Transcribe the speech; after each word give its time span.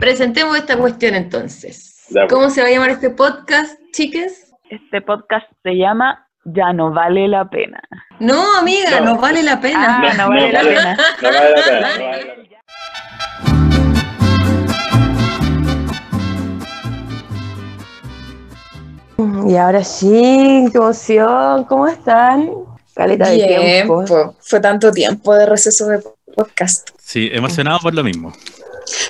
presentemos 0.00 0.56
esta 0.56 0.76
cuestión 0.76 1.14
entonces. 1.14 2.06
¿Cómo 2.28 2.50
se 2.50 2.62
va 2.62 2.66
a 2.68 2.70
llamar 2.70 2.90
este 2.90 3.10
podcast, 3.10 3.78
chiques? 3.92 4.50
Este 4.68 5.00
podcast 5.02 5.46
se 5.62 5.72
llama 5.76 6.26
Ya 6.44 6.72
no 6.72 6.90
vale 6.92 7.28
la 7.28 7.48
pena. 7.48 7.80
No, 8.18 8.56
amiga, 8.56 9.00
No. 9.00 9.14
no, 9.14 9.20
vale 9.20 9.42
la 9.42 9.60
pena. 9.60 10.00
Ah, 10.02 10.14
no 10.16 10.28
vale 10.28 10.50
la 10.52 10.60
pena. 10.62 10.96
No 11.22 11.28
vale 11.28 11.50
la 11.50 11.62
pena, 11.62 11.78
no 11.78 11.78
vale 11.78 11.80
la 11.80 11.88
pena. 12.16 12.40
Y 19.46 19.56
ahora 19.56 19.84
sí, 19.84 20.64
qué 20.72 20.78
emoción, 20.78 21.64
¿cómo 21.64 21.86
están? 21.86 22.50
Caleta 22.94 23.28
de 23.28 23.36
tiempo. 23.36 24.04
Tiempo. 24.04 24.34
Fue 24.40 24.60
tanto 24.60 24.90
tiempo 24.92 25.34
de 25.34 25.46
receso 25.46 25.86
de 25.88 26.00
podcast. 26.34 26.88
Sí, 26.98 27.28
emocionado 27.32 27.78
por 27.80 27.94
lo 27.94 28.02
mismo. 28.02 28.32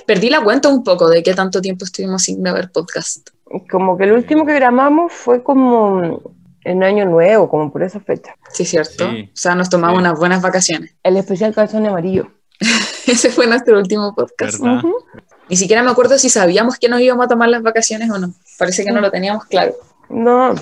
Perdí 0.06 0.30
la 0.30 0.42
cuenta 0.42 0.68
un 0.68 0.82
poco 0.84 1.08
de 1.08 1.22
qué 1.22 1.34
tanto 1.34 1.60
tiempo 1.60 1.84
estuvimos 1.84 2.22
sin 2.22 2.42
grabar 2.42 2.70
podcast. 2.70 3.30
Como 3.70 3.96
que 3.96 4.04
el 4.04 4.12
último 4.12 4.46
que 4.46 4.54
grabamos 4.54 5.12
fue 5.12 5.42
como 5.42 6.22
en 6.64 6.82
Año 6.84 7.04
Nuevo, 7.06 7.48
como 7.48 7.72
por 7.72 7.82
esa 7.82 8.00
fecha. 8.00 8.34
Sí, 8.52 8.64
cierto. 8.64 9.10
Sí. 9.10 9.30
O 9.32 9.36
sea, 9.36 9.54
nos 9.54 9.68
tomamos 9.70 9.96
Sí. 9.96 10.00
unas 10.00 10.18
buenas 10.18 10.42
vacaciones. 10.42 10.94
El 11.02 11.16
especial 11.16 11.54
calzón 11.54 11.86
amarillo. 11.86 12.30
Ese 13.06 13.30
fue 13.30 13.46
nuestro 13.46 13.78
último 13.78 14.14
podcast. 14.14 14.60
¿Verdad? 14.60 14.78
Ujú. 14.84 14.94
Ni 15.48 15.56
siquiera 15.56 15.82
me 15.82 15.90
acuerdo 15.90 16.16
si 16.18 16.28
sabíamos 16.28 16.78
que 16.78 16.88
nos 16.88 17.00
íbamos 17.00 17.24
a 17.24 17.28
tomar 17.28 17.48
las 17.48 17.62
vacaciones 17.62 18.08
o 18.10 18.18
no. 18.18 18.32
Parece 18.58 18.84
que 18.84 18.92
no 18.92 19.00
lo 19.00 19.10
teníamos 19.10 19.44
claro. 19.46 19.74
No, 20.08 20.54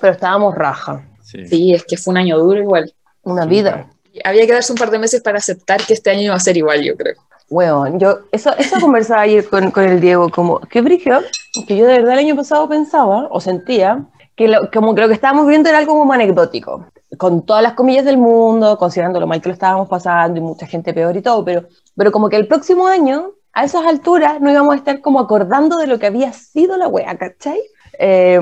pero 0.00 0.12
estábamos 0.14 0.54
raja. 0.54 1.06
Sí. 1.22 1.46
Sí, 1.48 1.74
es 1.74 1.84
que 1.84 1.96
fue 1.98 2.12
un 2.12 2.18
año 2.18 2.38
duro 2.38 2.60
igual. 2.60 2.94
Una 3.22 3.44
vida. 3.44 3.90
Había 4.24 4.46
que 4.46 4.52
darse 4.52 4.72
un 4.72 4.78
par 4.78 4.90
de 4.90 4.98
meses 4.98 5.20
para 5.20 5.36
aceptar 5.38 5.84
que 5.84 5.92
este 5.92 6.08
año 6.10 6.22
iba 6.22 6.34
a 6.34 6.40
ser 6.40 6.56
igual, 6.56 6.82
yo 6.82 6.96
creo. 6.96 7.16
Weón, 7.48 8.00
yo, 8.00 8.18
eso, 8.32 8.50
eso 8.58 8.80
conversaba 8.80 9.22
ayer 9.22 9.48
con, 9.48 9.70
con 9.70 9.84
el 9.84 10.00
Diego, 10.00 10.30
como, 10.30 10.58
qué 10.60 10.80
brillo, 10.80 11.20
que 11.66 11.76
yo 11.76 11.86
de 11.86 11.98
verdad 11.98 12.14
el 12.14 12.18
año 12.18 12.36
pasado 12.36 12.68
pensaba, 12.68 13.28
o 13.30 13.40
sentía, 13.40 14.04
que 14.34 14.48
lo, 14.48 14.70
como 14.70 14.94
que 14.94 15.00
lo 15.00 15.08
que 15.08 15.14
estábamos 15.14 15.46
viendo 15.46 15.68
era 15.68 15.78
algo 15.78 15.94
como 15.94 16.12
anecdótico, 16.12 16.86
con 17.16 17.46
todas 17.46 17.62
las 17.62 17.74
comillas 17.74 18.04
del 18.04 18.18
mundo, 18.18 18.76
considerando 18.78 19.20
lo 19.20 19.28
mal 19.28 19.40
que 19.40 19.48
lo 19.48 19.54
estábamos 19.54 19.88
pasando 19.88 20.38
y 20.38 20.42
mucha 20.42 20.66
gente 20.66 20.92
peor 20.92 21.16
y 21.16 21.22
todo, 21.22 21.44
pero, 21.44 21.68
pero 21.96 22.10
como 22.10 22.28
que 22.28 22.36
el 22.36 22.48
próximo 22.48 22.88
año, 22.88 23.32
a 23.52 23.64
esas 23.64 23.86
alturas, 23.86 24.40
no 24.40 24.50
íbamos 24.50 24.74
a 24.74 24.78
estar 24.78 25.00
como 25.00 25.20
acordando 25.20 25.78
de 25.78 25.86
lo 25.86 25.98
que 26.00 26.06
había 26.06 26.32
sido 26.32 26.76
la 26.76 26.88
wea, 26.88 27.16
¿cachai? 27.16 27.60
Eh, 27.98 28.38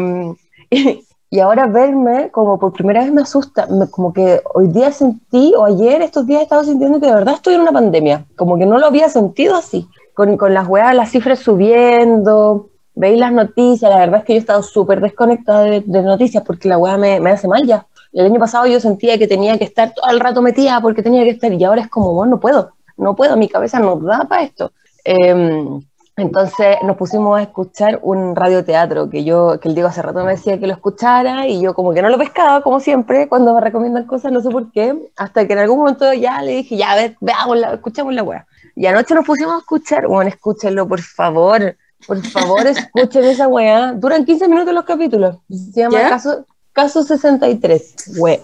y 1.34 1.40
ahora 1.40 1.66
verme 1.66 2.30
como 2.30 2.60
por 2.60 2.72
primera 2.72 3.02
vez 3.02 3.12
me 3.12 3.22
asusta, 3.22 3.66
como 3.90 4.12
que 4.12 4.40
hoy 4.54 4.68
día 4.68 4.92
sentí, 4.92 5.52
o 5.56 5.64
ayer, 5.64 6.00
estos 6.00 6.28
días 6.28 6.38
he 6.38 6.44
estado 6.44 6.62
sintiendo 6.62 7.00
que 7.00 7.06
de 7.06 7.14
verdad 7.14 7.34
estoy 7.34 7.54
en 7.54 7.62
una 7.62 7.72
pandemia, 7.72 8.24
como 8.36 8.56
que 8.56 8.66
no 8.66 8.78
lo 8.78 8.86
había 8.86 9.08
sentido 9.08 9.56
así, 9.56 9.88
con, 10.14 10.36
con 10.36 10.54
las 10.54 10.68
weas, 10.68 10.94
las 10.94 11.10
cifras 11.10 11.40
subiendo, 11.40 12.68
veis 12.94 13.18
las 13.18 13.32
noticias, 13.32 13.90
la 13.90 13.98
verdad 13.98 14.20
es 14.20 14.24
que 14.26 14.34
yo 14.34 14.36
he 14.36 14.38
estado 14.38 14.62
súper 14.62 15.00
desconectada 15.00 15.62
de, 15.64 15.80
de 15.80 16.02
noticias 16.02 16.44
porque 16.46 16.68
la 16.68 16.78
wea 16.78 16.96
me, 16.98 17.18
me 17.18 17.30
hace 17.30 17.48
mal 17.48 17.66
ya. 17.66 17.84
El 18.12 18.26
año 18.26 18.38
pasado 18.38 18.68
yo 18.68 18.78
sentía 18.78 19.18
que 19.18 19.26
tenía 19.26 19.58
que 19.58 19.64
estar 19.64 19.92
todo 19.92 20.08
el 20.10 20.20
rato 20.20 20.40
metida 20.40 20.80
porque 20.80 21.02
tenía 21.02 21.24
que 21.24 21.30
estar 21.30 21.52
y 21.52 21.64
ahora 21.64 21.80
es 21.80 21.88
como, 21.88 22.14
bueno, 22.14 22.36
no 22.36 22.40
puedo, 22.40 22.74
no 22.96 23.16
puedo, 23.16 23.36
mi 23.36 23.48
cabeza 23.48 23.80
no 23.80 23.96
da 23.96 24.24
para 24.28 24.44
esto. 24.44 24.70
Em, 25.02 25.82
entonces 26.16 26.76
nos 26.84 26.96
pusimos 26.96 27.38
a 27.38 27.42
escuchar 27.42 27.98
un 28.02 28.36
radioteatro 28.36 29.10
que 29.10 29.24
yo, 29.24 29.58
que 29.60 29.68
el 29.68 29.74
Diego 29.74 29.88
hace 29.88 30.02
rato 30.02 30.24
me 30.24 30.32
decía 30.32 30.58
que 30.58 30.66
lo 30.66 30.72
escuchara 30.72 31.48
y 31.48 31.60
yo 31.60 31.74
como 31.74 31.92
que 31.92 32.02
no 32.02 32.08
lo 32.08 32.18
pescaba, 32.18 32.62
como 32.62 32.78
siempre, 32.78 33.28
cuando 33.28 33.52
me 33.54 33.60
recomiendan 33.60 34.06
cosas, 34.06 34.30
no 34.30 34.40
sé 34.40 34.50
por 34.50 34.70
qué, 34.70 35.10
hasta 35.16 35.46
que 35.46 35.52
en 35.52 35.58
algún 35.58 35.78
momento 35.78 36.12
ya 36.12 36.40
le 36.42 36.52
dije, 36.52 36.76
ya, 36.76 36.92
a 36.92 36.96
ver, 36.96 37.16
veámosla, 37.20 37.74
escuchemos 37.74 38.14
la 38.14 38.22
wea. 38.22 38.46
Y 38.76 38.86
anoche 38.86 39.14
nos 39.14 39.26
pusimos 39.26 39.54
a 39.54 39.58
escuchar, 39.58 40.06
bueno, 40.06 40.28
escúchenlo, 40.28 40.86
por 40.86 41.00
favor, 41.00 41.76
por 42.06 42.24
favor, 42.26 42.66
escuchen 42.66 43.24
esa 43.24 43.48
wea. 43.48 43.92
Duran 43.92 44.24
15 44.24 44.48
minutos 44.48 44.74
los 44.74 44.84
capítulos. 44.84 45.38
Se 45.48 45.80
llama 45.80 45.98
¿Ya? 45.98 46.08
Caso, 46.10 46.46
Caso 46.72 47.04
63, 47.04 48.18
weón. 48.18 48.40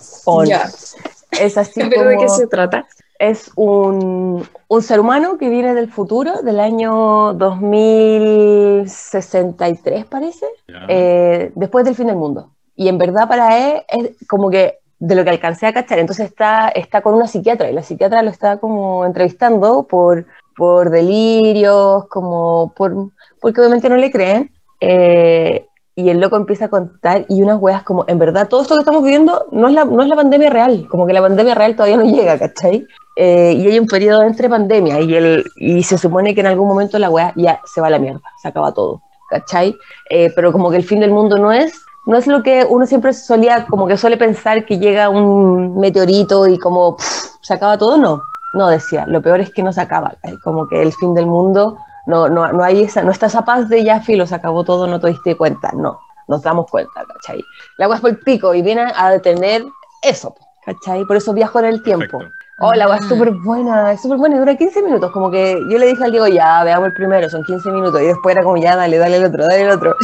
Es 1.39 1.59
así 1.59 1.81
¿Pero 1.91 2.09
de 2.09 2.17
como- 2.17 2.21
qué 2.21 2.29
se 2.29 2.47
trata? 2.47 2.87
es 3.19 3.51
un, 3.55 4.49
un 4.69 4.83
ser 4.83 4.99
humano 4.99 5.37
que 5.37 5.51
viene 5.51 5.75
del 5.75 5.91
futuro, 5.93 6.41
del 6.43 6.59
año 6.59 7.35
2063, 7.35 10.07
parece, 10.07 10.47
eh, 10.89 11.53
después 11.55 11.85
del 11.85 11.95
fin 11.95 12.07
del 12.07 12.17
mundo. 12.17 12.51
Y 12.77 12.89
en 12.89 12.97
verdad 12.99 13.29
para 13.29 13.59
él 13.59 13.83
es 13.89 14.17
como 14.27 14.49
que 14.51 14.79
de 14.99 15.15
lo 15.15 15.23
que 15.25 15.31
alcancé 15.31 15.67
a 15.67 15.73
cachar. 15.75 15.99
Entonces 15.99 16.25
está, 16.27 16.69
está 16.71 17.03
con 17.03 17.13
una 17.15 17.27
psiquiatra 17.27 17.71
y 17.71 17.75
la 17.75 17.83
psiquiatra 17.83 18.23
lo 18.23 18.31
está 18.31 18.57
como 18.59 19.05
entrevistando 19.05 19.83
por, 19.87 20.27
por 20.57 20.89
delirios, 20.91 22.07
como 22.09 22.73
por, 22.75 22.95
porque 23.41 23.61
obviamente 23.61 23.89
no 23.91 23.97
le 23.97 24.11
creen. 24.11 24.51
eh, 24.81 25.67
y 25.95 26.09
el 26.09 26.21
loco 26.21 26.37
empieza 26.37 26.67
a 26.67 26.69
contar 26.69 27.27
y 27.29 27.43
unas 27.43 27.61
weas 27.61 27.83
como, 27.83 28.05
en 28.07 28.19
verdad, 28.19 28.49
todo 28.49 28.63
esto 28.63 28.75
que 28.75 28.81
estamos 28.81 29.03
viviendo 29.03 29.47
no 29.51 29.69
es 29.69 29.75
la, 29.75 29.85
no 29.85 30.03
es 30.03 30.09
la 30.09 30.17
pandemia 30.17 30.51
real, 30.51 30.87
como 30.89 31.07
que 31.07 31.13
la 31.13 31.21
pandemia 31.21 31.55
real 31.55 31.75
todavía 31.75 31.97
no 31.97 32.05
llega, 32.05 32.39
¿cachai? 32.39 32.87
Eh, 33.17 33.55
y 33.57 33.67
hay 33.67 33.79
un 33.79 33.87
periodo 33.87 34.23
entre 34.23 34.49
pandemia 34.49 35.01
y, 35.01 35.15
el, 35.15 35.45
y 35.57 35.83
se 35.83 35.99
supone 35.99 36.35
que 36.35 36.41
en 36.41 36.47
algún 36.47 36.69
momento 36.69 36.99
la 36.99 37.11
wea 37.11 37.33
ya 37.37 37.61
se 37.65 37.81
va 37.81 37.89
a 37.89 37.91
la 37.91 37.99
mierda, 37.99 38.23
se 38.41 38.49
acaba 38.49 38.73
todo, 38.73 39.03
¿cachai? 39.29 39.77
Eh, 40.09 40.33
pero 40.35 40.53
como 40.53 40.71
que 40.71 40.77
el 40.77 40.85
fin 40.85 41.01
del 41.01 41.11
mundo 41.11 41.37
no 41.37 41.53
es, 41.53 41.83
no 42.07 42.17
es 42.17 42.27
lo 42.27 42.43
que 42.43 42.65
uno 42.69 42.87
siempre 42.87 43.13
solía, 43.13 43.67
como 43.67 43.87
que 43.87 43.97
suele 43.97 44.17
pensar 44.17 44.65
que 44.65 44.79
llega 44.79 45.09
un 45.09 45.79
meteorito 45.79 46.47
y 46.47 46.59
como 46.59 46.97
pff, 46.97 47.37
se 47.43 47.55
acaba 47.55 47.77
todo, 47.77 47.97
no. 47.97 48.23
No, 48.53 48.69
decía, 48.69 49.07
lo 49.07 49.23
peor 49.23 49.41
es 49.41 49.51
que 49.51 49.63
no 49.63 49.73
se 49.73 49.81
acaba, 49.81 50.15
¿cachai? 50.23 50.39
como 50.39 50.67
que 50.67 50.83
el 50.83 50.93
fin 50.93 51.15
del 51.15 51.27
mundo, 51.27 51.77
no, 52.11 52.29
no, 52.29 52.53
no, 52.53 52.63
hay 52.63 52.83
esa, 52.83 53.03
no 53.03 53.11
está 53.13 53.27
esa 53.27 53.45
paz 53.45 53.69
de 53.71 53.83
ya, 53.85 54.01
filo, 54.01 54.27
se 54.27 54.35
acabó 54.35 54.65
todo, 54.65 54.87
no 54.87 55.01
te 55.01 55.09
diste 55.09 55.37
cuenta, 55.37 55.71
no, 55.75 55.99
nos 56.29 56.43
damos 56.43 56.67
cuenta, 56.71 57.05
¿cachai? 57.07 57.43
La 57.79 57.87
agua 57.87 57.95
es 57.97 58.01
por 58.03 58.11
el 58.11 58.19
pico 58.19 58.53
y 58.55 58.61
viene 58.63 58.93
a 58.95 59.11
detener 59.11 59.65
eso, 60.03 60.35
¿cachai? 60.67 61.05
Por 61.07 61.17
eso 61.17 61.33
viajo 61.33 61.59
en 61.61 61.65
el 61.67 61.83
tiempo. 61.83 62.19
Perfecto. 62.19 62.35
Oh, 62.63 62.75
la 62.75 62.85
agua 62.85 62.97
es 62.97 63.07
Mm. 63.07 63.09
súper 63.09 63.31
buena, 63.31 63.93
es 63.93 64.03
súper 64.03 64.19
buena, 64.19 64.37
y 64.37 64.39
dura 64.41 64.55
15 64.55 64.83
minutos, 64.83 65.11
como 65.13 65.31
que 65.31 65.55
yo 65.71 65.79
le 65.79 65.87
dije 65.87 66.05
al 66.05 66.11
Diego, 66.11 66.27
ya, 66.27 66.63
veamos 66.63 66.89
el 66.89 66.95
primero, 66.95 67.31
son 67.31 67.43
15 67.45 67.71
minutos, 67.71 68.03
y 68.03 68.07
después 68.09 68.35
era 68.37 68.45
como, 68.45 68.59
ya, 68.59 68.77
dale, 68.77 68.99
dale 68.99 69.17
el 69.17 69.25
otro, 69.25 69.45
dale 69.47 69.63
el 69.63 69.71
otro. 69.71 69.95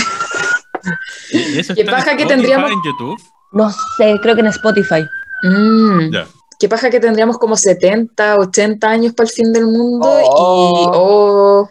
¿Y 1.33 1.59
eso 1.59 1.75
Qué 1.75 1.81
está 1.83 1.93
en 1.93 1.99
paja 1.99 2.17
que 2.17 2.25
tendríamos- 2.27 2.71
en 2.71 2.79
YouTube? 2.85 3.21
No 3.53 3.71
sé, 3.97 4.19
creo 4.23 4.35
que 4.35 4.41
en 4.41 4.47
Spotify. 4.49 5.07
Mm. 5.43 6.13
Ya. 6.13 6.27
Qué 6.59 6.69
paja 6.69 6.89
que 6.89 7.01
tendríamos 7.01 7.37
como 7.39 7.57
70, 7.57 8.37
80 8.37 8.89
años 8.89 9.13
para 9.13 9.27
el 9.29 9.33
fin 9.33 9.53
del 9.53 9.67
mundo 9.67 10.09
Oh. 10.09 10.73
y 10.81 10.87
oh, 10.95 11.69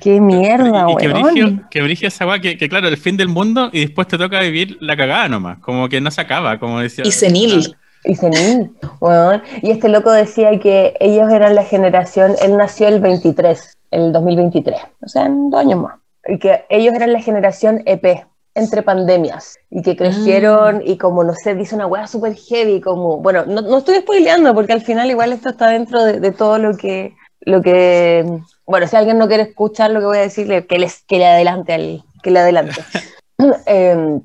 Qué 0.00 0.20
mierda, 0.20 0.86
y, 0.88 0.92
y 0.92 0.96
que 0.96 1.08
brigio, 1.08 1.60
que 1.70 1.82
brigio 1.82 2.08
esa 2.08 2.26
weá, 2.26 2.38
que, 2.38 2.56
que 2.56 2.68
claro, 2.68 2.88
el 2.88 2.96
fin 2.96 3.16
del 3.16 3.28
mundo 3.28 3.68
y 3.72 3.80
después 3.80 4.06
te 4.06 4.16
toca 4.16 4.40
vivir 4.40 4.78
la 4.80 4.96
cagada 4.96 5.28
nomás, 5.28 5.58
como 5.58 5.88
que 5.88 6.00
no 6.00 6.10
se 6.10 6.20
acaba, 6.20 6.58
como 6.58 6.80
decía. 6.80 7.04
y 7.06 7.10
senil. 7.10 7.76
Y 8.04 8.14
senil, 8.14 8.70
weón. 9.00 9.42
Y 9.60 9.70
este 9.70 9.88
loco 9.88 10.12
decía 10.12 10.58
que 10.60 10.94
ellos 11.00 11.32
eran 11.32 11.54
la 11.56 11.64
generación, 11.64 12.36
él 12.42 12.56
nació 12.56 12.88
el 12.88 13.00
23, 13.00 13.76
el 13.90 14.12
2023, 14.12 14.80
o 15.02 15.08
sea, 15.08 15.26
en 15.26 15.50
dos 15.50 15.60
años 15.60 15.82
más. 15.82 15.96
Y 16.26 16.38
que 16.38 16.64
ellos 16.68 16.94
eran 16.94 17.12
la 17.12 17.20
generación 17.20 17.82
EP, 17.86 18.24
entre 18.54 18.82
pandemias, 18.82 19.58
y 19.70 19.82
que 19.82 19.96
crecieron 19.96 20.82
y 20.84 20.96
como, 20.96 21.24
no 21.24 21.32
sé, 21.34 21.54
dice 21.54 21.74
una 21.74 21.86
weá 21.86 22.06
súper 22.06 22.34
heavy, 22.34 22.80
como, 22.80 23.18
bueno, 23.18 23.44
no, 23.46 23.62
no 23.62 23.78
estoy 23.78 23.96
spoileando 23.96 24.54
porque 24.54 24.72
al 24.72 24.82
final 24.82 25.10
igual 25.10 25.32
esto 25.32 25.50
está 25.50 25.68
dentro 25.68 26.04
de, 26.04 26.20
de 26.20 26.32
todo 26.32 26.58
lo 26.58 26.76
que, 26.76 27.14
lo 27.48 27.62
que, 27.62 28.42
bueno, 28.66 28.86
si 28.86 28.96
alguien 28.96 29.16
no 29.16 29.26
quiere 29.26 29.44
escuchar 29.44 29.90
lo 29.90 30.00
que 30.00 30.06
voy 30.06 30.18
a 30.18 30.22
decirle, 30.22 30.66
que, 30.66 30.78
les, 30.78 31.02
que 31.04 31.16
le 31.16 31.26
adelante, 31.26 31.72
al, 31.72 32.04
que 32.22 32.30
le 32.30 32.40
adelante. 32.40 32.84
Em, 33.66 34.20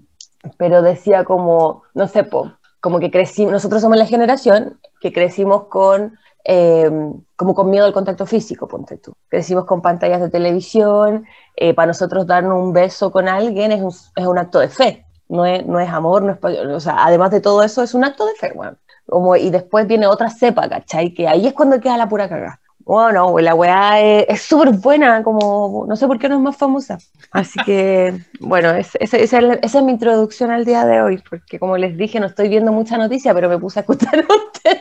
pero 0.58 0.82
decía 0.82 1.24
como, 1.24 1.84
no 1.94 2.08
sé, 2.08 2.24
po, 2.26 2.52
como 2.82 3.00
que 3.00 3.12
crecimos, 3.12 3.54
nosotros 3.54 3.82
somos 3.82 3.98
la 3.98 4.08
generación 4.08 4.80
que 5.00 5.14
crecimos 5.14 5.66
con, 5.68 6.18
eh, 6.44 6.92
como 7.38 7.54
con 7.56 7.70
miedo 7.70 7.86
al 7.86 7.94
contacto 7.94 8.26
físico, 8.26 8.68
ponte 8.68 8.98
tú. 8.98 9.14
Crecimos 9.30 9.66
con 9.66 9.82
pantallas 9.82 10.20
de 10.20 10.30
televisión, 10.30 11.26
eh, 11.56 11.74
para 11.74 11.88
nosotros 11.88 12.28
darnos 12.28 12.62
un 12.62 12.74
beso 12.74 13.12
con 13.12 13.30
alguien 13.30 13.72
es 13.72 13.82
un, 13.82 13.94
es 14.16 14.28
un 14.28 14.38
acto 14.38 14.60
de 14.60 14.68
fe, 14.68 15.06
no 15.30 15.46
es, 15.46 15.66
no 15.66 15.80
es 15.80 15.90
amor, 15.90 16.24
no 16.24 16.34
es, 16.34 16.60
o 16.60 16.80
sea, 16.82 17.06
además 17.06 17.32
de 17.32 17.40
todo 17.40 17.64
eso 17.64 17.84
es 17.84 17.94
un 17.94 18.04
acto 18.04 18.26
de 18.26 18.34
fe, 18.34 18.52
weón. 18.54 18.78
Como, 19.06 19.36
y 19.36 19.50
después 19.50 19.86
viene 19.88 20.08
otra 20.08 20.30
cepa, 20.30 20.68
¿cachai? 20.68 21.14
Que 21.14 21.28
ahí 21.28 21.46
es 21.46 21.54
cuando 21.54 21.80
queda 21.80 21.98
la 21.98 22.10
pura 22.10 22.28
cagada. 22.28 22.60
Bueno, 22.86 23.40
la 23.40 23.56
weá 23.56 24.00
es 24.02 24.42
súper 24.42 24.72
buena, 24.72 25.24
como 25.24 25.86
no 25.88 25.96
sé 25.96 26.06
por 26.06 26.20
qué 26.20 26.28
no 26.28 26.36
es 26.36 26.42
más 26.42 26.58
famosa. 26.58 26.98
Así 27.32 27.60
que, 27.62 28.14
bueno, 28.40 28.72
es- 28.72 28.96
es- 29.00 29.14
esa, 29.14 29.38
es 29.38 29.44
la- 29.44 29.54
esa 29.56 29.80
es 29.80 29.86
mi 29.86 29.94
introducción 29.94 30.52
al 30.52 30.66
día 30.66 30.86
de 30.86 31.02
hoy, 31.02 31.24
porque 31.30 31.60
como 31.60 31.78
les 31.78 31.98
dije, 31.98 32.20
no 32.20 32.26
estoy 32.28 32.50
viendo 32.50 32.74
mucha 32.74 32.98
noticia, 32.98 33.34
pero 33.34 33.48
me 33.48 33.58
puse 33.58 33.80
a 33.80 33.82
escuchar 33.82 34.26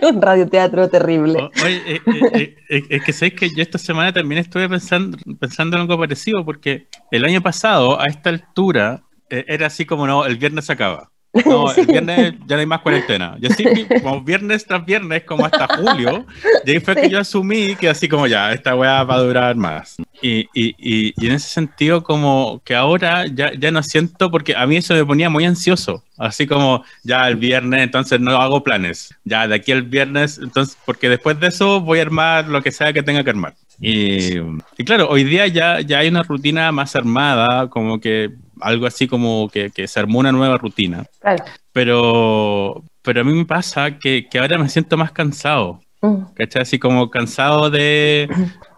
un, 0.02 0.08
un 0.16 0.20
radioteatro 0.22 0.88
terrible. 0.90 1.38
O- 1.38 1.50
Oye, 1.64 1.76
eh, 1.86 2.02
eh, 2.34 2.56
eh, 2.68 2.86
es 2.90 3.02
que 3.04 3.12
sabéis 3.12 3.34
que 3.34 3.48
yo 3.54 3.62
esta 3.62 3.78
semana 3.78 4.12
también 4.12 4.40
estuve 4.40 4.68
pensando, 4.68 5.16
pensando 5.38 5.76
en 5.76 5.82
algo 5.82 5.96
parecido, 5.98 6.44
porque 6.44 6.88
el 7.12 7.24
año 7.24 7.40
pasado, 7.40 8.00
a 8.00 8.06
esta 8.06 8.30
altura, 8.30 9.02
era 9.28 9.68
así 9.68 9.86
como 9.86 10.06
no, 10.08 10.26
el 10.26 10.36
viernes 10.38 10.68
acaba. 10.70 11.11
No, 11.46 11.68
Sí. 11.68 11.80
el 11.80 11.86
viernes 11.86 12.34
ya 12.46 12.56
no 12.56 12.60
hay 12.60 12.66
más 12.66 12.80
cuarentena. 12.80 13.36
Yo 13.40 13.48
sí, 13.50 13.64
como 14.02 14.20
viernes 14.22 14.66
tras 14.66 14.84
viernes, 14.84 15.24
como 15.24 15.46
hasta 15.46 15.66
julio, 15.76 16.26
y 16.66 16.72
ahí 16.72 16.80
fue 16.80 16.94
que 16.94 17.08
yo 17.08 17.18
asumí 17.20 17.74
que 17.76 17.88
así 17.88 18.06
como 18.08 18.26
ya, 18.26 18.52
esta 18.52 18.74
weá 18.76 19.02
va 19.04 19.14
a 19.14 19.20
durar 19.22 19.56
más. 19.56 19.96
Y, 20.20 20.40
y, 20.54 20.74
y, 20.78 21.14
y 21.16 21.26
en 21.26 21.32
ese 21.32 21.48
sentido, 21.48 22.02
como 22.04 22.60
que 22.64 22.74
ahora 22.74 23.26
ya, 23.26 23.52
ya 23.54 23.70
no 23.70 23.82
siento, 23.82 24.30
porque 24.30 24.54
a 24.54 24.66
mí 24.66 24.76
eso 24.76 24.92
me 24.94 25.04
ponía 25.06 25.30
muy 25.30 25.44
ansioso. 25.46 26.04
Así 26.18 26.46
como 26.46 26.84
ya 27.02 27.26
el 27.28 27.36
viernes, 27.36 27.80
entonces 27.82 28.20
no 28.20 28.32
hago 28.36 28.62
planes. 28.62 29.14
Ya 29.24 29.48
de 29.48 29.54
aquí 29.54 29.72
al 29.72 29.82
viernes, 29.82 30.38
entonces, 30.40 30.76
porque 30.84 31.08
después 31.08 31.40
de 31.40 31.48
eso 31.48 31.80
voy 31.80 31.98
a 31.98 32.02
armar 32.02 32.46
lo 32.48 32.62
que 32.62 32.70
sea 32.70 32.92
que 32.92 33.02
tenga 33.02 33.24
que 33.24 33.30
armar. 33.30 33.54
Y, 33.80 34.36
y 34.78 34.84
claro, 34.84 35.08
hoy 35.08 35.24
día 35.24 35.46
ya, 35.48 35.80
ya 35.80 35.98
hay 36.00 36.08
una 36.08 36.22
rutina 36.22 36.70
más 36.70 36.94
armada, 36.94 37.68
como 37.68 37.98
que 37.98 38.30
algo 38.62 38.86
así 38.86 39.06
como 39.08 39.48
que, 39.48 39.70
que 39.70 39.86
se 39.88 39.98
armó 40.00 40.18
una 40.20 40.32
nueva 40.32 40.58
rutina. 40.58 41.04
Claro. 41.20 41.44
Pero, 41.72 42.82
pero 43.02 43.20
a 43.20 43.24
mí 43.24 43.32
me 43.32 43.44
pasa 43.44 43.98
que, 43.98 44.26
que 44.30 44.38
ahora 44.38 44.58
me 44.58 44.68
siento 44.68 44.96
más 44.96 45.12
cansado. 45.12 45.80
Mm. 46.00 46.32
¿Cachai? 46.34 46.62
Así 46.62 46.78
como 46.78 47.10
cansado 47.10 47.70
de, 47.70 48.28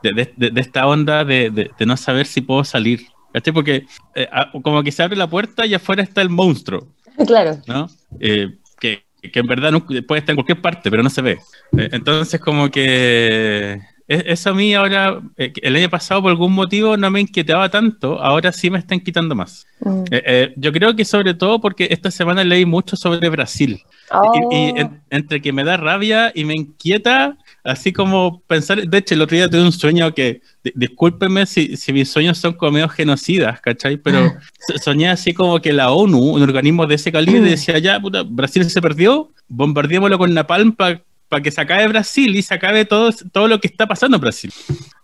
de, 0.03 0.13
de- 0.13 0.33
de- 0.37 0.51
de 0.51 0.61
esta 0.61 0.87
onda 0.87 1.25
de, 1.25 1.71
no 1.87 1.97
saber 1.97 2.27
si 2.27 2.41
puedo 2.41 2.65
salir. 2.65 3.07
¿Cachai? 3.33 3.53
Porque 3.53 3.87
eh, 4.15 4.29
como 4.63 4.83
que 4.83 4.93
se 4.93 5.03
abre 5.03 5.17
la 5.17 5.27
puerta 5.29 5.67
y 5.67 5.75
afuera 5.75 6.03
está 6.03 6.23
el 6.23 6.29
monstruo, 6.31 6.87
Claro. 7.27 7.59
¿no? 7.67 7.89
Eh, 8.21 8.59
que, 8.79 9.05
que 9.33 9.41
en 9.41 9.47
verdad 9.47 9.73
no- 9.73 9.85
puede 9.87 10.19
estar 10.19 10.31
en 10.31 10.37
cualquier 10.37 10.61
parte, 10.61 10.91
pero 10.91 11.03
no 11.03 11.11
se 11.11 11.23
ve. 11.23 11.39
Eh, 11.79 11.89
entonces 11.93 12.41
como 12.41 12.71
que 12.71 13.81
eso 14.09 14.51
a 14.51 14.55
mí 14.55 14.75
ahora, 14.75 15.21
eh, 15.37 15.53
el 15.63 15.77
año 15.77 15.89
pasado 15.89 16.23
por 16.23 16.31
algún 16.31 16.53
motivo 16.53 16.97
no 16.97 17.11
me 17.11 17.21
inquietaba 17.21 17.69
tanto, 17.71 18.21
ahora 18.23 18.53
sí 18.53 18.71
me 18.71 18.79
están 18.79 19.01
quitando 19.01 19.35
más. 19.35 19.67
Mm. 19.81 20.03
Eh, 20.11 20.23
eh, 20.27 20.55
yo 20.57 20.73
creo 20.73 20.95
que 20.95 21.05
sobre 21.05 21.35
todo 21.35 21.61
porque 21.61 21.89
esta 21.91 22.11
semana 22.11 22.45
leí 22.45 22.67
mucho 22.67 22.97
sobre 22.97 23.29
Brasil. 23.31 23.81
Oh. 24.11 24.33
Y, 24.51 24.57
y 24.57 24.69
en- 24.81 25.01
entre 25.11 25.41
que 25.41 25.53
me 25.53 25.65
da 25.65 25.77
rabia 25.79 26.31
y 26.35 26.45
me 26.45 26.55
inquieta, 26.55 27.39
así 27.65 27.93
como 27.95 28.43
pensar, 28.47 28.87
de 28.87 28.99
hecho 28.99 29.15
el 29.15 29.23
otro 29.23 29.37
día 29.37 29.49
tuve 29.49 29.63
un 29.63 29.73
sueño 29.73 30.13
que, 30.15 30.43
di- 30.63 30.73
discúlpenme 30.75 31.47
si, 31.47 31.77
si 31.79 31.93
mis 31.95 32.11
sueños 32.11 32.37
son 32.37 32.53
como 32.53 32.73
medio 32.73 32.89
genocidas, 32.91 33.61
¿cachai? 33.63 33.97
Pero 33.97 34.35
so- 34.69 34.79
soñé 34.79 35.09
así 35.09 35.33
como 35.33 35.61
que 35.63 35.73
la 35.73 35.91
ONU, 35.93 36.19
un 36.19 36.43
organismo 36.43 36.87
de 36.87 36.97
ese 36.97 37.11
calibre, 37.11 37.41
decía, 37.41 37.79
ya, 37.79 37.99
puta, 38.01 38.23
Brasil 38.23 38.69
se 38.69 38.83
perdió, 38.83 39.31
bombardeémoslo 39.49 40.19
con 40.19 40.35
Napalm 40.35 40.73
para 40.73 41.01
que 41.41 41.51
se 41.51 41.61
acabe 41.61 41.87
Brasil 41.89 42.35
y 42.37 42.43
se 42.43 42.55
acabe 42.55 42.85
todo, 42.85 43.11
todo 43.33 43.49
lo 43.49 43.61
que 43.61 43.69
está 43.69 43.87
pasando 43.87 44.17
en 44.17 44.21
Brasil. 44.21 44.53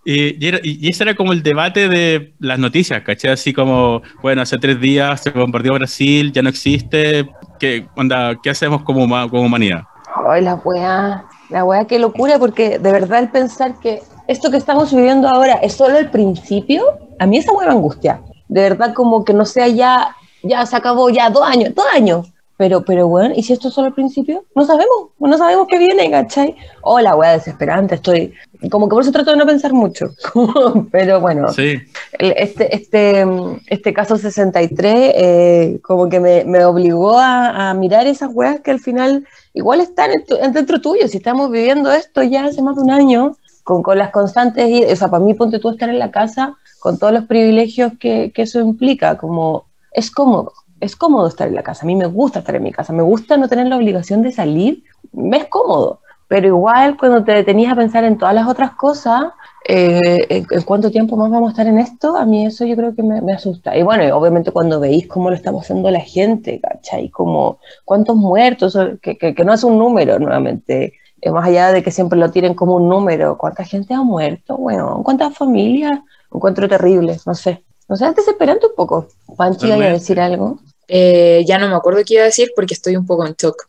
Y, 0.04 0.42
y, 0.44 0.48
era- 0.48 0.60
y- 0.62 0.88
ese 0.88 1.02
era 1.04 1.14
como 1.14 1.32
el 1.32 1.42
debate 1.42 1.88
de 1.88 2.32
las 2.38 2.58
noticias, 2.58 3.02
¿cachai? 3.02 3.32
Así 3.32 3.52
como, 3.52 4.02
bueno, 4.22 4.42
hace 4.42 4.56
tres 4.58 4.80
días 4.80 5.20
se 5.22 5.30
bombardeó 5.30 5.74
Brasil, 5.74 6.32
ya 6.32 6.42
no 6.42 6.48
existe, 6.48 7.28
¿qué, 7.58 7.86
onda, 7.96 8.36
¿qué 8.42 8.50
hacemos 8.50 8.82
como, 8.82 9.06
como 9.28 9.42
humanidad? 9.42 9.82
Ay, 10.28 10.42
la 10.42 10.54
weá, 10.56 11.24
la 11.50 11.64
weá, 11.64 11.86
qué 11.86 11.98
locura, 11.98 12.38
porque 12.38 12.78
de 12.78 12.92
verdad 12.92 13.20
el 13.20 13.28
pensar 13.28 13.78
que 13.80 14.00
esto 14.26 14.50
que 14.50 14.56
estamos 14.56 14.94
viviendo 14.94 15.28
ahora 15.28 15.54
es 15.62 15.74
solo 15.74 15.98
el 15.98 16.10
principio, 16.10 16.82
a 17.18 17.26
mí 17.26 17.38
esa 17.38 17.52
weá 17.52 17.70
angustia. 17.70 18.20
De 18.48 18.62
verdad, 18.62 18.94
como 18.94 19.24
que 19.24 19.32
no 19.34 19.44
sea 19.44 19.68
ya, 19.68 20.16
ya 20.42 20.64
se 20.66 20.74
acabó, 20.76 21.10
ya 21.10 21.30
dos 21.30 21.46
años, 21.46 21.74
dos 21.74 21.84
años. 21.92 22.26
Pero, 22.60 22.84
pero 22.84 23.08
bueno, 23.08 23.32
¿y 23.34 23.42
si 23.42 23.54
esto 23.54 23.68
es 23.68 23.74
solo 23.74 23.86
el 23.88 23.94
principio? 23.94 24.44
No 24.54 24.66
sabemos, 24.66 25.08
no 25.18 25.38
sabemos 25.38 25.66
qué 25.66 25.78
viene, 25.78 26.10
¿cachai? 26.10 26.54
Oh, 26.82 27.00
la 27.00 27.16
weá 27.16 27.30
desesperante, 27.32 27.94
estoy. 27.94 28.34
Como 28.70 28.86
que 28.86 28.92
por 28.92 29.02
eso 29.02 29.10
trato 29.12 29.30
de 29.30 29.38
no 29.38 29.46
pensar 29.46 29.72
mucho. 29.72 30.10
pero 30.92 31.20
bueno, 31.22 31.48
Sí, 31.54 31.78
este, 32.18 32.76
este, 32.76 33.24
este 33.66 33.94
caso 33.94 34.18
63 34.18 35.12
eh, 35.16 35.78
como 35.82 36.10
que 36.10 36.20
me, 36.20 36.44
me 36.44 36.62
obligó 36.66 37.18
a, 37.18 37.70
a 37.70 37.72
mirar 37.72 38.06
esas 38.06 38.28
weas 38.30 38.60
que 38.60 38.72
al 38.72 38.80
final 38.80 39.26
igual 39.54 39.80
están 39.80 40.10
en 40.12 40.52
dentro 40.52 40.82
tuyo. 40.82 41.08
Si 41.08 41.16
estamos 41.16 41.50
viviendo 41.50 41.90
esto 41.90 42.22
ya 42.22 42.44
hace 42.44 42.60
más 42.60 42.76
de 42.76 42.82
un 42.82 42.90
año, 42.90 43.38
con, 43.64 43.82
con 43.82 43.96
las 43.96 44.10
constantes, 44.10 44.68
y- 44.68 44.84
o 44.84 44.96
sea, 44.96 45.08
para 45.08 45.24
mí 45.24 45.32
ponte 45.32 45.60
tú 45.60 45.70
estar 45.70 45.88
en 45.88 45.98
la 45.98 46.10
casa 46.10 46.58
con 46.80 46.98
todos 46.98 47.14
los 47.14 47.24
privilegios 47.24 47.94
que, 47.98 48.32
que 48.34 48.42
eso 48.42 48.60
implica, 48.60 49.16
como 49.16 49.64
es 49.92 50.10
cómodo, 50.10 50.52
es 50.80 50.96
cómodo 50.96 51.28
estar 51.28 51.48
en 51.48 51.54
la 51.54 51.62
casa. 51.62 51.82
A 51.84 51.86
mí 51.86 51.96
me 51.96 52.06
gusta 52.06 52.40
estar 52.40 52.54
en 52.56 52.62
mi 52.62 52.72
casa, 52.72 52.92
me 52.92 53.02
gusta 53.02 53.36
no 53.36 53.48
tener 53.48 53.66
la 53.66 53.76
obligación 53.76 54.22
de 54.22 54.32
salir, 54.32 54.84
me 55.12 55.36
es 55.38 55.46
cómodo. 55.46 56.00
Pero 56.28 56.46
igual 56.46 56.96
cuando 56.96 57.24
te 57.24 57.32
detenías 57.32 57.72
a 57.72 57.76
pensar 57.76 58.04
en 58.04 58.16
todas 58.16 58.34
las 58.34 58.46
otras 58.46 58.72
cosas, 58.72 59.24
eh, 59.68 59.98
en, 60.28 60.46
en 60.50 60.62
cuánto 60.62 60.90
tiempo 60.90 61.16
más 61.16 61.30
vamos 61.30 61.48
a 61.48 61.50
estar 61.52 61.66
en 61.66 61.78
esto, 61.78 62.16
a 62.16 62.24
mí 62.24 62.46
eso 62.46 62.64
yo 62.64 62.76
creo 62.76 62.94
que 62.94 63.02
me, 63.02 63.20
me 63.20 63.32
asusta. 63.32 63.76
Y 63.76 63.82
bueno, 63.82 64.16
obviamente 64.16 64.52
cuando 64.52 64.78
veis 64.80 65.06
cómo 65.08 65.28
lo 65.30 65.36
está 65.36 65.52
pasando 65.52 65.90
la 65.90 66.00
gente, 66.00 66.60
¿cachai? 66.60 67.08
Como 67.10 67.58
cuántos 67.84 68.16
muertos, 68.16 68.76
o- 68.76 68.98
que, 69.02 69.18
que, 69.18 69.34
que 69.34 69.44
no 69.44 69.52
es 69.52 69.64
un 69.64 69.76
número 69.78 70.18
nuevamente, 70.20 70.94
eh, 71.20 71.30
más 71.32 71.46
allá 71.48 71.72
de 71.72 71.82
que 71.82 71.90
siempre 71.90 72.18
lo 72.18 72.30
tienen 72.30 72.54
como 72.54 72.76
un 72.76 72.88
número, 72.88 73.36
¿cuánta 73.36 73.64
gente 73.64 73.92
ha 73.94 74.02
muerto? 74.02 74.56
Bueno, 74.56 75.02
¿cuántas 75.04 75.36
familias? 75.36 75.98
Encuentro 76.32 76.68
terrible, 76.68 77.16
no 77.26 77.34
sé. 77.34 77.64
No 77.88 77.96
sé, 77.96 78.06
es 78.06 78.14
desesperante 78.14 78.66
un 78.66 78.74
poco. 78.76 79.08
Panchi, 79.36 79.66
¿iba 79.66 79.86
a 79.86 79.92
decir 79.94 80.20
algo? 80.20 80.60
Eh, 80.92 81.44
ya 81.46 81.56
no 81.58 81.68
me 81.68 81.76
acuerdo 81.76 82.02
qué 82.04 82.14
iba 82.14 82.22
a 82.24 82.26
decir 82.26 82.50
porque 82.56 82.74
estoy 82.74 82.96
un 82.96 83.06
poco 83.06 83.26
en 83.26 83.34
shock. 83.34 83.68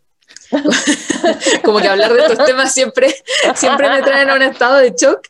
como 1.63 1.79
que 1.79 1.88
hablar 1.88 2.12
de 2.13 2.21
estos 2.21 2.45
temas 2.45 2.73
siempre, 2.73 3.13
siempre 3.56 3.89
me 3.89 4.01
traen 4.01 4.29
a 4.29 4.35
un 4.35 4.41
estado 4.41 4.77
de 4.77 4.94
shock 4.97 5.21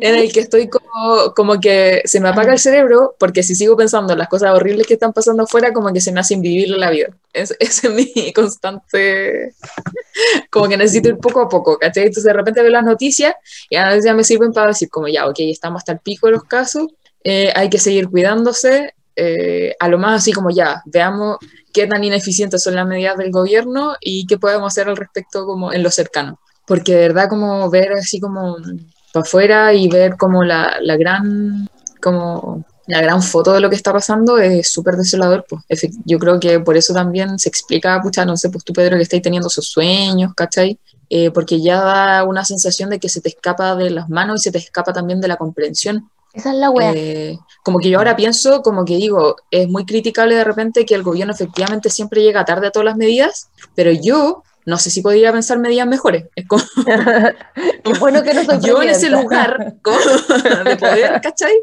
en 0.00 0.16
el 0.16 0.32
que 0.32 0.40
estoy 0.40 0.68
como, 0.68 1.32
como 1.34 1.60
que 1.60 2.02
se 2.04 2.20
me 2.20 2.28
apaga 2.28 2.52
el 2.52 2.58
cerebro 2.58 3.14
porque 3.18 3.42
si 3.42 3.54
sigo 3.54 3.76
pensando 3.76 4.12
en 4.12 4.18
las 4.18 4.28
cosas 4.28 4.54
horribles 4.54 4.86
que 4.86 4.94
están 4.94 5.12
pasando 5.12 5.44
afuera, 5.44 5.72
como 5.72 5.92
que 5.92 6.00
se 6.00 6.12
me 6.12 6.20
hace 6.20 6.34
invivir 6.34 6.68
la 6.70 6.90
vida. 6.90 7.08
Es- 7.32 7.56
Ese 7.60 7.88
es 7.88 7.94
mi 7.94 8.32
constante, 8.32 9.54
como 10.50 10.68
que 10.68 10.76
necesito 10.76 11.08
ir 11.08 11.16
poco 11.18 11.40
a 11.40 11.48
poco, 11.48 11.78
¿cachai? 11.78 12.04
Entonces 12.04 12.24
de 12.24 12.32
repente 12.32 12.60
veo 12.62 12.70
las 12.70 12.84
noticias 12.84 13.34
y 13.70 13.76
a 13.76 13.88
veces 13.88 14.04
ya 14.04 14.14
me 14.14 14.24
sirven 14.24 14.52
para 14.52 14.68
decir 14.68 14.88
como 14.90 15.08
ya, 15.08 15.26
ok, 15.28 15.36
estamos 15.40 15.80
hasta 15.80 15.92
el 15.92 16.00
pico 16.00 16.26
de 16.26 16.32
los 16.34 16.44
casos, 16.44 16.88
eh, 17.24 17.52
hay 17.54 17.68
que 17.70 17.78
seguir 17.78 18.08
cuidándose, 18.08 18.94
eh, 19.20 19.74
a 19.80 19.88
lo 19.88 19.98
más 19.98 20.22
así 20.22 20.32
como 20.32 20.50
ya, 20.50 20.82
veamos 20.86 21.38
qué 21.72 21.86
tan 21.86 22.04
ineficientes 22.04 22.62
son 22.62 22.76
las 22.76 22.86
medidas 22.86 23.18
del 23.18 23.32
gobierno 23.32 23.96
y 24.00 24.26
qué 24.26 24.38
podemos 24.38 24.72
hacer 24.72 24.88
al 24.88 24.96
respecto 24.96 25.44
como 25.44 25.72
en 25.72 25.82
lo 25.82 25.90
cercano. 25.90 26.38
Porque 26.66 26.94
de 26.94 27.08
verdad 27.08 27.28
como 27.28 27.68
ver 27.70 27.92
así 27.94 28.20
como 28.20 28.56
para 29.12 29.22
afuera 29.22 29.74
y 29.74 29.88
ver 29.88 30.16
como 30.16 30.44
la, 30.44 30.76
la 30.80 30.96
gran 30.96 31.68
como 32.00 32.64
la 32.88 33.02
gran 33.02 33.22
foto 33.22 33.52
de 33.52 33.60
lo 33.60 33.68
que 33.68 33.76
está 33.76 33.92
pasando 33.92 34.38
es 34.38 34.70
súper 34.70 34.96
desolador. 34.96 35.44
Pues. 35.48 35.62
Yo 36.04 36.18
creo 36.18 36.40
que 36.40 36.58
por 36.60 36.76
eso 36.76 36.94
también 36.94 37.38
se 37.38 37.48
explica, 37.48 38.00
pucha, 38.00 38.24
no 38.24 38.36
sé, 38.36 38.48
pues 38.48 38.64
tú 38.64 38.72
Pedro 38.72 38.96
que 38.96 39.02
estáis 39.02 39.22
teniendo 39.22 39.48
esos 39.48 39.66
sueños, 39.66 40.32
¿cachai? 40.34 40.78
Eh, 41.10 41.30
porque 41.30 41.60
ya 41.60 41.80
da 41.82 42.24
una 42.24 42.44
sensación 42.44 42.88
de 42.88 42.98
que 42.98 43.08
se 43.08 43.20
te 43.20 43.28
escapa 43.28 43.76
de 43.76 43.90
las 43.90 44.08
manos 44.08 44.40
y 44.40 44.44
se 44.44 44.52
te 44.52 44.58
escapa 44.58 44.92
también 44.92 45.20
de 45.20 45.28
la 45.28 45.36
comprensión. 45.36 46.08
Esa 46.32 46.50
es 46.50 46.56
la 46.56 46.70
wea. 46.70 46.92
Eh, 46.94 47.38
como 47.64 47.78
que 47.78 47.90
yo 47.90 47.98
ahora 47.98 48.16
pienso, 48.16 48.62
como 48.62 48.84
que 48.84 48.96
digo, 48.96 49.36
es 49.50 49.68
muy 49.68 49.84
criticable 49.84 50.34
de 50.34 50.44
repente 50.44 50.84
que 50.84 50.94
el 50.94 51.02
gobierno 51.02 51.32
efectivamente 51.32 51.90
siempre 51.90 52.22
llega 52.22 52.44
tarde 52.44 52.68
a 52.68 52.70
todas 52.70 52.86
las 52.86 52.96
medidas, 52.96 53.50
pero 53.74 53.90
yo 53.92 54.42
no 54.68 54.76
sé 54.76 54.90
si 54.90 55.00
podría 55.00 55.32
pensar 55.32 55.58
medidas 55.58 55.86
mejores. 55.86 56.26
Es 56.36 56.46
como 56.46 56.62
Qué 57.84 57.98
bueno 57.98 58.22
que 58.22 58.34
no 58.34 58.44
soy 58.44 58.60
yo 58.62 58.82
en 58.82 58.90
ese 58.90 59.08
lugar 59.08 59.76
como 59.82 59.96
de 59.98 60.76
poder, 60.76 61.20
¿cachai? 61.22 61.54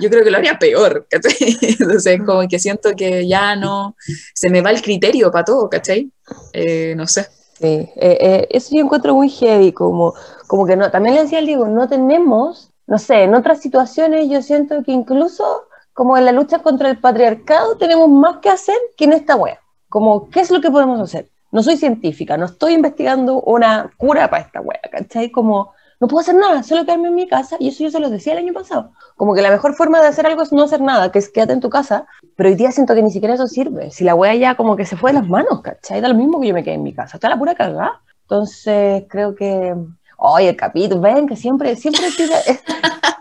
Yo 0.00 0.08
creo 0.08 0.22
que 0.22 0.30
lo 0.30 0.38
haría 0.38 0.60
peor, 0.60 1.06
¿cachai? 1.10 1.58
Entonces, 1.60 2.20
como 2.24 2.46
que 2.46 2.60
siento 2.60 2.92
que 2.96 3.26
ya 3.26 3.56
no, 3.56 3.96
se 4.32 4.48
me 4.48 4.60
va 4.60 4.70
el 4.70 4.80
criterio 4.80 5.32
para 5.32 5.44
todo, 5.44 5.68
¿cachai? 5.68 6.12
Eh, 6.52 6.94
no 6.96 7.08
sé. 7.08 7.26
Sí, 7.58 7.66
eh, 7.66 7.90
eh, 7.96 8.48
eso 8.50 8.74
yo 8.76 8.82
encuentro 8.82 9.14
muy 9.14 9.28
heavy, 9.28 9.72
como, 9.72 10.14
como 10.46 10.64
que 10.64 10.76
no, 10.76 10.90
también 10.90 11.16
le 11.16 11.22
decía 11.22 11.38
al 11.38 11.46
Diego, 11.46 11.66
no 11.66 11.88
tenemos, 11.88 12.71
no 12.92 12.98
sé, 12.98 13.22
en 13.22 13.34
otras 13.34 13.60
situaciones 13.60 14.28
yo 14.28 14.42
siento 14.42 14.82
que 14.82 14.92
incluso 14.92 15.64
como 15.94 16.18
en 16.18 16.26
la 16.26 16.32
lucha 16.32 16.58
contra 16.58 16.90
el 16.90 16.98
patriarcado 16.98 17.78
tenemos 17.78 18.06
más 18.10 18.36
que 18.42 18.50
hacer 18.50 18.76
que 18.98 19.04
en 19.06 19.14
esta 19.14 19.34
wea. 19.34 19.58
Como, 19.88 20.28
¿qué 20.28 20.40
es 20.40 20.50
lo 20.50 20.60
que 20.60 20.70
podemos 20.70 21.00
hacer? 21.00 21.30
No 21.52 21.62
soy 21.62 21.78
científica, 21.78 22.36
no 22.36 22.44
estoy 22.44 22.74
investigando 22.74 23.40
una 23.40 23.90
cura 23.96 24.28
para 24.28 24.42
esta 24.42 24.60
wea, 24.60 24.78
¿cachai? 24.90 25.30
Como, 25.30 25.72
no 26.00 26.06
puedo 26.06 26.20
hacer 26.20 26.34
nada, 26.34 26.62
solo 26.62 26.84
quedarme 26.84 27.08
en 27.08 27.14
mi 27.14 27.26
casa, 27.26 27.56
y 27.58 27.68
eso 27.68 27.82
yo 27.82 27.90
se 27.90 27.98
lo 27.98 28.10
decía 28.10 28.34
el 28.34 28.40
año 28.40 28.52
pasado. 28.52 28.92
Como 29.16 29.34
que 29.34 29.40
la 29.40 29.50
mejor 29.50 29.72
forma 29.72 30.02
de 30.02 30.08
hacer 30.08 30.26
algo 30.26 30.42
es 30.42 30.52
no 30.52 30.62
hacer 30.62 30.82
nada, 30.82 31.10
que 31.10 31.18
es 31.18 31.30
quédate 31.30 31.54
en 31.54 31.60
tu 31.60 31.70
casa, 31.70 32.06
pero 32.36 32.50
hoy 32.50 32.56
día 32.56 32.72
siento 32.72 32.94
que 32.94 33.02
ni 33.02 33.10
siquiera 33.10 33.36
eso 33.36 33.46
sirve. 33.46 33.90
Si 33.90 34.04
la 34.04 34.14
wea 34.14 34.34
ya 34.34 34.54
como 34.54 34.76
que 34.76 34.84
se 34.84 34.98
fue 34.98 35.12
de 35.12 35.20
las 35.20 35.28
manos, 35.30 35.62
¿cachai? 35.62 36.02
Da 36.02 36.08
lo 36.08 36.14
mismo 36.14 36.42
que 36.42 36.48
yo 36.48 36.52
me 36.52 36.62
quede 36.62 36.74
en 36.74 36.82
mi 36.82 36.92
casa, 36.92 37.16
está 37.16 37.30
la 37.30 37.38
pura 37.38 37.54
cagada. 37.54 38.02
Entonces 38.24 39.04
creo 39.08 39.34
que, 39.34 39.74
oye, 40.24 40.50
el 40.50 40.56
capítulo, 40.56 41.00
ven 41.00 41.26
que 41.26 41.36
siempre, 41.36 41.74
siempre 41.74 42.06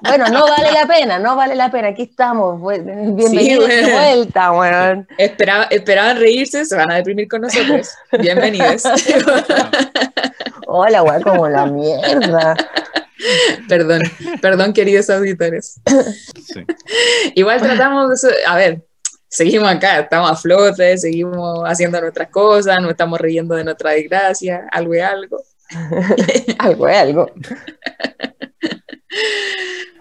Bueno, 0.01 0.27
no 0.29 0.47
vale 0.47 0.71
la 0.71 0.85
pena, 0.85 1.19
no 1.19 1.35
vale 1.35 1.55
la 1.55 1.71
pena, 1.71 1.89
aquí 1.89 2.03
estamos, 2.03 2.61
bienvenidos 2.61 3.67
de 3.67 3.81
bueno. 3.81 3.97
vuelta, 3.97 4.51
weón. 4.51 5.07
Esperaba, 5.17 5.63
esperaban 5.65 6.17
reírse, 6.17 6.65
se 6.65 6.75
van 6.75 6.91
a 6.91 6.95
deprimir 6.95 7.27
con 7.27 7.41
nosotros. 7.41 7.89
Bienvenidos. 8.19 8.83
Hola, 10.67 11.03
weón, 11.03 11.21
como 11.23 11.47
la 11.47 11.65
mierda. 11.65 12.55
perdón, 13.67 14.01
perdón, 14.41 14.73
queridos 14.73 15.09
auditores. 15.09 15.81
sí. 16.35 16.65
Igual 17.35 17.61
tratamos 17.61 18.21
de... 18.21 18.29
A 18.47 18.55
ver, 18.55 18.83
seguimos 19.27 19.69
acá, 19.69 19.99
estamos 19.99 20.31
a 20.31 20.35
flote, 20.35 20.97
seguimos 20.97 21.61
haciendo 21.65 21.99
nuestras 21.99 22.29
cosas, 22.29 22.79
no 22.81 22.89
estamos 22.91 23.19
riendo 23.19 23.55
de 23.55 23.63
nuestra 23.63 23.91
desgracia, 23.91 24.67
algo 24.71 24.93
es 24.93 25.03
algo. 25.03 25.43
algo 26.59 26.87
es 26.87 26.97
algo. 26.97 27.27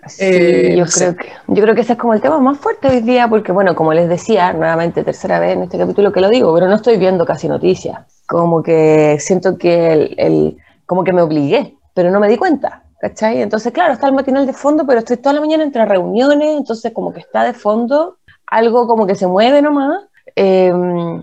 Sí, 0.06 0.24
Eh, 0.24 0.74
yo, 0.76 0.84
no 0.84 0.90
sé. 0.90 1.12
creo 1.12 1.16
que, 1.16 1.28
yo 1.48 1.62
creo 1.62 1.74
que 1.74 1.82
ese 1.82 1.92
es 1.92 1.98
como 1.98 2.14
el 2.14 2.20
tema 2.20 2.40
más 2.40 2.58
fuerte 2.58 2.88
hoy 2.88 3.00
día, 3.00 3.28
porque 3.28 3.52
bueno, 3.52 3.74
como 3.74 3.92
les 3.92 4.08
decía, 4.08 4.52
nuevamente 4.52 5.04
tercera 5.04 5.38
vez 5.38 5.52
en 5.56 5.62
este 5.64 5.78
capítulo 5.78 6.12
que 6.12 6.20
lo 6.20 6.28
digo, 6.28 6.52
pero 6.54 6.68
no 6.68 6.74
estoy 6.76 6.96
viendo 6.96 7.24
casi 7.24 7.48
noticias. 7.48 7.98
Como 8.26 8.62
que 8.62 9.18
siento 9.20 9.58
que 9.58 9.92
el, 9.92 10.14
el- 10.18 10.56
como 10.86 11.04
que 11.04 11.12
me 11.12 11.22
obligué, 11.22 11.76
pero 11.94 12.10
no 12.10 12.18
me 12.18 12.28
di 12.28 12.36
cuenta, 12.36 12.82
¿cachai? 13.00 13.42
Entonces, 13.42 13.72
claro, 13.72 13.92
está 13.92 14.08
el 14.08 14.14
matinal 14.14 14.46
de 14.46 14.52
fondo, 14.52 14.84
pero 14.86 14.98
estoy 15.00 15.18
toda 15.18 15.34
la 15.34 15.40
mañana 15.40 15.62
entre 15.62 15.84
reuniones, 15.84 16.56
entonces 16.56 16.92
como 16.92 17.12
que 17.12 17.20
está 17.20 17.44
de 17.44 17.52
fondo, 17.54 18.16
algo 18.46 18.86
como 18.88 19.06
que 19.06 19.14
se 19.14 19.26
mueve 19.28 19.62
nomás, 19.62 20.02
eh, 20.34 20.72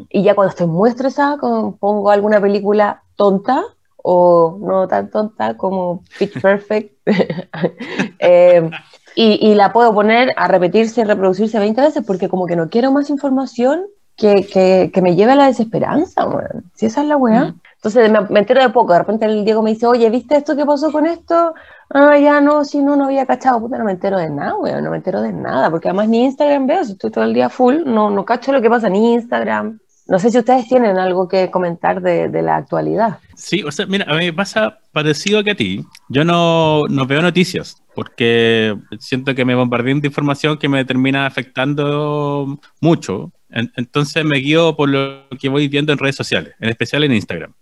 y 0.09 0.23
ya 0.23 0.35
cuando 0.35 0.51
estoy 0.51 0.67
muy 0.67 0.89
estresada, 0.89 1.37
pongo 1.79 2.09
alguna 2.11 2.39
película 2.39 3.03
tonta, 3.15 3.63
o 4.09 4.57
no 4.61 4.87
tan 4.87 5.09
tonta 5.09 5.57
como 5.57 6.01
Pitch 6.17 6.41
Perfect, 6.41 6.95
Eh, 8.19 8.69
y, 9.15 9.47
y 9.47 9.55
la 9.55 9.73
puedo 9.73 9.93
poner 9.93 10.33
a 10.37 10.47
repetirse 10.47 11.01
y 11.01 11.03
reproducirse 11.03 11.59
20 11.59 11.81
veces 11.81 12.03
porque 12.05 12.29
como 12.29 12.45
que 12.45 12.55
no 12.55 12.69
quiero 12.69 12.91
más 12.91 13.09
información 13.09 13.85
que, 14.15 14.47
que, 14.47 14.91
que 14.93 15.01
me 15.01 15.15
lleve 15.15 15.33
a 15.33 15.35
la 15.35 15.47
desesperanza, 15.47 16.25
weón. 16.25 16.71
Si 16.73 16.85
esa 16.85 17.01
es 17.01 17.07
la 17.07 17.17
weá. 17.17 17.45
Mm. 17.45 17.61
Entonces 17.75 18.09
me, 18.09 18.21
me 18.21 18.39
entero 18.39 18.61
de 18.61 18.69
poco, 18.69 18.93
de 18.93 18.99
repente 18.99 19.25
el 19.25 19.43
Diego 19.43 19.61
me 19.61 19.71
dice, 19.71 19.85
oye, 19.87 20.09
¿viste 20.09 20.37
esto 20.37 20.55
que 20.55 20.65
pasó 20.65 20.91
con 20.91 21.05
esto? 21.05 21.53
Ah, 21.89 22.17
ya 22.17 22.39
no, 22.39 22.63
si 22.63 22.81
no, 22.81 22.95
no 22.95 23.05
había 23.05 23.25
cachado, 23.25 23.59
puta, 23.59 23.77
no 23.77 23.85
me 23.85 23.91
entero 23.91 24.17
de 24.17 24.29
nada, 24.29 24.55
weón, 24.55 24.83
no 24.83 24.91
me 24.91 24.97
entero 24.97 25.21
de 25.21 25.33
nada, 25.33 25.69
porque 25.69 25.89
además 25.89 26.07
ni 26.09 26.23
Instagram 26.23 26.65
veo, 26.65 26.83
si 26.83 26.93
estoy 26.93 27.11
todo 27.11 27.23
el 27.25 27.33
día 27.33 27.49
full, 27.49 27.83
no, 27.85 28.09
no 28.09 28.25
cacho 28.25 28.51
lo 28.51 28.61
que 28.61 28.69
pasa 28.69 28.89
ni 28.89 29.13
Instagram. 29.13 29.79
No 30.09 30.19
sé 30.19 30.31
si 30.31 30.37
ustedes 30.39 30.67
tienen 30.67 30.97
algo 30.97 31.27
que 31.27 31.51
comentar 31.51 32.01
de, 32.01 32.29
de 32.29 32.41
la 32.41 32.55
actualidad. 32.57 33.19
Sí, 33.35 33.63
o 33.63 33.71
sea, 33.71 33.85
mira, 33.87 34.05
a 34.07 34.15
mí 34.17 34.25
me 34.25 34.33
pasa 34.33 34.79
parecido 34.93 35.43
que 35.43 35.51
a 35.51 35.55
ti. 35.55 35.83
Yo 36.09 36.23
no, 36.23 36.87
no 36.87 37.05
veo 37.05 37.21
noticias 37.21 37.83
porque 37.93 38.75
siento 38.99 39.33
que 39.35 39.43
me 39.43 39.55
bombardean 39.55 39.99
de 40.01 40.07
información 40.07 40.57
que 40.57 40.69
me 40.69 40.85
termina 40.85 41.25
afectando 41.25 42.59
mucho. 42.81 43.31
En- 43.49 43.71
entonces 43.75 44.23
me 44.23 44.37
guío 44.37 44.75
por 44.75 44.89
lo 44.89 45.27
que 45.39 45.49
voy 45.49 45.67
viendo 45.67 45.91
en 45.91 45.97
redes 45.99 46.15
sociales, 46.15 46.53
en 46.59 46.69
especial 46.69 47.03
en 47.03 47.13
Instagram. 47.13 47.53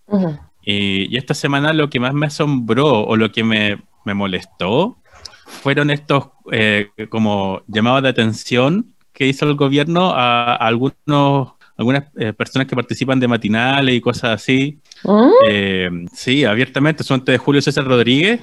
Y, 0.64 1.14
y 1.14 1.18
esta 1.18 1.34
semana 1.34 1.74
lo 1.74 1.90
que 1.90 2.00
más 2.00 2.14
me 2.14 2.28
asombró 2.28 3.04
o 3.06 3.16
lo 3.16 3.32
que 3.32 3.44
me, 3.44 3.82
me 4.04 4.14
molestó 4.14 4.98
fueron 5.46 5.90
estos 5.92 6.30
eh, 6.52 6.90
como 7.10 7.62
llamados 7.68 8.04
de 8.04 8.10
atención 8.10 8.94
que 9.14 9.28
hizo 9.28 9.46
el 9.48 9.56
gobierno 9.56 10.12
a, 10.12 10.54
a 10.54 10.56
algunos 10.56 11.54
algunas 11.77 12.05
eh, 12.17 12.34
personas 12.34 12.67
que 12.67 12.75
participan 12.75 13.20
de 13.20 13.27
matinales 13.27 13.96
y 13.96 14.01
cosas 14.01 14.32
así. 14.32 14.79
¿Mm? 15.03 15.29
Eh, 15.48 15.89
sí, 16.13 16.46
abiertamente, 16.46 17.03
son 17.03 17.24
de 17.24 17.38
Julio 17.38 17.62
César 17.62 17.86
Rodríguez. 17.86 18.41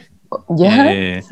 ¿Ya? 0.50 0.92
Eh, 0.92 1.22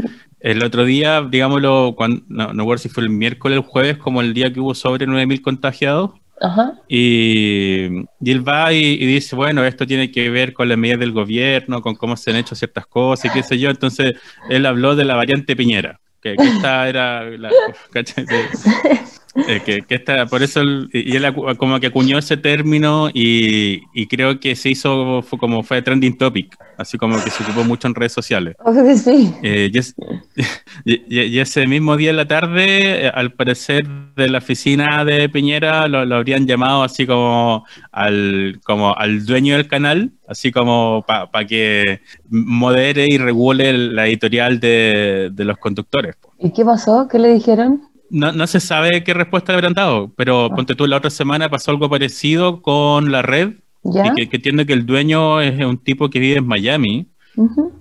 el 0.40 0.62
otro 0.62 0.84
día, 0.84 1.22
digámoslo, 1.22 1.94
cuando, 1.96 2.22
no, 2.28 2.52
no 2.52 2.62
recuerdo 2.62 2.82
si 2.82 2.88
fue 2.88 3.02
el 3.02 3.10
miércoles 3.10 3.58
o 3.58 3.60
el 3.60 3.66
jueves, 3.66 3.98
como 3.98 4.22
el 4.22 4.32
día 4.32 4.52
que 4.52 4.60
hubo 4.60 4.74
sobre 4.74 5.06
9.000 5.06 5.42
contagiados. 5.42 6.12
Ajá. 6.42 6.72
Y, 6.88 7.88
y 8.18 8.30
él 8.30 8.48
va 8.48 8.72
y, 8.72 8.78
y 8.78 9.04
dice, 9.04 9.36
bueno, 9.36 9.62
esto 9.62 9.86
tiene 9.86 10.10
que 10.10 10.30
ver 10.30 10.54
con 10.54 10.70
las 10.70 10.78
medidas 10.78 11.00
del 11.00 11.12
gobierno, 11.12 11.82
con 11.82 11.94
cómo 11.94 12.16
se 12.16 12.30
han 12.30 12.36
hecho 12.36 12.54
ciertas 12.54 12.86
cosas 12.86 13.26
y 13.26 13.30
qué 13.30 13.42
sé 13.42 13.58
yo. 13.58 13.68
Entonces, 13.68 14.14
él 14.48 14.64
habló 14.64 14.96
de 14.96 15.04
la 15.04 15.16
variante 15.16 15.54
Piñera, 15.54 16.00
que, 16.22 16.36
que 16.36 16.48
esta 16.48 16.88
era 16.88 17.24
la... 17.24 17.50
eh, 19.48 19.60
que, 19.64 19.82
que 19.82 19.94
esta, 19.94 20.26
por 20.26 20.42
eso, 20.42 20.62
y 20.92 21.16
él 21.16 21.24
acu- 21.24 21.56
como 21.56 21.78
que 21.80 21.86
acuñó 21.88 22.18
ese 22.18 22.36
término 22.36 23.08
y, 23.12 23.82
y 23.94 24.06
creo 24.06 24.40
que 24.40 24.56
se 24.56 24.70
hizo 24.70 25.22
fue 25.22 25.38
como 25.38 25.62
fue 25.62 25.82
trending 25.82 26.16
topic, 26.18 26.56
así 26.76 26.98
como 26.98 27.22
que 27.22 27.30
se 27.30 27.42
ocupó 27.44 27.62
mucho 27.64 27.86
en 27.88 27.94
redes 27.94 28.12
sociales. 28.12 28.56
Sí. 29.04 29.32
Eh, 29.42 29.70
y, 29.72 29.78
es- 29.78 29.94
y- 30.84 31.02
y- 31.08 31.22
y 31.22 31.38
ese 31.38 31.66
mismo 31.66 31.96
día 31.96 32.10
en 32.10 32.16
la 32.16 32.26
tarde, 32.26 33.06
eh, 33.06 33.10
al 33.14 33.32
parecer 33.32 33.86
de 34.16 34.28
la 34.28 34.38
oficina 34.38 35.04
de 35.04 35.28
Piñera, 35.28 35.86
lo, 35.88 36.04
lo 36.04 36.16
habrían 36.16 36.46
llamado 36.46 36.82
así 36.82 37.06
como 37.06 37.64
al, 37.92 38.60
como 38.64 38.94
al 38.96 39.24
dueño 39.24 39.54
del 39.56 39.68
canal, 39.68 40.10
así 40.28 40.50
como 40.50 41.04
para 41.06 41.46
que 41.46 42.00
modere 42.28 43.06
y 43.08 43.18
regule 43.18 43.72
la 43.72 44.06
editorial 44.06 44.60
de, 44.60 45.30
de 45.32 45.44
los 45.44 45.56
conductores. 45.58 46.16
¿Y 46.38 46.52
qué 46.52 46.64
pasó? 46.64 47.06
¿Qué 47.10 47.18
le 47.18 47.32
dijeron? 47.34 47.82
No, 48.10 48.32
no 48.32 48.46
se 48.46 48.60
sabe 48.60 49.04
qué 49.04 49.14
respuesta 49.14 49.52
le 49.52 49.58
habrán 49.58 49.74
dado, 49.74 50.12
pero 50.16 50.50
ponte 50.50 50.74
tú, 50.74 50.86
la 50.86 50.96
otra 50.96 51.10
semana 51.10 51.48
pasó 51.48 51.70
algo 51.70 51.88
parecido 51.88 52.60
con 52.60 53.12
la 53.12 53.22
red, 53.22 53.54
¿Ya? 53.84 54.06
y 54.06 54.14
que, 54.14 54.28
que 54.28 54.36
entiendo 54.36 54.66
que 54.66 54.72
el 54.72 54.84
dueño 54.84 55.40
es 55.40 55.64
un 55.64 55.78
tipo 55.78 56.10
que 56.10 56.18
vive 56.18 56.38
en 56.38 56.46
Miami. 56.46 57.06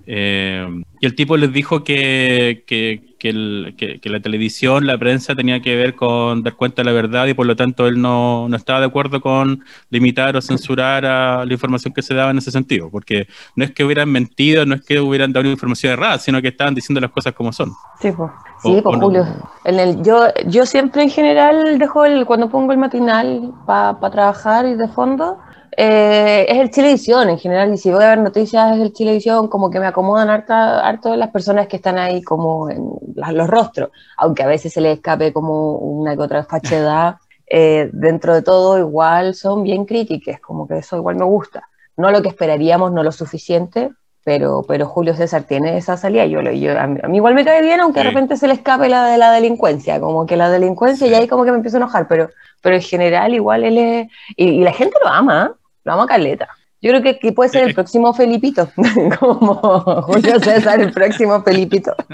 Eh, 0.06 0.66
y 1.00 1.06
el 1.06 1.14
tipo 1.14 1.36
les 1.36 1.52
dijo 1.52 1.84
que, 1.84 2.64
que, 2.66 3.09
que 3.20 3.28
el- 3.28 3.74
que- 3.76 4.00
que 4.00 4.10
la 4.10 4.18
televisión, 4.18 4.86
la 4.86 4.98
prensa 4.98 5.36
tenía 5.36 5.60
que 5.62 5.76
ver 5.76 5.94
con 5.94 6.42
dar 6.42 6.54
cuenta 6.54 6.82
de 6.82 6.86
la 6.86 6.92
verdad 6.92 7.26
y 7.26 7.34
por 7.34 7.46
lo 7.46 7.54
tanto 7.54 7.86
él 7.86 8.00
no, 8.00 8.48
no 8.48 8.56
estaba 8.56 8.80
de 8.80 8.86
acuerdo 8.86 9.20
con 9.20 9.62
limitar 9.90 10.36
o 10.36 10.40
censurar 10.40 11.04
a 11.04 11.44
la 11.44 11.52
información 11.52 11.94
que 11.94 12.02
se 12.02 12.14
daba 12.14 12.32
en 12.32 12.38
ese 12.38 12.50
sentido, 12.50 12.90
porque 12.90 13.28
no 13.54 13.64
es 13.64 13.70
que 13.70 13.84
hubieran 13.84 14.10
mentido, 14.10 14.66
no 14.66 14.74
es 14.74 14.82
que 14.84 14.98
hubieran 14.98 15.32
dado 15.32 15.42
una 15.42 15.52
información 15.52 15.92
errada, 15.92 16.18
sino 16.18 16.42
que 16.42 16.48
estaban 16.48 16.74
diciendo 16.74 17.00
las 17.00 17.10
cosas 17.12 17.32
como 17.34 17.52
son. 17.52 17.70
Sí, 18.00 18.10
pues. 18.10 18.30
Sí, 18.62 18.80
pues 18.82 18.98
no. 18.98 19.04
Julio. 19.06 19.26
En 19.64 19.78
el, 19.78 20.02
yo, 20.02 20.24
yo 20.46 20.66
siempre 20.66 21.02
en 21.02 21.10
general 21.10 21.78
dejo 21.78 22.04
el, 22.04 22.26
cuando 22.26 22.48
pongo 22.50 22.72
el 22.72 22.78
matinal 22.78 23.52
para 23.66 23.98
trabajar 24.10 24.66
y 24.66 24.74
de 24.74 24.88
fondo, 24.88 25.38
eh, 25.76 26.46
es 26.48 26.58
el 26.58 26.70
Chilevisión 26.70 27.28
en 27.28 27.38
general, 27.38 27.72
y 27.72 27.76
si 27.78 27.90
voy 27.90 28.02
a 28.04 28.08
ver 28.10 28.18
noticias 28.18 28.76
es 28.76 28.82
el 28.82 28.92
Chilevisión, 28.92 29.48
como 29.48 29.70
que 29.70 29.80
me 29.80 29.86
acomodan 29.86 30.28
harta, 30.30 30.86
harto 30.86 31.14
las 31.16 31.30
personas 31.30 31.66
que 31.68 31.76
están 31.76 31.98
ahí 31.98 32.22
como 32.22 32.68
en 32.70 32.90
los 33.32 33.48
rostros, 33.48 33.90
aunque 34.16 34.42
a 34.42 34.46
veces 34.46 34.72
se 34.72 34.80
les 34.80 34.96
escape 34.96 35.32
como 35.32 35.74
una 35.76 36.14
que 36.16 36.22
otra 36.22 36.44
fachedad, 36.44 37.16
eh, 37.46 37.90
dentro 37.92 38.34
de 38.34 38.42
todo 38.42 38.78
igual 38.78 39.34
son 39.34 39.62
bien 39.62 39.84
críticas, 39.84 40.40
como 40.40 40.66
que 40.68 40.78
eso 40.78 40.96
igual 40.96 41.16
me 41.16 41.24
gusta. 41.24 41.64
No 41.96 42.10
lo 42.10 42.22
que 42.22 42.28
esperaríamos, 42.28 42.92
no 42.92 43.02
lo 43.02 43.12
suficiente, 43.12 43.90
pero, 44.24 44.62
pero 44.68 44.86
Julio 44.86 45.14
César 45.14 45.44
tiene 45.44 45.76
esa 45.76 45.96
salida. 45.96 46.26
Yo, 46.26 46.42
lo- 46.42 46.52
yo, 46.52 46.78
a, 46.78 46.86
mí, 46.86 47.00
a 47.02 47.08
mí 47.08 47.16
igual 47.16 47.34
me 47.34 47.44
cae 47.44 47.62
bien, 47.62 47.80
aunque 47.80 48.00
de 48.00 48.04
Sí. 48.04 48.08
repente 48.10 48.36
se 48.36 48.46
le 48.46 48.54
escape 48.54 48.88
la 48.88 49.06
de 49.06 49.18
la 49.18 49.32
delincuencia, 49.32 49.98
como 50.00 50.26
que 50.26 50.36
la 50.36 50.50
delincuencia 50.50 51.06
Sí. 51.06 51.12
y 51.12 51.16
ahí 51.16 51.26
como 51.28 51.44
que 51.44 51.50
me 51.50 51.56
empiezo 51.56 51.78
a 51.78 51.80
enojar, 51.80 52.06
pero, 52.06 52.28
pero 52.62 52.76
en 52.76 52.82
general 52.82 53.34
igual 53.34 53.64
él 53.64 53.78
es... 53.78 54.08
Y, 54.36 54.44
y 54.48 54.60
la 54.62 54.72
gente 54.72 54.96
lo 55.02 55.08
ama, 55.10 55.50
¿eh? 55.50 55.56
Lo 55.84 55.92
ama 55.92 56.06
caleta. 56.06 56.48
Yo 56.82 56.90
creo 56.90 57.02
que, 57.02 57.18
que 57.18 57.32
puede 57.32 57.50
ser 57.50 57.68
el 57.68 57.74
próximo 57.74 58.14
Felipito, 58.14 58.70
como 59.18 59.54
Julio 60.02 60.40
César, 60.40 60.80
el 60.80 60.92
próximo 60.92 61.42
Felipito. 61.42 61.94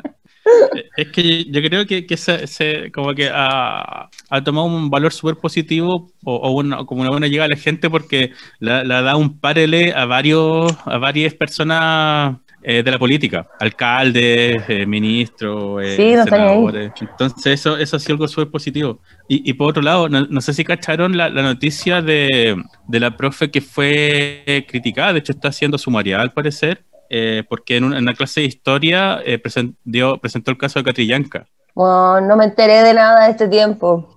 Es 0.97 1.09
que 1.09 1.45
yo 1.51 1.61
creo 1.61 1.87
que, 1.87 2.07
que 2.07 2.17
se, 2.17 2.47
se- 2.47 2.93
como 2.93 3.15
que 3.15 3.29
ha, 3.33 4.09
ha 4.31 4.45
tomado 4.45 4.67
un 4.69 4.89
valor 4.91 5.13
súper 5.13 5.37
positivo 5.37 6.13
o, 6.25 6.37
o 6.37 6.51
una- 6.53 6.85
como 6.85 7.01
una 7.01 7.11
buena 7.11 7.27
llegada 7.27 7.47
a 7.47 7.51
la 7.51 7.57
gente 7.57 7.91
porque 7.91 8.31
la, 8.61 8.85
la 8.85 9.03
da 9.03 9.17
un 9.17 9.41
parele 9.41 9.93
a 9.93 10.05
varios 10.05 10.73
a 10.85 10.99
varias 10.99 11.35
personas 11.35 12.37
eh, 12.69 12.83
de 12.83 12.91
la 12.91 12.99
política, 12.99 13.47
alcaldes, 13.61 14.63
eh, 14.69 14.87
ministros, 14.87 15.83
eh, 15.85 15.97
Sí, 15.97 16.17
no 16.17 16.25
senadores. 16.25 16.93
Entonces 17.01 17.47
eso, 17.61 17.77
eso 17.77 17.97
ha 17.97 18.01
sido 18.01 18.15
algo 18.15 18.27
súper 18.29 18.51
positivo. 18.51 18.99
Y, 19.29 19.49
y 19.49 19.53
por 19.55 19.71
otro 19.71 19.83
lado, 19.83 20.09
no, 20.09 20.27
no 20.27 20.41
sé 20.41 20.53
si 20.53 20.65
cacharon 20.65 21.17
la, 21.17 21.29
la 21.29 21.43
noticia 21.43 22.03
de, 22.03 22.57
de 22.89 23.01
la 23.01 23.17
profe 23.17 23.51
que 23.53 23.61
fue 23.61 24.67
criticada, 24.69 25.13
de 25.13 25.21
hecho 25.21 25.33
está 25.33 25.49
haciendo 25.49 25.79
sumarial 25.79 26.21
al 26.21 26.33
parecer, 26.33 26.85
eh, 27.09 27.45
porque 27.49 27.77
en 27.77 27.85
una, 27.85 27.99
en 27.99 28.03
una 28.03 28.15
clase 28.15 28.41
de 28.41 28.47
historia 28.47 29.21
eh, 29.25 29.41
presen- 29.41 29.77
dio- 29.85 30.19
presentó 30.19 30.51
el 30.51 30.59
caso 30.59 30.81
de 30.81 30.85
Catrillanca. 30.87 31.47
Bueno, 31.73 32.21
no 32.23 32.37
me 32.37 32.47
enteré 32.47 32.83
de 32.83 32.95
nada 32.95 33.27
de 33.27 33.31
este 33.31 33.47
tiempo. 33.49 34.09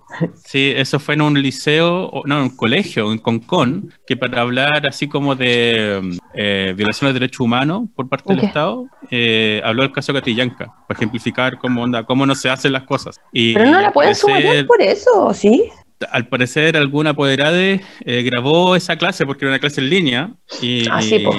Sí, 0.44 0.74
eso 0.76 1.00
fue 1.00 1.14
en 1.16 1.22
un 1.22 1.42
liceo, 1.42 2.12
no, 2.26 2.38
en 2.38 2.44
un 2.44 2.56
colegio, 2.56 3.12
en 3.12 3.20
Concón, 3.20 3.94
que 4.08 4.18
para 4.18 4.42
hablar 4.42 4.88
así 4.88 5.08
como 5.08 5.36
de 5.36 6.18
eh, 6.34 6.74
violación 6.76 7.10
de 7.10 7.14
derechos 7.20 7.42
humanos 7.42 7.84
por 7.96 8.10
parte 8.10 8.34
del. 8.34 8.44
Estado, 8.46 8.86
eh, 9.12 9.62
habló 9.64 9.84
del 9.84 9.92
caso 9.92 10.12
de 10.12 10.20
Catrillanca, 10.20 10.74
para 10.88 10.98
ejemplificar 10.98 11.58
cómo, 11.60 11.84
onda, 11.84 12.04
cómo 12.06 12.26
no 12.26 12.34
se 12.36 12.50
hacen 12.50 12.72
las 12.74 12.84
cosas. 12.84 13.20
Y, 13.32 13.54
Pero 13.54 13.70
no 13.70 13.82
la 13.82 13.92
pueden 13.94 14.12
parecer- 14.14 14.22
sumariar 14.22 14.66
por 14.66 14.82
eso, 14.82 15.34
¿sí? 15.34 15.70
Al 16.12 16.28
parecer 16.28 16.78
alguna 16.78 17.12
apoderade 17.12 17.82
eh, 18.06 18.24
grabó 18.24 18.76
esa 18.76 18.96
clase 18.98 19.26
porque 19.26 19.46
era 19.46 19.52
una 19.52 19.60
clase 19.60 19.82
en 19.82 19.90
línea 19.90 20.32
y, 20.62 20.88
Ah, 20.90 21.02
sí, 21.02 21.20
po. 21.20 21.36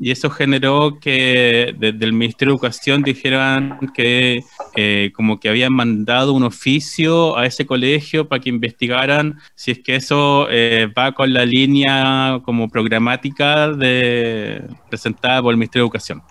y 0.00 0.10
eso 0.10 0.30
generó 0.30 0.98
que 1.00 1.74
desde 1.78 2.04
el 2.04 2.12
Ministerio 2.12 2.52
de 2.52 2.56
Educación 2.56 3.02
dijeran 3.02 3.78
que 3.94 4.42
eh, 4.76 5.12
como 5.14 5.38
que 5.38 5.48
habían 5.48 5.72
mandado 5.72 6.32
un 6.32 6.42
oficio 6.42 7.36
a 7.38 7.46
ese 7.46 7.66
colegio 7.66 8.28
para 8.28 8.40
que 8.40 8.48
investigaran 8.48 9.38
si 9.54 9.70
es 9.70 9.78
que 9.78 9.96
eso 9.96 10.48
eh, 10.50 10.88
va 10.96 11.12
con 11.12 11.32
la 11.32 11.44
línea 11.44 12.40
como 12.44 12.68
programática 12.68 13.68
de, 13.72 14.62
presentada 14.88 15.40
por 15.42 15.52
el 15.52 15.56
Ministerio 15.56 15.84
de 15.84 15.86
Educación. 15.86 16.22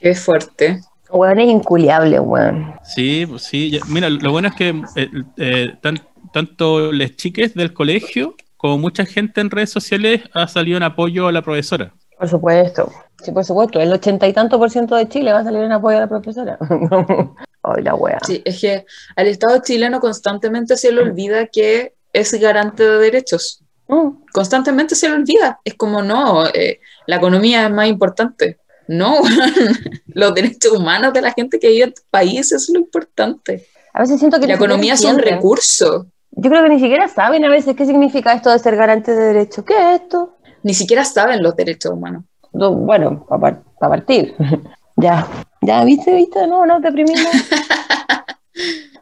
Qué 0.00 0.14
fuerte. 0.14 0.80
Weón 1.10 1.38
es 1.38 1.48
inculiable, 1.48 2.20
weón. 2.20 2.74
Sí, 2.84 3.24
pues 3.26 3.42
sí. 3.42 3.80
Mira, 3.88 4.10
lo 4.10 4.30
bueno 4.30 4.48
es 4.48 4.54
que 4.54 4.68
eh, 4.94 5.10
eh, 5.38 5.70
están 5.72 6.00
tanto 6.32 6.92
las 6.92 7.16
chiques 7.16 7.54
del 7.54 7.72
colegio 7.72 8.36
como 8.56 8.78
mucha 8.78 9.06
gente 9.06 9.40
en 9.40 9.50
redes 9.50 9.70
sociales 9.70 10.22
ha 10.34 10.48
salido 10.48 10.76
en 10.76 10.82
apoyo 10.82 11.28
a 11.28 11.32
la 11.32 11.42
profesora. 11.42 11.92
Por 12.18 12.28
supuesto. 12.28 12.92
Sí, 13.22 13.32
por 13.32 13.44
supuesto. 13.44 13.80
El 13.80 13.92
ochenta 13.92 14.26
y 14.26 14.32
tanto 14.32 14.58
por 14.58 14.70
ciento 14.70 14.96
de 14.96 15.08
Chile 15.08 15.32
va 15.32 15.40
a 15.40 15.44
salir 15.44 15.62
en 15.62 15.72
apoyo 15.72 15.96
a 15.96 16.00
la 16.00 16.08
profesora. 16.08 16.58
Ay, 17.62 17.82
la 17.82 17.94
wea. 17.94 18.18
Sí, 18.24 18.42
es 18.44 18.60
que 18.60 18.84
al 19.16 19.26
Estado 19.26 19.60
chileno 19.62 20.00
constantemente 20.00 20.76
se 20.76 20.92
le 20.92 21.02
olvida 21.02 21.46
que 21.46 21.94
es 22.12 22.32
garante 22.34 22.82
de 22.82 22.98
derechos. 22.98 23.62
Mm. 23.88 24.08
Constantemente 24.32 24.94
se 24.94 25.08
le 25.08 25.16
olvida. 25.16 25.60
Es 25.64 25.74
como, 25.74 26.02
no, 26.02 26.46
eh, 26.48 26.80
la 27.06 27.16
economía 27.16 27.66
es 27.66 27.72
más 27.72 27.88
importante. 27.88 28.58
No, 28.88 29.20
los 30.06 30.34
derechos 30.34 30.72
humanos 30.72 31.12
de 31.12 31.20
la 31.20 31.32
gente 31.32 31.58
que 31.58 31.68
vive 31.68 31.84
en 31.84 31.94
tu 31.94 32.02
país 32.10 32.52
es 32.52 32.68
lo 32.72 32.80
importante. 32.80 33.66
A 33.92 34.00
veces 34.00 34.18
siento 34.18 34.40
que 34.40 34.46
La 34.46 34.54
economía 34.54 34.94
es 34.94 35.04
un 35.04 35.18
recurso. 35.18 36.06
Yo 36.40 36.50
creo 36.50 36.62
que 36.62 36.68
ni 36.68 36.78
siquiera 36.78 37.08
saben 37.08 37.44
a 37.44 37.48
veces 37.50 37.74
qué 37.74 37.84
significa 37.84 38.32
esto 38.32 38.50
de 38.50 38.58
ser 38.60 38.76
garante 38.76 39.10
de 39.14 39.24
derechos. 39.34 39.64
¿Qué 39.64 39.74
es 39.74 40.00
esto? 40.02 40.36
Ni 40.62 40.72
siquiera 40.72 41.04
saben 41.04 41.42
los 41.42 41.56
derechos 41.56 41.92
humanos. 41.92 42.22
No, 42.52 42.72
Bueno, 42.72 43.26
para 43.28 43.60
partir. 43.78 44.36
ya, 44.96 45.26
ya, 45.62 45.82
¿viste? 45.84 46.14
¿Viste? 46.14 46.46
No, 46.46 46.64
no, 46.66 46.80
deprimimos. 46.80 47.20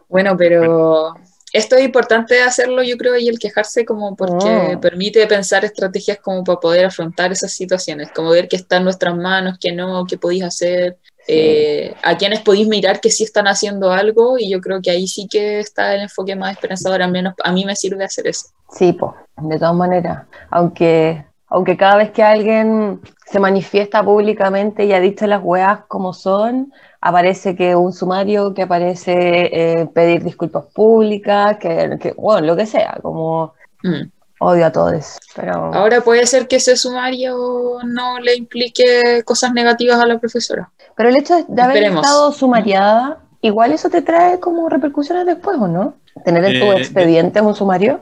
Bueno, 0.08 0.36
pero 0.36 1.14
esto 1.52 1.76
es 1.76 1.84
importante 1.84 2.40
hacerlo, 2.40 2.82
yo 2.82 2.96
creo, 2.96 3.16
y 3.16 3.28
el 3.28 3.38
quejarse 3.38 3.84
como 3.84 4.14
porque 4.14 4.74
Oh. 4.76 4.80
permite 4.80 5.26
pensar 5.26 5.64
estrategias 5.64 6.18
como 6.18 6.44
para 6.44 6.60
poder 6.60 6.86
afrontar 6.86 7.32
esas 7.32 7.52
situaciones, 7.52 8.10
como 8.12 8.30
ver 8.30 8.46
qué 8.48 8.56
está 8.56 8.76
en 8.76 8.84
nuestras 8.84 9.16
manos, 9.16 9.58
qué 9.60 9.72
no, 9.72 10.06
qué 10.06 10.16
podéis 10.16 10.44
hacer, 10.44 10.96
eh, 11.28 11.94
a 12.02 12.16
quienes 12.16 12.40
podéis 12.40 12.68
mirar 12.68 13.00
que 13.00 13.10
sí 13.10 13.24
están 13.24 13.46
haciendo 13.46 13.92
algo, 13.92 14.38
y 14.38 14.50
yo 14.50 14.60
creo 14.60 14.80
que 14.80 14.90
ahí 14.90 15.06
sí 15.06 15.26
que 15.30 15.60
está 15.60 15.94
el 15.94 16.02
enfoque 16.02 16.36
más 16.36 16.52
esperanzador, 16.52 17.02
al 17.02 17.12
menos 17.12 17.34
a 17.42 17.52
mí 17.52 17.64
me 17.64 17.76
sirve 17.76 18.04
hacer 18.04 18.26
eso. 18.26 18.48
Sí, 18.70 18.92
pues, 18.92 19.12
de 19.36 19.58
todas 19.58 19.74
maneras. 19.74 20.24
Aunque, 20.50 21.24
aunque 21.48 21.76
cada 21.76 21.96
vez 21.96 22.10
que 22.10 22.22
alguien 22.22 23.00
se 23.26 23.40
manifiesta 23.40 24.02
públicamente 24.02 24.84
y 24.84 24.92
ha 24.92 25.00
dicho 25.00 25.26
las 25.26 25.42
weas 25.42 25.80
como 25.88 26.12
son, 26.12 26.72
aparece 27.00 27.54
que 27.56 27.76
un 27.76 27.92
sumario, 27.92 28.54
que 28.54 28.62
aparece 28.62 29.12
eh, 29.52 29.86
pedir 29.92 30.24
disculpas 30.24 30.64
públicas, 30.74 31.56
que, 31.58 31.98
que, 32.00 32.12
bueno, 32.12 32.46
lo 32.46 32.56
que 32.56 32.66
sea, 32.66 32.98
como 33.02 33.54
Mm. 33.82 34.10
Odio 34.40 34.66
a 34.66 34.72
todos. 34.72 35.18
Pero 35.34 35.74
Ahora 35.74 36.00
puede 36.02 36.26
ser 36.26 36.46
que 36.48 36.56
ese 36.56 36.76
sumario 36.76 37.78
no 37.84 38.18
le 38.20 38.36
implique 38.36 39.22
cosas 39.24 39.52
negativas 39.52 39.98
a 40.02 40.06
la 40.06 40.18
profesora. 40.18 40.70
Pero 40.96 41.08
el 41.10 41.16
hecho 41.16 41.36
de- 41.36 41.44
de 41.48 41.62
haber 41.62 41.84
estado 41.84 42.32
sumariada, 42.32 43.18
igual 43.42 43.72
eso 43.72 43.88
te 43.90 44.02
trae 44.02 44.38
como 44.40 44.68
repercusiones 44.68 45.26
después, 45.26 45.56
¿o 45.60 45.68
no? 45.68 45.94
Tener 46.24 46.44
en 46.44 46.60
tu 46.60 46.66
Eh, 46.66 46.70
de- 46.74 46.80
expediente 46.82 47.40
un 47.40 47.54
sumario. 47.54 48.00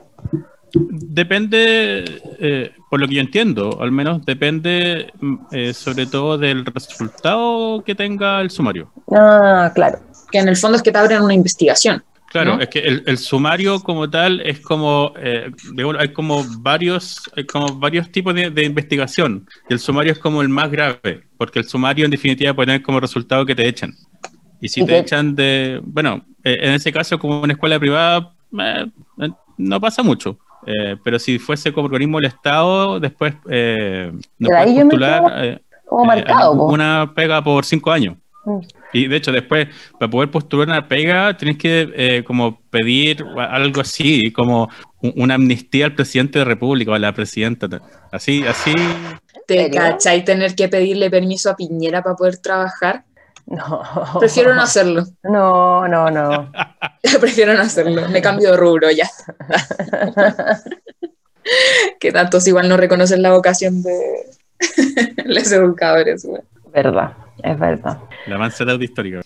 Depende, 0.89 2.21
eh, 2.39 2.71
por 2.89 2.99
lo 2.99 3.07
que 3.07 3.15
yo 3.15 3.21
entiendo, 3.21 3.77
al 3.81 3.91
menos 3.91 4.25
depende 4.25 5.11
mm, 5.21 5.35
eh, 5.51 5.73
sobre 5.73 6.05
todo 6.05 6.37
del 6.37 6.65
resultado 6.65 7.83
que 7.83 7.95
tenga 7.95 8.41
el 8.41 8.49
sumario. 8.49 8.91
Ah, 9.11 9.71
claro. 9.73 9.99
Que 10.31 10.39
en 10.39 10.47
el 10.49 10.57
fondo 10.57 10.75
es 10.77 10.83
que 10.83 10.91
te 10.91 10.97
abren 10.97 11.21
una 11.21 11.33
investigación. 11.33 12.03
Claro, 12.35 12.57
¿no? 12.57 12.61
es 12.61 12.67
que 12.67 12.79
el, 12.79 13.01
el 13.05 13.17
sumario 13.17 13.79
como 13.79 14.09
tal 14.09 14.41
es 14.41 14.59
como, 14.59 15.13
eh, 15.17 15.49
digamos, 15.71 15.95
hay 15.97 16.09
como 16.09 16.43
varios, 16.59 17.31
hay 17.33 17.45
como 17.45 17.79
varios 17.79 18.11
tipos 18.11 18.35
de, 18.35 18.49
de 18.49 18.65
investigación. 18.65 19.47
Y 19.69 19.73
el 19.73 19.79
sumario 19.79 20.11
es 20.11 20.19
como 20.19 20.41
el 20.41 20.49
más 20.49 20.69
grave, 20.69 21.23
porque 21.37 21.59
el 21.59 21.65
sumario 21.65 22.03
en 22.03 22.11
definitiva 22.11 22.53
puede 22.53 22.67
tener 22.67 22.81
como 22.81 22.99
resultado 22.99 23.45
que 23.45 23.55
te 23.55 23.65
echan. 23.65 23.93
Y 24.59 24.67
si 24.67 24.81
¿Y 24.81 24.85
te 24.85 24.97
echan 24.97 25.33
de, 25.33 25.79
bueno, 25.81 26.25
eh, 26.43 26.57
en 26.59 26.73
ese 26.73 26.91
caso 26.91 27.17
como 27.17 27.39
una 27.39 27.53
escuela 27.53 27.79
privada, 27.79 28.33
eh, 28.59 28.85
eh, 29.21 29.29
no 29.57 29.79
pasa 29.79 30.03
mucho. 30.03 30.37
Eh, 30.65 30.97
pero 31.05 31.17
si 31.19 31.39
fuese 31.39 31.71
como 31.71 31.85
organismo 31.85 32.17
del 32.17 32.27
Estado, 32.27 32.99
después 32.99 33.33
eh, 33.49 34.11
no 34.39 34.49
puedes 34.49 34.83
postular 34.83 35.61
Como 35.85 36.03
marcado, 36.03 36.51
una 36.51 37.13
pega 37.15 37.41
por 37.41 37.63
cinco 37.63 37.93
años. 37.93 38.17
Mm. 38.43 38.59
Y 38.95 39.07
de 39.07 39.17
hecho, 39.17 39.31
después, 39.31 39.67
para 39.99 40.09
poder 40.09 40.31
postular 40.31 40.67
una 40.67 40.87
pega, 40.87 41.35
tienes 41.37 41.57
que 41.57 41.89
eh, 41.95 42.23
como 42.25 42.61
pedir 42.69 43.23
algo 43.37 43.81
así, 43.81 44.31
como 44.31 44.69
un- 45.01 45.13
una 45.17 45.35
amnistía 45.35 45.85
al 45.85 45.95
presidente 45.95 46.39
de 46.39 46.45
la 46.45 46.49
República 46.49 46.91
o 46.91 46.95
a 46.95 46.99
la 46.99 47.13
presidenta. 47.13 47.67
Así, 48.11 48.43
así. 48.47 48.73
¿Te 49.47 49.69
cachai 49.69 50.23
tener 50.25 50.55
que 50.55 50.67
pedirle 50.69 51.09
permiso 51.11 51.49
a 51.49 51.55
Piñera 51.55 52.01
para 52.01 52.15
poder 52.15 52.37
trabajar? 52.37 53.03
No. 53.47 53.83
Prefiero 54.19 54.55
no 54.55 54.61
hacerlo. 54.63 55.03
No, 55.23 55.87
no, 55.87 56.09
no. 56.09 56.51
Prefiero 57.19 57.53
no 57.53 57.61
hacerlo. 57.61 58.07
Me 58.09 58.21
cambio 58.21 58.51
de 58.51 58.57
rubro 58.57 58.89
ya. 58.91 59.09
que 61.99 62.11
tantos 62.11 62.47
igual 62.47 62.67
no 62.69 62.77
reconocen 62.77 63.21
la 63.21 63.31
vocación 63.31 63.83
de 63.83 63.97
los 65.25 65.51
educadores. 65.51 66.25
güey. 66.25 66.41
verdad, 66.73 67.13
es 67.45 67.59
verdad. 67.59 67.99
La 68.27 68.37
manzana 68.37 68.77
de 68.77 68.85
histórica. 68.85 69.21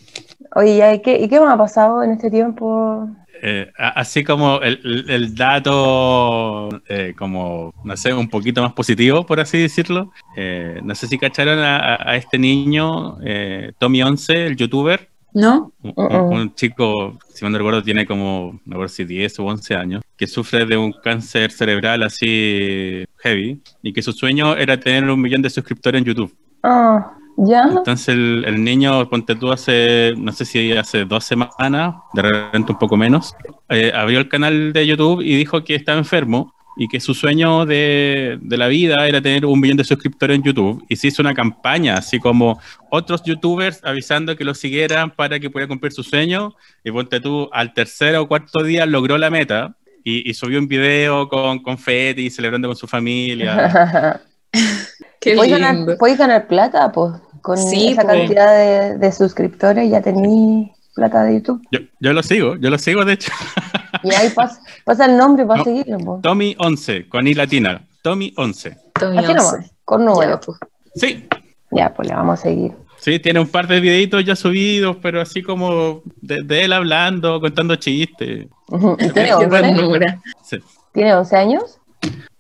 Oye. 0.56 0.94
¿y 0.96 1.02
qué, 1.02 1.20
¿y 1.20 1.28
qué 1.30 1.40
me 1.40 1.48
ha 1.48 1.58
pasado 1.58 2.04
en 2.04 2.12
este 2.12 2.30
tiempo? 2.30 3.08
Eh, 3.42 3.72
así 3.78 4.24
como 4.24 4.60
el, 4.62 4.82
el- 4.84 5.10
el 5.10 5.36
dato, 5.36 6.70
eh, 6.90 7.14
como, 7.18 7.74
no 7.84 7.96
sé, 7.96 8.14
un 8.14 8.30
poquito 8.30 8.62
más 8.62 8.74
positivo, 8.74 9.26
por 9.26 9.40
así 9.40 9.58
decirlo. 9.60 10.12
Eh, 10.36 10.80
no 10.84 10.94
sé 10.96 11.08
si 11.08 11.18
cacharon 11.18 11.60
a, 11.60 11.96
a- 11.96 12.16
este 12.18 12.38
niño, 12.38 13.18
eh, 13.24 13.72
Tommy 13.80 14.02
11, 14.04 14.48
el 14.48 14.56
youtuber. 14.58 15.08
¿No? 15.32 15.72
Un, 15.84 15.94
un- 15.96 16.34
un 16.40 16.56
chico, 16.56 17.20
si 17.32 17.46
no 17.46 17.56
recuerdo, 17.56 17.84
tiene 17.84 18.06
como, 18.08 18.60
no 18.66 18.74
recuerdo 18.74 18.90
si 18.90 19.06
10 19.06 19.40
o 19.40 19.46
11 19.46 19.76
años, 19.76 20.02
que 20.18 20.26
sufre 20.26 20.66
de 20.66 20.76
un 20.76 20.92
cáncer 20.92 21.52
cerebral 21.52 22.02
así 22.02 23.06
heavy 23.20 23.62
y 23.84 23.94
que 23.94 24.02
su 24.02 24.12
sueño 24.12 24.56
era 24.58 24.80
tener 24.80 25.08
un 25.08 25.22
millón 25.22 25.44
de 25.44 25.52
suscriptores 25.52 26.00
en 26.00 26.06
YouTube. 26.06 26.36
Ah, 26.64 27.14
¿ya? 27.48 27.64
Entonces 27.64 28.10
el, 28.10 28.44
el 28.46 28.64
niño, 28.64 29.10
ponte 29.10 29.36
tú 29.36 29.52
hace, 29.52 30.14
no 30.18 30.32
sé 30.32 30.46
si 30.46 30.72
hace 30.74 31.06
dos 31.06 31.24
semanas, 31.24 31.96
de 32.14 32.22
repente 32.22 32.72
un 32.72 32.80
poco 32.80 32.98
menos, 32.98 33.36
eh, 33.70 33.92
abrió 33.96 34.20
el 34.20 34.30
canal 34.30 34.74
de 34.74 34.86
YouTube 34.86 35.22
y 35.22 35.36
dijo 35.36 35.64
que 35.64 35.76
estaba 35.76 35.98
enfermo 35.98 36.54
y 36.78 36.88
que 36.88 37.02
su 37.02 37.14
sueño 37.14 37.66
de, 37.66 38.38
de 38.42 38.58
la 38.58 38.68
vida 38.68 39.06
era 39.06 39.22
tener 39.22 39.46
un 39.46 39.60
millón 39.60 39.76
de 39.76 39.84
suscriptores 39.84 40.38
en 40.38 40.44
YouTube. 40.44 40.82
Y 40.88 40.96
se 40.96 41.08
hizo 41.08 41.22
una 41.22 41.34
campaña, 41.34 41.96
así 41.96 42.20
como 42.20 42.58
otros 42.90 43.22
youtubers 43.24 43.84
avisando 43.84 44.34
que 44.38 44.46
lo 44.46 44.54
siguieran 44.54 45.12
para 45.12 45.42
que 45.42 45.50
pudiera 45.50 45.68
cumplir 45.68 45.92
su 45.92 46.04
sueño. 46.04 46.56
Y 46.82 46.92
ponte 46.92 47.20
tú, 47.20 47.50
al 47.52 47.74
tercer 47.74 48.16
o 48.16 48.30
cuarto 48.30 48.64
día 48.64 48.86
logró 48.86 49.18
la 49.18 49.30
meta 49.30 49.76
y, 50.06 50.30
y 50.30 50.34
subió 50.34 50.58
un 50.58 50.70
video 50.70 51.28
con 51.28 51.60
confeti, 51.60 52.30
celebrando 52.30 52.70
con 52.70 52.78
su 52.78 52.88
familia. 52.88 54.22
Qué 55.20 55.36
¿Podéis 55.36 55.56
lindo. 55.56 55.68
ganar, 55.68 55.98
podéis 55.98 56.18
ganar 56.18 56.48
plata, 56.48 56.92
pues? 56.94 57.14
Con 57.42 57.58
Sí, 57.58 57.90
esa 57.90 58.04
pues. 58.04 58.18
cantidad 58.20 58.58
de, 58.58 58.98
de 58.98 59.12
suscriptores 59.12 59.90
ya 59.90 60.02
tenéis 60.02 60.70
plata 60.96 61.24
de 61.24 61.36
YouTube. 61.36 61.62
Yo, 61.72 61.80
yo 62.00 62.14
lo 62.14 62.22
sigo, 62.24 62.56
yo 62.58 62.70
lo 62.70 62.78
sigo 62.78 63.06
de 63.06 63.14
hecho. 63.14 63.32
Y 64.04 64.14
ahí 64.14 64.30
pasa, 64.30 64.62
pasa 64.86 65.06
el 65.08 65.18
nombre 65.18 65.46
para 65.46 65.58
No. 65.60 65.64
seguirlo, 65.66 65.98
pues. 65.98 66.22
Tommy 66.22 66.56
11, 66.58 67.10
con 67.10 67.28
I 67.28 67.34
latina. 67.34 67.82
Tommy 68.02 68.34
11. 68.38 68.78
Tommy 68.98 69.18
Así 69.18 69.32
11. 69.32 69.34
nomás, 69.36 69.72
con 69.84 70.00
Ya, 70.02 70.06
números. 70.06 70.40
pues. 70.46 70.58
Sí, 70.96 71.26
Ya, 71.72 71.94
pues 71.94 72.08
le 72.08 72.16
vamos 72.16 72.40
a 72.40 72.44
seguir. 72.44 72.72
sí, 73.00 73.20
tiene 73.20 73.42
un 73.42 73.48
par 73.50 73.68
de 73.68 73.80
videitos 73.82 74.24
ya 74.24 74.36
subidos, 74.38 74.96
pero 75.02 75.20
así 75.20 75.42
como 75.42 76.02
de, 76.22 76.44
de 76.44 76.64
él 76.64 76.72
hablando, 76.74 77.42
contando 77.42 77.76
chistes. 77.76 78.48
Ujú. 78.70 78.94
¿Y 79.00 79.10
tiene 79.10 79.30
Qué 79.30 79.34
11? 79.34 79.50
ternura. 79.50 80.22
Sí. 80.44 80.58
¿Tiene 80.94 81.14
11 81.16 81.36
años? 81.36 81.80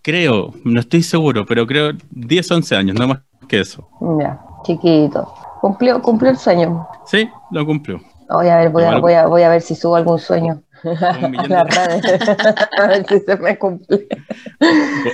Creo, 0.01 0.53
no 0.63 0.79
estoy 0.79 1.03
seguro, 1.03 1.45
pero 1.45 1.67
creo 1.67 1.91
10, 2.11 2.51
11 2.51 2.75
años, 2.75 2.95
no 2.97 3.07
más 3.07 3.19
que 3.49 3.59
eso. 3.59 3.89
Ya, 4.21 4.39
chiquito. 4.63 5.33
Cumplió, 5.61 6.01
cumplió 6.01 6.31
el 6.31 6.37
sueño. 6.37 6.87
Sí, 7.05 7.29
lo 7.51 7.65
cumplió. 7.65 7.99
Voy 8.29 8.47
a 8.47 8.57
ver, 8.57 8.69
voy 8.69 8.83
a, 8.83 8.97
voy 8.99 9.13
a, 9.13 9.25
voy 9.25 9.41
a 9.41 9.49
ver 9.49 9.61
si 9.61 9.75
subo 9.75 9.95
algún 9.95 10.19
sueño 10.19 10.61
Un 10.83 11.03
a 11.03 11.27
millón, 11.27 11.49
las 11.49 11.67
de, 12.01 12.35
a 12.83 12.87
ver 12.87 13.05
si 13.07 13.19
se 13.21 13.35
me 13.37 13.57
cumple. 13.57 14.07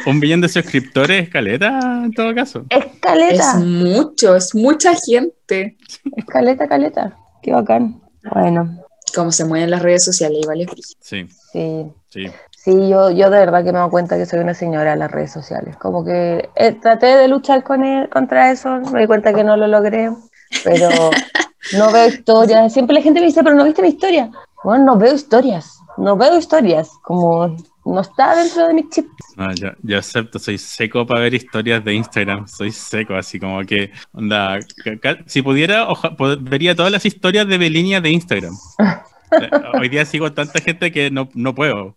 un 0.06 0.20
millón 0.20 0.42
de 0.42 0.50
suscriptores, 0.50 1.30
caleta, 1.30 2.02
en 2.04 2.12
todo 2.12 2.36
caso. 2.36 2.66
Escaleta, 2.70 3.54
Es 3.54 3.56
mucho, 3.64 4.36
es 4.36 4.54
mucha 4.54 4.94
gente. 4.96 5.78
escaleta, 6.18 6.68
caleta. 6.68 7.18
Qué 7.42 7.54
bacán. 7.54 8.02
Bueno, 8.34 8.82
Cómo 9.16 9.32
se 9.32 9.46
mueven 9.46 9.72
las 9.72 9.82
redes 9.82 10.04
sociales, 10.04 10.40
igual 10.42 10.62
es. 10.62 10.68
Sí, 11.00 11.26
sí. 11.54 11.86
sí. 12.10 12.26
Sí, 12.66 12.90
yo, 12.90 13.12
yo 13.12 13.30
de 13.30 13.38
verdad 13.38 13.64
que 13.64 13.72
me 13.72 13.78
doy 13.78 13.92
cuenta 13.92 14.18
que 14.18 14.26
soy 14.26 14.40
una 14.40 14.56
señora 14.56 14.94
en 14.94 14.98
las 15.00 15.12
redes 15.12 15.32
sociales. 15.32 15.78
Como 15.78 16.04
que 16.04 16.50
eh, 16.56 16.72
traté 16.72 17.06
de 17.16 17.28
luchar 17.28 17.62
con 17.64 17.84
él, 17.86 18.10
contra 18.10 18.50
eso, 18.52 18.80
me 18.92 19.02
di 19.02 19.06
cuenta 19.06 19.36
que 19.36 19.44
no 19.44 19.56
lo 19.56 19.68
logré, 19.68 20.10
pero 20.64 20.90
no 21.74 21.92
veo 21.92 22.08
historias. 22.08 22.74
Siempre 22.74 22.96
la 22.96 23.04
gente 23.04 23.20
me 23.20 23.28
dice, 23.28 23.44
pero 23.44 23.56
no 23.56 23.64
viste 23.66 23.84
mi 23.84 23.90
historia. 23.90 24.32
Bueno, 24.64 24.84
no 24.84 24.98
veo 24.98 25.14
historias, 25.14 25.78
no 25.98 26.18
veo 26.18 26.40
historias, 26.40 26.90
como 27.04 27.56
no 27.86 28.02
está 28.02 28.36
dentro 28.36 28.68
de 28.68 28.74
mi 28.74 28.90
chip. 28.90 29.06
No, 29.38 29.54
yo, 29.54 29.70
yo 29.84 30.00
acepto, 30.00 30.40
soy 30.40 30.58
seco 30.58 31.06
para 31.06 31.22
ver 31.22 31.36
historias 31.36 31.86
de 31.86 31.94
Instagram, 31.94 32.48
soy 32.48 32.72
seco, 32.72 33.14
así 33.14 33.40
como 33.40 33.62
que, 33.62 33.92
onda, 34.12 34.58
si 35.28 35.44
pudiera, 35.44 35.88
oja- 35.88 36.16
vería 36.40 36.74
todas 36.76 36.92
las 36.92 37.06
historias 37.06 37.48
de 37.48 37.60
Belinia 37.60 38.02
de 38.02 38.10
Instagram. 38.10 38.56
Eh, 39.32 39.50
Hoy 39.80 39.90
día 39.90 40.06
sigo 40.06 40.32
tanta 40.34 40.60
gente 40.62 40.92
que 40.92 41.10
no, 41.12 41.30
no 41.34 41.54
puedo. 41.56 41.96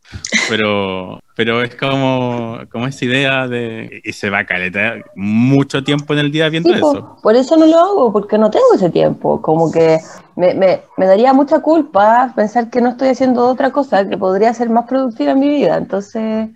pero, 0.49 1.21
pero 1.37 1.63
es 1.63 1.75
como, 1.77 2.59
como 2.71 2.87
esa 2.87 3.05
idea 3.05 3.47
de. 3.49 4.01
Y 4.05 4.13
se 4.13 4.31
va 4.31 4.39
a 4.41 4.47
caleta 4.47 4.97
mucho 5.15 5.85
tiempo 5.85 6.13
en 6.15 6.21
el 6.21 6.33
día 6.33 6.49
viendo 6.49 6.71
Sí, 6.71 6.75
eso. 6.77 7.17
por 7.23 7.37
eso 7.37 7.57
no 7.57 7.67
lo 7.67 7.79
hago, 7.79 8.13
porque 8.13 8.39
no 8.39 8.51
tengo 8.51 8.67
ese 8.75 8.91
tiempo. 8.91 9.41
Como 9.43 9.71
que 9.71 9.99
me, 10.37 10.55
me, 10.55 10.81
me 10.97 11.07
daría 11.07 11.33
mucha 11.33 11.61
culpa 11.61 12.33
pensar 12.35 12.71
que 12.71 12.81
no 12.81 12.91
estoy 12.91 13.09
haciendo 13.09 13.47
otra 13.47 13.71
cosa 13.71 14.09
que 14.09 14.17
podría 14.17 14.53
ser 14.55 14.71
más 14.71 14.87
productiva 14.87 15.33
en 15.33 15.41
mi 15.41 15.49
vida. 15.49 15.77
Entonces, 15.77 16.49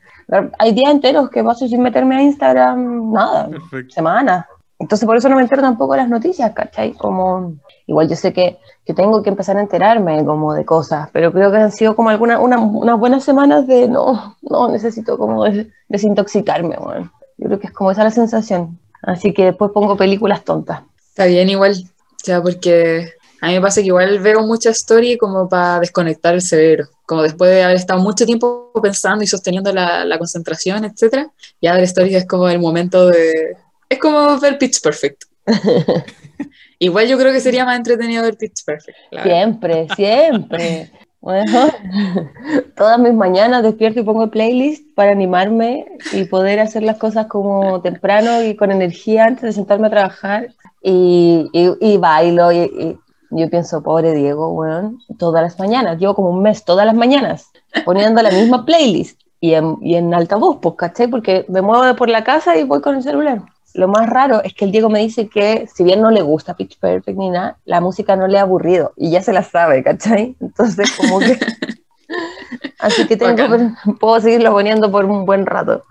hay 0.59 0.73
días 0.73 0.91
enteros 0.93 1.29
que 1.31 1.45
paso 1.45 1.69
sin 1.69 1.83
meterme 1.83 2.17
a 2.17 2.23
Instagram, 2.23 3.13
nada, 3.13 3.49
Perfecto. 3.51 3.95
semanas. 3.95 4.47
Entonces, 4.83 5.07
por 5.07 5.17
eso 5.17 5.29
no 5.29 5.37
me 5.37 5.43
entero 5.43 5.63
tampoco 5.63 5.97
las 5.97 6.09
noticias, 6.09 6.53
¿cachai? 6.53 6.93
Como, 6.95 7.55
igual 7.87 8.09
yo 8.09 8.17
sé 8.17 8.33
que, 8.33 8.59
que 8.85 8.95
tengo 8.95 9.23
que 9.23 9.31
empezar 9.31 9.57
a 9.57 9.61
enterarme 9.61 10.25
como 10.25 10.55
de 10.55 10.65
cosas, 10.65 11.09
pero 11.13 11.33
creo 11.33 11.51
que 11.53 11.59
han 11.59 11.73
sido 11.73 11.95
como 11.97 12.11
alguna, 12.11 12.41
una- 12.41 12.59
unas 12.59 12.99
buenas 12.99 13.23
semanas 13.25 13.67
de 13.69 13.89
no, 13.89 14.37
no, 14.43 14.69
necesito 14.69 15.17
como 15.17 15.45
des- 15.45 15.69
desintoxicarme, 15.89 16.77
bueno. 16.79 17.13
Yo 17.39 17.47
creo 17.47 17.61
que 17.61 17.69
es 17.69 17.73
como 17.73 17.91
esa 17.93 18.05
la 18.05 18.11
sensación. 18.11 18.79
Así 19.03 19.33
que 19.33 19.47
después 19.47 19.71
pongo 19.73 19.97
películas 19.97 20.45
tontas. 20.45 20.83
Está 21.09 21.27
bien 21.27 21.49
igual, 21.49 21.73
o 21.75 22.25
sea, 22.25 22.43
porque 22.43 23.13
a 23.41 23.49
mí 23.49 23.55
me 23.55 23.61
pasa 23.61 23.81
que 23.81 23.89
igual 23.89 24.19
veo 24.21 24.43
mucha 24.47 24.71
story 24.71 25.17
como 25.19 25.49
para 25.49 25.81
desconectar 25.81 26.35
el 26.35 26.43
cerebro, 26.43 26.87
como 27.07 27.23
después 27.23 27.51
de 27.51 27.63
haber 27.65 27.77
estado 27.77 28.01
mucho 28.01 28.27
tiempo 28.27 28.71
pensando 28.83 29.23
y 29.25 29.27
sosteniendo 29.27 29.73
la, 29.73 30.05
la 30.05 30.19
concentración, 30.19 30.85
etcétera, 30.85 31.31
ya 31.61 31.75
ver 31.75 31.85
stories 31.85 32.15
es 32.17 32.27
como 32.27 32.49
el 32.49 32.59
momento 32.61 33.07
de... 33.09 33.57
Es 33.93 33.99
como 33.99 34.39
ver 34.41 34.59
Pitch 34.59 34.81
Perfect. 34.83 35.23
igual 36.79 37.07
yo 37.09 37.19
creo 37.19 37.33
que 37.33 37.41
sería 37.41 37.65
más 37.65 37.77
entretenido 37.77 38.23
ver 38.23 38.37
Pitch 38.37 38.65
Perfect. 38.65 38.97
la 39.11 39.23
verdad. 39.25 39.37
Siempre, 39.39 39.89
siempre. 39.97 40.91
Bueno, 41.21 41.69
todas 42.77 42.99
mis 42.99 43.13
mañanas 43.15 43.63
despierto 43.63 44.01
y 44.01 44.03
pongo 44.03 44.29
playlist 44.31 44.85
para 44.97 45.13
animarme 45.13 45.87
y 46.13 46.25
poder 46.25 46.59
hacer 46.59 46.83
las 46.83 46.99
cosas 46.99 47.27
como 47.27 47.81
temprano 47.81 48.43
y 48.43 48.57
con 48.57 48.73
energía 48.73 49.25
antes 49.27 49.43
de 49.43 49.53
sentarme 49.53 49.87
a 49.87 49.91
trabajar. 49.91 50.49
Y, 50.83 51.49
y- 51.53 51.77
y 51.81 51.97
bailo 51.99 52.51
y, 52.51 52.59
y 52.59 52.99
yo 53.31 53.49
pienso, 53.49 53.83
pobre 53.85 54.15
Diego, 54.15 54.53
weón, 54.53 54.99
todas 55.17 55.43
las 55.45 55.59
mañanas, 55.61 55.99
llevo 56.01 56.15
como 56.17 56.31
un 56.31 56.43
mes 56.43 56.65
todas 56.65 56.85
las 56.85 56.95
mañanas 56.97 57.51
poniendo 57.85 58.21
la 58.21 58.31
misma 58.33 58.67
playlist 58.67 59.21
y 59.41 59.55
en, 59.55 59.77
y 59.81 59.95
en 59.95 60.13
altavoz, 60.13 60.59
pues, 60.61 60.75
¿cachai? 60.77 61.07
Porque 61.07 61.45
me 61.49 61.63
muevo 61.63 61.95
por 61.95 62.09
la 62.09 62.25
casa 62.25 62.57
y 62.59 62.65
voy 62.65 62.81
con 62.81 62.97
el 62.97 63.03
celular. 63.05 63.43
Lo 63.75 63.89
más 63.89 64.09
raro 64.09 64.43
es 64.43 64.53
que 64.55 64.65
el 64.67 64.73
Diego 64.73 64.91
me 64.91 64.99
dice 65.01 65.29
que, 65.29 65.67
si 65.73 65.83
bien 65.85 66.01
no 66.03 66.11
le 66.11 66.23
gusta 66.23 66.55
Pitch 66.57 66.79
Perfect 66.79 67.17
ni 67.19 67.31
nada, 67.31 67.57
la 67.65 67.81
música 67.81 68.17
no 68.17 68.27
le 68.27 68.39
ha 68.39 68.43
aburrido 68.43 68.93
y 68.97 69.11
ya 69.11 69.23
se 69.23 69.33
la 69.33 69.43
sabe, 69.43 69.83
¿cachai? 69.83 70.37
Entonces, 70.41 70.93
como 70.93 71.21
que. 71.21 71.39
Así 72.79 73.07
que 73.07 73.17
tengo, 73.17 73.37
Bacán. 73.49 73.77
puedo 74.01 74.21
seguirlo 74.21 74.53
poniendo 74.53 74.91
por 74.91 75.05
un 75.05 75.25
buen 75.25 75.47
rato. 75.47 75.83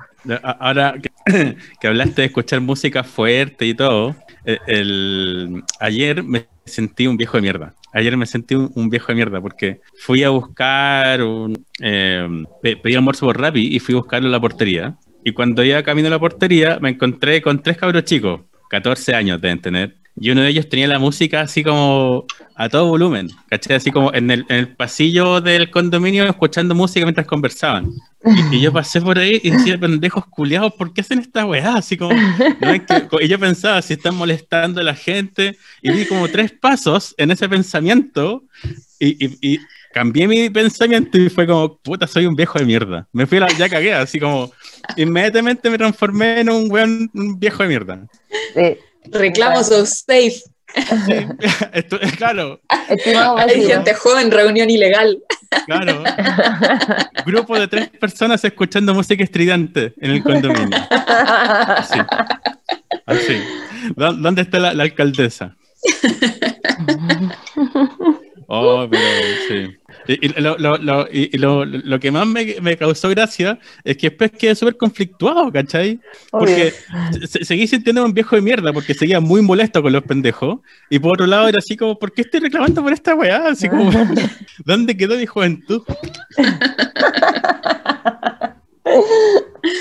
A- 0.44 0.52
Ahora 0.60 0.96
que, 1.02 1.58
que 1.80 1.88
hablaste 1.88 2.22
de 2.22 2.28
escuchar 2.28 2.62
música 2.62 3.04
fuerte 3.04 3.66
y 3.66 3.74
todo, 3.74 4.16
eh, 4.46 4.58
el, 4.68 5.64
ayer 5.80 6.24
me 6.24 6.48
sentí 6.66 7.08
un 7.08 7.18
viejo 7.18 7.38
de 7.38 7.42
mierda. 7.42 7.74
Ayer 7.94 8.16
me 8.16 8.26
sentí 8.26 8.56
un, 8.56 8.72
un 8.76 8.90
viejo 8.90 9.08
de 9.08 9.16
mierda 9.16 9.42
porque 9.42 9.82
fui 10.00 10.24
a 10.24 10.30
buscar 10.30 11.22
un. 11.24 11.66
eh, 11.82 12.28
pe- 12.62 12.78
pedí 12.78 12.96
almuerzo 12.96 13.26
por 13.26 13.40
Rappi 13.40 13.76
y 13.76 13.80
fui 13.80 13.96
a 13.96 13.98
buscarlo 14.00 14.28
en 14.28 14.32
la 14.32 14.40
portería. 14.40 14.96
Y 15.24 15.34
cuando 15.34 15.64
iba 15.64 15.84
camino 15.84 16.08
a 16.08 16.12
la 16.12 16.20
portería, 16.20 16.80
me 16.82 16.90
encontré 16.90 17.42
con 17.42 17.62
tres 17.62 17.78
cabros 17.78 18.04
chicos, 18.06 18.42
14 18.70 19.14
años 19.16 19.40
deben 19.42 19.62
tener. 19.62 19.98
Y 20.20 20.30
uno 20.30 20.42
de 20.42 20.50
ellos 20.50 20.68
tenía 20.68 20.88
la 20.90 21.00
música 21.00 21.40
así 21.40 21.64
como 21.64 22.26
a 22.56 22.68
todo 22.68 22.88
volumen, 22.88 23.30
¿cachai? 23.50 23.78
Así 23.78 23.92
como 23.92 24.14
en 24.14 24.30
el, 24.30 24.46
en 24.50 24.58
el 24.58 24.76
pasillo 24.76 25.40
del 25.40 25.72
condominio 25.72 26.26
escuchando 26.26 26.76
música 26.76 27.06
mientras 27.06 27.26
conversaban. 27.26 27.90
Y, 28.52 28.58
y 28.58 28.62
yo 28.62 28.74
pasé 28.74 29.00
por 29.00 29.18
ahí 29.18 29.40
y 29.42 29.52
decía, 29.52 29.80
pendejos 29.80 30.26
culiados, 30.28 30.74
¿por 30.74 30.94
qué 30.94 31.00
hacen 31.02 31.20
esta 31.20 31.46
weá? 31.46 31.76
Así 31.76 31.96
como, 31.98 32.12
no 32.60 32.70
es 32.72 32.82
que- 32.82 33.26
y 33.26 33.28
yo 33.30 33.40
pensaba, 33.40 33.82
si 33.82 33.94
están 33.94 34.16
molestando 34.16 34.82
a 34.82 34.84
la 34.84 34.96
gente, 34.96 35.58
y 35.82 35.92
di 35.92 36.06
como 36.06 36.28
tres 36.28 36.52
pasos 36.52 37.16
en 37.18 37.32
ese 37.32 37.48
pensamiento, 37.48 38.44
y, 39.00 39.26
y- 39.26 39.54
y 39.54 39.60
cambié 39.94 40.28
mi 40.28 40.50
pensamiento 40.50 41.18
y 41.18 41.30
fue 41.30 41.46
como, 41.48 41.78
puta, 41.78 42.08
soy 42.08 42.26
un 42.26 42.36
viejo 42.36 42.60
de 42.60 42.66
mierda. 42.66 43.08
Me 43.12 43.26
fui 43.26 43.38
a 43.38 43.42
la, 43.42 43.48
ya 43.58 43.70
cagué, 43.70 43.94
así 43.94 44.20
como, 44.20 44.52
inmediatamente 44.98 45.70
me 45.70 45.78
transformé 45.78 46.40
en 46.42 46.50
un 46.50 46.72
weón, 46.72 47.10
un 47.14 47.40
viejo 47.40 47.64
de 47.64 47.70
mierda. 47.70 48.08
Sí. 48.56 48.78
Reclamos 49.12 49.68
so 49.68 49.86
safe. 49.86 50.42
Sí, 50.74 51.14
esto- 51.74 52.00
claro, 52.16 52.62
Estimado 52.88 53.38
Hay 53.38 53.48
vecino. 53.48 53.68
gente 53.74 53.94
joven, 53.94 54.32
reunión 54.32 54.70
ilegal. 54.70 55.20
claro. 55.66 56.02
Grupo 57.26 57.60
de 57.60 57.68
tres 57.68 57.90
personas 57.90 58.42
escuchando 58.46 58.94
música 58.94 59.22
estridente 59.24 59.94
en 60.00 60.12
el 60.12 60.24
condominio. 60.24 60.78
Así. 60.90 62.00
Así. 63.06 63.38
¿Dó- 63.98 64.14
¿Dónde 64.14 64.44
está 64.44 64.60
la, 64.60 64.74
la 64.74 64.84
alcaldesa? 64.84 65.58
Oh, 68.54 68.86
pero 68.92 69.02
sí. 69.48 69.78
Y, 70.08 70.26
y 70.26 70.30
lo, 70.42 70.58
lo- 70.58 70.78
lo- 70.78 71.08
y- 71.12 71.30
y 71.34 71.38
lo- 71.38 71.64
lo 71.66 72.00
que 72.00 72.12
más 72.12 72.26
me, 72.28 72.56
me 72.62 72.76
causó 72.78 73.10
gracia 73.10 73.60
es 73.84 73.98
que 73.98 74.10
después 74.10 74.32
quedé 74.32 74.56
súper 74.56 74.78
conflictuado, 74.78 75.52
¿cachai? 75.52 76.00
Porque 76.32 76.74
se- 77.30 77.46
seguí 77.46 77.68
sintiendo 77.68 78.04
un 78.04 78.14
viejo 78.14 78.36
de 78.36 78.42
mierda 78.42 78.74
porque 78.74 78.94
seguía 78.94 79.20
muy 79.20 79.42
molesto 79.42 79.82
con 79.82 79.94
los 79.94 80.04
pendejos. 80.04 80.60
Y 80.90 81.00
por 81.00 81.14
otro 81.14 81.28
lado 81.28 81.48
era 81.48 81.60
así 81.60 81.78
como, 81.78 81.98
¿por 82.00 82.12
qué 82.14 82.22
estoy 82.22 82.40
reclamando 82.42 82.82
por 82.84 82.94
esta 82.94 83.14
weá? 83.16 83.48
Así 83.48 83.70
como, 83.70 83.92
¿dónde 84.66 84.98
quedó 84.98 85.16
mi 85.18 85.26
juventud? 85.26 85.84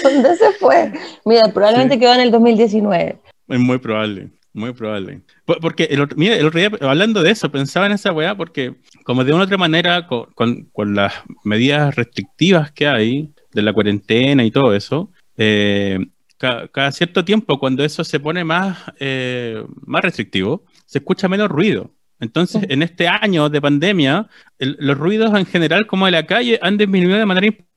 ¿Dónde 0.02 0.36
se 0.36 0.52
fue? 0.58 0.92
Mira, 1.24 1.48
probablemente 1.52 1.98
quedó 1.98 2.14
en 2.14 2.20
el 2.20 2.30
2019. 2.30 3.18
Es 3.48 3.58
muy 3.58 3.78
probable, 3.78 4.30
muy 4.52 4.72
probable. 4.72 5.22
Por- 5.44 5.60
Porque, 5.60 5.84
el 5.90 6.00
otro, 6.00 6.16
mira, 6.18 6.36
el 6.36 6.46
otro 6.46 6.58
día, 6.58 6.70
hablando 6.80 7.22
de 7.22 7.30
eso, 7.30 7.50
pensaba 7.50 7.86
en 7.86 7.92
esa 7.92 8.12
weá 8.12 8.36
porque, 8.36 8.74
como 9.04 9.24
de 9.24 9.32
una 9.32 9.42
u 9.42 9.44
otra 9.44 9.58
manera, 9.58 10.06
co- 10.06 10.28
con, 10.34 10.64
con 10.72 10.94
las 10.94 11.12
medidas 11.44 11.94
restrictivas 11.96 12.72
que 12.72 12.86
hay 12.88 13.30
de 13.52 13.62
la 13.62 13.72
cuarentena 13.72 14.44
y 14.44 14.50
todo 14.50 14.74
eso, 14.74 15.10
eh, 15.36 15.98
ca- 16.38 16.68
cada 16.68 16.90
cierto 16.92 17.24
tiempo, 17.24 17.58
cuando 17.58 17.84
eso 17.84 18.02
se 18.04 18.18
pone 18.20 18.44
más, 18.44 18.78
eh, 18.98 19.64
más 19.86 20.02
restrictivo, 20.02 20.64
se 20.86 20.98
escucha 20.98 21.28
menos 21.28 21.48
ruido. 21.48 21.90
Entonces, 22.18 22.64
en 22.68 22.82
este 22.82 23.08
año 23.08 23.48
de 23.48 23.60
pandemia, 23.62 24.28
el- 24.58 24.76
los 24.80 24.98
ruidos 24.98 25.32
en 25.38 25.46
general, 25.46 25.86
como 25.86 26.04
de 26.06 26.12
la 26.12 26.26
calle, 26.26 26.58
han 26.60 26.76
disminuido 26.76 27.18
de 27.18 27.24
manera 27.26 27.46
importante. 27.46 27.69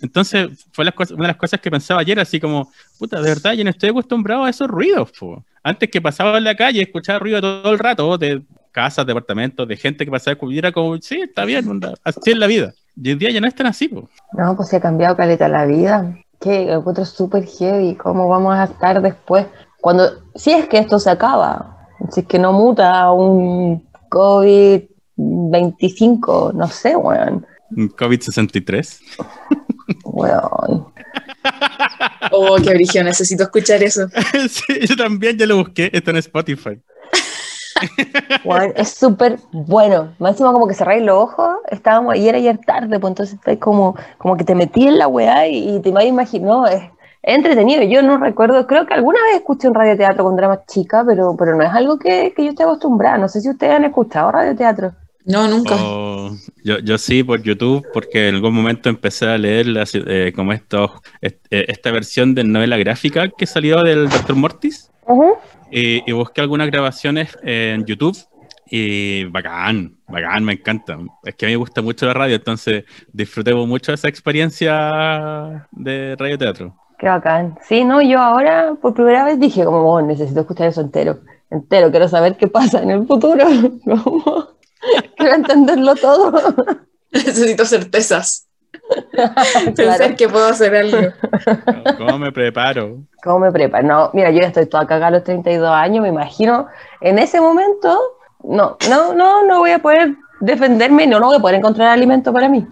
Entonces, 0.00 0.66
fue 0.72 0.84
las 0.84 0.94
una 1.10 1.22
de 1.22 1.28
las 1.28 1.36
cosas 1.36 1.60
que 1.60 1.70
pensaba 1.70 2.00
ayer, 2.00 2.18
así 2.20 2.40
como, 2.40 2.70
puta, 2.98 3.20
de 3.20 3.28
verdad, 3.28 3.52
yo 3.52 3.64
no 3.64 3.70
estoy 3.70 3.90
acostumbrado 3.90 4.44
a 4.44 4.50
esos 4.50 4.68
ruidos. 4.68 5.12
po. 5.18 5.44
Antes 5.62 5.90
que 5.90 6.00
pasaba 6.00 6.38
en 6.38 6.44
la 6.44 6.54
calle, 6.54 6.82
escuchaba 6.82 7.18
ruido 7.18 7.40
todo 7.40 7.72
el 7.72 7.78
rato 7.78 8.18
de 8.18 8.42
casas, 8.72 9.06
departamentos, 9.06 9.68
de 9.68 9.76
gente 9.76 10.04
que 10.04 10.10
pasaba 10.10 10.36
y 10.50 10.58
era 10.58 10.72
como, 10.72 10.96
sí, 10.98 11.20
está 11.22 11.44
bien, 11.44 11.80
así 12.02 12.30
es 12.30 12.38
la 12.38 12.46
vida. 12.46 12.74
Y 12.96 13.10
hoy 13.10 13.16
día 13.16 13.30
ya 13.30 13.40
no 13.40 13.46
es 13.46 13.54
tan 13.54 13.66
así. 13.66 13.88
po. 13.88 14.08
No, 14.32 14.56
pues 14.56 14.68
se 14.68 14.76
ha 14.76 14.80
cambiado 14.80 15.16
caleta 15.16 15.48
la 15.48 15.66
vida. 15.66 16.16
Que 16.40 16.72
encuentro 16.72 17.04
súper 17.04 17.46
heavy. 17.46 17.94
¿Cómo 17.94 18.28
vamos 18.28 18.54
a 18.54 18.64
estar 18.64 19.00
después? 19.00 19.46
Cuando, 19.80 20.10
si 20.34 20.52
es 20.52 20.68
que 20.68 20.78
esto 20.78 20.98
se 20.98 21.10
acaba, 21.10 21.88
si 22.10 22.20
es 22.20 22.26
que 22.26 22.38
no 22.38 22.52
muta 22.52 23.10
un 23.12 23.88
COVID-25, 24.10 26.52
no 26.52 26.66
sé, 26.68 26.96
weón. 26.96 27.34
Un 27.34 27.46
COVID-63. 27.76 29.00
Weón. 30.04 30.86
Oh, 32.32 32.56
qué 32.56 32.74
brillo, 32.74 33.04
necesito 33.04 33.44
escuchar 33.44 33.82
eso. 33.82 34.08
sí, 34.48 34.86
yo 34.86 34.96
también 34.96 35.36
ya 35.36 35.46
lo 35.46 35.58
busqué, 35.58 35.90
está 35.92 36.10
en 36.10 36.16
Spotify. 36.18 36.80
Weón, 38.44 38.72
es 38.76 38.90
súper 38.90 39.38
bueno. 39.52 40.14
Máximo 40.18 40.52
como 40.52 40.66
que 40.66 40.74
cerráis 40.74 41.02
los 41.02 41.16
ojos, 41.16 41.58
estábamos 41.70 42.14
ayer 42.14 42.34
ayer 42.34 42.58
tarde, 42.58 42.98
pues 42.98 43.10
entonces 43.10 43.34
estáis 43.34 43.58
como, 43.58 43.96
como 44.18 44.36
que 44.36 44.44
te 44.44 44.54
metí 44.54 44.86
en 44.86 44.98
la 44.98 45.08
weá 45.08 45.46
y, 45.46 45.76
y 45.76 45.80
te 45.80 45.90
imaginar, 45.90 46.48
no, 46.48 46.66
es, 46.66 46.82
es 47.22 47.36
entretenido. 47.36 47.82
Yo 47.82 48.02
no 48.02 48.18
recuerdo, 48.18 48.66
creo 48.66 48.86
que 48.86 48.94
alguna 48.94 49.18
vez 49.24 49.36
escuché 49.36 49.68
un 49.68 49.74
radioteatro 49.74 50.24
cuando 50.24 50.40
era 50.40 50.48
más 50.48 50.66
chica, 50.66 51.04
pero, 51.06 51.36
pero 51.36 51.56
no 51.56 51.62
es 51.62 51.70
algo 51.70 51.98
que, 51.98 52.32
que 52.34 52.44
yo 52.44 52.50
esté 52.50 52.62
acostumbrada. 52.62 53.18
No 53.18 53.28
sé 53.28 53.40
si 53.40 53.50
ustedes 53.50 53.74
han 53.74 53.84
escuchado 53.84 54.30
radioteatro. 54.32 54.92
No, 55.26 55.48
nunca. 55.48 55.74
Oh, 55.78 56.30
yo, 56.62 56.78
yo 56.80 56.98
sí, 56.98 57.22
por 57.24 57.42
YouTube, 57.42 57.86
porque 57.92 58.28
en 58.28 58.34
algún 58.36 58.52
momento 58.54 58.88
empecé 58.90 59.26
a 59.26 59.38
leer 59.38 59.66
las, 59.66 59.92
eh, 59.94 60.32
como 60.36 60.52
estos, 60.52 60.90
est- 61.22 61.46
eh, 61.50 61.64
esta 61.68 61.90
versión 61.90 62.34
de 62.34 62.44
novela 62.44 62.76
gráfica 62.76 63.28
que 63.28 63.46
salió 63.46 63.80
del 63.82 64.08
Dr. 64.08 64.36
Mortis. 64.36 64.90
y, 65.70 66.08
y 66.08 66.12
busqué 66.12 66.40
algunas 66.42 66.68
grabaciones 66.70 67.36
en 67.42 67.84
YouTube 67.84 68.16
y 68.70 69.24
bacán, 69.24 69.96
bacán, 70.08 70.44
me 70.44 70.52
encanta. 70.54 70.98
Es 71.24 71.34
que 71.34 71.46
a 71.46 71.48
mí 71.48 71.52
me 71.54 71.58
gusta 71.58 71.80
mucho 71.82 72.06
la 72.06 72.14
radio, 72.14 72.36
entonces 72.36 72.84
disfruté 73.12 73.54
mucho 73.54 73.92
esa 73.92 74.08
experiencia 74.08 75.66
de 75.72 76.16
radioteatro. 76.18 76.74
Qué 76.98 77.08
bacán. 77.08 77.56
Sí, 77.68 77.84
no, 77.84 78.00
yo 78.02 78.18
ahora 78.20 78.74
por 78.80 78.94
primera 78.94 79.24
vez 79.24 79.38
dije 79.40 79.64
como, 79.64 79.92
"Oh, 79.92 80.00
necesito 80.02 80.40
escuchar 80.40 80.68
eso 80.68 80.80
entero, 80.80 81.20
entero, 81.50 81.90
quiero 81.90 82.08
saber 82.08 82.36
qué 82.36 82.46
pasa 82.46 82.82
en 82.82 82.90
el 82.90 83.06
futuro. 83.06 83.44
Como, 83.84 84.54
quiero 85.16 85.34
entenderlo 85.34 85.94
todo. 85.96 86.32
Necesito 87.12 87.64
certezas. 87.64 88.46
Pensar 89.76 89.96
Claro. 89.98 90.16
que 90.16 90.28
puedo 90.28 90.46
hacer 90.48 90.74
algo. 90.74 90.98
¿Cómo 91.98 92.18
me 92.18 92.32
preparo? 92.32 92.98
¿Cómo 93.22 93.38
me 93.40 93.52
preparo? 93.52 93.86
No, 93.86 94.10
mira, 94.12 94.30
yo 94.30 94.40
ya 94.40 94.48
estoy 94.48 94.66
toda 94.66 94.86
cagada 94.86 95.06
a 95.08 95.10
los 95.12 95.24
32 95.24 95.70
años, 95.70 96.02
me 96.02 96.08
imagino, 96.08 96.66
en 97.00 97.18
ese 97.18 97.40
momento, 97.40 97.98
no, 98.42 98.76
no, 98.88 99.14
no, 99.14 99.46
no 99.46 99.58
voy 99.60 99.70
a 99.70 99.78
poder 99.78 100.16
defenderme, 100.40 101.06
no, 101.06 101.20
no 101.20 101.26
voy 101.28 101.36
a 101.36 101.40
poder 101.40 101.56
encontrar 101.56 101.88
alimento 101.88 102.32
para 102.32 102.48
mí. 102.48 102.66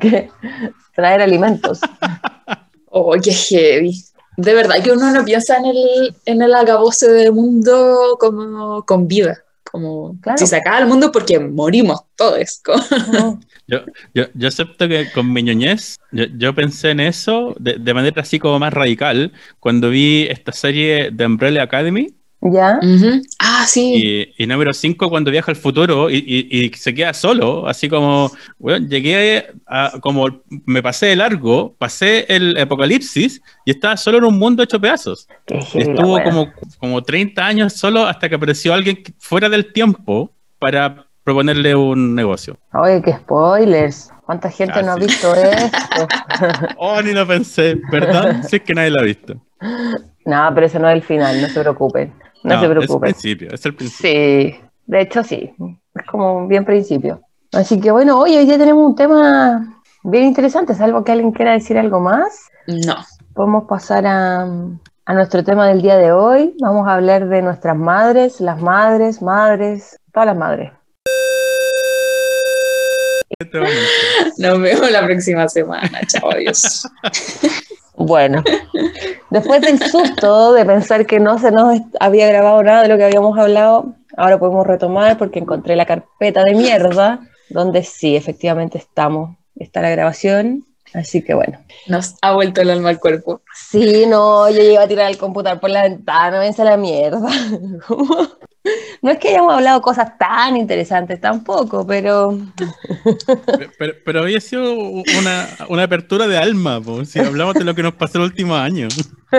que 0.00 0.30
traer 0.94 1.20
alimentos. 1.20 1.80
Oh, 2.90 3.14
qué 3.22 3.32
heavy. 3.32 3.92
De 4.36 4.54
verdad 4.54 4.76
que 4.82 4.92
uno 4.92 5.10
no 5.10 5.24
piensa 5.24 5.56
en 5.58 5.64
el, 5.66 6.16
en 6.26 6.42
el 6.42 6.54
acabose 6.54 7.08
del 7.12 7.32
mundo 7.32 8.16
como 8.18 8.84
con 8.86 9.06
vida. 9.08 9.38
Como 9.74 10.16
Claro. 10.20 10.38
si 10.38 10.46
se 10.46 10.54
acaba 10.54 10.78
el 10.78 10.86
mundo 10.86 11.10
porque 11.10 11.40
morimos 11.40 12.04
todos. 12.14 12.62
yo, 13.66 13.80
yo 14.14 14.46
acepto 14.46 14.86
que 14.86 15.10
con 15.10 15.32
mi 15.32 15.42
ñoñez, 15.42 15.98
yo, 16.12 16.26
yo 16.38 16.54
pensé 16.54 16.90
en 16.90 17.00
eso 17.00 17.56
de, 17.58 17.78
de 17.80 17.92
manera 17.92 18.22
así 18.22 18.38
como 18.38 18.60
más 18.60 18.72
radical 18.72 19.32
cuando 19.58 19.90
vi 19.90 20.28
esta 20.30 20.52
serie 20.52 21.10
de 21.10 21.26
Umbrella 21.26 21.64
Academy 21.64 22.14
¿Ya? 22.46 22.78
Ah, 23.38 23.64
sí. 23.66 24.32
y, 24.36 24.42
y 24.44 24.46
número 24.46 24.74
5 24.74 25.08
cuando 25.08 25.30
viaja 25.30 25.50
al 25.50 25.56
futuro 25.56 26.10
y, 26.10 26.16
y- 26.16 26.64
y 26.66 26.68
se 26.74 26.92
queda 26.94 27.14
solo, 27.14 27.66
así 27.66 27.88
como, 27.88 28.30
bueno, 28.58 28.86
llegué 28.86 29.46
a, 29.66 29.92
como 30.00 30.42
me 30.66 30.82
pasé 30.82 31.06
de 31.06 31.16
largo, 31.16 31.74
pasé 31.78 32.26
el 32.28 32.56
apocalipsis 32.58 33.40
y 33.64 33.70
estaba 33.70 33.96
solo 33.96 34.18
en 34.18 34.24
un 34.24 34.38
mundo 34.38 34.62
hecho 34.62 34.78
pedazos. 34.78 35.26
Estuvo 35.46 36.22
como, 36.22 36.52
como 36.78 37.02
30 37.02 37.46
años 37.46 37.72
solo 37.72 38.06
hasta 38.06 38.28
que 38.28 38.34
apareció 38.34 38.74
alguien 38.74 39.02
fuera 39.18 39.48
del 39.48 39.72
tiempo 39.72 40.30
para 40.58 41.06
proponerle 41.24 41.74
un 41.74 42.14
negocio. 42.14 42.58
Oye, 42.74 43.00
qué 43.02 43.14
spoilers. 43.14 44.10
¿Cuánta 44.26 44.50
gente 44.50 44.80
Ah, 44.80 44.82
no 44.82 44.92
ha 44.92 44.96
visto 44.96 45.34
esto? 45.34 46.08
Oh, 46.76 47.00
ni 47.00 47.12
lo 47.12 47.26
pensé, 47.26 47.76
¿verdad? 47.90 48.42
Si 48.42 48.56
es 48.56 48.62
que 48.62 48.74
nadie 48.74 48.90
lo 48.90 49.00
ha 49.00 49.04
visto. 49.04 49.34
no, 50.26 50.50
pero 50.54 50.66
ese 50.66 50.78
no 50.78 50.90
es 50.90 50.94
el 50.96 51.02
final, 51.02 51.40
no 51.40 51.48
se 51.48 51.60
preocupen. 51.60 52.12
No, 52.44 52.50
se 52.50 52.56
Es 52.56 52.62
el 52.62 52.70
preocupen. 52.76 53.00
principio, 53.00 53.48
es 53.52 53.66
el 53.66 53.74
principio. 53.74 54.10
Sí, 54.10 54.60
de 54.86 55.00
hecho 55.00 55.24
sí, 55.24 55.52
es 55.94 56.06
como 56.06 56.46
bien 56.46 56.64
principio. 56.64 57.20
Así 57.52 57.80
que 57.80 57.90
bueno, 57.90 58.18
hoy 58.20 58.36
hoy 58.36 58.46
ya 58.46 58.58
tenemos 58.58 58.86
un 58.86 58.94
tema 58.94 59.80
bien 60.04 60.24
interesante, 60.24 60.74
salvo 60.74 61.02
que 61.04 61.12
alguien 61.12 61.32
quiera 61.32 61.52
decir 61.52 61.78
algo 61.78 62.00
más. 62.00 62.48
No. 62.66 62.96
Podemos 63.34 63.64
pasar 63.64 64.06
a, 64.06 64.42
a 64.42 65.14
nuestro 65.14 65.42
tema 65.42 65.66
del 65.68 65.82
día 65.82 65.96
de 65.96 66.12
hoy. 66.12 66.54
Vamos 66.60 66.86
a 66.86 66.94
hablar 66.94 67.28
de 67.28 67.42
nuestras 67.42 67.76
madres, 67.76 68.40
las 68.40 68.60
madres, 68.60 69.22
madres, 69.22 69.98
todas 70.12 70.26
las 70.26 70.36
madres. 70.36 70.72
Nos 74.38 74.60
vemos 74.60 74.90
la 74.90 75.04
próxima 75.04 75.48
semana. 75.48 76.00
Chao, 76.06 76.30
adiós. 76.30 76.86
Bueno, 77.96 78.42
después 79.30 79.60
del 79.60 79.78
susto 79.78 80.52
de 80.52 80.64
pensar 80.64 81.06
que 81.06 81.20
no 81.20 81.38
se 81.38 81.50
nos 81.50 81.80
había 82.00 82.28
grabado 82.28 82.62
nada 82.62 82.82
de 82.82 82.88
lo 82.88 82.96
que 82.96 83.04
habíamos 83.04 83.38
hablado, 83.38 83.94
ahora 84.16 84.38
podemos 84.38 84.66
retomar 84.66 85.16
porque 85.16 85.38
encontré 85.38 85.76
la 85.76 85.86
carpeta 85.86 86.42
de 86.42 86.54
mierda 86.54 87.20
donde 87.50 87.84
sí, 87.84 88.16
efectivamente 88.16 88.78
estamos, 88.78 89.36
está 89.56 89.80
la 89.80 89.90
grabación. 89.90 90.64
Así 90.92 91.22
que 91.22 91.34
bueno. 91.34 91.58
Nos 91.88 92.14
ha 92.22 92.32
vuelto 92.32 92.60
el 92.60 92.70
alma 92.70 92.88
al 92.90 93.00
cuerpo. 93.00 93.42
Sí, 93.52 94.04
no, 94.06 94.48
yo 94.48 94.62
iba 94.62 94.82
a 94.82 94.88
tirar 94.88 95.10
el 95.10 95.18
computador 95.18 95.58
por 95.58 95.70
la 95.70 95.82
ventana, 95.82 96.38
vence 96.38 96.62
la 96.64 96.76
mierda. 96.76 97.28
No 99.02 99.10
es 99.10 99.18
que 99.18 99.28
hayamos 99.28 99.52
hablado 99.54 99.82
cosas 99.82 100.16
tan 100.18 100.56
interesantes 100.56 101.20
tampoco, 101.20 101.86
pero 101.86 102.38
Pero, 103.78 103.92
pero 104.04 104.20
había 104.22 104.40
sido 104.40 104.72
una, 104.72 105.46
una 105.68 105.82
apertura 105.82 106.26
de 106.26 106.38
alma, 106.38 106.80
po, 106.80 107.04
si 107.04 107.18
hablamos 107.18 107.54
de 107.54 107.64
lo 107.64 107.74
que 107.74 107.82
nos 107.82 107.94
pasó 107.94 108.18
el 108.18 108.24
último 108.24 108.54
año. 108.56 108.88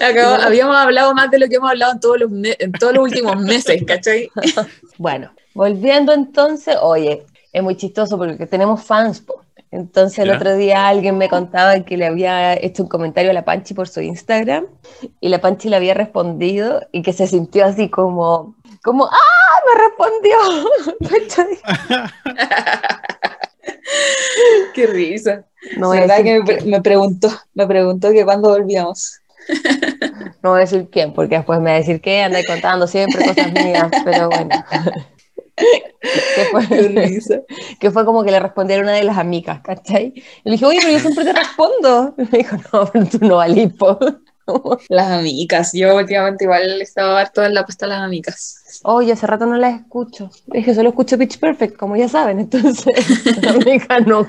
Acabo- 0.00 0.42
habíamos 0.42 0.76
hablado 0.76 1.14
más 1.14 1.30
de 1.30 1.38
lo 1.38 1.48
que 1.48 1.56
hemos 1.56 1.70
hablado 1.70 1.92
en 1.92 2.00
todos 2.00 2.20
los, 2.20 2.30
en 2.32 2.72
todos 2.72 2.92
los 2.94 3.02
últimos 3.04 3.40
meses, 3.40 3.82
¿cachai? 3.86 4.30
bueno, 4.98 5.32
volviendo 5.54 6.12
entonces, 6.12 6.76
oye, 6.80 7.24
es 7.52 7.62
muy 7.62 7.76
chistoso 7.76 8.18
porque 8.18 8.46
tenemos 8.46 8.82
fans, 8.84 9.20
po. 9.20 9.42
Entonces 9.76 10.18
el 10.20 10.28
Ya. 10.28 10.36
otro 10.36 10.56
día 10.56 10.88
alguien 10.88 11.18
me 11.18 11.28
contaba 11.28 11.78
que 11.80 11.96
le 11.96 12.06
había 12.06 12.54
hecho 12.54 12.82
un 12.82 12.88
comentario 12.88 13.30
a 13.30 13.34
la 13.34 13.44
Panchi 13.44 13.74
por 13.74 13.88
su 13.88 14.00
Instagram 14.00 14.66
y 15.20 15.28
la 15.28 15.40
Panchi 15.40 15.68
le 15.68 15.76
había 15.76 15.92
respondido 15.94 16.80
y 16.92 17.02
que 17.02 17.12
se 17.12 17.26
sintió 17.26 17.64
así 17.66 17.88
como, 17.90 18.56
como, 18.82 19.04
¡ah! 19.06 19.10
Me 19.66 19.74
respondió. 19.88 20.36
¿Cachai? 21.10 21.58
Qué 24.74 24.86
risa. 24.86 25.44
No 25.76 25.88
voy, 25.88 25.98
a 25.98 26.00
¿Verdad 26.02 26.18
decir, 26.18 26.32
que 26.32 26.38
me, 26.38 26.44
pre- 26.58 26.70
me 26.70 26.80
preguntó, 26.82 27.28
me 27.54 27.66
preguntó 27.66 28.10
que 28.12 28.24
cuándo 28.24 28.50
volvíamos. 28.50 29.20
no 30.42 30.50
voy 30.50 30.58
a 30.58 30.60
decir 30.60 30.88
quién, 30.90 31.12
porque 31.12 31.36
después 31.36 31.58
me 31.60 31.70
va 31.70 31.76
a 31.76 31.80
decir 31.80 32.00
que 32.00 32.22
anda 32.22 32.38
contando 32.46 32.86
siempre 32.86 33.24
cosas 33.24 33.52
mías, 33.52 33.90
pero 34.04 34.28
bueno. 34.28 34.50
que, 35.56 36.44
fue, 36.50 36.66
Qué 36.68 36.88
risa. 36.88 37.40
que 37.80 37.90
fue 37.90 38.04
como 38.04 38.24
que 38.24 38.30
le 38.30 38.40
respondiera 38.40 38.82
una 38.82 38.92
de 38.92 39.04
las 39.04 39.18
amigas, 39.18 39.60
¿cachai? 39.62 40.12
Y 40.14 40.22
le 40.44 40.52
dije, 40.52 40.66
oye, 40.66 40.78
pero 40.80 40.92
yo 40.92 41.00
siempre 41.00 41.24
te 41.24 41.32
respondo. 41.32 42.14
Y 42.18 42.22
me 42.32 42.38
dijo, 42.38 42.56
no, 42.72 42.90
pero 42.92 43.06
tú 43.06 43.18
no 43.20 43.36
valís. 43.36 43.72
Las 44.88 45.10
amigas. 45.10 45.72
Yo 45.72 45.96
últimamente 45.96 46.44
igual 46.44 46.80
estaba 46.80 47.20
harto 47.20 47.44
en 47.44 47.52
la 47.52 47.66
pasta 47.66 47.86
de 47.86 47.90
las 47.90 48.02
amigas. 48.02 48.80
Oye, 48.84 49.10
hace 49.12 49.26
rato 49.26 49.44
no 49.44 49.56
las 49.56 49.80
escucho. 49.80 50.30
Es 50.52 50.64
que 50.64 50.72
solo 50.72 50.90
escucho 50.90 51.18
Pitch 51.18 51.40
Perfect, 51.40 51.76
como 51.76 51.96
ya 51.96 52.08
saben, 52.08 52.38
entonces, 52.38 52.86
amiga, 53.44 53.98
no. 54.00 54.28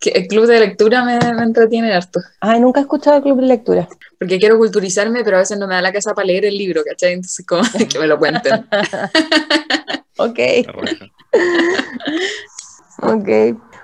Que 0.00 0.10
el 0.10 0.26
club 0.26 0.46
de 0.46 0.58
lectura 0.58 1.04
me, 1.04 1.18
me 1.34 1.42
entretiene 1.44 1.92
harto. 1.92 2.18
Ay, 2.40 2.60
nunca 2.60 2.80
he 2.80 2.82
escuchado 2.82 3.18
el 3.18 3.22
club 3.22 3.40
de 3.40 3.46
lectura. 3.46 3.88
Porque 4.18 4.40
quiero 4.40 4.58
culturizarme, 4.58 5.22
pero 5.22 5.36
a 5.36 5.40
veces 5.40 5.56
no 5.56 5.68
me 5.68 5.74
da 5.74 5.82
la 5.82 5.92
casa 5.92 6.14
para 6.14 6.26
leer 6.26 6.44
el 6.44 6.58
libro, 6.58 6.82
¿cachai? 6.84 7.12
Entonces, 7.12 7.46
como 7.46 7.62
que 7.88 7.98
me 7.98 8.08
lo 8.08 8.18
cuenten. 8.18 8.66
Ok, 10.18 10.38
ok. 13.02 13.28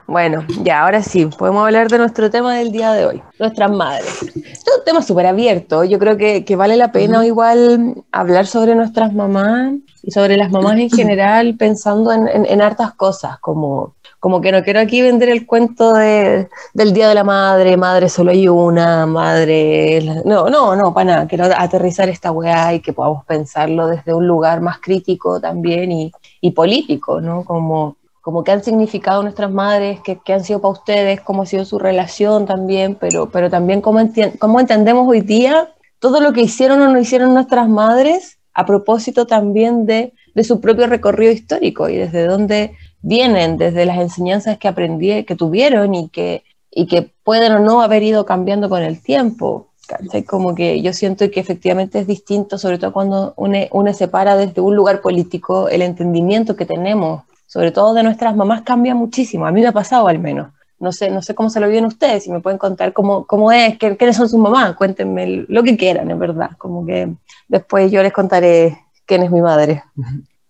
Bueno, 0.07 0.45
ya, 0.63 0.83
ahora 0.85 1.03
sí, 1.03 1.25
podemos 1.39 1.65
hablar 1.65 1.89
de 1.89 1.97
nuestro 1.97 2.31
tema 2.31 2.57
del 2.57 2.71
día 2.73 2.93
de 2.93 3.07
hoy, 3.07 3.23
nuestras 3.39 3.71
madres. 3.71 4.23
Es 4.23 4.65
un 4.79 4.85
tema 4.85 5.01
súper 5.01 5.25
abierto, 5.27 5.83
yo 5.85 5.99
creo 5.99 6.19
que, 6.19 6.45
que 6.45 6.57
vale 6.57 6.77
la 6.77 6.93
pena 6.93 7.25
igual 7.25 7.95
hablar 8.13 8.47
sobre 8.47 8.75
nuestras 8.75 9.15
mamás 9.15 9.73
y 10.03 10.11
sobre 10.11 10.37
las 10.37 10.51
mamás 10.51 10.79
en 10.79 10.91
general, 10.95 11.57
pensando 11.57 12.13
en, 12.13 12.29
en- 12.29 12.45
en 12.45 12.61
hartas 12.61 12.93
cosas, 12.93 13.39
como, 13.39 13.95
como 14.25 14.41
que 14.41 14.53
no 14.53 14.63
quiero 14.63 14.81
aquí 14.81 15.03
vender 15.03 15.29
el 15.29 15.45
cuento 15.45 15.93
de, 15.93 16.49
del 16.73 16.95
Día 16.95 17.11
de 17.11 17.15
la 17.15 17.25
Madre, 17.25 17.77
madre 17.77 18.09
solo 18.09 18.31
hay 18.31 18.49
una, 18.49 19.05
madre... 19.05 20.23
No, 20.25 20.49
no, 20.49 20.75
no, 20.75 20.95
para 20.95 21.05
nada, 21.05 21.27
quiero 21.27 21.45
aterrizar 21.45 22.09
esta 22.09 22.33
weá 22.33 22.73
y 22.73 22.81
que 22.81 22.95
podamos 22.95 23.27
pensarlo 23.27 23.87
desde 23.87 24.15
un 24.15 24.27
lugar 24.27 24.63
más 24.63 24.79
crítico 24.81 25.43
también 25.43 25.93
y, 25.93 26.11
y 26.41 26.53
político, 26.53 27.21
¿no? 27.21 27.45
Como 27.45 27.99
como 28.23 28.43
qué 28.45 28.53
han 28.53 28.65
significado 28.65 29.23
nuestras 29.23 29.51
madres, 29.51 30.01
qué, 30.03 30.19
qué 30.25 30.33
han 30.33 30.43
sido 30.43 30.63
para 30.63 30.73
ustedes, 30.73 31.21
cómo 31.21 31.43
ha 31.43 31.47
sido 31.47 31.67
su 31.67 31.79
relación 31.79 32.47
también, 32.47 32.95
pero, 32.95 33.29
pero 33.29 33.51
también 33.51 33.83
cómo, 33.83 34.01
cómo 34.39 34.59
entendemos 34.59 35.07
hoy 35.07 35.21
día 35.21 35.75
todo 35.99 36.21
lo 36.21 36.33
que 36.33 36.41
hicieron 36.41 36.81
o 36.81 36.89
no 36.89 36.99
hicieron 36.99 37.35
nuestras 37.35 37.69
madres 37.69 38.39
a 38.55 38.65
propósito 38.65 39.27
también 39.27 39.85
de, 39.85 40.15
de 40.35 40.45
su 40.45 40.63
propio 40.63 40.87
recorrido 40.87 41.31
histórico 41.31 41.91
y 41.91 41.97
desde 41.97 42.25
dónde 42.25 42.75
vienen, 43.05 43.57
desde 43.57 43.87
las 43.87 43.99
enseñanzas 43.99 44.59
que 44.59 44.69
aprendí, 44.69 45.25
que 45.25 45.37
tuvieron 45.37 45.95
y 45.95 46.09
que, 46.09 46.45
y 46.71 46.87
que 46.87 47.13
pueden 47.23 47.53
o 47.53 47.59
no 47.61 47.83
haber 47.83 48.03
ido 48.03 48.25
cambiando 48.25 48.69
con 48.69 48.83
el 48.83 49.01
tiempo. 49.03 49.69
¿cachai? 49.87 50.25
Como 50.25 50.55
que 50.55 50.81
yo 50.83 50.93
siento 50.93 51.31
que 51.31 51.41
efectivamente 51.41 51.99
es 52.01 52.07
distinto, 52.07 52.59
sobre 52.59 52.79
todo 52.79 52.93
cuando 52.93 53.35
uno, 53.37 53.59
uno 53.71 53.93
se 53.93 54.09
para 54.09 54.37
desde 54.37 54.61
un 54.61 54.75
lugar 54.75 55.01
político, 55.01 55.69
el 55.69 55.83
entendimiento 55.83 56.57
que 56.57 56.67
tenemos 56.67 57.23
sobre 57.55 57.71
todo 57.71 57.95
de 57.95 58.03
nuestras 58.03 58.35
mamás, 58.35 58.63
cambia 58.63 58.97
muchísimo. 58.97 59.47
A 59.47 59.53
mí 59.53 59.61
me 59.61 59.69
ha 59.69 59.73
pasado 59.73 60.09
al 60.09 60.19
menos. 60.19 60.53
No 60.81 60.91
sé, 60.91 61.09
no 61.09 61.23
sé 61.23 61.37
cómo 61.37 61.51
se 61.51 61.61
lo 61.61 61.69
viven 61.69 61.85
ustedes, 61.85 62.25
si 62.25 62.33
me 62.33 62.41
pueden 62.41 62.59
contar 62.59 62.93
cómo, 62.93 63.27
cómo 63.27 63.53
es, 63.53 63.79
qué, 63.79 63.97
quiénes 63.97 64.17
son 64.17 64.29
sus 64.29 64.41
mamás, 64.41 64.75
cuéntenme 64.75 65.45
lo 65.47 65.63
que 65.63 65.77
quieran, 65.77 66.11
en 66.11 66.19
verdad. 66.19 66.51
Como 66.59 66.85
que 66.85 67.15
después 67.47 67.93
yo 67.93 68.03
les 68.03 68.13
contaré 68.13 68.77
quién 69.07 69.23
es 69.23 69.31
mi 69.31 69.41
madre. 69.41 69.85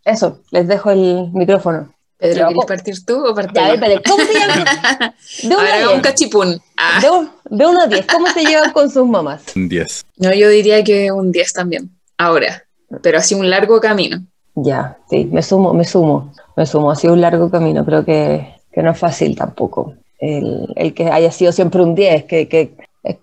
Eso, 0.02 0.38
les 0.50 0.66
dejo 0.66 0.90
el 0.90 1.30
micrófono. 1.34 1.92
Pedro, 2.28 2.46
¿quieres 2.48 2.64
partir 2.66 3.04
tú 3.06 3.26
o 3.26 3.34
parto 3.34 3.52
Ya, 3.54 3.66
a 3.66 3.70
ver, 3.72 3.74
espere, 3.76 4.02
¿cómo 4.08 4.24
se 4.24 4.32
llaman? 4.34 4.64
De 5.42 5.54
A 5.54 5.58
ver, 5.58 5.72
haga 5.72 5.76
un 5.76 5.82
uno 5.82 5.90
a 5.90 5.92
diez. 5.92 6.02
cachipún. 6.02 6.60
Ah, 6.76 6.98
De 7.00 7.10
un- 7.10 7.30
de 7.50 7.66
uno 7.66 7.80
a 7.82 7.86
diez, 7.86 8.06
¿cómo 8.06 8.26
se 8.28 8.44
llevan 8.44 8.72
con 8.72 8.90
sus 8.90 9.06
mamás? 9.06 9.42
Un 9.54 9.68
10. 9.68 10.04
no, 10.18 10.32
yo 10.32 10.48
diría 10.48 10.82
que 10.82 11.12
un 11.12 11.30
10 11.32 11.52
también. 11.52 11.90
Ahora, 12.18 12.64
pero 13.02 13.18
así 13.18 13.34
un 13.34 13.48
largo 13.50 13.80
camino. 13.80 14.18
Ya, 14.54 14.96
sí, 15.10 15.24
me 15.30 15.42
sumo, 15.42 15.74
me 15.74 15.84
sumo, 15.84 16.32
me 16.56 16.64
sumo. 16.64 16.90
Ha 16.90 16.96
sido 16.96 17.12
un 17.12 17.20
largo 17.20 17.50
camino, 17.50 17.84
creo 17.84 18.04
que, 18.04 18.54
que 18.72 18.82
no 18.82 18.92
es 18.92 18.98
fácil 18.98 19.36
tampoco. 19.36 19.94
El, 20.18 20.68
el 20.76 20.94
que 20.94 21.10
haya 21.10 21.30
sido 21.32 21.50
siempre 21.52 21.82
un 21.82 21.94
10, 21.94 22.24
que, 22.24 22.48
que 22.48 22.74
es- 23.02 23.16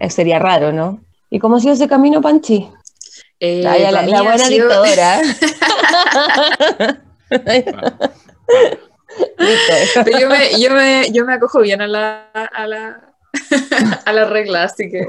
eh, 0.00 0.10
sería 0.10 0.38
raro, 0.38 0.72
¿no? 0.72 1.00
¿Y 1.30 1.38
cómo 1.38 1.56
ha 1.56 1.60
sido 1.60 1.72
ese 1.74 1.88
camino, 1.88 2.20
Panchi? 2.20 2.68
Eh, 3.40 3.60
La, 3.62 3.78
la- 3.78 4.02
la 4.02 4.18
ha 4.18 4.22
buena 4.22 4.38
sido- 4.46 4.68
dictadora. 4.68 5.20
Pero 10.04 10.18
yo 10.18 10.28
me, 10.28 10.60
yo 10.60 10.70
me, 10.70 11.10
yo 11.12 11.24
me 11.24 11.34
acojo 11.34 11.60
bien 11.60 11.80
a 11.80 11.86
la, 11.86 12.30
a 12.32 12.66
la, 12.66 13.14
a 14.04 14.12
la 14.12 14.24
regla, 14.24 14.64
así 14.64 14.90
que 14.90 15.06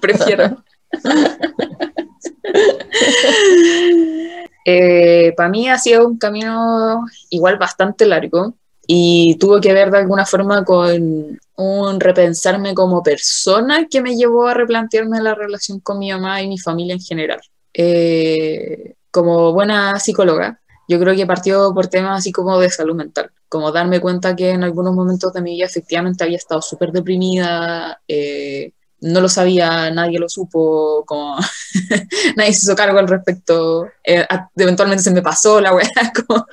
prefiero. 0.00 0.62
Para 5.36 5.48
mí 5.48 5.68
ha 5.68 5.78
sido 5.78 6.06
un 6.06 6.18
camino 6.18 7.06
igual 7.30 7.58
bastante 7.58 8.04
largo 8.04 8.54
y 8.86 9.36
tuvo 9.38 9.60
que 9.60 9.72
ver 9.72 9.90
de 9.90 9.98
alguna 9.98 10.26
forma 10.26 10.64
con 10.64 11.38
un 11.56 12.00
repensarme 12.00 12.74
como 12.74 13.02
persona 13.02 13.86
que 13.88 14.00
me 14.00 14.16
llevó 14.16 14.46
a 14.46 14.54
replantearme 14.54 15.20
la 15.20 15.34
relación 15.34 15.80
con 15.80 15.98
mi 15.98 16.10
mamá 16.10 16.42
y 16.42 16.48
mi 16.48 16.58
familia 16.58 16.94
en 16.94 17.00
general. 17.00 17.40
Eh, 17.74 18.94
como 19.10 19.52
buena 19.52 19.98
psicóloga, 20.00 20.60
yo 20.88 20.98
creo 20.98 21.14
que 21.14 21.26
partió 21.26 21.72
por 21.74 21.86
temas 21.86 22.20
así 22.20 22.32
como 22.32 22.58
de 22.58 22.70
salud 22.70 22.96
mental, 22.96 23.30
como 23.48 23.70
darme 23.70 24.00
cuenta 24.00 24.34
que 24.34 24.50
en 24.50 24.64
algunos 24.64 24.94
momentos 24.94 25.32
de 25.34 25.42
mi 25.42 25.54
vida 25.54 25.66
efectivamente 25.66 26.24
había 26.24 26.38
estado 26.38 26.62
súper 26.62 26.92
deprimida, 26.92 28.00
eh, 28.08 28.72
no 29.00 29.20
lo 29.20 29.28
sabía, 29.28 29.90
nadie 29.90 30.18
lo 30.18 30.28
supo, 30.28 31.04
como 31.06 31.36
nadie 32.36 32.52
se 32.54 32.64
hizo 32.64 32.74
cargo 32.74 32.98
al 32.98 33.06
respecto, 33.06 33.86
eh, 34.02 34.26
eventualmente 34.56 35.04
se 35.04 35.10
me 35.10 35.22
pasó 35.22 35.60
la 35.60 35.74
weá, 35.74 35.88
como... 36.26 36.46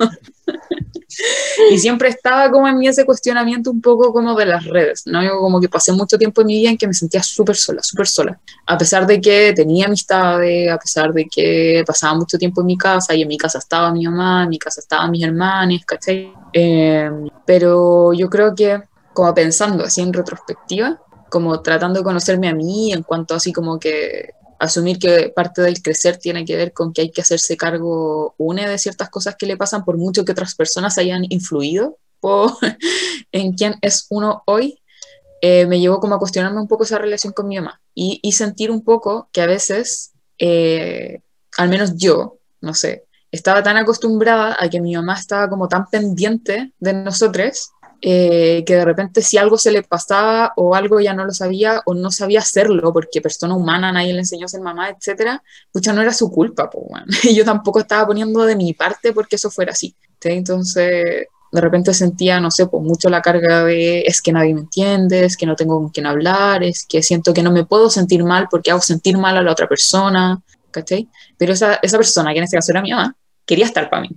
y 1.70 1.78
siempre 1.78 2.08
estaba 2.08 2.50
como 2.50 2.68
en 2.68 2.78
mí 2.78 2.88
ese 2.88 3.04
cuestionamiento 3.04 3.70
un 3.70 3.80
poco 3.80 4.12
como 4.12 4.34
de 4.34 4.46
las 4.46 4.64
redes, 4.64 5.02
¿no? 5.06 5.22
Yo 5.22 5.38
como 5.38 5.60
que 5.60 5.68
pasé 5.68 5.92
mucho 5.92 6.18
tiempo 6.18 6.40
en 6.40 6.46
mi 6.48 6.58
vida 6.58 6.70
en 6.70 6.78
que 6.78 6.86
me 6.86 6.94
sentía 6.94 7.22
súper 7.22 7.56
sola, 7.56 7.82
súper 7.82 8.06
sola, 8.06 8.40
a 8.66 8.78
pesar 8.78 9.06
de 9.06 9.20
que 9.20 9.52
tenía 9.54 9.86
amistades, 9.86 10.70
a 10.70 10.78
pesar 10.78 11.12
de 11.12 11.26
que 11.26 11.84
pasaba 11.86 12.14
mucho 12.14 12.38
tiempo 12.38 12.60
en 12.60 12.66
mi 12.66 12.78
casa 12.78 13.14
y 13.14 13.22
en 13.22 13.28
mi 13.28 13.38
casa 13.38 13.58
estaba 13.58 13.92
mi 13.92 14.04
mamá, 14.04 14.44
en 14.44 14.50
mi 14.50 14.58
casa 14.58 14.80
estaban 14.80 15.10
mis 15.10 15.24
hermanos, 15.24 15.82
¿cachai? 15.86 16.32
Eh, 16.52 17.10
pero 17.44 18.12
yo 18.12 18.28
creo 18.28 18.54
que 18.54 18.80
como 19.12 19.32
pensando 19.34 19.84
así 19.84 20.02
en 20.02 20.12
retrospectiva, 20.12 21.00
como 21.30 21.60
tratando 21.60 22.00
de 22.00 22.04
conocerme 22.04 22.48
a 22.48 22.54
mí 22.54 22.92
en 22.92 23.02
cuanto 23.02 23.34
así 23.34 23.52
como 23.52 23.78
que 23.78 24.30
asumir 24.58 24.98
que 24.98 25.32
parte 25.34 25.62
del 25.62 25.82
crecer 25.82 26.16
tiene 26.16 26.44
que 26.44 26.56
ver 26.56 26.72
con 26.72 26.92
que 26.92 27.02
hay 27.02 27.10
que 27.10 27.20
hacerse 27.20 27.56
cargo 27.56 28.34
une 28.38 28.68
de 28.68 28.78
ciertas 28.78 29.10
cosas 29.10 29.36
que 29.36 29.46
le 29.46 29.56
pasan 29.56 29.84
por 29.84 29.96
mucho 29.96 30.24
que 30.24 30.32
otras 30.32 30.54
personas 30.54 30.98
hayan 30.98 31.24
influido 31.28 31.98
en 33.32 33.52
quién 33.52 33.76
es 33.82 34.06
uno 34.10 34.42
hoy, 34.46 34.80
eh, 35.40 35.66
me 35.66 35.80
llevó 35.80 36.00
como 36.00 36.14
a 36.14 36.18
cuestionarme 36.18 36.60
un 36.60 36.68
poco 36.68 36.84
esa 36.84 36.98
relación 36.98 37.32
con 37.32 37.48
mi 37.48 37.56
mamá 37.56 37.80
y, 37.94 38.20
y 38.22 38.32
sentir 38.32 38.70
un 38.70 38.82
poco 38.82 39.28
que 39.32 39.42
a 39.42 39.46
veces, 39.46 40.12
eh, 40.38 41.20
al 41.56 41.68
menos 41.68 41.96
yo, 41.96 42.38
no 42.60 42.74
sé, 42.74 43.04
estaba 43.30 43.62
tan 43.62 43.76
acostumbrada 43.76 44.56
a 44.58 44.68
que 44.68 44.80
mi 44.80 44.94
mamá 44.94 45.14
estaba 45.14 45.48
como 45.48 45.68
tan 45.68 45.86
pendiente 45.86 46.72
de 46.78 46.92
nosotros 46.94 47.70
eh, 48.02 48.62
que 48.66 48.74
de 48.76 48.84
repente 48.84 49.22
si 49.22 49.38
algo 49.38 49.56
se 49.58 49.70
le 49.70 49.82
pasaba 49.82 50.52
o 50.56 50.74
algo 50.74 51.00
ya 51.00 51.14
no 51.14 51.24
lo 51.24 51.32
sabía 51.32 51.82
o 51.86 51.94
no 51.94 52.10
sabía 52.10 52.40
hacerlo 52.40 52.92
porque 52.92 53.20
persona 53.20 53.54
humana 53.54 53.92
nadie 53.92 54.12
le 54.12 54.20
enseñó 54.20 54.46
a 54.46 54.48
ser 54.48 54.60
mamá, 54.60 54.90
etcétera, 54.90 55.42
pucha, 55.72 55.92
no 55.92 56.02
era 56.02 56.12
su 56.12 56.30
culpa, 56.30 56.68
pues, 56.70 56.84
bueno. 56.90 57.06
yo 57.34 57.44
tampoco 57.44 57.80
estaba 57.80 58.06
poniendo 58.06 58.44
de 58.44 58.56
mi 58.56 58.74
parte 58.74 59.12
porque 59.12 59.36
eso 59.36 59.50
fuera 59.50 59.72
así. 59.72 59.94
Entonces, 60.22 61.26
de 61.52 61.60
repente 61.60 61.94
sentía, 61.94 62.40
no 62.40 62.50
sé, 62.50 62.66
pues 62.66 62.82
mucho 62.82 63.08
la 63.08 63.22
carga 63.22 63.64
de 63.64 64.00
es 64.00 64.20
que 64.20 64.32
nadie 64.32 64.54
me 64.54 64.60
entiende, 64.60 65.24
es 65.24 65.36
que 65.36 65.46
no 65.46 65.56
tengo 65.56 65.78
con 65.78 65.90
quién 65.90 66.06
hablar, 66.06 66.62
es 66.62 66.84
que 66.86 67.02
siento 67.02 67.32
que 67.32 67.42
no 67.42 67.52
me 67.52 67.64
puedo 67.64 67.90
sentir 67.90 68.24
mal 68.24 68.48
porque 68.50 68.70
hago 68.70 68.80
sentir 68.80 69.16
mal 69.16 69.36
a 69.36 69.42
la 69.42 69.52
otra 69.52 69.68
persona, 69.68 70.42
¿cachai? 70.70 71.08
Pero 71.38 71.52
esa, 71.52 71.78
esa 71.82 71.96
persona, 71.96 72.32
que 72.32 72.38
en 72.38 72.44
este 72.44 72.56
caso 72.56 72.72
era 72.72 72.82
mi 72.82 72.90
mamá, 72.90 73.16
quería 73.46 73.64
estar 73.64 73.88
para 73.88 74.02
mí. 74.02 74.10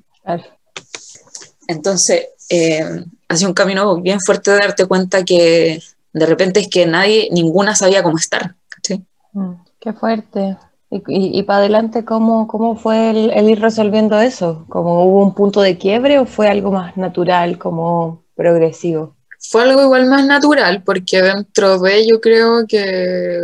Entonces, 1.68 2.30
eh, 2.50 2.84
ha 3.28 3.36
sido 3.36 3.50
un 3.50 3.54
camino 3.56 4.02
bien 4.02 4.20
fuerte 4.20 4.52
de 4.52 4.58
darte 4.58 4.86
cuenta 4.86 5.24
que 5.24 5.82
de 6.14 6.26
repente 6.26 6.60
es 6.60 6.68
que 6.68 6.86
nadie, 6.86 7.30
ninguna 7.32 7.76
sabía 7.76 8.04
cómo 8.04 8.18
estar. 8.18 8.56
¿cachai? 8.70 9.04
Mm, 9.34 9.54
Qué 9.80 9.94
fuerte. 9.94 10.58
Y, 10.92 10.98
y, 11.08 11.40
y 11.40 11.44
para 11.44 11.60
adelante, 11.60 12.04
¿cómo, 12.04 12.48
cómo 12.48 12.76
fue 12.76 13.12
el, 13.12 13.30
el 13.30 13.50
ir 13.50 13.62
resolviendo 13.62 14.20
eso? 14.20 14.66
¿Cómo 14.70 15.06
hubo 15.06 15.24
un 15.24 15.36
punto 15.36 15.62
de 15.62 15.78
quiebre 15.78 16.18
o 16.18 16.26
fue 16.26 16.48
algo 16.50 16.72
más 16.72 16.98
natural, 16.98 17.60
como 17.60 18.24
progresivo? 18.36 19.16
Fue 19.40 19.62
algo 19.64 19.84
igual 19.84 20.08
más 20.08 20.26
natural, 20.26 20.84
porque 20.84 21.22
dentro 21.22 21.80
de 21.80 22.08
yo 22.08 22.20
creo 22.20 22.66
que 22.68 23.40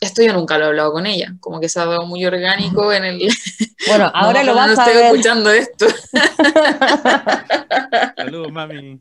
esto 0.00 0.22
yo 0.22 0.32
nunca 0.32 0.56
lo 0.58 0.64
he 0.64 0.68
hablado 0.68 0.92
con 0.92 1.06
ella, 1.06 1.34
como 1.40 1.60
que 1.60 1.68
se 1.68 1.78
ha 1.78 1.84
dado 1.84 2.06
muy 2.06 2.24
orgánico 2.24 2.92
en 2.92 3.04
el... 3.04 3.28
Bueno, 3.86 4.10
ahora 4.14 4.42
No, 4.42 4.50
lo 4.50 4.54
vas 4.54 4.74
no 4.76 4.82
a 4.82 4.84
estoy 4.84 5.02
ver. 5.02 5.06
escuchando 5.10 5.50
esto. 5.50 5.86
Saludos, 8.16 8.52
mami. 8.52 9.00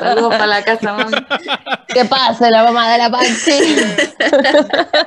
Saludos 0.00 0.34
para 0.34 0.46
la 0.46 0.64
casa, 0.64 0.92
mami. 0.94 1.12
¿Qué 1.94 2.04
pasa, 2.04 2.50
la 2.50 2.64
mamá 2.64 2.90
de 2.92 2.98
la 2.98 3.10
Panchi? 3.10 3.76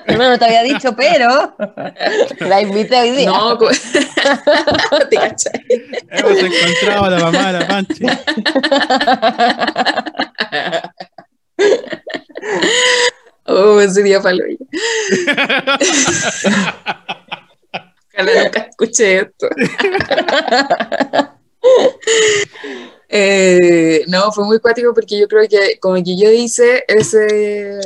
no, 0.07 0.29
no 0.29 0.39
te 0.39 0.45
había 0.45 0.63
dicho, 0.63 0.95
pero 0.95 1.55
la 2.39 2.61
invité 2.61 3.01
hoy 3.01 3.11
día. 3.11 3.29
No, 3.29 3.57
co- 3.57 3.69
te 5.09 5.15
cachai. 5.17 5.65
Hemos 6.11 6.37
encontrado 6.39 7.03
a 7.05 7.09
la 7.09 7.19
mamá 7.19 7.51
de 7.51 7.59
la 7.59 7.67
Panchi. 7.67 8.05
Oh, 13.45 13.79
sería 13.81 14.21
palo. 14.21 14.43
Ojalá 18.13 18.43
nunca 18.43 18.59
escuche 18.69 19.19
esto. 19.19 19.47
Eh, 23.07 24.03
no, 24.07 24.31
fue 24.31 24.45
muy 24.45 24.59
cuático 24.59 24.93
porque 24.93 25.17
yo 25.19 25.27
creo 25.27 25.47
que 25.47 25.79
como 25.79 25.95
que 25.95 26.17
yo 26.17 26.29
hice 26.31 26.83
ese, 26.87 27.79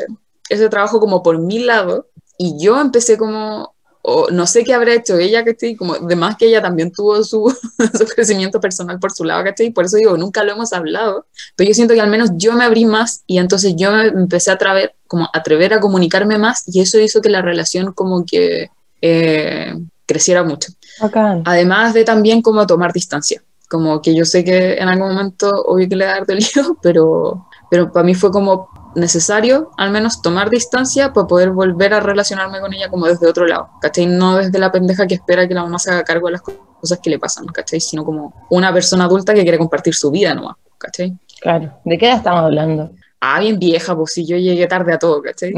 ese 0.50 0.70
trabajo 0.70 1.00
como 1.00 1.22
por 1.22 1.38
mi 1.40 1.60
lado 1.60 2.10
y 2.38 2.58
yo 2.58 2.80
empecé 2.80 3.18
como, 3.18 3.76
o 4.10 4.32
no 4.32 4.48
sé 4.48 4.64
qué 4.64 4.74
habrá 4.74 4.94
hecho 4.94 5.18
ella, 5.18 5.46
¿cachai? 5.46 5.76
Como 5.76 5.96
de 5.96 6.16
más 6.16 6.36
que 6.36 6.48
ella 6.48 6.62
también 6.62 6.92
tuvo 6.92 7.24
su, 7.24 7.56
su 7.98 8.06
crecimiento 8.06 8.60
personal 8.60 9.00
por 9.00 9.12
su 9.12 9.24
lado, 9.24 9.44
¿cachai? 9.44 9.70
Por 9.72 9.86
eso 9.86 9.98
digo, 9.98 10.18
nunca 10.18 10.44
lo 10.44 10.54
hemos 10.54 10.74
hablado, 10.74 11.28
pero 11.56 11.68
yo 11.68 11.74
siento 11.74 11.94
que 11.94 12.02
al 12.02 12.10
menos 12.10 12.32
yo 12.36 12.54
me 12.54 12.66
abrí 12.66 12.86
más 12.86 13.24
y 13.28 13.38
entonces 13.38 13.76
yo 13.78 13.92
me 13.92 14.08
empecé 14.08 14.52
a 14.52 14.56
atrever, 14.56 14.96
como 15.08 15.30
atrever 15.34 15.74
a 15.74 15.80
comunicarme 15.80 16.38
más 16.38 16.64
y 16.68 16.82
eso 16.82 17.00
hizo 17.00 17.22
que 17.22 17.30
la 17.30 17.42
relación 17.42 17.94
como 17.94 18.26
que 18.26 18.70
eh, 19.02 19.76
creciera 20.06 20.44
mucho. 20.44 20.72
Bacán. 21.00 21.44
Además 21.46 21.94
de 21.94 22.04
también 22.04 22.42
como 22.42 22.66
tomar 22.66 22.92
distancia, 22.92 23.44
como 23.70 24.02
que 24.02 24.16
yo 24.16 24.26
sé 24.26 24.44
que 24.44 24.74
en 24.74 24.90
algún 24.90 25.10
momento 25.10 25.50
obvio 25.50 25.88
que 25.88 25.96
le 25.96 26.06
da 26.06 26.26
lío, 26.28 26.78
pero, 26.82 27.46
pero 27.70 27.92
para 27.92 28.04
mí 28.04 28.16
fue 28.16 28.32
como 28.32 28.70
necesario 29.00 29.72
al 29.78 29.92
menos 29.92 30.22
tomar 30.22 30.50
distancia 30.50 31.14
para 31.14 31.28
poder 31.28 31.52
volver 31.52 31.94
a 31.94 32.00
relacionarme 32.00 32.60
con 32.60 32.74
ella 32.74 32.90
como 32.90 33.08
desde 33.08 33.28
otro 33.28 33.46
lado, 33.48 33.70
¿cachai? 33.82 34.06
No 34.06 34.38
desde 34.38 34.60
la 34.60 34.72
pendeja 34.72 35.08
que 35.08 35.16
espera 35.16 35.48
que 35.48 35.54
la 35.54 35.64
mamá 35.64 35.80
se 35.80 35.92
haga 35.92 36.04
cargo 36.04 36.28
de 36.28 36.34
las 36.34 36.42
cosas 36.42 37.00
que 37.02 37.10
le 37.10 37.20
pasan, 37.20 37.46
¿cachai? 37.48 37.80
Sino 37.80 38.04
como 38.06 38.34
una 38.50 38.74
persona 38.74 39.06
adulta 39.06 39.34
que 39.34 39.44
quiere 39.44 39.58
compartir 39.58 39.96
su 39.96 40.12
vida 40.12 40.34
nomás, 40.34 40.58
¿cachai? 40.78 41.18
Claro. 41.42 41.74
¿De 41.86 41.98
qué 41.98 42.08
edad 42.08 42.18
estamos 42.18 42.42
hablando? 42.42 42.92
Ah, 43.22 43.40
bien 43.40 43.60
vieja, 43.60 43.96
pues 43.96 44.14
si 44.14 44.26
yo 44.26 44.38
llegué 44.38 44.68
tarde 44.68 44.94
a 44.94 45.00
todo, 45.00 45.22
¿cachai? 45.22 45.54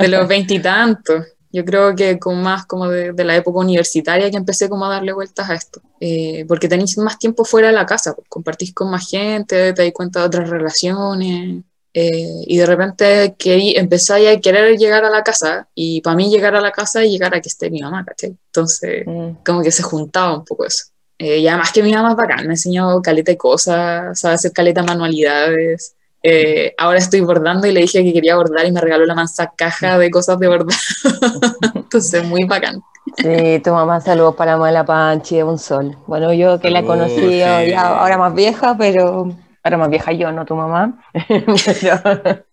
De 0.00 0.08
los 0.08 0.28
veintitantos. 0.28 1.24
Yo 1.52 1.64
creo 1.64 1.94
que 1.94 2.18
con 2.18 2.42
más 2.42 2.66
como 2.66 2.88
de, 2.88 3.12
de, 3.12 3.24
la 3.24 3.34
época 3.34 3.60
universitaria 3.60 4.30
que 4.30 4.36
empecé 4.36 4.68
como 4.68 4.84
a 4.84 4.90
darle 4.90 5.12
vueltas 5.12 5.48
a 5.48 5.54
esto. 5.54 5.80
Eh, 6.00 6.44
porque 6.46 6.68
tenéis 6.68 6.98
más 6.98 7.18
tiempo 7.18 7.44
fuera 7.44 7.68
de 7.68 7.72
la 7.72 7.86
casa, 7.86 8.14
pues, 8.14 8.28
compartís 8.28 8.74
con 8.74 8.90
más 8.90 9.08
gente, 9.08 9.72
te 9.72 9.82
das 9.82 9.92
cuenta 9.92 10.20
de 10.20 10.26
otras 10.26 10.50
relaciones. 10.50 11.64
Eh, 11.98 12.42
y 12.46 12.58
de 12.58 12.66
repente 12.66 13.34
que 13.38 13.72
empezáis 13.78 14.28
a 14.28 14.38
querer 14.38 14.76
llegar 14.76 15.02
a 15.06 15.08
la 15.08 15.22
casa 15.22 15.66
y 15.74 16.02
para 16.02 16.14
mí 16.14 16.28
llegar 16.28 16.54
a 16.54 16.60
la 16.60 16.70
casa 16.70 17.02
y 17.02 17.10
llegar 17.10 17.34
a 17.34 17.40
que 17.40 17.48
esté 17.48 17.70
mi 17.70 17.80
mamá, 17.80 18.04
¿cachai? 18.04 18.36
Entonces, 18.48 19.06
Mm. 19.06 19.36
como 19.46 19.62
que 19.62 19.70
se 19.70 19.82
juntaba 19.82 20.34
un 20.36 20.44
poco 20.44 20.66
eso. 20.66 20.84
Eh, 21.18 21.38
y 21.38 21.48
además 21.48 21.72
que 21.72 21.82
mi 21.82 21.94
mamá 21.94 22.10
es 22.10 22.16
bacán, 22.16 22.42
me 22.42 22.50
ha 22.50 22.52
enseñado 22.52 23.00
caleta 23.00 23.32
de 23.32 23.38
cosas, 23.38 24.20
sabe 24.20 24.34
hacer 24.34 24.52
caleta 24.52 24.82
de 24.82 24.86
manualidades. 24.88 25.94
Eh, 26.22 26.74
ahora 26.76 26.98
estoy 26.98 27.20
bordando 27.22 27.66
y 27.66 27.72
le 27.72 27.80
dije 27.80 28.04
que 28.04 28.12
quería 28.12 28.36
bordar 28.36 28.66
y 28.66 28.72
me 28.72 28.80
regaló 28.82 29.06
la 29.06 29.14
mansa 29.14 29.50
caja 29.56 29.96
de 29.96 30.10
cosas 30.10 30.38
de 30.38 30.48
bordar. 30.48 30.76
Entonces, 31.74 32.24
muy 32.24 32.44
bacán. 32.44 32.82
Sí, 33.16 33.60
tu 33.64 33.70
mamá 33.70 34.02
saludos 34.02 34.34
para 34.34 34.50
la 34.52 34.56
mamá 34.58 34.66
de 34.66 34.74
la 34.74 34.84
Panchi 34.84 35.36
de 35.36 35.44
un 35.44 35.58
sol. 35.58 35.96
Bueno, 36.06 36.34
yo 36.34 36.60
que 36.60 36.68
la 36.68 36.82
conocí 36.84 37.14
sí. 37.16 37.38
ya 37.38 37.86
ahora 38.00 38.18
más 38.18 38.34
vieja, 38.34 38.76
pero 38.76 39.32
ahora 39.66 39.78
más 39.78 39.90
vieja 39.90 40.12
yo, 40.12 40.32
no 40.32 40.44
tu 40.46 40.54
mamá. 40.56 40.98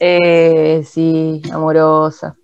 Eh, 0.00 0.82
sí, 0.84 1.42
amorosa. 1.52 2.36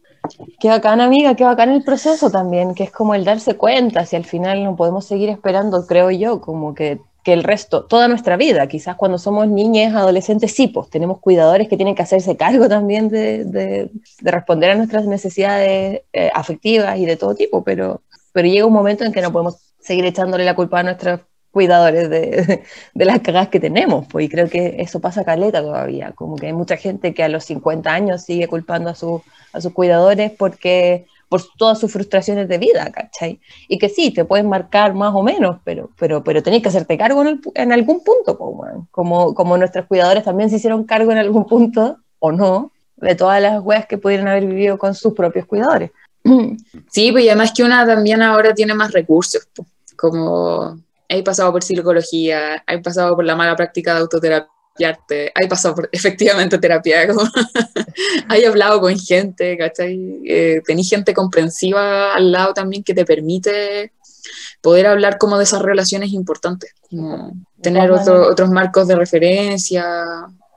Qué 0.60 0.68
bacán, 0.68 1.00
amiga, 1.00 1.34
qué 1.36 1.44
bacán 1.44 1.70
el 1.70 1.84
proceso 1.84 2.30
también, 2.30 2.74
que 2.74 2.84
es 2.84 2.90
como 2.92 3.14
el 3.14 3.24
darse 3.24 3.56
cuenta, 3.56 4.06
si 4.06 4.16
al 4.16 4.24
final 4.24 4.64
no 4.64 4.76
podemos 4.76 5.06
seguir 5.06 5.28
esperando, 5.30 5.86
creo 5.86 6.10
yo, 6.10 6.40
como 6.40 6.74
que, 6.74 7.00
que 7.24 7.32
el 7.32 7.44
resto, 7.44 7.86
toda 7.86 8.08
nuestra 8.08 8.36
vida, 8.36 8.66
quizás 8.68 8.96
cuando 8.96 9.18
somos 9.18 9.48
niñas, 9.48 9.94
adolescentes, 9.94 10.54
sí, 10.54 10.68
pues 10.68 10.90
tenemos 10.90 11.20
cuidadores 11.20 11.68
que 11.68 11.76
tienen 11.76 11.94
que 11.94 12.02
hacerse 12.02 12.36
cargo 12.36 12.68
también 12.68 13.08
de, 13.08 13.44
de- 13.44 13.90
de 14.20 14.30
responder 14.30 14.70
a 14.72 14.74
nuestras 14.76 15.06
necesidades 15.06 16.02
eh, 16.12 16.30
afectivas 16.34 16.98
y 16.98 17.06
de 17.06 17.16
todo 17.16 17.34
tipo, 17.34 17.64
pero, 17.64 18.02
pero 18.32 18.48
llega 18.48 18.66
un 18.66 18.72
momento 18.72 19.04
en 19.04 19.12
que 19.12 19.22
no 19.22 19.32
podemos 19.32 19.56
seguir 19.80 20.04
echándole 20.06 20.44
la 20.44 20.54
culpa 20.56 20.80
a 20.80 20.82
nuestros 20.84 21.20
cuidadores 21.50 22.08
de, 22.10 22.62
las 22.94 23.20
cagadas 23.20 23.48
que 23.48 23.60
tenemos, 23.60 24.06
pues, 24.08 24.26
y 24.26 24.28
creo 24.28 24.48
que 24.48 24.76
eso 24.78 25.00
pasa 25.00 25.24
caleta 25.24 25.60
todavía, 25.62 26.12
como 26.12 26.36
que 26.36 26.46
hay 26.46 26.52
mucha 26.52 26.76
gente 26.76 27.14
que 27.14 27.22
a 27.22 27.28
los 27.28 27.44
50 27.44 27.92
años 27.92 28.22
sigue 28.22 28.48
culpando 28.48 28.90
a, 28.90 28.94
su, 28.94 29.22
a 29.52 29.60
sus 29.60 29.72
cuidadores 29.72 30.32
porque 30.32 31.06
por 31.28 31.42
todas 31.56 31.78
sus 31.78 31.92
frustraciones 31.92 32.48
de 32.48 32.58
vida, 32.58 32.90
¿cachai? 32.90 33.40
Y 33.68 33.78
que 33.78 33.88
sí, 33.88 34.10
te 34.10 34.24
pueden 34.24 34.48
marcar 34.48 34.94
más 34.94 35.14
o 35.14 35.22
menos, 35.22 35.58
pero, 35.62 35.90
pero, 35.96 36.24
pero 36.24 36.42
tenés 36.42 36.60
que 36.60 36.68
hacerte 36.70 36.98
cargo 36.98 37.22
en, 37.54 37.72
algún 37.72 38.02
punto, 38.02 38.34
weón. 38.34 38.88
como, 38.90 39.32
como 39.32 39.56
nuestros 39.56 39.86
cuidadores 39.86 40.24
también 40.24 40.50
se 40.50 40.56
hicieron 40.56 40.82
cargo 40.82 41.12
en 41.12 41.18
algún 41.18 41.46
punto, 41.46 41.98
o 42.18 42.32
no, 42.32 42.72
de 42.96 43.14
todas 43.14 43.40
las 43.40 43.62
weas 43.62 43.86
que 43.86 43.96
pudieran 43.96 44.26
haber 44.26 44.44
vivido 44.44 44.76
con 44.76 44.94
sus 44.94 45.14
propios 45.14 45.46
cuidadores. 45.46 45.90
Sí, 46.90 47.12
pues 47.12 47.24
y 47.24 47.28
además 47.28 47.52
que 47.54 47.62
una 47.62 47.86
también 47.86 48.20
ahora 48.22 48.52
tiene 48.52 48.74
más 48.74 48.92
recursos, 48.92 49.48
po. 49.54 49.64
como 49.96 50.80
he 51.10 51.22
pasado 51.24 51.50
por 51.52 51.62
psicología, 51.62 52.62
he 52.66 52.78
pasado 52.78 53.16
por 53.16 53.24
la 53.24 53.34
mala 53.36 53.56
práctica 53.56 53.94
de 53.94 54.00
autoterapiarte, 54.00 55.32
he 55.34 55.48
pasado 55.48 55.74
por 55.74 55.88
efectivamente 55.92 56.58
terapia, 56.58 57.02
he 58.34 58.46
hablado 58.46 58.80
con 58.80 58.96
gente, 58.98 59.58
¿cachai? 59.58 60.20
Eh, 60.26 60.62
tenés 60.64 60.88
gente 60.88 61.12
comprensiva 61.12 62.14
al 62.14 62.30
lado 62.30 62.54
también 62.54 62.84
que 62.84 62.94
te 62.94 63.04
permite 63.04 63.92
poder 64.62 64.86
hablar 64.86 65.18
como 65.18 65.36
de 65.36 65.44
esas 65.44 65.62
relaciones 65.62 66.12
importantes, 66.12 66.72
como 66.88 67.32
tener 67.60 67.90
otro- 67.90 68.28
otros 68.30 68.50
marcos 68.50 68.86
de 68.88 68.94
referencia, 68.96 69.84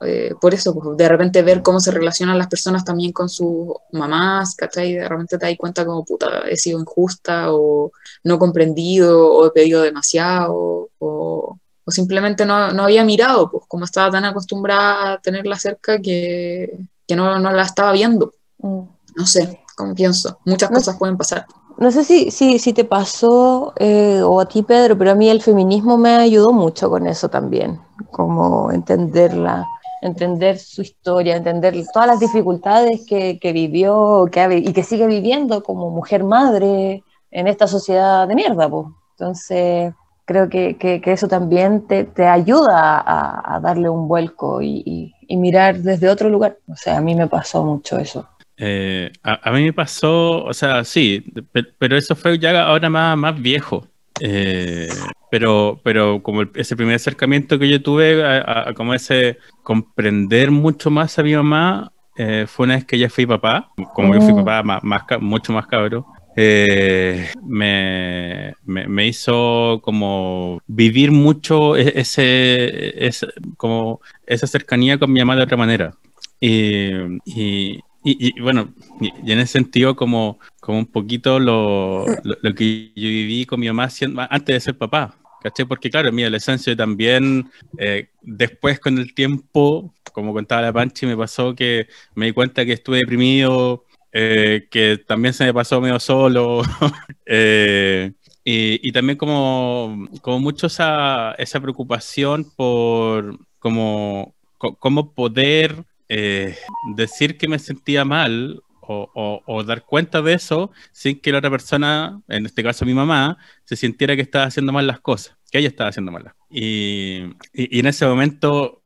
eh, 0.00 0.34
por 0.40 0.54
eso, 0.54 0.74
pues, 0.74 0.96
de 0.96 1.08
repente 1.08 1.42
ver 1.42 1.62
cómo 1.62 1.80
se 1.80 1.90
relacionan 1.90 2.38
las 2.38 2.48
personas 2.48 2.84
también 2.84 3.12
con 3.12 3.28
sus 3.28 3.74
mamás, 3.92 4.54
¿cachai? 4.54 4.94
De 4.94 5.08
repente 5.08 5.38
te 5.38 5.46
das 5.46 5.56
cuenta 5.56 5.84
como, 5.86 6.04
puta, 6.04 6.40
he 6.48 6.56
sido 6.56 6.80
injusta 6.80 7.52
o 7.52 7.92
no 8.24 8.38
comprendido 8.38 9.32
o 9.32 9.46
he 9.46 9.50
pedido 9.50 9.82
demasiado 9.82 10.90
o, 10.98 11.58
o 11.84 11.90
simplemente 11.90 12.46
no, 12.46 12.72
no 12.72 12.84
había 12.84 13.04
mirado, 13.04 13.50
pues 13.50 13.64
como 13.68 13.84
estaba 13.84 14.10
tan 14.10 14.24
acostumbrada 14.24 15.12
a 15.12 15.18
tenerla 15.20 15.58
cerca 15.58 15.98
que, 16.00 16.78
que 17.06 17.16
no, 17.16 17.38
no 17.38 17.52
la 17.52 17.62
estaba 17.62 17.92
viendo. 17.92 18.32
Mm. 18.58 18.82
No 19.16 19.26
sé, 19.26 19.60
como 19.76 19.94
pienso, 19.94 20.38
muchas 20.44 20.70
No 20.70 20.76
cosas 20.76 20.96
pueden 20.96 21.16
pasar. 21.16 21.46
No 21.76 21.90
sé 21.90 22.04
si, 22.04 22.30
si, 22.30 22.58
si 22.58 22.72
te 22.72 22.84
pasó 22.84 23.74
eh, 23.76 24.22
o 24.24 24.40
a 24.40 24.46
ti, 24.46 24.62
Pedro, 24.62 24.96
pero 24.96 25.10
a 25.10 25.14
mí 25.14 25.28
el 25.28 25.42
feminismo 25.42 25.98
me 25.98 26.14
ayudó 26.14 26.52
mucho 26.52 26.88
con 26.88 27.06
eso 27.06 27.28
también, 27.28 27.80
como 28.10 28.70
entenderla, 28.70 29.66
entender 30.06 30.58
su 30.58 30.82
historia, 30.82 31.36
entender 31.36 31.74
todas 31.92 32.08
las 32.08 32.20
dificultades 32.20 33.04
que, 33.08 33.38
que 33.38 33.52
vivió 33.52 34.26
que 34.30 34.40
ha 34.40 34.52
y 34.54 34.72
que 34.72 34.82
sigue 34.82 35.06
viviendo 35.06 35.62
como 35.62 35.90
mujer 35.90 36.24
madre 36.24 37.02
en 37.30 37.46
esta 37.48 37.66
sociedad 37.66 38.28
de 38.28 38.34
mierda. 38.34 38.68
pues. 38.68 38.86
Entonces, 39.18 39.92
creo 40.24 40.48
que, 40.48 40.76
que- 40.76 41.00
eso 41.12 41.28
también 41.28 41.86
te, 41.86 42.04
te 42.04 42.26
ayuda 42.26 42.98
a, 43.00 43.56
a 43.56 43.60
darle 43.60 43.88
un 43.88 44.08
vuelco 44.08 44.60
y, 44.62 44.82
y- 45.28 45.36
mirar 45.36 45.78
desde 45.78 46.08
otro 46.08 46.28
lugar. 46.28 46.58
O 46.68 46.76
sea, 46.76 46.98
a 46.98 47.00
mí 47.00 47.14
me 47.14 47.26
pasó 47.26 47.64
mucho 47.64 47.98
eso. 47.98 48.26
Eh, 48.56 49.10
a, 49.22 49.48
a 49.48 49.52
mí 49.52 49.64
me 49.64 49.72
pasó, 49.72 50.44
o 50.44 50.52
sea, 50.54 50.84
sí, 50.84 51.20
pe- 51.52 51.64
pero 51.78 51.96
eso 51.96 52.14
fue 52.14 52.38
ya 52.38 52.62
ahora 52.64 52.88
más, 52.88 53.16
más 53.16 53.40
viejo. 53.40 53.84
Eh, 54.26 54.88
pero, 55.30 55.78
pero 55.84 56.22
como 56.22 56.40
el- 56.40 56.50
ese 56.54 56.76
primer 56.76 56.94
acercamiento 56.94 57.58
que 57.58 57.68
yo 57.68 57.82
tuve 57.82 58.24
a, 58.24 58.38
a- 58.38 58.68
a 58.70 58.72
como 58.74 58.94
ese 58.94 59.36
comprender 59.62 60.50
mucho 60.50 60.90
más 60.90 61.18
a 61.18 61.22
mi 61.22 61.34
mamá 61.34 61.92
eh, 62.16 62.46
fue 62.48 62.64
una 62.64 62.76
vez 62.76 62.84
que 62.86 62.96
ya 62.98 63.10
fui 63.10 63.26
papá, 63.26 63.68
como 63.92 64.14
yo 64.14 64.20
fui 64.22 64.32
Mm. 64.32 64.36
papá 64.36 64.62
más, 64.62 64.82
más 64.84 65.02
mucho 65.20 65.52
más 65.52 65.66
cabro. 65.66 66.06
eh, 66.36 67.30
me, 67.44 68.54
me, 68.64 68.88
me 68.88 69.06
hizo 69.06 69.80
como 69.84 70.60
vivir 70.66 71.12
mucho 71.12 71.76
e- 71.76 71.92
ese, 72.00 73.06
ese- 73.06 73.28
como 73.56 74.00
esa 74.26 74.46
cercanía 74.48 74.98
con 74.98 75.12
mi 75.12 75.20
mamá 75.20 75.36
de 75.36 75.42
otra 75.42 75.56
manera. 75.56 75.92
Y, 76.40 76.90
y, 77.24 77.80
y- 78.04 78.38
y, 78.38 78.40
bueno, 78.40 78.74
y, 79.00 79.32
en 79.32 79.38
ese 79.40 79.52
sentido 79.54 79.96
como, 79.96 80.38
como 80.60 80.78
un 80.78 80.86
poquito 80.86 81.38
lo, 81.40 82.04
lo, 82.22 82.36
lo 82.42 82.54
que 82.54 82.92
yo 82.94 83.08
viví 83.08 83.46
con 83.46 83.60
mi 83.60 83.66
mamá 83.68 83.88
siendo- 83.90 84.22
antes 84.30 84.54
de 84.54 84.60
ser 84.60 84.78
papá. 84.78 85.16
¿Cachai? 85.42 85.66
Porque 85.66 85.90
claro, 85.90 86.08
en 86.08 86.14
mi 86.14 86.22
adolescencia 86.22 86.74
también, 86.74 87.50
eh, 87.78 88.08
después 88.22 88.80
con 88.80 88.96
el 88.98 89.14
tiempo, 89.14 89.92
como 90.12 90.32
contaba 90.32 90.62
la 90.62 90.72
Panchi, 90.72 91.04
me 91.06 91.16
pasó 91.18 91.54
que 91.54 91.86
me 92.14 92.26
di 92.26 92.32
cuenta 92.32 92.64
que 92.64 92.72
estuve 92.72 92.98
deprimido, 92.98 93.84
eh, 94.12 94.68
que 94.70 94.96
también 95.06 95.34
se 95.34 95.44
me 95.44 95.52
pasó 95.52 95.80
medio 95.82 96.00
solo, 96.00 96.62
eh, 97.26 98.12
y, 98.44 98.86
y 98.88 98.92
también 98.92 99.18
como, 99.18 100.08
como 100.22 100.40
mucho 100.40 100.66
esa, 100.68 101.32
esa 101.38 101.60
preocupación 101.60 102.50
por 102.56 103.38
como, 103.58 104.34
co- 104.58 104.76
cómo 104.76 105.12
poder 105.14 105.84
eh, 106.16 106.56
decir 106.94 107.36
que 107.36 107.48
me 107.48 107.58
sentía 107.58 108.04
mal 108.04 108.62
o, 108.86 109.64
dar 109.66 109.84
cuenta 109.84 110.22
de 110.22 110.34
eso 110.34 110.70
sin 110.92 111.18
que 111.20 111.32
la 111.32 111.38
otra 111.38 111.50
persona, 111.50 112.22
en 112.28 112.46
este 112.46 112.62
caso 112.62 112.84
mi 112.84 112.94
mamá, 112.94 113.36
se 113.64 113.74
sintiera 113.74 114.14
que 114.14 114.22
estaba 114.22 114.44
haciendo 114.44 114.72
mal 114.72 114.86
las 114.86 115.00
cosas, 115.00 115.36
que 115.50 115.58
ella 115.58 115.66
estaba 115.66 115.90
haciendo 115.90 116.12
mal. 116.12 116.32
Y, 116.50 117.22
en 117.52 117.86
ese 117.86 118.06
momento, 118.06 118.84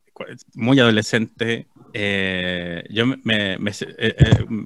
muy 0.55 0.81
adolescente, 0.81 1.67
eh, 1.93 2.85
yo 2.89 3.05
me, 3.07 3.59
eh, 3.99 4.15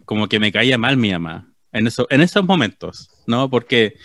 como 0.05 0.29
que 0.29 0.39
me 0.39 0.53
caía 0.53 0.79
mal 0.79 0.97
mi 0.97 1.11
mamá. 1.11 1.53
En, 1.73 1.89
eso, 1.89 2.07
en 2.11 2.21
esos 2.21 2.45
momentos, 2.45 3.11
¿no? 3.27 3.51
Porque, 3.51 3.97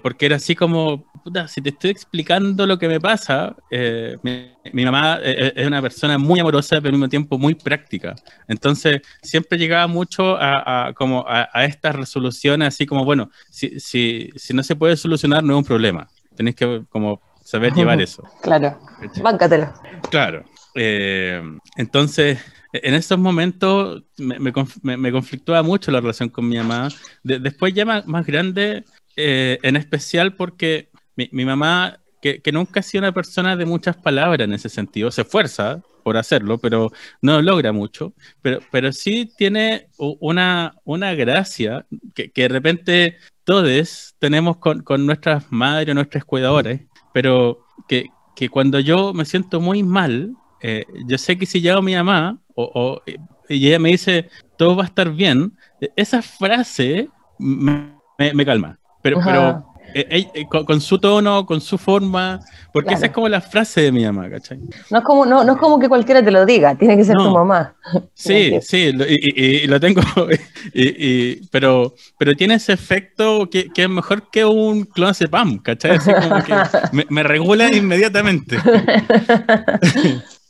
porque 0.00 0.24
era 0.24 0.36
así 0.36 0.54
como, 0.54 1.04
puta, 1.26 1.48
si 1.48 1.60
te 1.60 1.70
estoy 1.70 1.90
explicando 1.90 2.64
lo 2.68 2.78
que 2.78 2.86
me 2.86 3.00
pasa, 3.00 3.56
eh, 3.68 4.16
mi, 4.22 4.52
mi 4.72 4.84
mamá 4.84 5.18
eh, 5.20 5.52
es 5.56 5.66
una 5.66 5.82
persona 5.82 6.18
muy 6.18 6.38
amorosa, 6.38 6.76
pero 6.76 6.90
al 6.90 6.92
mismo 6.92 7.08
tiempo 7.08 7.36
muy 7.36 7.56
práctica. 7.56 8.14
Entonces, 8.46 9.00
siempre 9.22 9.58
llegaba 9.58 9.88
mucho 9.88 10.36
a, 10.36 10.86
a- 10.86 10.92
como 10.92 11.24
a, 11.26 11.48
a 11.52 11.64
estas 11.64 11.96
resoluciones, 11.96 12.68
así 12.68 12.86
como, 12.86 13.04
bueno, 13.04 13.28
si, 13.50 13.80
si, 13.80 14.30
si 14.36 14.54
no 14.54 14.62
se 14.62 14.76
puede 14.76 14.96
solucionar, 14.96 15.42
no 15.42 15.54
es 15.54 15.58
un 15.58 15.64
problema. 15.64 16.06
Tenéis 16.36 16.54
que 16.54 16.84
como 16.90 17.20
saber 17.42 17.72
llevar 17.74 18.00
eso. 18.00 18.22
Claro, 18.40 18.78
báncatelo. 19.20 19.72
Claro. 20.12 20.44
Eh, 20.76 21.42
entonces, 21.76 22.38
en 22.72 22.94
estos 22.94 23.18
momentos 23.18 24.04
me, 24.16 24.38
me 24.38 24.52
me- 24.96 25.10
conflictúa 25.10 25.64
mucho 25.64 25.90
la 25.90 25.98
relación 26.00 26.28
con 26.28 26.48
mi 26.48 26.56
mamá. 26.56 26.86
De- 27.24 27.40
después 27.40 27.74
ya 27.74 27.84
más, 27.84 28.06
más 28.06 28.24
grande, 28.24 28.84
eh, 29.16 29.58
en 29.62 29.74
especial 29.74 30.34
porque 30.36 30.90
mi, 31.16 31.44
mamá, 31.44 31.98
que, 32.20 32.40
que 32.40 32.52
nunca 32.52 32.80
ha 32.80 32.82
sido 32.82 33.02
una 33.02 33.12
persona 33.12 33.56
de 33.56 33.66
muchas 33.66 33.96
palabras 33.96 34.46
en 34.46 34.54
ese 34.54 34.68
sentido, 34.68 35.10
se 35.10 35.22
esfuerza 35.22 35.80
por 36.02 36.16
hacerlo, 36.16 36.58
pero 36.58 36.92
no 37.20 37.42
logra 37.42 37.72
mucho. 37.72 38.14
Pero, 38.42 38.60
pero 38.70 38.92
sí 38.92 39.28
tiene 39.36 39.88
una, 39.98 40.74
una 40.84 41.14
gracia 41.14 41.86
que, 42.14 42.30
de 42.34 42.48
repente 42.48 43.16
todos 43.44 44.14
tenemos 44.18 44.58
con, 44.58 44.82
con 44.82 45.04
nuestras 45.04 45.50
madres 45.50 45.90
o 45.90 45.94
nuestras 45.94 46.24
cuidadoras, 46.24 46.80
pero 47.12 47.58
que, 47.88 48.10
que 48.34 48.48
cuando 48.48 48.78
yo 48.80 49.12
me 49.14 49.24
siento 49.24 49.60
muy 49.60 49.82
mal, 49.82 50.36
eh, 50.60 50.86
yo 51.06 51.18
sé 51.18 51.36
que 51.38 51.46
si 51.46 51.60
llego 51.60 51.78
a 51.78 51.82
mi 51.82 51.94
mamá 51.94 52.38
o, 52.54 52.70
o- 52.74 53.02
y 53.48 53.68
ella 53.68 53.78
me 53.78 53.90
dice 53.90 54.28
todo 54.56 54.76
va 54.76 54.84
a 54.84 54.86
estar 54.86 55.10
bien, 55.12 55.52
eh, 55.80 55.90
esa 55.96 56.22
frase 56.22 57.08
me, 57.38 58.44
calma. 58.44 58.78
Pero, 59.02 59.18
pero 59.24 59.64
eh, 59.94 60.26
eh, 60.34 60.46
con, 60.48 60.64
con 60.64 60.80
su 60.80 60.98
tono, 60.98 61.46
con 61.46 61.60
su 61.60 61.78
forma, 61.78 62.40
porque 62.72 62.94
esa 62.94 63.06
es 63.06 63.12
como 63.12 63.28
la 63.28 63.40
frase 63.40 63.80
de 63.82 63.92
mi 63.92 64.04
mamá, 64.04 64.28
¿cachai? 64.28 64.58
No 64.90 64.98
es, 64.98 65.04
como, 65.04 65.24
no, 65.26 65.44
no 65.44 65.52
es 65.54 65.58
como 65.58 65.78
que 65.78 65.88
cualquiera 65.88 66.22
te 66.24 66.30
lo 66.30 66.44
diga, 66.44 66.74
tiene 66.74 66.96
que 66.96 67.04
ser 67.04 67.16
No. 67.16 67.24
tu 67.24 67.30
mamá. 67.34 67.74
Sí, 68.14 68.58
sí, 68.62 68.92
lo- 68.92 69.06
y, 69.06 69.16
y- 69.36 69.44
y 69.64 69.66
lo 69.66 69.78
tengo, 69.80 70.00
y- 70.74 71.46
pero, 71.48 71.94
pero 72.18 72.34
tiene 72.34 72.54
ese 72.54 72.72
efecto 72.72 73.48
que, 73.50 73.68
que 73.72 73.84
es 73.84 73.88
mejor 73.88 74.28
que 74.30 74.44
un 74.44 74.84
clonazepam, 74.84 75.58
¿cachai? 75.58 75.92
Así 75.96 76.10
como 76.12 76.42
que 76.42 76.54
me, 76.92 77.06
me 77.08 77.22
regula 77.22 77.74
inmediatamente. 77.74 78.56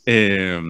Eh, 0.06 0.60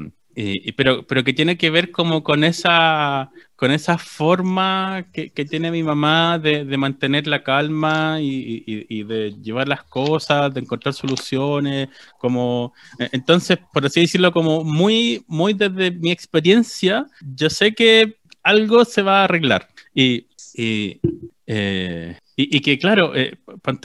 pero, 0.77 1.07
pero 1.07 1.25
que 1.25 1.33
tiene 1.33 1.57
que 1.57 1.71
ver 1.71 1.91
como 1.91 2.23
con 2.23 2.45
esa, 2.45 3.31
con 3.57 3.71
esa 3.71 3.97
forma 3.97 5.07
que, 5.13 5.31
tiene 5.31 5.71
mi 5.71 5.83
mamá 5.83 6.39
de, 6.39 6.65
mantener 6.77 7.27
la 7.27 7.43
calma 7.43 8.19
y, 8.21 9.03
de 9.05 9.35
llevar 9.43 9.67
las 9.67 9.83
cosas, 9.85 10.53
de 10.53 10.61
encontrar 10.61 10.93
soluciones, 10.93 11.89
como 12.19 12.75
eh, 12.99 13.09
entonces, 13.13 13.59
por 13.73 13.87
así 13.87 14.03
decirlo, 14.03 14.31
como 14.31 14.63
muy, 14.63 15.25
muy 15.27 15.55
desde 15.55 15.91
mi 15.91 16.11
experiencia, 16.11 17.07
yo 17.35 17.49
sé 17.49 17.73
que 17.73 18.19
algo 18.43 18.85
se 18.85 19.03
va 19.03 19.21
a 19.21 19.25
arreglar. 19.25 19.69
Y, 19.95 20.27
y, 20.55 21.01
eh, 21.47 22.19
y- 22.37 22.61
que 22.61 22.79
claro, 22.79 23.17
eh, 23.17 23.39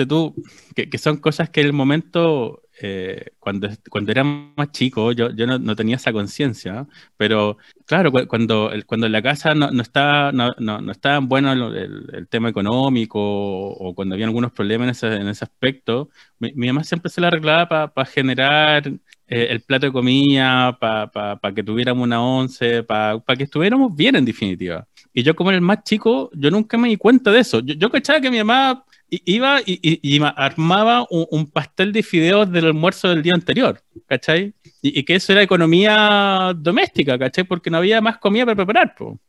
tú, 0.07 0.35
que, 0.75 0.89
que 0.89 0.97
son 0.97 1.17
cosas 1.17 1.49
que 1.49 1.61
en 1.61 1.67
el 1.67 1.73
momento 1.73 2.61
eh, 2.83 3.31
cuando, 3.39 3.69
cuando 3.89 4.11
era 4.11 4.23
más 4.23 4.71
chico, 4.71 5.11
yo, 5.11 5.31
yo 5.31 5.45
no, 5.47 5.59
no 5.59 5.75
tenía 5.75 5.95
esa 5.97 6.11
conciencia, 6.13 6.87
pero 7.17 7.57
claro, 7.85 8.11
cu- 8.11 8.27
cuando, 8.27 8.71
cuando 8.87 9.05
en 9.07 9.11
la 9.13 9.21
casa 9.21 9.53
no, 9.55 9.71
no 9.71 9.81
está, 9.81 10.31
no, 10.31 10.51
no, 10.59 10.91
estaba 10.91 11.19
bueno 11.19 11.51
el, 11.53 12.09
el- 12.13 12.27
tema 12.27 12.49
económico 12.49 13.19
o, 13.21 13.93
cuando 13.95 14.15
había 14.15 14.25
algunos 14.27 14.51
problemas 14.51 14.85
en 14.87 14.91
ese, 14.91 15.21
en 15.21 15.27
ese 15.27 15.43
aspecto, 15.45 16.09
mi, 16.39 16.51
mi 16.53 16.67
mamá 16.67 16.83
siempre 16.83 17.09
se 17.11 17.21
la 17.21 17.27
arreglaba 17.27 17.93
para 17.93 18.05
generar 18.05 18.87
eh, 19.27 19.47
el 19.49 19.61
plato 19.61 19.85
de 19.87 19.91
comida, 19.91 20.77
para 20.79 21.53
que 21.55 21.63
tuviéramos 21.63 22.03
una 22.03 22.21
once, 22.21 22.83
para 22.83 23.21
que 23.37 23.43
estuviéramos 23.43 23.95
bien 23.95 24.15
en 24.15 24.25
definitiva. 24.25 24.87
Y 25.13 25.23
yo 25.23 25.35
como 25.35 25.49
era 25.51 25.57
el 25.57 25.61
más 25.63 25.83
chico, 25.83 26.29
yo 26.33 26.51
nunca 26.51 26.77
me 26.77 26.89
di 26.89 26.97
cuenta 26.97 27.31
de 27.31 27.39
eso. 27.39 27.59
Yo, 27.61 27.73
yo 27.75 27.89
cachaba 27.89 28.21
que 28.21 28.31
mi 28.31 28.37
mamá 28.39 28.85
iba 29.25 29.59
y, 29.65 29.79
y- 29.81 30.15
y 30.15 30.19
ma- 30.19 30.29
armaba 30.29 31.05
un, 31.09 31.25
un 31.31 31.45
pastel 31.51 31.91
de 31.91 32.03
fideos 32.03 32.51
del 32.51 32.65
almuerzo 32.65 33.09
del 33.09 33.21
día 33.21 33.33
anterior, 33.33 33.81
¿cachai? 34.07 34.53
Y, 34.81 34.99
y 34.99 35.03
que 35.03 35.15
eso 35.15 35.31
era 35.33 35.41
economía 35.43 36.53
doméstica, 36.55 37.17
¿cachai? 37.19 37.43
Porque 37.43 37.69
no 37.69 37.77
había 37.77 37.99
más 38.01 38.17
comida 38.17 38.45
para 38.45 38.55
preparar, 38.55 38.95
po. 38.95 39.19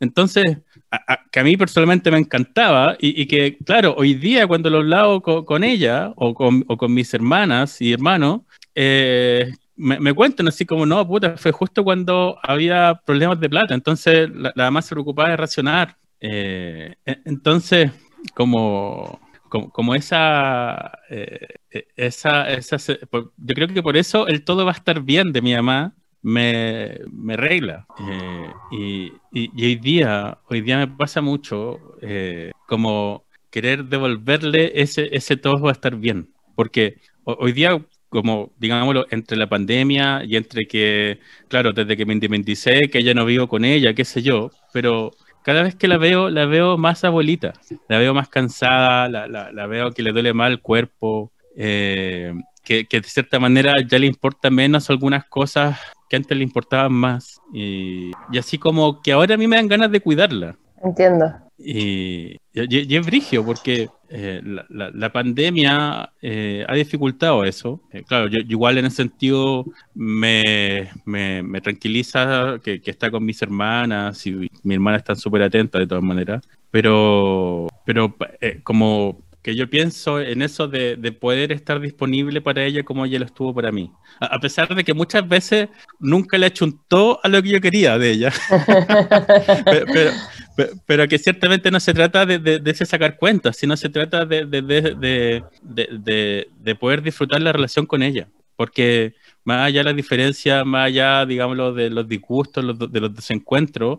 Entonces, 0.00 0.44
a- 0.90 1.12
a- 1.14 1.20
que 1.30 1.40
a 1.40 1.44
mí 1.44 1.56
personalmente 1.56 2.10
me 2.10 2.18
encantaba 2.18 2.96
y, 2.98 3.26
que, 3.26 3.58
claro, 3.64 3.94
hoy 3.98 4.14
día 4.14 4.46
cuando 4.46 4.70
lo 4.70 4.78
hablaba 4.78 5.20
con, 5.20 5.44
con 5.44 5.64
ella 5.64 6.12
o 6.16 6.34
con, 6.34 6.64
o 6.68 6.76
con 6.76 6.92
mis 6.94 7.12
hermanas 7.14 7.80
y 7.80 7.92
hermanos, 7.92 8.40
eh, 8.74 9.52
me, 9.76 10.00
me 10.00 10.14
cuentan 10.14 10.48
así 10.48 10.64
como, 10.64 10.86
no, 10.86 11.06
puta, 11.06 11.36
fue 11.36 11.52
justo 11.52 11.84
cuando 11.84 12.38
había 12.42 13.00
problemas 13.04 13.38
de 13.40 13.48
plata, 13.50 13.74
entonces 13.74 14.30
la, 14.34 14.52
la 14.54 14.64
mamá 14.64 14.82
se 14.82 14.94
preocupaba 14.94 15.30
de 15.30 15.36
racionar. 15.36 15.96
Eh, 16.20 16.94
entonces, 17.26 17.90
como, 18.34 19.20
como, 19.48 19.70
como 19.72 19.94
esa, 19.94 20.98
eh, 21.10 21.46
eh, 21.70 21.86
esa, 21.96 22.50
esa, 22.50 22.76
yo 22.78 23.54
creo 23.54 23.68
que 23.68 23.82
por 23.82 23.96
eso 23.96 24.26
el 24.28 24.44
todo 24.44 24.64
va 24.64 24.72
a 24.72 24.74
estar 24.74 25.00
bien 25.02 25.32
de 25.32 25.42
mi 25.42 25.54
mamá 25.54 25.94
me, 26.22 26.98
me 27.12 27.36
regla. 27.36 27.86
Eh, 27.96 28.52
y, 28.70 29.06
y- 29.32 29.50
y 29.54 29.64
hoy 29.66 29.76
día, 29.76 30.38
hoy 30.48 30.60
día 30.62 30.78
me 30.78 30.88
pasa 30.88 31.20
mucho 31.20 31.78
eh, 32.02 32.52
como 32.66 33.26
querer 33.50 33.84
devolverle 33.84 34.72
ese, 34.82 35.08
ese 35.16 35.36
todo 35.36 35.60
va 35.60 35.70
a 35.70 35.72
estar 35.72 35.96
bien. 35.96 36.34
Porque 36.54 36.98
ho- 37.24 37.36
hoy 37.40 37.52
día, 37.52 37.80
como 38.08 38.52
digámoslo, 38.58 39.06
entre 39.10 39.36
la 39.36 39.48
pandemia 39.48 40.22
y 40.24 40.36
entre 40.36 40.66
que, 40.66 41.20
claro, 41.48 41.72
desde 41.72 41.96
que 41.96 42.06
me 42.06 42.14
independicé, 42.14 42.88
que 42.90 43.02
ya 43.02 43.14
no 43.14 43.24
vivo 43.24 43.48
con 43.48 43.64
ella, 43.64 43.94
qué 43.94 44.04
sé 44.04 44.22
yo, 44.22 44.50
pero 44.72 45.12
cada 45.46 45.62
vez 45.62 45.76
que 45.76 45.86
la 45.86 45.96
veo, 45.96 46.28
la 46.28 46.44
veo 46.44 46.76
más 46.76 47.04
abuelita, 47.04 47.52
la 47.88 47.98
veo 47.98 48.12
más 48.12 48.28
cansada, 48.28 49.08
la, 49.08 49.28
la- 49.28 49.66
veo 49.68 49.92
que 49.92 50.02
le 50.02 50.10
duele 50.10 50.34
mal 50.34 50.50
el 50.50 50.60
cuerpo, 50.60 51.30
eh, 51.56 52.34
que, 52.64 52.86
que 52.86 53.00
de 53.00 53.08
cierta 53.08 53.38
manera 53.38 53.72
ya 53.88 53.96
le 54.00 54.06
importa 54.08 54.50
menos 54.50 54.90
algunas 54.90 55.24
cosas 55.26 55.78
que 56.10 56.16
antes 56.16 56.36
le 56.36 56.42
importaban 56.42 56.92
más. 56.92 57.40
Y, 57.54 58.10
y 58.32 58.38
así 58.38 58.58
como 58.58 59.00
que 59.02 59.12
ahora 59.12 59.36
a 59.36 59.38
mí 59.38 59.46
me 59.46 59.54
dan 59.54 59.68
ganas 59.68 59.92
de 59.92 60.00
cuidarla. 60.00 60.56
Entiendo. 60.82 61.32
Y, 61.58 62.32
y- 62.52 62.92
y 62.92 62.96
es 62.96 63.06
brigio 63.06 63.44
porque 63.44 63.88
eh, 64.10 64.40
la, 64.44 64.66
la- 64.68 64.90
la 64.90 65.12
pandemia 65.12 66.12
eh, 66.20 66.64
ha 66.68 66.74
dificultado 66.74 67.44
eso. 67.44 67.80
Eh, 67.92 68.04
claro, 68.06 68.28
yo, 68.28 68.38
yo 68.40 68.46
igual 68.50 68.76
en 68.78 68.86
ese 68.86 68.96
sentido 68.96 69.64
me, 69.94 70.90
me- 71.04 71.42
me 71.42 71.60
tranquiliza 71.60 72.58
que, 72.62 72.80
que 72.80 72.90
está 72.90 73.10
con 73.10 73.24
mis 73.24 73.40
hermanas 73.42 74.26
y 74.26 74.48
mi 74.62 74.74
hermana 74.74 74.98
está 74.98 75.14
súper 75.14 75.42
atenta 75.42 75.78
de 75.78 75.86
todas 75.86 76.04
maneras. 76.04 76.42
Pero, 76.70 77.66
pero 77.86 78.14
eh, 78.40 78.60
como 78.62 79.24
que 79.42 79.54
yo 79.54 79.70
pienso 79.70 80.20
en 80.20 80.42
eso 80.42 80.66
de, 80.68 80.96
de 80.96 81.12
poder 81.12 81.52
estar 81.52 81.80
disponible 81.80 82.40
para 82.40 82.64
ella 82.64 82.82
como 82.82 83.04
ella 83.04 83.20
lo 83.20 83.24
estuvo 83.26 83.54
para 83.54 83.70
mí. 83.72 83.92
A, 84.20 84.26
a 84.26 84.40
pesar 84.40 84.74
de 84.74 84.82
que 84.84 84.92
muchas 84.92 85.26
veces 85.26 85.68
nunca 86.00 86.36
le 86.36 86.46
achuntó 86.46 87.20
a 87.22 87.28
lo 87.28 87.40
que 87.42 87.50
yo 87.50 87.60
quería 87.60 87.96
de 87.96 88.10
ella. 88.10 88.32
pero, 89.64 89.86
pero, 89.92 90.10
pero- 90.56 90.72
pero 90.86 91.06
que 91.08 91.18
ciertamente 91.18 91.70
no 91.70 91.78
se 91.80 91.94
trata 91.94 92.26
de, 92.26 92.38
de- 92.38 92.58
de 92.58 92.74
sacar 92.74 93.16
cuentas, 93.16 93.56
sino 93.56 93.76
se 93.76 93.88
trata 93.88 94.24
de, 94.24 94.46
de- 94.46 94.62
de- 94.62 94.80
de- 94.94 95.44
de- 95.62 95.88
de- 95.92 96.48
de 96.58 96.74
poder 96.74 97.02
disfrutar 97.02 97.40
la 97.40 97.52
relación 97.52 97.86
con 97.86 98.02
ella. 98.02 98.28
Porque 98.56 99.12
más 99.44 99.66
allá 99.66 99.80
de 99.80 99.84
las 99.84 99.96
diferencias, 99.96 100.64
más 100.64 100.86
allá, 100.86 101.26
digámoslo, 101.26 101.74
de 101.74 101.90
los 101.90 102.08
disgustos, 102.08 102.64
los- 102.64 102.90
de 102.90 103.00
los 103.00 103.14
desencuentros, 103.14 103.98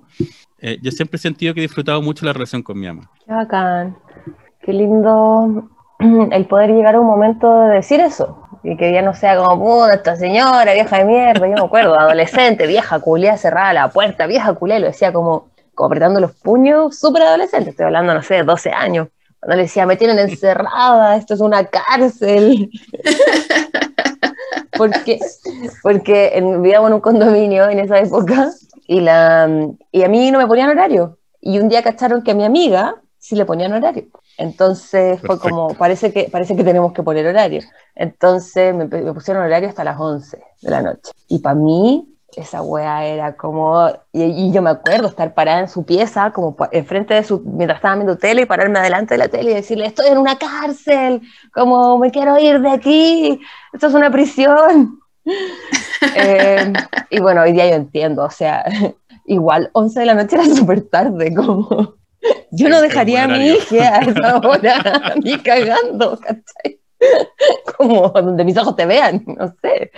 eh, 0.60 0.80
yo 0.82 0.92
siempre 0.92 1.18
he 1.18 1.20
sentido 1.20 1.54
que 1.54 1.60
he 1.60 1.68
disfrutado 1.70 2.02
mucho 2.02 2.26
la 2.26 2.34
relación 2.34 2.64
con 2.64 2.80
mi 2.80 2.88
mamá. 2.88 3.10
Qué 3.26 3.32
bacán. 3.34 3.96
Qué 4.62 4.74
lindo 4.74 5.70
el 6.32 6.46
poder 6.48 6.72
llegar 6.72 6.96
a 6.96 7.00
un 7.00 7.06
momento 7.08 7.62
de 7.62 7.76
decir 7.76 8.00
eso. 8.00 8.44
Y 8.64 8.76
que 8.76 8.92
ya 8.92 9.02
no 9.04 9.14
sea 9.14 9.38
como, 9.38 9.64
puta, 9.64 9.94
esta 9.94 10.16
señora, 10.16 10.74
vieja 10.74 10.98
de 10.98 11.06
mierda. 11.06 11.48
Yo 11.48 11.54
me 11.54 11.62
acuerdo, 11.64 11.98
adolescente, 11.98 12.66
vieja 12.68 13.00
culia, 13.00 13.38
cerrada 13.38 13.72
la 13.74 13.90
puerta, 13.90 14.26
vieja 14.26 14.54
culia, 14.56 14.80
lo 14.80 14.88
decía 14.88 15.14
como, 15.14 15.50
como 15.78 15.88
apretando 15.88 16.20
los 16.20 16.32
puños, 16.34 16.98
súper 16.98 17.22
adolescente. 17.22 17.70
Estoy 17.70 17.86
hablando, 17.86 18.14
no 18.16 18.24
sé, 18.24 18.34
de 18.34 18.44
12 18.44 18.72
años. 18.72 19.08
Cuando 19.40 19.58
le 19.58 19.62
decía, 19.64 19.86
me 19.86 19.96
tienen 19.96 20.18
encerrada, 20.18 21.16
esto 21.16 21.36
es 21.36 21.40
una 21.40 21.66
cárcel. 21.66 22.70
porque 24.78 25.20
porque 25.84 26.32
en- 26.34 26.62
vivíamos 26.64 26.90
en 26.90 26.96
un 26.96 27.02
condominio 27.02 27.70
en 27.70 27.80
esa 27.80 28.00
época 28.00 28.50
y, 28.88 29.02
la, 29.02 29.48
y 29.92 30.04
a 30.04 30.10
mí 30.10 30.32
no 30.32 30.40
me 30.40 30.48
ponían 30.48 30.70
horario. 30.70 31.20
Y 31.40 31.60
un 31.60 31.70
día 31.70 31.84
cacharon 31.84 32.24
que 32.24 32.32
a 32.32 32.36
mi 32.36 32.44
amiga 32.44 32.96
sí 33.20 33.36
le 33.36 33.46
ponían 33.46 33.74
horario. 33.74 34.06
Entonces 34.38 35.20
fue 35.20 35.38
Perfecto. 35.38 35.50
como, 35.50 35.68
parece 35.76 36.12
que, 36.12 36.30
parece 36.32 36.56
que 36.56 36.64
tenemos 36.64 36.92
que 36.94 37.04
poner 37.04 37.28
horario. 37.28 37.62
Entonces 37.96 38.74
me, 38.74 38.86
me 38.86 39.14
pusieron 39.14 39.44
horario 39.44 39.70
hasta 39.70 39.84
las 39.84 40.00
11 40.00 40.42
de 40.62 40.72
la 40.72 40.82
noche. 40.82 41.12
Y 41.28 41.40
para 41.40 41.56
mí 41.56 42.17
esa 42.38 42.62
wea 42.62 43.06
era 43.06 43.36
como, 43.36 43.90
y, 44.14 44.24
y 44.24 44.52
yo 44.52 44.62
me 44.62 44.70
acuerdo 44.70 45.08
estar 45.08 45.34
parada 45.34 45.62
en 45.62 45.68
su 45.68 45.84
pieza, 45.84 46.32
como 46.32 46.56
enfrente 46.72 47.14
de 47.14 47.24
su, 47.24 47.42
mientras 47.42 47.80
estaba 47.80 47.96
viendo 47.96 48.18
tele, 48.18 48.44
y 48.44 48.46
pararme 48.46 48.80
adelante 48.80 49.16
de 49.16 49.18
la 49.18 49.28
tele 49.28 49.52
y 49.52 49.56
decirle, 49.56 49.88
estoy 49.88 50.08
en 50.08 50.18
una 50.18 50.38
cárcel, 50.38 51.22
como 51.54 51.98
me 51.98 52.12
quiero 52.12 52.38
ir 52.40 52.62
de 52.62 52.70
aquí, 52.70 53.42
esto 53.74 53.88
es 53.88 53.94
una 53.94 54.12
prisión. 54.12 55.00
Eh, 56.16 56.72
y 57.10 57.20
bueno, 57.20 57.42
hoy 57.42 57.52
día 57.54 57.68
yo 57.68 57.76
entiendo, 57.76 58.24
o 58.24 58.30
sea, 58.30 58.64
igual 59.26 59.70
11 59.74 60.00
de 60.00 60.06
la 60.06 60.14
noche 60.14 60.36
era 60.36 60.46
súper 60.46 60.82
tarde, 60.90 61.34
como 61.34 61.98
yo 62.52 62.70
no 62.70 62.82
dejaría 62.82 63.24
a 63.24 63.28
mi 63.28 63.50
hija 63.50 63.98
a 63.98 64.00
esa 64.00 64.38
hora, 64.38 65.16
ni 65.24 65.38
cagando, 65.40 66.20
¿cachai? 66.20 66.80
Como 67.78 68.10
donde 68.10 68.44
mis 68.44 68.58
ojos 68.58 68.76
te 68.76 68.86
vean, 68.86 69.24
no 69.26 69.54
sé. 69.62 69.92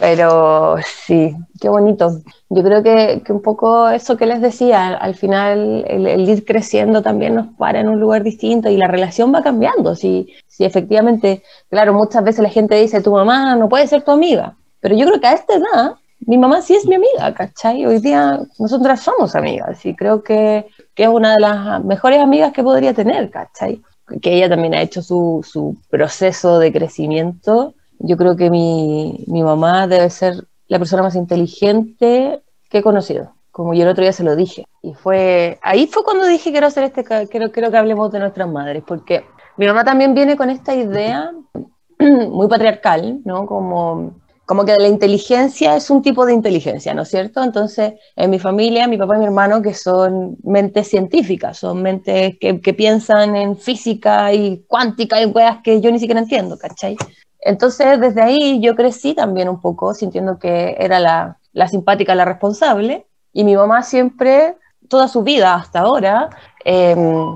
Pero 0.00 0.76
sí, 1.06 1.36
qué 1.60 1.68
bonito. 1.68 2.08
Yo 2.48 2.62
creo 2.62 2.82
que, 2.82 3.22
que 3.22 3.32
un 3.34 3.42
poco 3.42 3.90
eso 3.90 4.16
que 4.16 4.24
les 4.24 4.40
decía, 4.40 4.94
al 4.94 5.14
final 5.14 5.84
el, 5.86 6.06
el 6.06 6.28
ir 6.28 6.46
creciendo 6.46 7.02
también 7.02 7.34
nos 7.34 7.48
para 7.58 7.80
en 7.80 7.88
un 7.88 8.00
lugar 8.00 8.22
distinto 8.22 8.70
y 8.70 8.78
la 8.78 8.86
relación 8.86 9.32
va 9.34 9.42
cambiando. 9.42 9.94
Si, 9.94 10.32
si 10.48 10.64
efectivamente, 10.64 11.42
claro, 11.68 11.92
muchas 11.92 12.24
veces 12.24 12.42
la 12.42 12.48
gente 12.48 12.76
dice, 12.80 13.02
tu 13.02 13.12
mamá 13.12 13.54
no 13.56 13.68
puede 13.68 13.86
ser 13.86 14.02
tu 14.02 14.10
amiga, 14.10 14.56
pero 14.80 14.96
yo 14.96 15.06
creo 15.06 15.20
que 15.20 15.26
a 15.26 15.34
esta 15.34 15.54
edad 15.56 15.94
mi 16.20 16.38
mamá 16.38 16.62
sí 16.62 16.74
es 16.74 16.86
mi 16.86 16.94
amiga, 16.94 17.34
¿cachai? 17.34 17.84
Hoy 17.84 17.98
día 18.00 18.40
nosotras 18.58 19.00
somos 19.00 19.34
amigas 19.36 19.84
y 19.84 19.94
creo 19.94 20.22
que, 20.22 20.66
que 20.94 21.02
es 21.04 21.08
una 21.10 21.34
de 21.34 21.40
las 21.40 21.84
mejores 21.84 22.20
amigas 22.20 22.52
que 22.54 22.62
podría 22.62 22.94
tener, 22.94 23.30
¿cachai? 23.30 23.82
Que 24.22 24.34
ella 24.36 24.48
también 24.48 24.74
ha 24.74 24.82
hecho 24.82 25.02
su, 25.02 25.46
su 25.46 25.76
proceso 25.90 26.58
de 26.58 26.72
crecimiento. 26.72 27.74
Yo 28.00 28.16
creo 28.16 28.36
que 28.36 28.50
mi, 28.50 29.24
mi 29.26 29.42
mamá 29.42 29.86
debe 29.86 30.10
ser 30.10 30.44
la 30.68 30.78
persona 30.78 31.02
más 31.02 31.16
inteligente 31.16 32.42
que 32.70 32.78
he 32.78 32.82
conocido. 32.82 33.34
Como 33.50 33.74
yo 33.74 33.82
el 33.82 33.88
otro 33.88 34.02
día 34.02 34.12
se 34.12 34.24
lo 34.24 34.36
dije. 34.36 34.64
Y 34.82 34.94
fue, 34.94 35.58
ahí 35.62 35.86
fue 35.86 36.04
cuando 36.04 36.26
dije 36.26 36.52
quiero 36.52 36.68
hacer 36.68 36.84
este, 36.84 37.04
quiero, 37.04 37.50
quiero 37.50 37.70
que 37.70 37.76
hablemos 37.76 38.10
de 38.12 38.20
nuestras 38.20 38.48
madres, 38.48 38.82
porque 38.86 39.24
mi 39.56 39.66
mamá 39.66 39.84
también 39.84 40.14
viene 40.14 40.36
con 40.36 40.48
esta 40.48 40.74
idea 40.74 41.32
muy 41.98 42.48
patriarcal, 42.48 43.20
¿no? 43.24 43.46
Como, 43.46 44.14
como 44.46 44.64
que 44.64 44.76
la 44.76 44.88
inteligencia 44.88 45.76
es 45.76 45.90
un 45.90 46.00
tipo 46.02 46.24
de 46.24 46.32
inteligencia, 46.32 46.94
¿no 46.94 47.02
es 47.02 47.08
cierto? 47.08 47.42
Entonces, 47.42 47.94
en 48.14 48.30
mi 48.30 48.38
familia, 48.38 48.86
mi 48.86 48.96
papá 48.96 49.16
y 49.16 49.18
mi 49.18 49.24
hermano, 49.26 49.60
que 49.60 49.74
son 49.74 50.38
mentes 50.44 50.88
científicas, 50.88 51.58
son 51.58 51.82
mentes 51.82 52.38
que, 52.40 52.60
que 52.60 52.74
piensan 52.74 53.34
en 53.34 53.56
física 53.56 54.32
y 54.32 54.64
cuántica 54.68 55.20
y 55.20 55.26
weas 55.26 55.58
que 55.62 55.80
yo 55.80 55.90
ni 55.90 55.98
siquiera 55.98 56.20
entiendo, 56.20 56.56
¿cachai? 56.56 56.96
Entonces, 57.40 58.00
desde 58.00 58.22
ahí 58.22 58.60
yo 58.60 58.74
crecí 58.74 59.14
también 59.14 59.48
un 59.48 59.60
poco 59.60 59.94
sintiendo 59.94 60.38
que 60.38 60.76
era 60.78 61.00
la, 61.00 61.38
la 61.52 61.68
simpática, 61.68 62.14
la 62.14 62.24
responsable, 62.24 63.06
y 63.32 63.44
mi 63.44 63.56
mamá 63.56 63.82
siempre, 63.82 64.56
toda 64.88 65.08
su 65.08 65.22
vida 65.22 65.54
hasta 65.54 65.80
ahora, 65.80 66.30
em, 66.64 67.34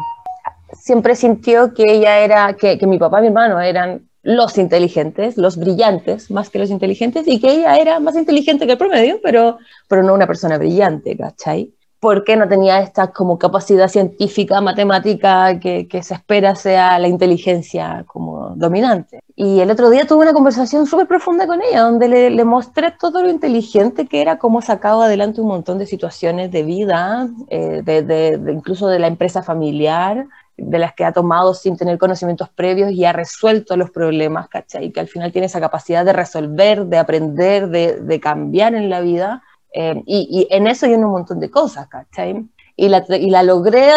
siempre 0.73 1.15
sintió 1.15 1.73
que 1.73 1.85
ella 1.85 2.19
era, 2.19 2.55
que, 2.55 2.79
que 2.79 2.87
mi 2.87 2.99
papá 2.99 3.19
y 3.19 3.23
mi 3.23 3.29
hermano 3.29 3.61
eran 3.61 4.09
los 4.23 4.57
inteligentes, 4.59 5.37
los 5.37 5.57
brillantes, 5.57 6.31
más 6.31 6.51
que 6.51 6.59
los 6.59 6.71
inteligentes, 6.71 7.29
y 7.29 7.41
que 7.41 7.53
ella 7.53 7.77
era 7.77 8.01
más 8.01 8.17
inteligente 8.17 8.67
que 8.67 8.73
el 8.73 8.79
promedio, 8.79 9.21
pero, 9.23 9.59
pero 9.89 10.03
no 10.03 10.15
una 10.15 10.27
persona 10.27 10.59
brillante, 10.59 11.17
¿cachai? 11.17 11.75
Porque 12.05 12.37
no 12.37 12.47
tenía 12.47 12.81
esta 12.81 13.13
como 13.13 13.39
capacidad 13.39 13.89
científica, 13.89 14.61
matemática 14.61 15.59
que, 15.59 15.89
se 16.03 16.13
espera 16.13 16.55
sea 16.55 16.99
la 16.99 17.09
inteligencia 17.09 18.05
como 18.07 18.51
dominante. 18.57 19.21
Y 19.35 19.61
el 19.61 19.71
otro 19.71 19.89
día 19.89 20.07
tuve 20.07 20.25
una 20.25 20.35
conversación 20.35 20.85
súper 20.85 21.07
profunda 21.07 21.47
con 21.47 21.63
ella, 21.63 21.81
donde 21.81 22.09
le, 22.09 22.45
mostré 22.45 22.91
todo 22.91 23.23
lo 23.23 23.31
inteligente 23.31 24.07
que 24.07 24.21
era, 24.21 24.37
cómo 24.37 24.61
sacaba 24.61 25.07
adelante 25.07 25.41
un 25.41 25.49
montón 25.49 25.79
de 25.79 25.87
situaciones 25.87 26.53
de 26.53 26.63
vida, 26.63 27.27
eh, 27.49 27.81
de, 27.83 28.53
incluso 28.53 28.87
de 28.87 28.99
la 28.99 29.07
empresa 29.07 29.43
familiar, 29.43 30.27
de 30.59 30.79
las 30.79 30.93
que 30.93 31.07
ha 31.07 31.13
tomado 31.13 31.55
sin 31.55 31.79
tener 31.79 31.97
conocimientos 31.97 32.51
previos 32.51 32.93
y 32.93 33.07
ha 33.07 33.15
resuelto 33.15 33.79
los 33.79 33.91
problemas, 33.91 34.51
¿cachai? 34.51 34.85
Y 34.85 34.93
que 34.93 35.01
al 35.01 35.09
final 35.09 35.33
tiene 35.33 35.47
esa 35.47 35.59
capacidad 35.59 36.05
de 36.05 36.13
resolver, 36.13 36.85
de 36.85 36.99
aprender, 36.99 37.71
de, 37.71 37.99
de 38.03 38.21
cambiar 38.21 38.75
en 38.75 38.91
la 38.91 39.01
vida 39.01 39.43
eh, 39.77 40.01
y, 40.07 40.47
y, 40.49 40.55
en 40.55 40.69
eso 40.69 40.87
hay 40.87 40.95
un 40.95 41.03
montón 41.03 41.41
de 41.41 41.51
cosas, 41.51 41.89
¿cachai? 41.89 42.47
Y 42.77 42.89
la, 42.89 43.05
y 43.09 43.29
la 43.29 43.43
logré, 43.43 43.89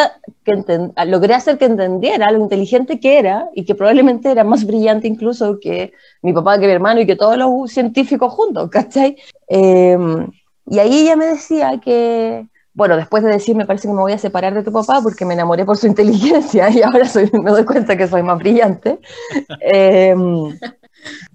que 0.44 0.64
logré 1.06 1.34
hacer 1.36 1.60
que 1.60 1.66
entendiera 1.66 2.32
lo 2.32 2.40
inteligente 2.40 3.00
que 3.00 3.20
era 3.20 3.48
y 3.54 3.64
que 3.64 3.76
probablemente 3.76 4.32
era 4.32 4.44
más 4.44 4.66
brillante 4.66 5.08
incluso 5.08 5.60
que 5.60 5.94
mi 6.24 6.34
papá, 6.34 6.60
que 6.60 6.66
mi 6.66 6.74
hermano 6.74 7.02
y 7.02 7.06
que 7.06 7.16
todos 7.16 7.38
los 7.38 7.72
científicos 7.72 8.34
juntos, 8.34 8.70
¿cachai? 8.72 9.18
Eh, 9.50 9.98
y 10.66 10.80
ahí 10.80 11.02
ella 11.02 11.16
me 11.16 11.26
decía 11.28 11.80
que, 11.80 12.48
bueno, 12.74 12.98
después 12.98 13.24
de 13.24 13.30
decir, 13.30 13.56
me 13.56 13.66
parece 13.68 13.88
que 13.88 13.94
me 13.94 14.02
voy 14.02 14.14
a 14.14 14.18
separar 14.18 14.56
de 14.56 14.64
tu 14.64 14.72
papá 14.72 15.00
porque 15.04 15.26
me 15.26 15.36
enamoré 15.36 15.64
por 15.64 15.78
su 15.78 15.86
inteligencia 15.86 16.70
y 16.72 16.82
ahora 16.82 17.08
soy, 17.08 17.30
me 17.34 17.52
doy 17.52 17.66
cuenta 17.66 17.96
que 17.96 18.08
soy 18.08 18.24
más 18.24 18.40
brillante. 18.40 19.00
Eh, 19.62 20.16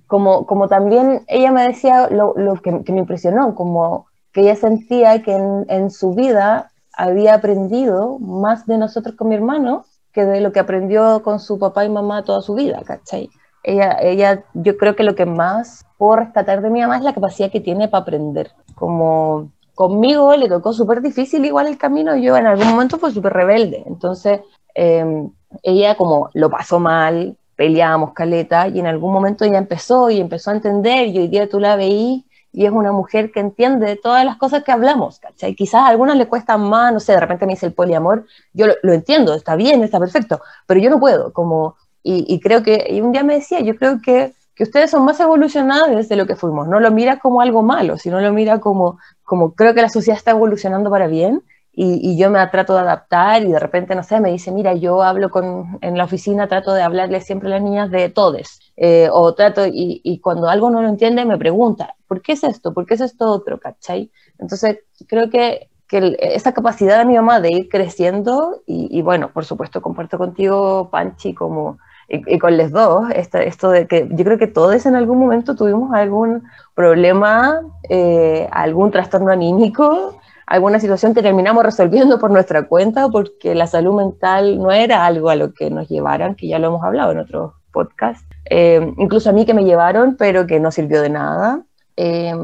como, 0.08 0.46
como 0.46 0.68
también 0.68 1.22
ella 1.28 1.52
me 1.52 1.68
decía 1.68 2.08
lo, 2.10 2.34
lo 2.36 2.54
que, 2.56 2.82
que 2.84 2.92
me 2.92 2.98
impresionó, 2.98 3.54
como 3.54 4.11
que 4.32 4.42
ella 4.42 4.56
sentía 4.56 5.22
que 5.22 5.32
en, 5.34 5.66
en, 5.68 5.90
su 5.90 6.14
vida 6.14 6.70
había 6.92 7.34
aprendido 7.34 8.18
más 8.18 8.66
de 8.66 8.78
nosotros 8.78 9.14
con 9.16 9.28
mi 9.28 9.34
hermano 9.34 9.84
que 10.12 10.24
de 10.24 10.40
lo 10.40 10.52
que 10.52 10.60
aprendió 10.60 11.22
con 11.22 11.40
su 11.40 11.58
papá 11.58 11.84
y 11.84 11.88
mamá 11.88 12.22
toda 12.22 12.42
su 12.42 12.54
vida, 12.54 12.82
¿cachai? 12.84 13.30
Ella, 13.62 13.96
ella, 14.00 14.44
yo 14.54 14.76
creo 14.76 14.96
que 14.96 15.04
lo 15.04 15.14
que 15.14 15.24
más 15.24 15.86
puedo 15.96 16.16
rescatar 16.16 16.62
de 16.62 16.70
mi 16.70 16.80
mamá 16.80 16.96
es 16.96 17.02
la 17.02 17.14
capacidad 17.14 17.50
que 17.50 17.60
tiene 17.60 17.88
para 17.88 18.02
aprender. 18.02 18.50
Como 18.74 19.50
conmigo 19.74 20.34
le 20.36 20.48
tocó 20.48 20.72
súper 20.72 21.00
difícil 21.00 21.44
igual 21.44 21.66
el 21.66 21.78
camino, 21.78 22.16
yo 22.16 22.36
en 22.36 22.46
algún 22.46 22.68
momento 22.68 22.98
fue 22.98 23.10
súper 23.10 23.32
rebelde, 23.32 23.82
entonces 23.86 24.40
eh, 24.74 25.28
ella 25.62 25.94
como 25.96 26.28
lo 26.34 26.50
pasó 26.50 26.78
mal, 26.78 27.36
peleábamos 27.56 28.12
caleta 28.12 28.68
y 28.68 28.80
en 28.80 28.86
algún 28.86 29.12
momento 29.12 29.44
ella 29.44 29.58
empezó 29.58 30.10
y 30.10 30.20
empezó 30.20 30.50
a 30.50 30.54
entender 30.54 31.08
y 31.08 31.18
hoy 31.18 31.28
día 31.28 31.48
tú 31.48 31.58
la 31.58 31.76
veís 31.76 32.24
y 32.52 32.66
es 32.66 32.72
una 32.72 32.92
mujer 32.92 33.32
que 33.32 33.40
entiende 33.40 33.96
todas 33.96 34.24
las 34.24 34.36
cosas 34.36 34.62
que 34.62 34.72
hablamos, 34.72 35.18
¿cachai? 35.18 35.54
Quizás 35.54 35.82
a 35.82 35.86
algunas 35.88 36.16
le 36.16 36.28
cuestan 36.28 36.62
más, 36.68 36.92
no 36.92 37.00
sé, 37.00 37.12
de 37.12 37.20
repente 37.20 37.46
me 37.46 37.54
dice 37.54 37.66
el 37.66 37.72
poliamor, 37.72 38.26
yo 38.52 38.66
lo, 38.82 38.92
entiendo, 38.92 39.34
está 39.34 39.56
bien, 39.56 39.82
está 39.82 39.98
perfecto, 39.98 40.40
pero 40.66 40.78
yo 40.78 40.90
no 40.90 41.00
puedo, 41.00 41.32
como, 41.32 41.76
y, 42.02 42.26
y, 42.32 42.40
creo 42.40 42.62
que, 42.62 42.86
y 42.90 43.00
un 43.00 43.12
día 43.12 43.22
me 43.22 43.34
decía, 43.34 43.60
yo 43.60 43.74
creo 43.76 44.00
que, 44.02 44.34
que 44.54 44.64
ustedes 44.64 44.90
son 44.90 45.04
más 45.04 45.18
evolucionadas 45.18 46.08
de 46.08 46.16
lo 46.16 46.26
que 46.26 46.36
fuimos, 46.36 46.68
no 46.68 46.78
lo 46.78 46.90
mira 46.90 47.18
como 47.18 47.40
algo 47.40 47.62
malo, 47.62 47.96
sino 47.96 48.20
lo 48.20 48.32
mira 48.32 48.60
como, 48.60 48.98
como 49.24 49.54
creo 49.54 49.72
que 49.72 49.82
la 49.82 49.88
sociedad 49.88 50.18
está 50.18 50.32
evolucionando 50.32 50.90
para 50.90 51.06
bien, 51.06 51.42
y, 51.74 52.10
y, 52.10 52.18
yo 52.18 52.30
me 52.30 52.46
trato 52.48 52.74
de 52.74 52.80
adaptar 52.80 53.42
y 53.42 53.52
de 53.52 53.58
repente, 53.58 53.94
no 53.94 54.02
sé, 54.02 54.20
me 54.20 54.30
dice, 54.30 54.52
mira, 54.52 54.74
yo 54.74 55.02
hablo 55.02 55.30
con, 55.30 55.78
en 55.80 55.96
la 55.96 56.04
oficina, 56.04 56.46
trato 56.46 56.74
de 56.74 56.82
hablarle 56.82 57.22
siempre 57.22 57.48
a 57.48 57.52
las 57.52 57.62
niñas 57.62 57.90
de 57.90 58.10
todes, 58.10 58.60
eh, 58.76 59.08
o 59.10 59.34
trato, 59.34 59.66
y, 59.66 60.02
y, 60.04 60.18
cuando 60.20 60.50
algo 60.50 60.68
no 60.68 60.82
lo 60.82 60.88
entiende, 60.88 61.24
me 61.24 61.38
pregunta, 61.38 61.94
¿por 62.06 62.20
qué 62.20 62.32
es 62.32 62.44
esto? 62.44 62.74
¿Por 62.74 62.84
qué 62.84 62.94
es 62.94 63.00
esto 63.00 63.30
otro? 63.30 63.58
¿Cachai? 63.58 64.10
Entonces, 64.38 64.80
creo 65.08 65.30
que, 65.30 65.70
que 65.88 65.98
el, 65.98 66.16
esa 66.20 66.52
capacidad 66.52 66.98
de 66.98 67.06
mi 67.06 67.14
mamá 67.14 67.40
de 67.40 67.50
ir 67.50 67.68
creciendo, 67.70 68.62
y, 68.66 68.88
y 68.90 69.00
bueno, 69.00 69.30
por 69.32 69.46
supuesto, 69.46 69.80
comparto 69.80 70.18
contigo, 70.18 70.90
Panchi, 70.90 71.34
como... 71.34 71.78
Y, 72.08 72.38
con 72.38 72.58
los 72.58 72.70
dos, 72.72 73.06
esto, 73.14 73.38
esto, 73.38 73.70
de 73.70 73.86
que 73.86 74.06
yo 74.10 74.24
creo 74.24 74.36
que 74.36 74.46
todos 74.46 74.84
en 74.84 74.96
algún 74.96 75.18
momento 75.18 75.56
tuvimos 75.56 75.94
algún 75.94 76.42
problema, 76.74 77.62
eh, 77.88 78.46
algún 78.50 78.90
trastorno 78.90 79.30
anímico, 79.32 80.20
alguna 80.52 80.78
situación 80.78 81.14
que 81.14 81.22
terminamos 81.22 81.64
resolviendo 81.64 82.18
por 82.18 82.30
nuestra 82.30 82.64
cuenta 82.64 83.08
porque 83.08 83.54
la 83.54 83.66
salud 83.66 83.94
mental 83.94 84.58
no 84.58 84.70
era 84.70 85.06
algo 85.06 85.30
a 85.30 85.34
lo 85.34 85.54
que 85.54 85.70
nos 85.70 85.88
llevaran, 85.88 86.34
que 86.34 86.46
ya 86.46 86.58
lo 86.58 86.66
hemos 86.66 86.84
hablado 86.84 87.12
en 87.12 87.20
otros 87.20 87.54
podcasts, 87.72 88.26
eh, 88.50 88.92
incluso 88.98 89.30
a 89.30 89.32
mí 89.32 89.46
que 89.46 89.54
me 89.54 89.64
llevaron, 89.64 90.16
pero 90.16 90.46
que 90.46 90.60
no 90.60 90.70
sirvió 90.70 91.00
de 91.00 91.08
nada. 91.08 91.62
Eh, 91.96 92.34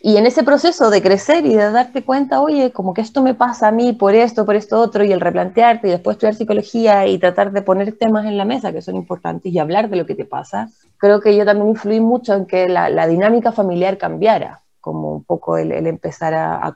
y 0.00 0.16
en 0.16 0.26
ese 0.26 0.42
proceso 0.42 0.90
de 0.90 1.00
crecer 1.00 1.46
y 1.46 1.54
de 1.54 1.70
darte 1.70 2.02
cuenta, 2.02 2.40
oye, 2.40 2.72
como 2.72 2.94
que 2.94 3.00
esto 3.00 3.22
me 3.22 3.34
pasa 3.34 3.68
a 3.68 3.70
mí 3.70 3.92
por 3.92 4.16
esto, 4.16 4.44
por 4.44 4.56
esto 4.56 4.80
otro, 4.80 5.04
y 5.04 5.12
el 5.12 5.20
replantearte 5.20 5.86
y 5.86 5.92
después 5.92 6.16
estudiar 6.16 6.34
psicología 6.34 7.06
y 7.06 7.16
tratar 7.18 7.52
de 7.52 7.62
poner 7.62 7.96
temas 7.96 8.26
en 8.26 8.36
la 8.36 8.44
mesa 8.44 8.72
que 8.72 8.82
son 8.82 8.96
importantes 8.96 9.52
y 9.52 9.60
hablar 9.60 9.88
de 9.88 9.94
lo 9.94 10.04
que 10.04 10.16
te 10.16 10.24
pasa, 10.24 10.68
creo 10.96 11.20
que 11.20 11.36
yo 11.36 11.44
también 11.44 11.68
influí 11.68 12.00
mucho 12.00 12.34
en 12.34 12.46
que 12.46 12.68
la, 12.68 12.88
la 12.88 13.06
dinámica 13.06 13.52
familiar 13.52 13.98
cambiara, 13.98 14.62
como 14.80 15.12
un 15.12 15.22
poco 15.22 15.58
el, 15.58 15.70
el 15.70 15.86
empezar 15.86 16.34
a, 16.34 16.66
a, 16.66 16.74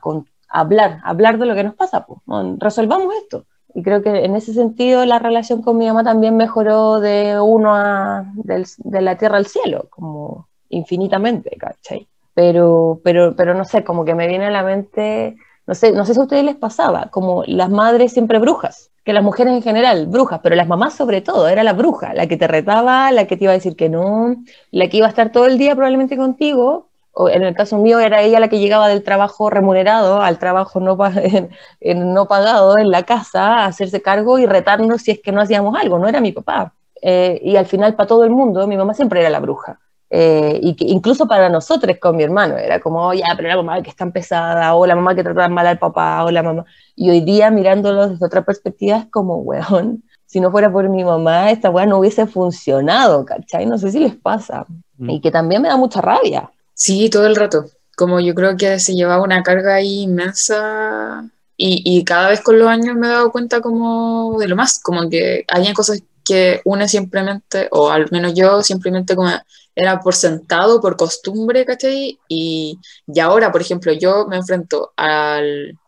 hablar, 0.49 0.99
hablar 1.03 1.37
de 1.37 1.45
lo 1.45 1.55
que 1.55 1.63
nos 1.63 1.75
pasa, 1.75 2.05
pues, 2.05 2.19
resolvamos 2.59 3.13
esto. 3.21 3.45
Y 3.73 3.83
creo 3.83 4.01
que 4.01 4.25
en 4.25 4.35
ese 4.35 4.53
sentido 4.53 5.05
la 5.05 5.19
relación 5.19 5.61
con 5.61 5.77
mi 5.77 5.85
mamá 5.87 6.03
también 6.03 6.35
mejoró 6.35 6.99
de 6.99 7.39
uno 7.39 7.75
a, 7.75 8.25
del, 8.33 8.65
de 8.77 9.01
la 9.01 9.17
tierra 9.17 9.37
al 9.37 9.45
cielo, 9.45 9.87
como 9.89 10.47
infinitamente, 10.69 11.55
¿cachai? 11.57 12.07
Pero, 12.33 12.99
pero, 13.03 13.35
pero 13.35 13.53
no 13.53 13.65
sé, 13.65 13.83
como 13.83 14.05
que 14.05 14.15
me 14.15 14.27
viene 14.27 14.45
a 14.45 14.51
la 14.51 14.63
mente, 14.63 15.35
no 15.65 15.75
sé, 15.75 15.91
no 15.91 16.05
sé 16.05 16.13
si 16.13 16.19
a 16.19 16.23
ustedes 16.23 16.43
les 16.43 16.55
pasaba, 16.55 17.09
como 17.11 17.43
las 17.45 17.69
madres 17.69 18.13
siempre 18.13 18.39
brujas, 18.39 18.89
que 19.03 19.13
las 19.13 19.23
mujeres 19.23 19.53
en 19.53 19.61
general, 19.61 20.07
brujas, 20.07 20.39
pero 20.41 20.55
las 20.55 20.67
mamás 20.67 20.93
sobre 20.93 21.21
todo, 21.21 21.47
era 21.47 21.63
la 21.63 21.73
bruja, 21.73 22.13
la 22.13 22.27
que 22.27 22.37
te 22.37 22.47
retaba, 22.47 23.11
la 23.11 23.25
que 23.25 23.37
te 23.37 23.45
iba 23.45 23.51
a 23.51 23.55
decir 23.55 23.75
que 23.75 23.89
no, 23.89 24.35
la 24.71 24.87
que 24.89 24.97
iba 24.97 25.07
a 25.07 25.09
estar 25.09 25.31
todo 25.31 25.45
el 25.45 25.57
día 25.57 25.75
probablemente 25.75 26.17
contigo, 26.17 26.87
o 27.19 27.29
en 27.29 27.41
el 27.41 27.55
caso 27.55 27.79
mío 27.79 27.99
era 27.99 28.21
ella 28.21 28.39
la 28.39 28.47
que 28.47 28.59
llegaba 28.59 28.87
del 28.87 29.01
trabajo 29.01 29.49
remunerado 29.49 30.21
al 30.21 30.37
trabajo 30.37 30.79
no, 30.79 30.95
en, 31.15 31.49
en 31.79 32.13
no 32.13 32.27
pagado 32.27 32.77
en 32.77 32.91
la 32.91 33.03
casa 33.03 33.57
a 33.57 33.65
hacerse 33.65 34.01
cargo 34.03 34.37
y 34.37 34.45
retarnos 34.45 35.01
si 35.01 35.11
es 35.11 35.19
que 35.21 35.31
no 35.31 35.41
hacíamos 35.41 35.75
algo, 35.75 35.97
no 35.97 36.07
era 36.07 36.21
mi 36.21 36.31
papá. 36.31 36.73
Eh, 37.01 37.39
y 37.43 37.55
al 37.55 37.65
final 37.65 37.95
para 37.95 38.07
todo 38.07 38.23
el 38.23 38.29
mundo 38.29 38.67
mi 38.67 38.77
mamá 38.77 38.93
siempre 38.93 39.19
era 39.19 39.31
la 39.31 39.39
bruja. 39.39 39.79
Eh, 40.09 40.59
y 40.61 40.75
que 40.75 40.85
incluso 40.85 41.27
para 41.27 41.49
nosotros 41.49 41.97
con 41.99 42.15
mi 42.15 42.23
hermano 42.23 42.55
era 42.55 42.79
como, 42.79 43.07
oh, 43.07 43.13
ya, 43.13 43.25
pero 43.35 43.49
la 43.49 43.57
mamá 43.57 43.81
que 43.81 43.89
es 43.89 43.95
tan 43.95 44.11
pesada, 44.11 44.75
o 44.75 44.85
la 44.85 44.95
mamá 44.95 45.15
que 45.15 45.23
trata 45.23 45.49
mal 45.49 45.65
al 45.65 45.79
papá, 45.79 46.23
o 46.23 46.29
la 46.29 46.43
mamá. 46.43 46.65
Y 46.95 47.09
hoy 47.09 47.21
día 47.21 47.49
mirándolo 47.49 48.09
desde 48.09 48.25
otra 48.25 48.43
perspectiva 48.45 48.97
es 48.97 49.05
como, 49.07 49.37
weón, 49.37 50.03
si 50.27 50.39
no 50.39 50.51
fuera 50.51 50.71
por 50.71 50.87
mi 50.87 51.03
mamá, 51.03 51.49
esta 51.49 51.71
weá 51.71 51.87
no 51.87 51.97
hubiese 51.97 52.27
funcionado, 52.27 53.25
¿cachai? 53.25 53.65
No 53.65 53.77
sé 53.77 53.91
si 53.91 53.99
les 53.99 54.15
pasa. 54.15 54.65
Mm. 54.97 55.09
Y 55.09 55.21
que 55.21 55.31
también 55.31 55.63
me 55.63 55.67
da 55.67 55.77
mucha 55.77 55.99
rabia. 55.99 56.51
Sí, 56.77 57.09
todo 57.09 57.25
el 57.25 57.35
rato. 57.35 57.65
Como 57.95 58.19
yo 58.19 58.35
creo 58.35 58.55
que 58.55 58.79
se 58.79 58.93
llevaba 58.93 59.23
una 59.23 59.41
carga 59.43 59.75
ahí 59.75 60.03
inmensa 60.03 61.29
y, 61.57 61.81
y, 61.83 62.03
cada 62.03 62.29
vez 62.29 62.41
con 62.41 62.59
los 62.59 62.67
años 62.67 62.95
me 62.95 63.07
he 63.07 63.09
dado 63.09 63.31
cuenta 63.31 63.61
como 63.61 64.37
de 64.39 64.47
lo 64.47 64.55
más, 64.55 64.79
como 64.79 65.09
que 65.09 65.43
había 65.47 65.73
cosas 65.73 66.03
que 66.23 66.61
una 66.65 66.87
simplemente, 66.87 67.67
o 67.71 67.89
al 67.89 68.07
menos 68.11 68.33
yo 68.35 68.61
simplemente 68.61 69.15
como 69.15 69.31
era 69.75 69.99
por 69.99 70.13
sentado, 70.15 70.79
por 70.79 70.95
costumbre, 70.97 71.65
¿cachai? 71.65 72.19
Y, 72.27 72.79
y 73.07 73.19
ahora, 73.19 73.51
por 73.51 73.61
ejemplo, 73.61 73.91
yo 73.93 74.27
me 74.27 74.37
enfrento 74.37 74.93
al, 74.97 75.79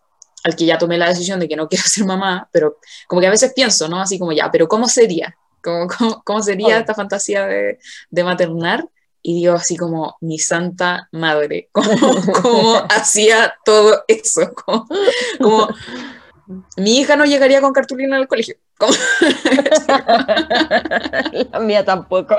al 0.43 0.55
que 0.55 0.65
ya 0.65 0.79
tomé 0.79 0.97
la 0.97 1.09
decisión 1.09 1.39
de 1.39 1.47
que 1.47 1.55
no 1.55 1.67
quiero 1.67 1.83
ser 1.87 2.05
mamá, 2.05 2.49
pero 2.51 2.77
como 3.07 3.21
que 3.21 3.27
a 3.27 3.31
veces 3.31 3.53
pienso, 3.53 3.87
¿no? 3.87 4.01
Así 4.01 4.17
como 4.17 4.31
ya, 4.31 4.49
pero 4.51 4.67
¿cómo 4.67 4.87
sería? 4.87 5.37
¿Cómo, 5.61 5.87
cómo, 5.87 6.23
cómo 6.23 6.41
sería 6.41 6.77
oh. 6.77 6.79
esta 6.79 6.95
fantasía 6.95 7.45
de, 7.45 7.79
de 8.09 8.23
maternar? 8.23 8.87
Y 9.21 9.41
digo 9.41 9.55
así 9.55 9.75
como 9.75 10.15
mi 10.21 10.39
santa 10.39 11.09
madre, 11.11 11.67
cómo, 11.71 11.89
cómo 12.41 12.75
hacía 12.89 13.53
todo 13.65 14.03
eso, 14.07 14.53
como, 14.53 14.87
como, 15.39 15.67
mi 16.77 16.99
hija 16.99 17.15
no 17.15 17.25
llegaría 17.25 17.61
con 17.61 17.73
cartulina 17.73 18.17
al 18.17 18.27
colegio. 18.27 18.55
La 21.51 21.59
mía 21.59 21.85
tampoco. 21.85 22.35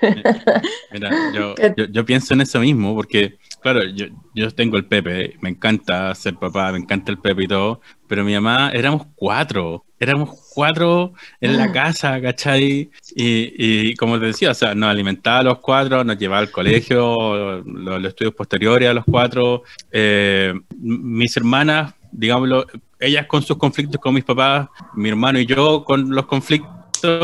Mira, 0.92 1.32
yo, 1.32 1.54
yo, 1.76 1.84
yo, 1.86 2.04
pienso 2.04 2.34
en 2.34 2.40
eso 2.40 2.60
mismo 2.60 2.94
porque, 2.94 3.38
claro, 3.60 3.84
yo, 3.84 4.06
yo 4.34 4.50
tengo 4.50 4.76
el 4.76 4.86
Pepe, 4.86 5.36
me 5.40 5.50
encanta 5.50 6.14
ser 6.14 6.36
papá, 6.36 6.72
me 6.72 6.78
encanta 6.78 7.10
el 7.10 7.18
Pepe 7.18 7.44
y 7.44 7.48
todo, 7.48 7.80
pero 8.08 8.24
mi 8.24 8.34
mamá 8.34 8.70
éramos 8.72 9.06
cuatro, 9.14 9.84
éramos 10.00 10.50
cuatro 10.54 11.12
en 11.40 11.58
la 11.58 11.70
casa, 11.70 12.20
¿cachai? 12.20 12.90
Y, 13.14 13.90
y, 13.90 13.94
como 13.96 14.18
te 14.18 14.26
decía, 14.26 14.50
o 14.50 14.54
sea, 14.54 14.74
nos 14.74 14.90
alimentaba 14.90 15.38
a 15.40 15.42
los 15.42 15.58
cuatro, 15.58 16.02
nos 16.02 16.18
llevaba 16.18 16.40
al 16.40 16.50
colegio, 16.50 17.62
los, 17.64 18.00
los 18.00 18.04
estudios 18.04 18.34
posteriores 18.34 18.88
a 18.88 18.94
los 18.94 19.04
cuatro. 19.04 19.62
Eh, 19.92 20.54
mis 20.78 21.36
hermanas, 21.36 21.94
digámoslo, 22.10 22.66
ellas 22.98 23.26
con 23.26 23.42
sus 23.42 23.58
conflictos 23.58 24.00
con 24.00 24.14
mis 24.14 24.24
papás, 24.24 24.68
mi 24.94 25.10
hermano 25.10 25.38
y 25.38 25.46
yo 25.46 25.84
con 25.84 26.10
los 26.10 26.26
conflictos 26.26 26.80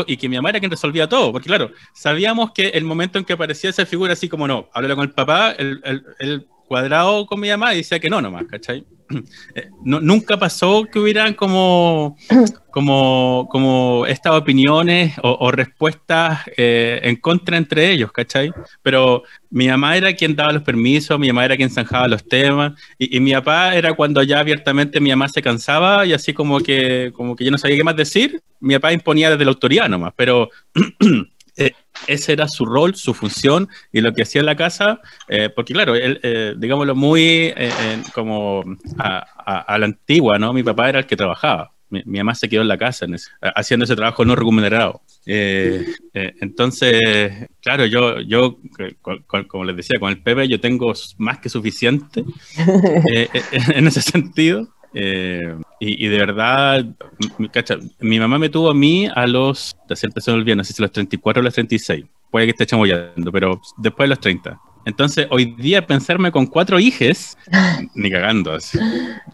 y 0.07 0.17
que 0.17 0.29
mi 0.29 0.35
mamá 0.35 0.49
era 0.49 0.59
quien 0.59 0.71
resolvía 0.71 1.07
todo, 1.07 1.31
porque 1.31 1.47
claro, 1.47 1.71
sabíamos 1.93 2.51
que 2.51 2.69
el 2.69 2.83
momento 2.83 3.19
en 3.19 3.25
que 3.25 3.33
aparecía 3.33 3.69
esa 3.69 3.85
figura 3.85 4.13
así 4.13 4.27
como 4.27 4.47
no, 4.47 4.69
háblalo 4.73 4.95
con 4.95 5.03
el 5.03 5.11
papá, 5.11 5.51
el, 5.51 5.81
el, 5.83 6.03
el 6.19 6.47
cuadrado 6.67 7.25
con 7.25 7.39
mi 7.39 7.49
mamá 7.49 7.73
y 7.73 7.77
decía 7.77 7.99
que 7.99 8.09
no 8.09 8.21
nomás, 8.21 8.45
¿cachai? 8.45 8.85
eh, 9.55 9.69
no- 9.83 10.01
nunca 10.01 10.37
pasó 10.37 10.85
que 10.91 10.99
hubieran 10.99 11.33
como, 11.33 12.17
como, 12.71 13.47
como 13.49 14.05
estas 14.07 14.33
opiniones 14.33 15.13
o, 15.23 15.37
o 15.39 15.51
respuestas 15.51 16.41
eh, 16.57 16.99
en 17.03 17.15
contra 17.15 17.57
entre 17.57 17.89
ellos, 17.91 18.11
¿cachai? 18.11 18.51
Pero 18.83 19.23
mi 19.49 19.67
mamá 19.67 19.95
era 19.97 20.13
quien 20.13 20.35
daba 20.35 20.51
los 20.51 20.63
permisos, 20.63 21.17
mi 21.17 21.27
mamá 21.27 21.45
era 21.45 21.55
quien 21.57 21.69
zanjaba 21.69 22.07
los 22.07 22.27
temas, 22.27 22.73
y, 22.97 23.15
y 23.15 23.19
mi 23.19 23.31
papá 23.33 23.75
era 23.75 23.93
cuando 23.93 24.21
ya 24.23 24.39
abiertamente 24.39 24.99
mi 24.99 25.09
mamá 25.09 25.29
se 25.29 25.41
cansaba 25.41 26.05
y 26.05 26.13
así 26.13 26.33
como 26.33 26.59
que, 26.59 27.11
como 27.13 27.35
que 27.35 27.45
yo 27.45 27.51
no 27.51 27.57
sabía 27.57 27.77
qué 27.77 27.83
más 27.83 27.95
decir, 27.95 28.41
mi 28.59 28.73
papá 28.75 28.91
imponía 28.91 29.29
desde 29.31 29.45
la 29.45 29.51
autoridad 29.51 29.87
nomás, 29.89 30.13
pero 30.15 30.49
eh, 31.57 31.71
ese 32.07 32.33
era 32.33 32.47
su 32.47 32.65
rol, 32.65 32.95
su 32.95 33.13
función 33.13 33.67
y 33.91 34.01
lo 34.01 34.13
que 34.13 34.21
hacía 34.23 34.39
en 34.41 34.45
la 34.45 34.55
casa, 34.55 34.99
eh, 35.27 35.49
porque 35.55 35.73
claro, 35.73 35.95
él, 35.95 36.19
eh, 36.23 36.53
digámoslo 36.57 36.95
muy 36.95 37.53
como 38.13 38.63
a, 38.97 39.25
a- 39.45 39.61
a 39.61 39.77
la 39.79 39.85
antigua, 39.87 40.37
¿no? 40.39 40.53
Mi 40.53 40.63
papá 40.63 40.89
era 40.89 40.99
el 40.99 41.05
que 41.07 41.15
trabajaba. 41.17 41.71
Mi, 41.89 42.01
mi 42.05 42.17
mamá 42.17 42.35
se 42.35 42.49
quedó 42.49 42.61
en 42.63 42.67
la 42.67 42.77
casa 42.77 43.05
en 43.05 43.13
ese- 43.15 43.29
haciendo 43.55 43.85
ese 43.85 43.95
trabajo 43.95 44.25
no 44.25 44.35
remunerado. 44.35 45.01
Entonces, 46.41 47.01
claro, 47.61 47.85
yo, 47.85 48.19
yo 48.21 48.57
que- 48.77 48.95
con- 49.01 49.23
con- 49.23 49.45
como 49.45 49.63
les 49.65 49.75
decía, 49.75 49.99
con 49.99 50.09
el 50.09 50.21
Pepe 50.21 50.47
yo 50.47 50.59
tengo 50.59 50.93
más 51.17 51.39
que 51.39 51.49
suficiente 51.49 52.23
en 53.75 53.87
ese 53.87 54.01
sentido. 54.01 54.67
Eh, 54.99 55.55
y, 55.79 56.05
y 56.05 56.09
de 56.09 56.17
verdad, 56.17 56.83
mi, 57.37 57.49
cacha, 57.49 57.77
mi 57.99 58.19
mamá 58.19 58.39
me 58.39 58.49
tuvo 58.49 58.71
a 58.71 58.73
mí 58.73 59.07
a 59.13 59.27
los, 59.27 59.75
siempre 59.93 60.21
se 60.21 60.31
me 60.31 60.37
olvida, 60.37 60.55
no 60.55 60.63
sé 60.63 60.73
si 60.73 60.81
los 60.81 60.91
34 60.91 61.39
o 61.39 61.43
los 61.43 61.53
36, 61.53 62.05
puede 62.31 62.45
que 62.47 62.51
esté 62.51 62.65
chamoyando, 62.65 63.31
pero 63.31 63.61
después 63.77 64.05
de 64.05 64.09
los 64.09 64.19
30. 64.19 64.59
Entonces, 64.85 65.27
hoy 65.29 65.53
día 65.57 65.85
pensarme 65.85 66.31
con 66.31 66.47
cuatro 66.47 66.79
hijes, 66.79 67.37
ni 67.95 68.09
cagando 68.09 68.53
así. 68.53 68.79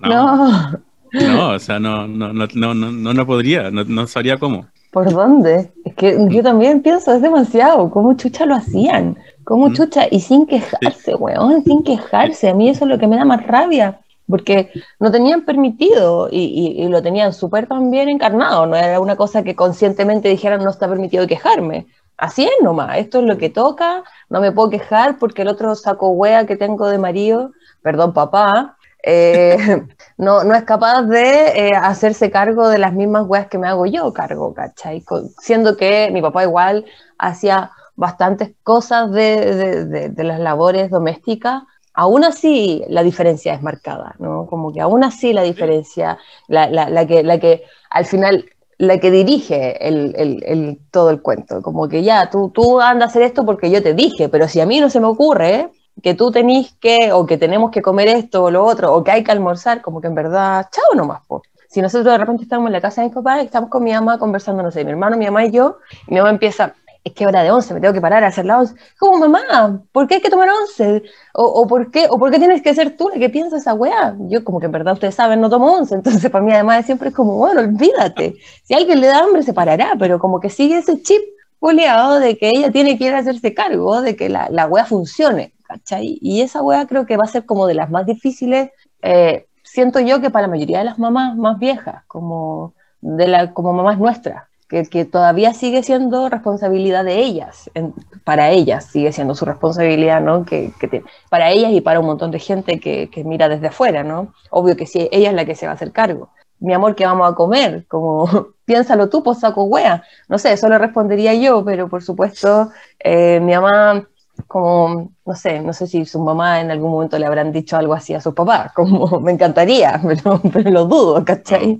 No, 0.02 0.10
No, 0.10 1.28
no, 1.28 1.50
o 1.52 1.60
sea, 1.60 1.80
no, 1.80 2.08
no, 2.08 2.34
no, 2.34 2.48
no, 2.54 2.74
no, 2.74 3.14
no, 3.14 3.26
podría, 3.26 3.70
no, 3.72 3.84
no 3.84 4.08
sabría 4.08 4.38
cómo. 4.38 4.66
¿por 4.92 5.12
dónde? 5.12 5.72
Es 5.86 5.96
que 5.96 6.16
yo 6.30 6.44
también 6.44 6.82
pienso, 6.84 7.14
es 7.14 7.22
demasiado. 7.22 7.90
¿Cómo 7.90 8.14
chucha 8.16 8.46
lo 8.46 8.56
hacían? 8.56 9.18
¿Cómo 9.44 9.70
Mm. 9.70 9.74
chucha? 9.74 10.08
Y 10.12 10.20
sin 10.20 10.46
quejarse, 10.46 11.16
weón, 11.16 11.64
sin 11.64 11.84
quejarse. 11.84 12.50
A 12.50 12.54
mí 12.54 12.70
eso 12.70 12.86
es 12.86 12.90
lo 12.92 13.00
que 13.00 13.08
me 13.08 13.16
da 13.16 13.26
más 13.26 13.46
rabia. 13.46 14.00
Porque 14.28 14.72
no 15.00 15.12
tenían 15.12 15.42
permitido 15.46 16.30
y, 16.32 16.40
y- 16.78 16.84
y 16.84 16.88
lo 16.88 17.02
tenían 17.02 17.34
súper 17.34 17.68
también 17.68 18.10
encarnado. 18.10 18.66
No 18.66 18.76
era 18.76 19.00
una 19.00 19.16
cosa 19.16 19.44
que 19.44 19.56
conscientemente 19.56 20.30
dijeran 20.30 20.64
no 20.64 20.70
está 20.70 20.88
permitido 20.88 21.28
quejarme. 21.28 21.88
Así 22.18 22.44
es 22.46 22.52
nomás, 22.62 22.98
esto 23.00 23.20
es 23.20 23.26
lo 23.26 23.38
que 23.38 23.50
toca, 23.50 24.04
no 24.30 24.40
me 24.40 24.52
puedo 24.52 24.70
quejar 24.70 25.18
porque 25.18 25.42
el 25.42 25.48
otro 25.48 25.74
saco 25.76 26.10
wea 26.12 26.46
que 26.46 26.56
tengo 26.56 26.88
de 26.88 27.00
marido, 27.00 27.52
perdón 27.82 28.14
papá, 28.14 28.78
eh, 29.04 29.58
no, 30.18 30.44
no 30.44 30.56
es 30.56 30.64
capaz 30.64 31.02
de 31.04 31.68
eh, 31.70 31.72
hacerse 31.76 32.30
cargo 32.32 32.70
de 32.70 32.78
las 32.78 32.94
mismas 32.94 33.26
weas 33.28 33.48
que 33.48 33.58
me 33.58 33.68
hago 33.68 33.86
yo 33.88 34.14
cargo, 34.14 34.54
¿cachai? 34.54 35.02
Co- 35.02 35.24
Siendo 35.40 35.76
que 35.76 36.10
mi 36.14 36.22
papá 36.22 36.44
igual 36.44 36.86
hacía 37.18 37.72
bastantes 37.96 38.54
cosas 38.64 39.12
de, 39.12 39.56
de- 39.56 39.86
de- 39.86 40.10
de 40.10 40.24
las 40.24 40.40
labores 40.40 40.90
domésticas, 40.90 41.64
aún 41.94 42.24
así 42.24 42.84
la 42.90 43.04
diferencia 43.04 43.54
es 43.54 43.62
marcada, 43.62 44.16
¿no? 44.20 44.46
Como 44.48 44.74
que 44.74 44.82
aún 44.82 45.04
así 45.04 45.34
la 45.34 45.44
diferencia, 45.44 46.18
la, 46.48 46.70
la- 46.70 46.90
la 46.90 47.06
que, 47.08 47.24
la 47.24 47.40
que 47.40 47.64
al 47.90 48.06
final, 48.06 48.46
la 48.78 48.98
que 49.00 49.12
dirige 49.12 49.88
el, 49.88 50.14
el- 50.18 50.44
el- 50.46 50.80
todo 50.92 51.10
el 51.12 51.22
cuento, 51.22 51.62
como 51.62 51.88
que 51.88 52.04
ya, 52.04 52.30
tú, 52.30 52.50
tú 52.54 52.82
andas 52.82 53.08
a 53.08 53.12
hacer 53.12 53.22
esto 53.24 53.46
porque 53.46 53.70
yo 53.72 53.82
te 53.84 53.94
dije, 53.94 54.30
pero 54.30 54.48
si 54.48 54.60
a 54.62 54.66
mí 54.66 54.80
no 54.80 54.90
se 54.90 55.00
me 55.00 55.08
ocurre 55.08 55.70
que 56.02 56.16
tú 56.16 56.32
tenés 56.32 56.74
que, 56.80 57.12
o 57.14 57.26
que 57.26 57.38
tenemos 57.38 57.72
que 57.72 57.82
comer 57.82 58.08
esto 58.08 58.44
o 58.46 58.52
lo 58.52 58.64
otro, 58.66 58.94
o 58.96 59.04
que 59.04 59.12
hay 59.12 59.24
que 59.24 59.32
almorzar, 59.32 59.82
como 59.82 60.02
que 60.02 60.08
en 60.08 60.16
verdad, 60.16 60.68
chao 60.72 60.96
nomás, 60.96 61.22
po. 61.28 61.44
Si 61.70 61.82
nosotros 61.82 62.12
de 62.12 62.18
repente 62.20 62.44
estamos 62.44 62.68
en 62.68 62.74
la 62.74 62.82
casa 62.82 63.02
de 63.02 63.08
mis 63.08 63.16
papás, 63.16 63.44
estamos 63.44 63.70
con 63.70 63.84
mi 63.84 63.92
mamá 63.94 64.20
conversando, 64.20 64.62
no 64.64 64.72
sé, 64.72 64.84
mi 64.86 64.92
hermano, 64.92 65.18
mi 65.18 65.26
mamá 65.26 65.46
y 65.46 65.52
yo, 65.52 65.78
y 66.08 66.12
mi 66.14 66.18
mamá 66.20 66.30
empieza, 66.32 66.76
es 67.04 67.14
que 67.14 67.28
hora 67.28 67.44
de 67.44 67.52
once, 67.52 67.74
me 67.74 67.82
tengo 67.82 67.94
que 67.94 68.02
parar 68.02 68.24
a 68.24 68.28
hacer 68.28 68.46
la 68.46 68.60
once. 68.60 68.76
Como, 68.98 69.18
mamá, 69.18 69.84
¿por 69.92 70.08
qué 70.08 70.16
hay 70.16 70.22
que 70.22 70.30
tomar 70.30 70.48
once? 70.50 71.04
O, 71.34 71.68
¿por 71.68 71.92
qué, 71.92 72.08
¿O 72.10 72.18
por 72.18 72.32
qué 72.32 72.40
tienes 72.40 72.62
que 72.62 72.74
ser 72.74 72.96
tú 72.96 73.10
la 73.10 73.20
que 73.20 73.30
piensa 73.30 73.58
esa 73.58 73.74
weá? 73.74 74.16
Yo, 74.30 74.44
como 74.44 74.60
que 74.60 74.68
en 74.68 74.72
verdad 74.72 74.94
ustedes 74.94 75.16
saben, 75.16 75.42
no 75.42 75.50
tomo 75.50 75.74
once, 75.74 75.94
entonces 75.96 76.32
para 76.32 76.44
mí 76.44 76.54
además 76.54 76.86
siempre 76.86 77.10
es 77.10 77.16
como, 77.16 77.36
bueno, 77.38 77.62
olvídate. 77.62 78.36
Si 78.64 78.74
alguien 78.74 79.02
le 79.02 79.08
da 79.08 79.20
hambre, 79.20 79.44
se 79.44 79.54
parará, 79.54 79.94
pero 80.00 80.20
como 80.20 80.40
que 80.40 80.50
sigue 80.50 80.78
ese 80.78 81.02
chip 81.02 81.22
oleado 81.60 82.20
de 82.20 82.38
que 82.38 82.50
ella 82.50 82.72
tiene 82.72 82.98
que 82.98 83.06
ir 83.06 83.14
a 83.14 83.20
hacerse 83.20 83.54
cargo 83.54 84.02
de 84.02 84.16
que 84.16 84.30
la, 84.30 84.50
la 84.50 84.68
weá 84.68 84.86
funcione, 84.86 85.54
¿cachai? 85.64 86.20
Y 86.22 86.42
esa 86.42 86.62
weá 86.62 86.86
creo 86.88 87.06
que 87.06 87.18
va 87.18 87.24
a 87.26 87.32
ser 87.32 87.46
como 87.46 87.68
de 87.68 87.74
las 87.74 87.90
más 87.90 88.06
difíciles, 88.06 88.70
eh, 89.02 89.48
siento 89.64 90.00
yo 90.00 90.22
que 90.22 90.30
para 90.30 90.48
la 90.48 90.52
mayoría 90.52 90.80
de 90.80 90.86
las 90.86 91.00
mamás 91.00 91.36
más 91.36 91.60
viejas, 91.60 92.04
como, 92.08 92.74
de 93.02 93.28
la, 93.28 93.54
como 93.54 93.74
mamás 93.74 93.98
nuestras, 94.00 94.44
que, 94.74 94.90
que 94.90 95.06
todavía 95.06 95.54
sigue 95.54 95.84
siendo 95.84 96.30
responsabilidad 96.30 97.06
de 97.06 97.20
ellas, 97.20 97.70
en- 97.76 97.94
para 98.26 98.50
ellas 98.52 98.86
sigue 98.86 99.12
siendo 99.12 99.36
su 99.36 99.46
responsabilidad, 99.46 100.22
¿no? 100.22 100.46
Que, 100.46 100.72
que 100.80 101.04
para 101.30 101.52
ellas 101.52 101.72
y 101.74 101.82
para 101.82 102.00
un 102.00 102.08
montón 102.08 102.32
de 102.32 102.40
gente 102.40 102.80
que, 102.80 103.10
que 103.10 103.24
mira 103.24 103.50
desde 103.50 103.68
afuera, 103.68 104.04
¿no? 104.04 104.34
Obvio 104.50 104.76
que 104.76 104.86
sí, 104.88 105.08
ella 105.12 105.30
es 105.30 105.36
la 105.36 105.46
que 105.46 105.56
se 105.56 105.66
va 105.66 105.74
a 105.74 105.76
hacer 105.76 105.92
cargo. 105.92 106.30
Mi 106.60 106.74
amor, 106.74 106.96
¿qué 106.96 107.06
vamos 107.06 107.30
a 107.32 107.36
comer? 107.36 107.86
Como, 107.88 108.28
piénsalo 108.66 109.10
tú, 109.10 109.22
pues 109.24 109.40
saco 109.40 109.64
wea. 109.66 110.04
No 110.30 110.38
sé, 110.38 110.54
eso 110.54 110.70
lo 110.70 110.78
respondería 110.78 111.34
yo, 111.34 111.64
pero 111.66 111.90
por 111.90 112.04
supuesto, 112.04 112.72
eh, 113.00 113.40
mi 113.42 113.54
mamá, 113.54 114.08
como, 114.48 115.12
no 115.26 115.36
sé, 115.36 115.60
no 115.62 115.74
sé 115.74 115.88
si 115.88 116.06
su 116.06 116.20
mamá 116.22 116.62
en 116.62 116.72
algún 116.72 116.92
momento 116.92 117.20
le 117.20 117.26
habrán 117.26 117.52
dicho 117.52 117.78
algo 117.78 117.94
así 117.94 118.14
a 118.14 118.22
su 118.22 118.34
papá, 118.34 118.72
como, 118.76 119.20
me 119.22 119.32
encantaría, 119.34 120.02
pero, 120.08 120.42
pero 120.52 120.72
lo 120.72 120.86
dudo, 120.86 121.24
¿cachai? 121.26 121.80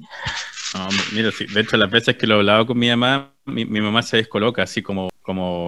No, 0.74 0.90
mira, 1.12 1.32
sí, 1.32 1.46
de 1.54 1.62
hecho, 1.62 1.78
las 1.78 1.90
veces 1.92 2.16
que 2.18 2.26
lo 2.28 2.36
he 2.36 2.38
hablado 2.40 2.66
con 2.66 2.78
mi 2.80 2.90
mamá, 2.90 3.32
mi, 3.46 3.66
mi 3.66 3.80
mamá 3.82 4.02
se 4.02 4.18
descoloca 4.18 4.64
así 4.64 4.82
como, 4.82 5.10
como 5.22 5.68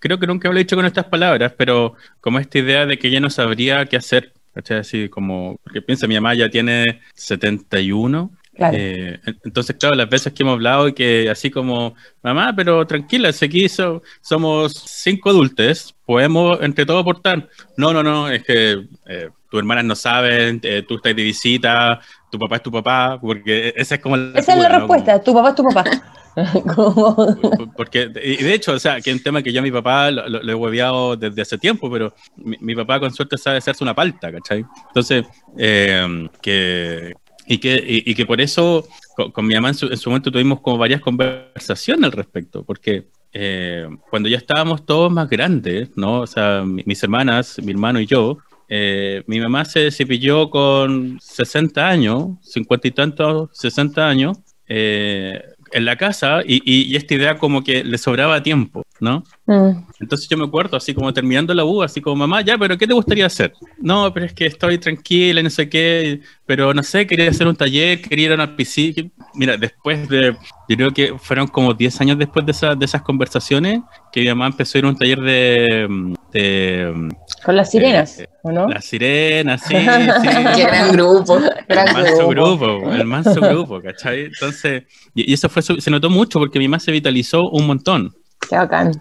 creo 0.00 0.18
que 0.18 0.26
nunca 0.26 0.48
lo 0.48 0.54
he 0.56 0.58
dicho 0.58 0.76
con 0.76 0.84
estas 0.86 1.04
palabras, 1.06 1.52
pero 1.56 1.94
como 2.20 2.38
esta 2.38 2.58
idea 2.58 2.84
de 2.86 2.98
que 2.98 3.08
ella 3.08 3.20
no 3.20 3.30
sabría 3.30 3.86
qué 3.86 3.96
hacer, 3.96 4.32
¿cachai? 4.52 4.78
Así 4.78 5.08
como, 5.08 5.56
porque 5.62 5.80
piensa, 5.82 6.06
mi 6.06 6.14
mamá 6.16 6.34
ya 6.34 6.48
tiene 6.50 7.00
71, 7.14 8.30
Claro. 8.54 8.76
eh, 8.76 9.20
en- 9.24 9.38
entonces, 9.44 9.76
claro, 9.78 9.94
las 9.94 10.08
veces 10.10 10.32
que 10.32 10.42
hemos 10.42 10.54
hablado 10.54 10.88
y 10.88 10.92
que 10.92 11.30
así 11.30 11.48
como, 11.48 11.94
mamá, 12.24 12.52
pero 12.56 12.84
tranquila, 12.88 13.32
si 13.32 13.44
aquí 13.44 13.68
so- 13.68 14.02
somos 14.20 14.72
cinco 14.72 15.30
adultos, 15.30 15.94
podemos 16.04 16.58
entre 16.60 16.84
todos 16.84 17.02
aportar. 17.02 17.48
No, 17.76 17.92
no, 17.92 18.02
no, 18.02 18.28
es 18.28 18.42
que 18.42 18.84
eh, 19.06 19.30
tus 19.50 19.58
hermanas 19.58 19.84
no 19.84 19.94
saben, 19.94 20.60
eh, 20.62 20.82
tú 20.86 20.96
estás 20.96 21.14
de 21.16 21.22
visita, 21.22 22.00
tu 22.30 22.38
papá 22.38 22.56
es 22.56 22.62
tu 22.62 22.70
papá, 22.72 23.18
porque 23.20 23.72
esa 23.76 23.94
es 23.96 24.00
como 24.00 24.16
la 24.16 24.38
Esa 24.38 24.52
es 24.54 24.58
la 24.60 24.68
respuesta, 24.68 25.22
tu 25.22 25.32
papá 25.34 25.48
es 25.50 25.54
tu 25.54 25.64
papá. 25.64 25.84
Como- 26.74 27.72
porque, 27.76 28.10
y 28.22 28.42
de 28.44 28.54
hecho, 28.54 28.72
o 28.72 28.78
sea, 28.78 29.00
que 29.00 29.10
es 29.10 29.16
un 29.16 29.22
tema 29.22 29.42
que 29.42 29.52
yo 29.52 29.58
a 29.58 29.62
mi 29.62 29.72
papá 29.72 30.10
lo, 30.10 30.28
lo- 30.28 30.40
lo 30.42 30.52
he 30.52 30.54
hueveado 30.54 31.16
desde 31.16 31.42
hace 31.42 31.58
tiempo, 31.58 31.90
pero 31.90 32.14
mi, 32.36 32.56
mi 32.60 32.74
papá 32.76 33.00
con 33.00 33.12
suerte 33.12 33.36
sabe 33.36 33.56
hacerse 33.58 33.82
una 33.82 33.94
palta, 33.94 34.30
¿cachai? 34.30 34.64
Entonces, 34.88 35.26
eh, 35.56 36.28
que, 36.40 37.12
y, 37.46 37.58
que, 37.58 37.74
y, 37.76 38.10
y 38.10 38.14
que 38.14 38.24
por 38.26 38.40
eso 38.40 38.86
con, 39.16 39.32
con 39.32 39.46
mi 39.46 39.54
mamá 39.54 39.68
en 39.70 39.74
su, 39.74 39.86
en 39.86 39.96
su 39.96 40.10
momento 40.10 40.30
tuvimos 40.30 40.60
como 40.60 40.78
varias 40.78 41.00
conversaciones 41.00 42.04
al 42.04 42.12
respecto, 42.12 42.62
porque 42.62 43.08
eh, 43.32 43.88
cuando 44.10 44.28
ya 44.28 44.36
estábamos 44.38 44.86
todos 44.86 45.10
más 45.10 45.28
grandes, 45.28 45.90
¿no? 45.96 46.20
O 46.20 46.26
sea, 46.28 46.62
mi- 46.64 46.82
mis 46.86 47.02
hermanas, 47.02 47.56
mi 47.64 47.72
hermano 47.72 48.00
y 48.00 48.06
yo, 48.06 48.38
eh, 48.68 49.22
mi 49.26 49.40
mamá 49.40 49.64
se 49.64 49.90
cepilló 49.90 50.50
con 50.50 51.18
60 51.20 51.88
años, 51.88 52.30
50 52.42 52.88
y 52.88 52.90
tantos, 52.92 53.50
60 53.52 54.08
años, 54.08 54.38
eh, 54.68 55.40
en 55.70 55.84
la 55.84 55.96
casa 55.96 56.40
y, 56.46 56.56
y- 56.64 56.90
y 56.92 56.96
esta 56.96 57.14
idea 57.14 57.36
como 57.36 57.62
que 57.62 57.84
le 57.84 57.98
sobraba 57.98 58.42
tiempo, 58.42 58.82
¿no? 59.00 59.22
Mm. 59.46 59.84
Entonces 60.00 60.26
yo 60.28 60.38
me 60.38 60.44
acuerdo 60.44 60.76
así 60.78 60.94
como 60.94 61.12
terminando 61.12 61.52
la 61.52 61.64
U, 61.64 61.82
así 61.82 62.00
como 62.00 62.16
mamá, 62.16 62.40
ya, 62.40 62.56
pero 62.56 62.78
¿qué 62.78 62.86
te 62.86 62.94
gustaría 62.94 63.26
hacer? 63.26 63.52
No, 63.78 64.12
pero 64.14 64.24
es 64.26 64.32
que 64.32 64.46
estoy 64.46 64.78
tranquila 64.78 65.40
y 65.40 65.44
no 65.44 65.50
sé 65.50 65.68
qué, 65.68 66.20
pero 66.46 66.72
no 66.72 66.82
sé, 66.82 67.06
quería 67.06 67.28
hacer 67.28 67.46
un 67.46 67.56
taller, 67.56 68.00
quería 68.00 68.26
ir 68.26 68.32
a 68.32 68.34
una 68.36 68.56
piscina. 68.56 69.10
Mira, 69.38 69.56
después 69.56 70.08
de, 70.08 70.36
yo 70.68 70.76
creo 70.76 70.90
que 70.92 71.14
fueron 71.18 71.46
como 71.46 71.72
10 71.72 72.00
años 72.00 72.18
después 72.18 72.44
de, 72.44 72.52
esa- 72.52 72.74
de 72.74 72.84
esas 72.84 73.02
conversaciones, 73.02 73.80
que 74.12 74.20
mi 74.20 74.26
mamá 74.28 74.48
empezó 74.48 74.76
a 74.76 74.78
ir 74.80 74.84
a 74.84 74.88
un 74.88 74.96
taller 74.96 75.20
de, 75.20 76.16
de 76.32 77.08
Con 77.44 77.56
las 77.56 77.70
sirenas, 77.70 78.18
Eh, 78.18 78.28
¿o 78.42 78.50
no? 78.50 78.68
la 78.68 78.80
sirena, 78.82 79.56
sí, 79.56 79.74
sí. 80.22 80.28
Qué 80.56 80.62
gran 80.64 80.92
grupo. 80.92 81.38
Gran 81.68 81.88
El 81.88 81.94
manso 81.94 82.28
grupo. 82.28 82.56
grupo, 82.80 82.92
el 82.92 83.04
manso 83.06 83.40
grupo, 83.40 83.80
¿cachai? 83.80 84.24
Entonces, 84.24 84.82
y, 85.14 85.30
y 85.30 85.34
eso 85.34 85.48
fue, 85.48 85.62
su- 85.62 85.80
se 85.80 85.90
notó 85.90 86.10
mucho 86.10 86.38
porque 86.40 86.58
mi 86.58 86.66
mamá 86.66 86.80
se 86.80 86.90
vitalizó 86.92 87.48
un 87.48 87.66
montón. 87.66 88.12
Qué 88.48 88.56
bacán. 88.56 88.92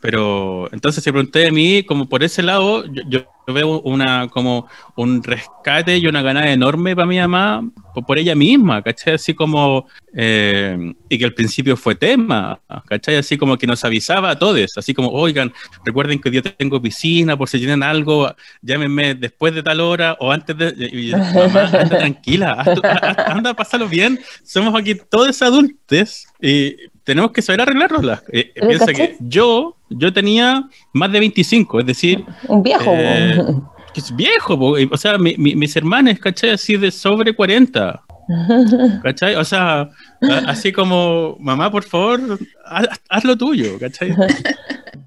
Pero 0.00 0.72
entonces 0.72 1.02
se 1.04 1.12
pregunté 1.12 1.46
a 1.46 1.52
mí, 1.52 1.84
como 1.84 2.08
por 2.08 2.22
ese 2.22 2.42
lado, 2.42 2.84
yo, 2.86 3.02
yo 3.08 3.54
veo 3.54 3.80
una 3.80 4.28
como 4.28 4.68
un 4.96 5.22
rescate 5.22 5.96
y 5.98 6.06
una 6.06 6.22
ganada 6.22 6.50
enorme 6.50 6.94
para 6.94 7.06
mi 7.06 7.18
mamá 7.18 7.62
por, 8.06 8.18
ella 8.18 8.34
misma, 8.34 8.82
¿cachai? 8.82 9.14
Así 9.14 9.34
como, 9.34 9.86
eh, 10.14 10.94
y 11.08 11.18
que 11.18 11.24
al 11.24 11.34
principio 11.34 11.76
fue 11.76 11.94
tema, 11.94 12.58
¿cachai? 12.86 13.16
Así 13.16 13.36
como 13.36 13.56
que 13.56 13.66
nos 13.66 13.84
avisaba 13.84 14.30
a 14.30 14.38
todos, 14.38 14.76
así 14.76 14.94
como, 14.94 15.10
oigan, 15.10 15.52
recuerden 15.84 16.20
que 16.20 16.30
yo 16.30 16.42
tengo 16.42 16.80
piscina, 16.80 17.36
por 17.36 17.48
si 17.48 17.58
tienen 17.58 17.82
algo, 17.82 18.34
llámenme 18.62 19.14
después 19.14 19.54
de 19.54 19.62
tal 19.62 19.80
hora 19.80 20.16
o 20.20 20.32
antes 20.32 20.56
de... 20.56 20.74
y 20.92 21.12
mamá, 21.12 21.64
anda 21.66 21.98
tranquila, 21.98 22.52
haz 22.52 22.78
haz- 22.82 23.24
anda 23.26 23.50
a 23.50 23.54
pasarlo 23.54 23.88
bien, 23.88 24.18
somos 24.44 24.74
aquí 24.78 24.94
todos 24.94 25.40
adultos 25.42 26.26
y 26.40 26.76
tenemos 27.04 27.32
que 27.32 27.42
saber 27.42 27.60
arreglárnoslas. 27.62 28.22
Eh, 28.32 28.52
Pero, 28.54 28.68
piensa 28.68 28.92
que 28.92 29.16
yo, 29.20 29.76
yo 29.90 30.12
tenía 30.12 30.68
más 30.92 31.10
de 31.12 31.20
25, 31.20 31.80
es 31.80 31.86
decir, 31.86 32.24
Un 32.48 32.62
viejo. 32.62 32.84
Eh, 32.94 33.38
que 33.94 34.00
es 34.00 34.14
viejo, 34.16 34.58
po, 34.58 34.74
o 34.90 34.96
sea, 34.96 35.18
mi- 35.18 35.36
mi- 35.36 35.54
mis 35.54 35.76
hermanos, 35.76 36.18
¿cachai? 36.18 36.50
Así 36.50 36.76
de 36.78 36.90
sobre 36.90 37.34
40, 37.34 38.02
¿cachai? 39.02 39.34
O 39.36 39.44
sea, 39.44 39.80
a- 39.82 39.90
así 40.48 40.72
como, 40.72 41.36
mamá, 41.40 41.70
por 41.70 41.82
favor, 41.84 42.20
haz, 42.64 42.86
haz 43.08 43.24
lo 43.24 43.36
tuyo, 43.36 43.78
¿cachai? 43.78 44.14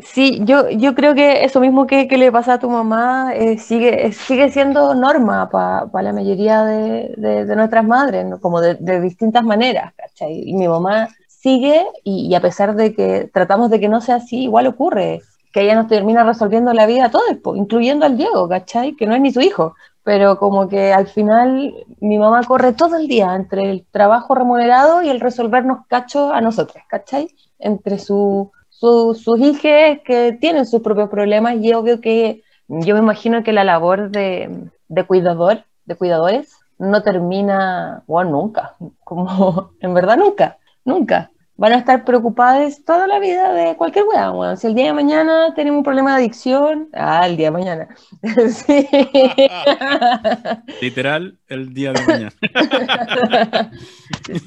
Sí, 0.04 0.42
yo, 0.44 0.70
yo 0.70 0.94
creo 0.94 1.16
que 1.16 1.44
eso 1.46 1.60
mismo 1.60 1.88
que, 1.88 2.08
que 2.08 2.18
le 2.18 2.32
pasa 2.32 2.54
a 2.54 2.60
tu 2.60 2.70
mamá 2.70 3.32
eh, 3.34 3.58
sigue, 3.58 4.06
eh, 4.08 4.12
sigue 4.12 4.52
siendo 4.52 4.94
norma 4.94 5.50
para 5.50 5.90
la 6.04 6.14
mayoría 6.14 6.64
de, 6.64 7.14
de- 7.18 7.46
de 7.46 7.56
nuestras 7.56 7.86
madres, 7.86 8.26
¿no? 8.26 8.40
como 8.40 8.62
de, 8.62 8.76
de 8.76 9.02
distintas 9.02 9.44
maneras, 9.44 9.94
¿cachai? 9.96 10.44
Y 10.48 10.54
mi 10.54 10.68
mamá 10.68 11.08
sigue 11.46 11.86
y, 12.04 12.34
a 12.36 12.42
pesar 12.42 12.76
de 12.76 12.94
que 12.96 13.30
tratamos 13.34 13.70
de 13.70 13.80
que 13.80 13.90
no 13.90 14.02
sea 14.02 14.16
así, 14.18 14.44
igual 14.44 14.68
ocurre, 14.68 15.22
que 15.54 15.62
ella 15.62 15.76
nos 15.76 15.88
termina 15.88 16.24
resolviendo 16.24 16.74
la 16.74 16.86
vida 16.86 17.06
a 17.06 17.12
todos, 17.12 17.26
incluyendo 17.56 18.06
al 18.06 18.18
Diego, 18.18 18.50
¿cachai? 18.50 18.96
Que 18.96 19.06
no 19.06 19.16
es 19.16 19.22
ni 19.22 19.32
su 19.32 19.42
hijo, 19.42 19.76
pero 20.04 20.38
como 20.38 20.68
que 20.68 20.92
al 20.94 21.08
final 21.08 21.74
mi 22.02 22.18
mamá 22.18 22.44
corre 22.44 22.74
todo 22.74 22.98
el 22.98 23.08
día 23.08 23.36
entre 23.36 23.70
el 23.72 23.86
trabajo 23.92 24.36
remunerado 24.36 25.02
y 25.04 25.10
el 25.10 25.20
resolvernos 25.20 25.86
cachos 25.88 26.32
a 26.34 26.42
nosotros, 26.42 26.84
¿cachai? 26.90 27.30
Entre 27.60 28.00
su, 28.00 28.52
su- 28.70 29.16
sus 29.16 29.40
hijas 29.40 30.00
que 30.06 30.38
tienen 30.40 30.66
sus 30.66 30.82
propios 30.82 31.10
problemas 31.10 31.56
y 31.62 31.74
obvio 31.74 32.02
que 32.02 32.44
yo 32.68 32.94
me 32.96 33.00
imagino 33.02 33.44
que 33.44 33.54
la 33.54 33.64
labor 33.64 34.10
de, 34.12 34.50
de 34.88 35.04
cuidador, 35.06 35.64
de 35.86 35.96
cuidadores, 35.96 36.54
no 36.78 37.02
termina, 37.04 38.04
bueno, 38.08 38.32
nunca, 38.32 38.76
como 39.04 39.72
en 39.80 39.94
verdad 39.94 40.18
nunca, 40.18 40.58
nunca. 40.84 41.32
Van 41.58 41.72
a 41.72 41.78
estar 41.78 42.04
preocupadas 42.04 42.84
toda 42.84 43.08
la 43.08 43.18
vida 43.20 43.54
de 43.54 43.78
cualquier 43.78 44.04
weá, 44.06 44.30
weón. 44.32 44.58
Si 44.58 44.68
el 44.68 44.76
día 44.76 44.88
de 44.88 44.94
mañana 44.94 45.54
tenemos 45.56 45.78
un 45.78 45.84
problema 45.86 46.12
de 46.12 46.18
adicción, 46.18 46.90
ah, 46.94 47.26
el 47.26 47.38
día 47.38 47.48
de 47.48 47.52
mañana. 47.52 47.88
Sí. 48.50 48.86
Literal, 50.82 51.38
el 51.48 51.74
día 51.74 51.94
de 51.94 52.02
mañana. 52.06 52.34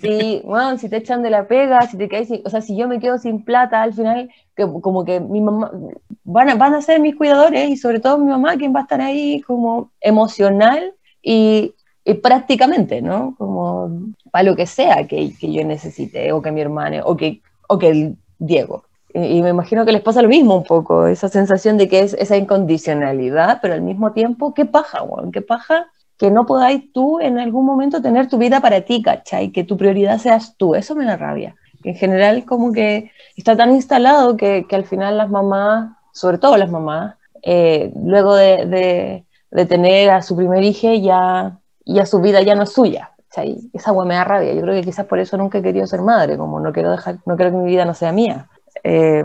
Sí, 0.00 0.42
bueno, 0.44 0.76
si 0.76 0.88
te 0.88 0.96
echan 0.96 1.22
de 1.22 1.30
la 1.30 1.46
pega, 1.46 1.80
si 1.82 1.96
te 1.96 2.08
caes, 2.08 2.28
sin- 2.28 2.42
o 2.44 2.50
sea, 2.50 2.60
si 2.60 2.76
yo 2.76 2.88
me 2.88 2.98
quedo 2.98 3.16
sin 3.18 3.44
plata, 3.44 3.82
al 3.82 3.94
final, 3.94 4.28
que, 4.56 4.66
como 4.82 5.04
que 5.04 5.20
mi 5.20 5.40
mamá, 5.40 5.70
van 6.24 6.50
a, 6.50 6.54
van 6.56 6.74
a 6.74 6.82
ser 6.82 7.00
mis 7.00 7.14
cuidadores 7.16 7.70
y 7.70 7.76
sobre 7.76 8.00
todo 8.00 8.18
mi 8.18 8.28
mamá, 8.28 8.56
quien 8.56 8.74
va 8.74 8.80
a 8.80 8.82
estar 8.82 9.00
ahí 9.00 9.40
como 9.42 9.92
emocional 10.00 10.94
y, 11.22 11.74
y 12.08 12.14
prácticamente, 12.14 13.02
¿no? 13.02 13.34
Como 13.36 13.90
para 14.30 14.44
lo 14.44 14.56
que 14.56 14.64
sea 14.64 15.06
que, 15.06 15.34
que 15.38 15.52
yo 15.52 15.62
necesite, 15.64 16.32
o 16.32 16.40
que 16.40 16.50
mi 16.50 16.62
hermana, 16.62 17.02
o 17.04 17.14
que, 17.18 17.42
o 17.68 17.78
que 17.78 17.88
el 17.90 18.16
Diego. 18.38 18.84
Y, 19.12 19.42
me 19.42 19.50
imagino 19.50 19.84
que 19.84 19.92
les 19.92 20.00
pasa 20.00 20.22
lo 20.22 20.28
mismo 20.28 20.56
un 20.56 20.64
poco, 20.64 21.06
esa 21.06 21.28
sensación 21.28 21.76
de 21.76 21.86
que 21.86 22.00
es 22.00 22.14
esa 22.14 22.38
incondicionalidad, 22.38 23.58
pero 23.60 23.74
al 23.74 23.82
mismo 23.82 24.12
tiempo, 24.12 24.54
qué 24.54 24.64
paja, 24.64 25.02
weón, 25.02 25.32
qué 25.32 25.42
paja 25.42 25.86
que 26.16 26.30
no 26.30 26.46
podáis 26.46 26.90
tú 26.94 27.20
en 27.20 27.38
algún 27.38 27.66
momento 27.66 28.00
tener 28.00 28.26
tu 28.28 28.38
vida 28.38 28.60
para 28.60 28.80
ti, 28.80 29.02
¿cachai? 29.02 29.50
Que 29.52 29.64
tu 29.64 29.76
prioridad 29.76 30.18
seas 30.18 30.56
tú, 30.56 30.74
eso 30.74 30.94
me 30.94 31.04
da 31.04 31.16
rabia. 31.18 31.56
En 31.84 31.94
general 31.94 32.44
como 32.46 32.72
que 32.72 33.10
está 33.36 33.54
tan 33.54 33.72
instalado 33.74 34.36
que, 34.36 34.64
que 34.66 34.76
al 34.76 34.84
final 34.86 35.18
las 35.18 35.28
mamás, 35.30 35.90
sobre 36.12 36.38
todo 36.38 36.56
las 36.56 36.70
mamás, 36.70 37.16
eh, 37.42 37.92
luego 38.02 38.34
de- 38.34 39.24
de 39.50 39.66
tener 39.66 40.10
a 40.10 40.22
su 40.22 40.36
primer 40.36 40.62
hijo 40.64 40.92
ya, 40.94 41.58
ya 41.94 42.06
su 42.06 42.20
vida 42.20 42.42
ya 42.42 42.54
no 42.54 42.62
es 42.62 42.72
suya. 42.72 43.10
¿cachai? 43.28 43.58
Esa 43.72 43.90
agua 43.90 44.04
me 44.04 44.14
da 44.14 44.24
rabia. 44.24 44.52
Yo 44.54 44.62
creo 44.62 44.74
que 44.74 44.82
quizás 44.82 45.06
por 45.06 45.18
eso 45.18 45.36
nunca 45.36 45.58
he 45.58 45.62
querido 45.62 45.86
ser 45.86 46.02
madre, 46.02 46.36
como 46.36 46.60
no 46.60 46.72
quiero 46.72 46.90
dejar, 46.90 47.18
no 47.26 47.36
quiero 47.36 47.52
que 47.52 47.58
mi 47.58 47.66
vida 47.66 47.84
no 47.84 47.94
sea 47.94 48.12
mía. 48.12 48.48
Eh, 48.82 49.24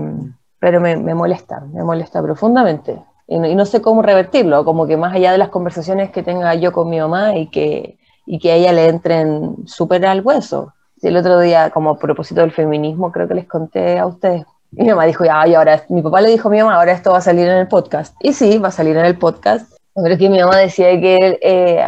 pero 0.59 0.80
me, 0.80 0.95
me 0.95 1.14
molesta, 1.14 1.61
me 1.74 1.84
molesta 1.84 2.22
profundamente. 2.22 3.01
Y 3.28 3.39
no, 3.39 3.47
y 3.47 3.55
no 3.55 3.66
sé 3.66 3.82
cómo 3.82 4.01
revertirlo, 4.01 4.66
como 4.66 4.86
que 4.86 4.97
más 4.97 5.14
allá 5.14 5.32
de 5.32 5.38
las 5.38 5.49
conversaciones 5.49 6.11
que 6.11 6.24
tenga 6.24 6.53
yo 6.55 6.72
con 6.72 6.89
mi 6.89 6.99
mamá 6.99 7.36
y 7.36 7.47
que, 7.47 7.97
y 8.26 8.39
que 8.39 8.51
a 8.51 8.55
ella 8.55 8.74
le 8.74 8.88
entren 8.88 9.55
súper 9.66 10.05
al 10.05 10.22
hueso. 10.22 10.74
Y 11.01 11.07
el 11.07 11.18
otro 11.18 11.39
día, 11.39 11.70
como 11.70 11.91
a 11.91 11.99
propósito 11.99 12.41
del 12.41 12.51
feminismo, 12.51 13.11
creo 13.11 13.28
que 13.28 13.34
les 13.34 13.45
conté 13.45 13.99
a 13.99 14.05
ustedes. 14.05 14.45
Y 14.72 14.84
mi 14.84 14.89
mamá 14.89 15.05
dijo, 15.05 15.26
ya, 15.26 15.45
y 15.47 15.53
ahora, 15.53 15.84
mi 15.89 16.01
papá 16.01 16.22
le 16.22 16.30
dijo 16.30 16.47
a 16.47 16.51
mi 16.51 16.59
mamá, 16.59 16.76
ahora 16.76 16.93
esto 16.93 17.11
va 17.11 17.18
a 17.18 17.22
salir 17.22 17.47
en 17.47 17.57
el 17.57 17.68
podcast. 17.68 18.16
Y 18.22 18.34
sí, 18.34 18.57
va 18.57 18.70
a 18.70 18.72
salir 18.72 18.95
en 18.97 19.05
el 19.05 19.18
podcast. 19.18 19.72
Es 19.95 20.18
que 20.18 20.30
mi 20.30 20.39
mamá 20.39 20.57
decía 20.57 20.89
que 20.99 21.39
eh, 21.41 21.86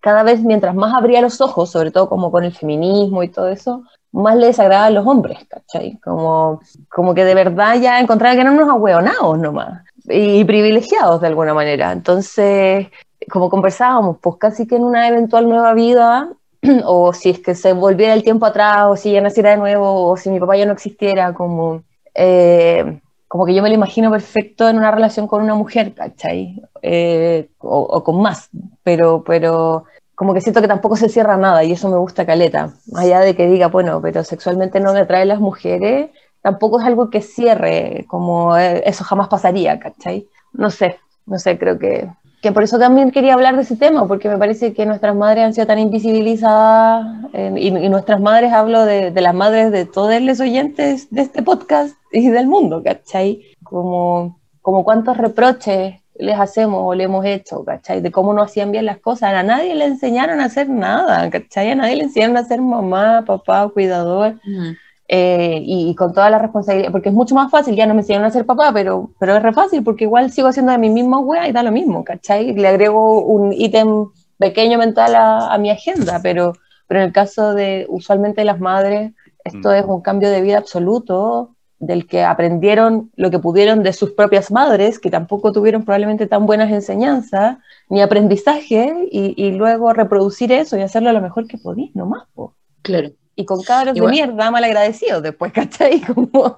cada 0.00 0.22
vez 0.22 0.40
mientras 0.42 0.74
más 0.74 0.94
abría 0.94 1.20
los 1.20 1.40
ojos, 1.40 1.70
sobre 1.70 1.90
todo 1.90 2.08
como 2.08 2.30
con 2.30 2.44
el 2.44 2.54
feminismo 2.54 3.22
y 3.22 3.28
todo 3.28 3.48
eso, 3.48 3.82
más 4.12 4.36
le 4.36 4.46
desagradaban 4.46 4.94
los 4.94 5.06
hombres, 5.06 5.38
¿cachai? 5.48 5.98
Como, 5.98 6.60
como 6.88 7.14
que 7.14 7.24
de 7.24 7.34
verdad 7.34 7.76
ya 7.80 8.00
encontraba 8.00 8.34
que 8.34 8.42
eran 8.42 8.54
unos 8.54 8.68
ahueonados 8.68 9.38
nomás 9.38 9.82
y 10.04 10.44
privilegiados 10.44 11.20
de 11.20 11.26
alguna 11.26 11.54
manera. 11.54 11.92
Entonces, 11.92 12.88
como 13.30 13.50
conversábamos, 13.50 14.18
pues 14.20 14.36
casi 14.38 14.66
que 14.66 14.76
en 14.76 14.84
una 14.84 15.08
eventual 15.08 15.48
nueva 15.48 15.74
vida, 15.74 16.30
o 16.84 17.12
si 17.12 17.30
es 17.30 17.40
que 17.40 17.54
se 17.54 17.72
volviera 17.72 18.14
el 18.14 18.22
tiempo 18.22 18.46
atrás, 18.46 18.86
o 18.88 18.96
si 18.96 19.10
ella 19.10 19.22
naciera 19.22 19.50
de 19.50 19.56
nuevo, 19.56 20.08
o 20.08 20.16
si 20.16 20.30
mi 20.30 20.38
papá 20.38 20.56
ya 20.56 20.66
no 20.66 20.72
existiera, 20.72 21.34
como, 21.34 21.82
eh, 22.14 23.00
como 23.34 23.46
que 23.46 23.54
yo 23.54 23.64
me 23.64 23.68
lo 23.68 23.74
imagino 23.74 24.12
perfecto 24.12 24.68
en 24.68 24.76
una 24.76 24.92
relación 24.92 25.26
con 25.26 25.42
una 25.42 25.56
mujer, 25.56 25.92
¿cachai? 25.92 26.62
Eh, 26.82 27.48
o, 27.58 28.04
con 28.04 28.22
más, 28.22 28.48
pero, 28.84 29.24
pero 29.24 29.86
como 30.14 30.34
que 30.34 30.40
siento 30.40 30.60
que 30.60 30.68
tampoco 30.68 30.94
se 30.94 31.08
cierra 31.08 31.36
nada 31.36 31.64
y 31.64 31.72
eso 31.72 31.88
me 31.88 31.96
gusta 31.96 32.24
caleta. 32.24 32.74
Más 32.92 33.06
allá 33.06 33.18
de 33.18 33.34
que 33.34 33.48
diga, 33.48 33.66
bueno, 33.66 34.00
pero 34.00 34.22
sexualmente 34.22 34.78
no 34.78 34.92
me 34.92 35.00
atraen 35.00 35.26
las 35.26 35.40
mujeres, 35.40 36.10
tampoco 36.42 36.78
es 36.78 36.86
algo 36.86 37.10
que 37.10 37.22
cierre, 37.22 38.04
como 38.06 38.56
eh, 38.56 38.84
eso 38.86 39.02
jamás 39.02 39.26
pasaría, 39.26 39.80
¿cachai? 39.80 40.28
No 40.52 40.70
sé, 40.70 41.00
no 41.26 41.40
sé, 41.40 41.58
creo 41.58 41.76
que, 41.76 42.08
que 42.44 42.52
por 42.52 42.62
eso 42.62 42.78
también 42.78 43.10
quería 43.10 43.32
hablar 43.32 43.56
de 43.56 43.62
ese 43.62 43.74
tema, 43.74 44.06
porque 44.06 44.28
me 44.28 44.36
parece 44.36 44.74
que 44.74 44.84
nuestras 44.84 45.16
madres 45.16 45.44
han 45.46 45.54
sido 45.54 45.66
tan 45.66 45.78
invisibilizadas, 45.78 47.24
eh, 47.32 47.54
y, 47.56 47.68
y 47.68 47.88
nuestras 47.88 48.20
madres, 48.20 48.52
hablo 48.52 48.84
de, 48.84 49.10
de 49.10 49.20
las 49.22 49.32
madres 49.32 49.72
de 49.72 49.86
todos 49.86 50.20
los 50.20 50.40
oyentes 50.40 51.08
de 51.10 51.22
este 51.22 51.42
podcast 51.42 51.96
y 52.12 52.28
del 52.28 52.46
mundo, 52.46 52.82
¿cachai? 52.84 53.46
Como, 53.62 54.38
como 54.60 54.84
cuántos 54.84 55.16
reproches 55.16 55.94
les 56.16 56.38
hacemos 56.38 56.82
o 56.84 56.94
le 56.94 57.04
hemos 57.04 57.24
hecho, 57.24 57.64
¿cachai? 57.64 58.02
De 58.02 58.12
cómo 58.12 58.34
no 58.34 58.42
hacían 58.42 58.70
bien 58.70 58.84
las 58.84 58.98
cosas. 58.98 59.32
A 59.32 59.42
nadie 59.42 59.74
le 59.74 59.86
enseñaron 59.86 60.42
a 60.42 60.44
hacer 60.44 60.68
nada, 60.68 61.30
¿cachai? 61.30 61.70
A 61.70 61.74
nadie 61.76 61.96
le 61.96 62.04
enseñaron 62.04 62.36
a 62.36 62.44
ser 62.44 62.60
mamá, 62.60 63.24
papá, 63.26 63.66
cuidador. 63.72 64.34
Mm. 64.44 64.72
Eh, 65.06 65.60
y, 65.62 65.90
y 65.90 65.94
con 65.94 66.14
toda 66.14 66.30
la 66.30 66.38
responsabilidad, 66.38 66.90
porque 66.90 67.10
es 67.10 67.14
mucho 67.14 67.34
más 67.34 67.50
fácil, 67.50 67.76
ya 67.76 67.86
no 67.86 67.92
me 67.92 68.00
enseñaron 68.00 68.26
a 68.26 68.30
ser 68.30 68.46
papá, 68.46 68.70
pero, 68.72 69.10
pero 69.20 69.36
es 69.36 69.42
re 69.42 69.52
fácil, 69.52 69.84
porque 69.84 70.04
igual 70.04 70.30
sigo 70.30 70.48
haciendo 70.48 70.72
de 70.72 70.78
mi 70.78 70.88
misma 70.88 71.18
wea 71.20 71.46
y 71.46 71.52
da 71.52 71.62
lo 71.62 71.72
mismo, 71.72 72.02
¿cachai? 72.04 72.54
Le 72.54 72.66
agrego 72.68 73.22
un 73.22 73.52
ítem 73.52 74.06
pequeño 74.38 74.78
mental 74.78 75.14
a, 75.14 75.52
a 75.52 75.58
mi 75.58 75.70
agenda, 75.70 76.20
pero, 76.22 76.54
pero 76.88 77.00
en 77.00 77.06
el 77.06 77.12
caso 77.12 77.52
de 77.54 77.84
usualmente 77.88 78.44
las 78.44 78.60
madres, 78.60 79.12
esto 79.44 79.68
Mm. 79.68 79.74
es 79.74 79.84
un 79.84 80.00
cambio 80.00 80.30
de 80.30 80.40
vida 80.40 80.56
absoluto, 80.56 81.50
del 81.78 82.06
que 82.06 82.22
aprendieron 82.24 83.10
lo 83.14 83.30
que 83.30 83.38
pudieron 83.38 83.82
de 83.82 83.92
sus 83.92 84.12
propias 84.12 84.50
madres, 84.50 84.98
que 84.98 85.10
tampoco 85.10 85.52
tuvieron 85.52 85.84
probablemente 85.84 86.26
tan 86.26 86.46
buenas 86.46 86.70
enseñanzas 86.72 87.58
ni 87.90 88.00
aprendizaje, 88.00 89.06
y, 89.12 89.34
y 89.36 89.52
luego 89.52 89.92
reproducir 89.92 90.50
eso 90.50 90.78
y 90.78 90.80
hacerlo 90.82 91.12
lo 91.12 91.20
mejor 91.20 91.46
que 91.46 91.58
podís, 91.58 91.94
nomás, 91.94 92.22
po 92.34 92.54
Claro. 92.80 93.10
Y 93.36 93.44
con 93.44 93.62
cabros 93.62 93.96
Igual- 93.96 94.10
de 94.10 94.16
mierda 94.26 94.50
mal 94.50 94.64
agradecidos 94.64 95.22
después, 95.22 95.52
¿cachai? 95.52 96.00
Como, 96.14 96.56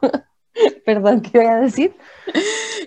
perdón, 0.85 1.21
¿qué 1.21 1.39
voy 1.39 1.47
a 1.47 1.57
decir? 1.57 1.95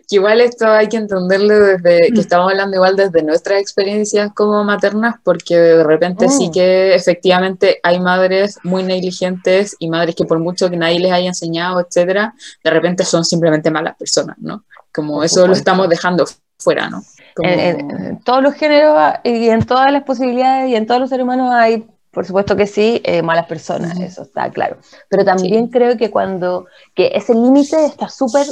Que 0.08 0.16
igual 0.16 0.42
esto 0.42 0.68
hay 0.68 0.88
que 0.88 0.98
entenderlo 0.98 1.54
desde 1.60 2.10
Mm. 2.10 2.14
que 2.16 2.22
estamos 2.22 2.52
hablando 2.52 2.76
igual 2.76 2.96
desde 2.96 3.22
nuestras 3.22 3.62
experiencias 3.62 4.32
como 4.34 4.64
maternas, 4.64 5.16
porque 5.24 5.56
de 5.56 5.84
repente 5.84 6.26
Mm. 6.28 6.30
sí 6.32 6.50
que 6.52 6.96
efectivamente 6.96 7.80
hay 7.84 8.00
madres 8.00 8.58
muy 8.64 8.82
negligentes 8.84 9.76
y 9.80 9.88
madres 9.90 10.16
que 10.16 10.26
por 10.26 10.40
mucho 10.40 10.70
que 10.70 10.78
nadie 10.78 11.00
les 11.00 11.12
haya 11.12 11.28
enseñado, 11.28 11.80
etcétera, 11.80 12.34
de 12.64 12.70
repente 12.72 13.04
son 13.06 13.24
simplemente 13.24 13.70
malas 13.70 13.96
personas, 13.98 14.36
¿no? 14.40 14.64
Como 14.94 15.24
eso 15.24 15.46
lo 15.46 15.54
estamos 15.54 15.88
dejando 15.90 16.26
fuera, 16.58 16.90
¿no? 16.90 17.04
Como- 17.36 17.48
En, 17.50 17.60
en- 17.60 18.06
en 18.06 18.20
todos 18.24 18.42
los 18.42 18.56
géneros 18.56 18.98
y 19.24 19.48
en 19.50 19.64
todas 19.66 19.92
las 19.92 20.04
posibilidades 20.04 20.70
y 20.72 20.76
en 20.76 20.88
todos 20.88 21.00
los 21.02 21.10
seres 21.10 21.24
humanos 21.24 21.52
hay, 21.54 21.86
por 22.12 22.26
supuesto 22.26 22.56
que 22.56 22.68
sí, 22.68 23.02
eh, 23.04 23.22
malas 23.22 23.46
personas, 23.46 24.00
eso 24.00 24.24
está 24.24 24.50
claro. 24.50 24.78
Pero 25.10 25.24
también 25.24 25.68
creo 25.68 25.98
que 25.98 26.10
cuando, 26.10 26.66
que 26.96 27.12
ese 27.14 27.34
límite 27.34 27.86
está 27.86 28.10
súper 28.10 28.48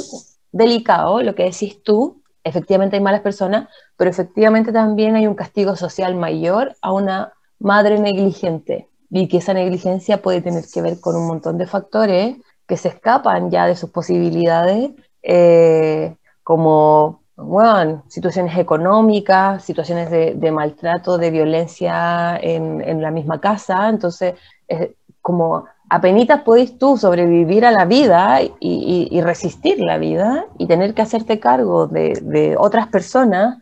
delicado, 0.52 1.22
lo 1.22 1.34
que 1.34 1.44
decís 1.44 1.82
tú, 1.82 2.22
efectivamente 2.44 2.96
hay 2.96 3.02
malas 3.02 3.20
personas, 3.20 3.68
pero 3.96 4.10
efectivamente 4.10 4.72
también 4.72 5.16
hay 5.16 5.26
un 5.26 5.34
castigo 5.34 5.76
social 5.76 6.14
mayor 6.14 6.76
a 6.80 6.92
una 6.92 7.32
madre 7.58 7.98
negligente. 7.98 8.88
Y 9.10 9.26
que 9.26 9.38
esa 9.38 9.54
negligencia 9.54 10.20
puede 10.20 10.42
tener 10.42 10.64
que 10.72 10.82
ver 10.82 11.00
con 11.00 11.16
un 11.16 11.26
montón 11.26 11.56
de 11.56 11.66
factores 11.66 12.36
que 12.66 12.76
se 12.76 12.88
escapan 12.88 13.50
ya 13.50 13.66
de 13.66 13.74
sus 13.74 13.90
posibilidades, 13.90 14.90
eh, 15.22 16.14
como 16.42 17.22
bueno, 17.38 18.02
situaciones 18.08 18.58
económicas, 18.58 19.64
situaciones 19.64 20.10
de, 20.10 20.34
de 20.34 20.50
maltrato, 20.50 21.18
de 21.18 21.30
violencia 21.30 22.36
en, 22.36 22.80
en, 22.80 23.00
la 23.00 23.12
misma 23.12 23.40
casa. 23.40 23.88
Entonces, 23.88 24.34
es 24.66 24.90
como 25.22 25.66
apenitas 25.88 26.42
podéis 26.42 26.78
tú 26.78 26.96
sobrevivir 26.96 27.64
a 27.64 27.70
la 27.70 27.84
vida 27.84 28.42
y, 28.42 28.52
y, 28.60 29.08
y, 29.10 29.20
resistir 29.20 29.78
la 29.78 29.98
vida 29.98 30.46
y 30.58 30.66
tener 30.66 30.94
que 30.94 31.02
hacerte 31.02 31.38
cargo 31.38 31.86
de, 31.86 32.18
de 32.22 32.56
otras 32.58 32.88
personas, 32.88 33.58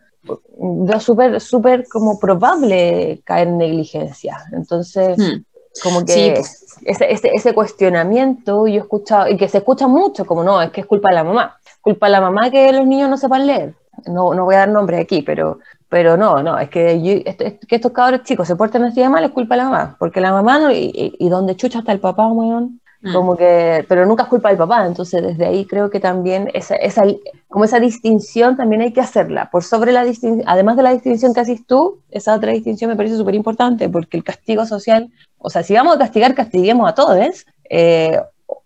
veo 0.59 0.99
súper, 0.99 1.39
súper 1.39 1.87
como 1.87 2.19
probable 2.19 3.21
caer 3.25 3.47
en 3.47 3.59
negligencia. 3.59 4.39
Entonces, 4.53 5.19
hmm. 5.19 5.43
Como 5.83 6.05
que 6.05 6.11
sí. 6.13 6.33
ese, 6.85 7.11
ese, 7.11 7.31
ese, 7.33 7.53
cuestionamiento 7.53 8.67
yo 8.67 8.75
he 8.75 8.77
escuchado, 8.77 9.27
y 9.29 9.37
que 9.37 9.47
se 9.47 9.59
escucha 9.59 9.87
mucho, 9.87 10.25
como 10.25 10.43
no, 10.43 10.61
es 10.61 10.71
que 10.71 10.81
es 10.81 10.87
culpa 10.87 11.09
de 11.09 11.15
la 11.15 11.23
mamá 11.23 11.57
culpa 11.87 12.07
de 12.07 12.11
la 12.11 12.21
mamá 12.21 12.49
que 12.49 12.71
los 12.73 12.85
niños 12.85 13.09
no 13.09 13.15
sepan 13.15 13.47
leer. 13.47 13.73
No, 14.07 14.33
no 14.33 14.43
voy 14.43 14.55
a 14.55 14.59
dar 14.59 14.69
nombre 14.69 14.99
aquí, 14.99 15.21
pero, 15.21 15.59
pero 15.87 16.17
no, 16.17 16.43
no, 16.43 16.59
es 16.59 16.69
que, 16.69 17.01
yo, 17.01 17.13
es, 17.25 17.35
es 17.39 17.65
que 17.65 17.77
estos 17.77 17.93
cabros 17.93 18.23
chicos 18.23 18.45
se 18.45 18.57
portan 18.57 18.83
así 18.83 18.99
de 18.99 19.09
mal, 19.09 19.23
es 19.23 19.31
culpa 19.31 19.55
de 19.55 19.63
la 19.63 19.69
mamá, 19.69 19.95
porque 19.97 20.19
la 20.19 20.33
mamá, 20.33 20.59
no, 20.59 20.71
y, 20.71 21.15
y, 21.17 21.29
donde 21.29 21.55
chucha 21.55 21.79
está 21.79 21.93
el 21.93 21.99
papá, 21.99 22.27
weón, 22.27 22.81
mm. 23.01 23.13
como 23.13 23.37
que, 23.37 23.85
pero 23.87 24.05
nunca 24.05 24.23
es 24.23 24.29
culpa 24.29 24.49
del 24.49 24.57
papá, 24.57 24.85
entonces 24.85 25.23
desde 25.23 25.45
ahí 25.45 25.65
creo 25.65 25.89
que 25.89 26.01
también 26.01 26.51
esa, 26.53 26.75
esa, 26.75 27.05
como 27.49 27.65
esa 27.65 27.79
distinción 27.79 28.57
también 28.57 28.81
hay 28.81 28.91
que 28.91 29.01
hacerla, 29.01 29.49
por 29.49 29.63
sobre 29.63 29.91
la 29.91 30.03
distinción, 30.03 30.43
además 30.47 30.75
de 30.75 30.83
la 30.83 30.91
distinción 30.91 31.33
que 31.33 31.39
haces 31.39 31.65
tú, 31.65 32.01
esa 32.11 32.35
otra 32.35 32.51
distinción 32.51 32.89
me 32.89 32.97
parece 32.97 33.15
súper 33.15 33.35
importante, 33.35 33.87
porque 33.87 34.17
el 34.17 34.23
castigo 34.23 34.65
social, 34.65 35.09
o 35.37 35.49
sea, 35.49 35.63
si 35.63 35.73
vamos 35.73 35.95
a 35.95 35.99
castigar, 35.99 36.35
castiguemos 36.35 36.89
a 36.89 36.93
todos, 36.93 37.45
eh, 37.69 38.19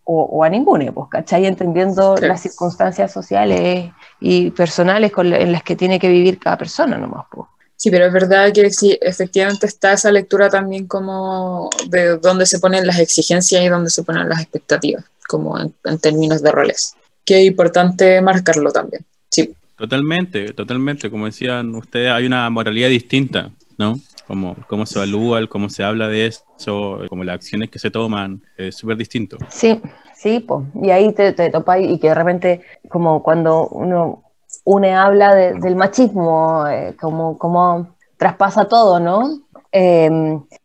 o, 0.03 0.23
o, 0.23 0.43
a 0.43 0.49
ninguno, 0.49 0.91
pues, 0.93 1.07
¿cachai? 1.09 1.45
Entendiendo 1.45 2.17
sí. 2.17 2.25
las 2.25 2.41
circunstancias 2.41 3.11
sociales 3.11 3.91
y 4.19 4.49
personales 4.51 5.11
con, 5.11 5.31
en 5.31 5.51
las 5.51 5.63
que 5.63 5.75
tiene 5.75 5.99
que 5.99 6.09
vivir 6.09 6.39
cada 6.39 6.57
persona 6.57 6.97
nomás, 6.97 7.25
pues. 7.31 7.47
Sí, 7.75 7.89
pero 7.89 8.05
es 8.05 8.13
verdad 8.13 8.51
que 8.51 8.69
sí, 8.69 8.97
efectivamente 9.01 9.65
está 9.65 9.93
esa 9.93 10.11
lectura 10.11 10.49
también 10.49 10.85
como 10.85 11.69
de 11.87 12.17
dónde 12.17 12.45
se 12.45 12.59
ponen 12.59 12.85
las 12.85 12.99
exigencias 12.99 13.63
y 13.63 13.69
dónde 13.69 13.89
se 13.89 14.03
ponen 14.03 14.29
las 14.29 14.39
expectativas, 14.39 15.03
como 15.27 15.59
en, 15.59 15.73
en 15.85 15.97
términos 15.97 16.43
de 16.43 16.51
roles. 16.51 16.95
Que 17.25 17.41
es 17.41 17.47
importante 17.47 18.21
marcarlo 18.21 18.71
también, 18.71 19.05
sí. 19.29 19.53
Totalmente, 19.77 20.53
totalmente. 20.53 21.09
Como 21.09 21.25
decían 21.25 21.73
ustedes, 21.73 22.11
hay 22.11 22.25
una 22.25 22.49
moralidad 22.49 22.89
distinta, 22.89 23.49
¿no? 23.77 23.99
Como, 24.27 24.55
cómo 24.67 24.85
se 24.85 24.99
evalúa, 24.99 25.45
cómo 25.47 25.69
se 25.69 25.83
habla 25.83 26.07
de 26.07 26.27
eso, 26.27 26.99
como 27.09 27.23
las 27.23 27.35
acciones 27.35 27.69
que 27.69 27.79
se 27.79 27.89
toman, 27.89 28.41
es 28.57 28.75
súper 28.75 28.95
distinto. 28.95 29.37
Sí, 29.49 29.81
sí, 30.15 30.39
pues. 30.39 30.67
Y 30.81 30.91
ahí 30.91 31.11
te, 31.13 31.33
te 31.33 31.49
topas 31.49 31.79
y 31.81 31.99
que 31.99 32.09
de 32.09 32.13
repente, 32.13 32.61
como 32.89 33.23
cuando 33.23 33.67
uno, 33.69 34.23
une 34.63 34.93
habla 34.93 35.33
de, 35.33 35.53
del 35.55 35.75
machismo, 35.75 36.67
eh, 36.67 36.95
como, 36.99 37.37
como 37.37 37.95
traspasa 38.17 38.65
todo, 38.65 38.99
¿no? 38.99 39.39
Eh, 39.71 40.09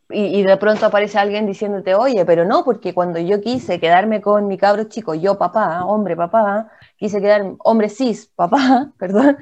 y, 0.08 0.42
de 0.42 0.56
pronto 0.56 0.86
aparece 0.86 1.18
alguien 1.18 1.46
diciéndote, 1.46 1.94
oye, 1.94 2.24
pero 2.24 2.44
no, 2.44 2.64
porque 2.64 2.94
cuando 2.94 3.18
yo 3.18 3.40
quise 3.40 3.80
quedarme 3.80 4.20
con 4.20 4.46
mi 4.46 4.56
cabro 4.58 4.84
chico, 4.84 5.14
yo 5.14 5.38
papá, 5.38 5.84
hombre 5.84 6.16
papá, 6.16 6.70
quise 6.96 7.20
quedar, 7.20 7.54
hombre 7.58 7.88
cis, 7.88 8.26
papá, 8.36 8.92
perdón, 8.98 9.38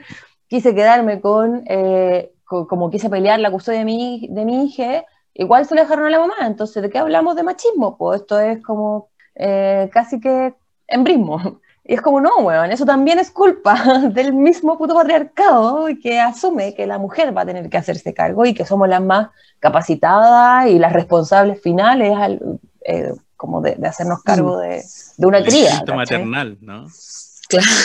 quise 0.48 0.74
quedarme 0.74 1.20
con... 1.20 1.64
Eh, 1.68 2.30
como 2.44 2.90
quise 2.90 3.10
pelear 3.10 3.40
la 3.40 3.50
custodia 3.50 3.80
de 3.80 3.84
mi, 3.84 4.28
de 4.30 4.44
mi 4.44 4.66
hija, 4.66 5.04
igual 5.34 5.66
se 5.66 5.74
le 5.74 5.82
dejaron 5.82 6.06
a 6.06 6.10
la 6.10 6.18
mamá. 6.20 6.34
Entonces, 6.42 6.82
¿de 6.82 6.90
qué 6.90 6.98
hablamos 6.98 7.36
de 7.36 7.42
machismo? 7.42 7.96
Pues 7.96 8.20
esto 8.20 8.38
es 8.38 8.62
como 8.62 9.08
eh, 9.34 9.90
casi 9.92 10.20
que 10.20 10.54
embrismo. 10.86 11.60
Y 11.86 11.94
es 11.94 12.00
como, 12.00 12.20
no, 12.20 12.38
weón, 12.38 12.72
eso 12.72 12.86
también 12.86 13.18
es 13.18 13.30
culpa 13.30 13.74
del 14.10 14.32
mismo 14.32 14.78
puto 14.78 14.94
patriarcado 14.94 15.86
que 16.02 16.18
asume 16.18 16.74
que 16.74 16.86
la 16.86 16.98
mujer 16.98 17.36
va 17.36 17.42
a 17.42 17.46
tener 17.46 17.68
que 17.68 17.76
hacerse 17.76 18.14
cargo 18.14 18.46
y 18.46 18.54
que 18.54 18.64
somos 18.64 18.88
las 18.88 19.02
más 19.02 19.28
capacitadas 19.60 20.68
y 20.68 20.78
las 20.78 20.92
responsables 20.92 21.60
finales 21.60 22.16
al, 22.16 22.40
eh, 22.86 23.12
como 23.36 23.60
de, 23.60 23.74
de, 23.76 23.86
hacernos 23.86 24.22
cargo 24.22 24.58
de, 24.58 24.82
de 25.16 25.26
una 25.26 25.38
El 25.38 25.44
cría. 25.44 25.84
maternal, 25.94 26.58
¿no? 26.60 26.86
Claro. 27.48 27.66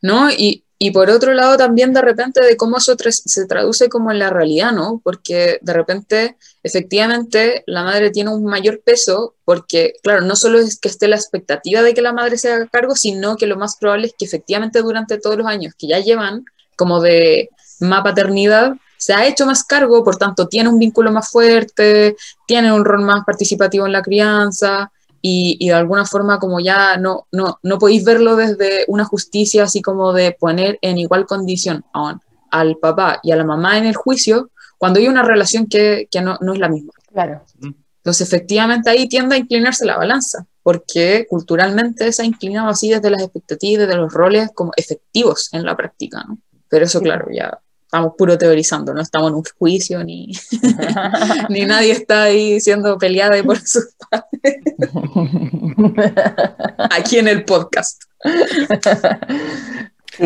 No, 0.00 0.30
y, 0.30 0.64
y 0.80 0.92
por 0.92 1.10
otro 1.10 1.34
lado 1.34 1.56
también 1.56 1.92
de 1.92 2.00
repente 2.00 2.44
de 2.44 2.56
cómo 2.56 2.78
eso 2.78 2.94
se 2.96 3.46
traduce 3.46 3.88
como 3.88 4.12
en 4.12 4.20
la 4.20 4.30
realidad, 4.30 4.70
¿no? 4.70 5.00
Porque 5.02 5.58
de 5.60 5.72
repente 5.72 6.36
efectivamente 6.62 7.64
la 7.66 7.82
madre 7.82 8.10
tiene 8.10 8.30
un 8.30 8.44
mayor 8.44 8.80
peso 8.80 9.34
porque, 9.44 9.94
claro, 10.04 10.20
no 10.20 10.36
solo 10.36 10.60
es 10.60 10.78
que 10.78 10.88
esté 10.88 11.08
la 11.08 11.16
expectativa 11.16 11.82
de 11.82 11.94
que 11.94 12.02
la 12.02 12.12
madre 12.12 12.38
se 12.38 12.52
haga 12.52 12.68
cargo, 12.68 12.94
sino 12.94 13.36
que 13.36 13.46
lo 13.46 13.56
más 13.56 13.76
probable 13.76 14.06
es 14.06 14.14
que 14.16 14.26
efectivamente 14.26 14.80
durante 14.80 15.18
todos 15.18 15.36
los 15.36 15.48
años 15.48 15.74
que 15.76 15.88
ya 15.88 15.98
llevan 15.98 16.44
como 16.76 17.00
de 17.00 17.50
más 17.80 18.02
paternidad, 18.02 18.74
se 18.98 19.14
ha 19.14 19.26
hecho 19.26 19.46
más 19.46 19.64
cargo, 19.64 20.04
por 20.04 20.16
tanto 20.16 20.46
tiene 20.46 20.68
un 20.68 20.78
vínculo 20.78 21.10
más 21.10 21.28
fuerte, 21.28 22.16
tiene 22.46 22.72
un 22.72 22.84
rol 22.84 23.02
más 23.02 23.24
participativo 23.24 23.86
en 23.86 23.92
la 23.92 24.02
crianza, 24.02 24.92
y, 25.20 25.56
y, 25.60 25.68
de 25.68 25.74
alguna 25.74 26.04
forma 26.04 26.38
como 26.38 26.60
ya 26.60 26.96
no, 26.96 27.26
no, 27.32 27.58
no 27.62 27.78
podéis 27.78 28.04
verlo 28.04 28.36
desde 28.36 28.84
una 28.88 29.04
justicia 29.04 29.64
así 29.64 29.82
como 29.82 30.12
de 30.12 30.32
poner 30.32 30.78
en 30.82 30.98
igual 30.98 31.26
condición 31.26 31.84
a, 31.92 32.18
al 32.50 32.76
papá 32.76 33.20
y 33.22 33.32
a 33.32 33.36
la 33.36 33.44
mamá 33.44 33.78
en 33.78 33.86
el 33.86 33.96
juicio 33.96 34.50
cuando 34.78 35.00
hay 35.00 35.08
una 35.08 35.24
relación 35.24 35.66
que, 35.66 36.08
que 36.10 36.20
no, 36.20 36.38
no, 36.40 36.52
es 36.52 36.60
la 36.60 36.68
misma. 36.68 36.92
Claro. 37.12 37.42
Entonces 37.60 38.26
efectivamente 38.26 38.90
ahí 38.90 39.08
tiende 39.08 39.34
a 39.34 39.38
inclinarse 39.38 39.84
la 39.84 39.96
balanza, 39.96 40.46
porque 40.62 41.26
culturalmente 41.28 42.12
se 42.12 42.22
ha 42.22 42.24
inclinado 42.24 42.68
así 42.68 42.90
desde 42.90 43.10
las 43.10 43.22
expectativas, 43.22 43.86
desde 43.86 44.00
los 44.00 44.12
roles 44.12 44.50
como 44.54 44.70
efectivos 44.76 45.48
en 45.52 45.64
la 45.64 45.76
práctica, 45.76 46.24
¿no? 46.26 46.38
Pero 46.68 46.84
eso, 46.84 47.00
claro, 47.00 47.26
ya 47.32 47.58
estamos 47.88 48.12
puro 48.18 48.36
teorizando, 48.36 48.92
no 48.92 49.00
estamos 49.00 49.30
en 49.30 49.36
un 49.36 49.44
juicio 49.58 50.04
ni, 50.04 50.30
ni 51.48 51.64
nadie 51.64 51.92
está 51.92 52.24
ahí 52.24 52.60
siendo 52.60 52.98
peleada 52.98 53.42
por 53.42 53.58
sus 53.60 53.94
padres. 54.10 54.58
Aquí 56.90 57.16
en 57.16 57.28
el 57.28 57.46
podcast. 57.46 58.02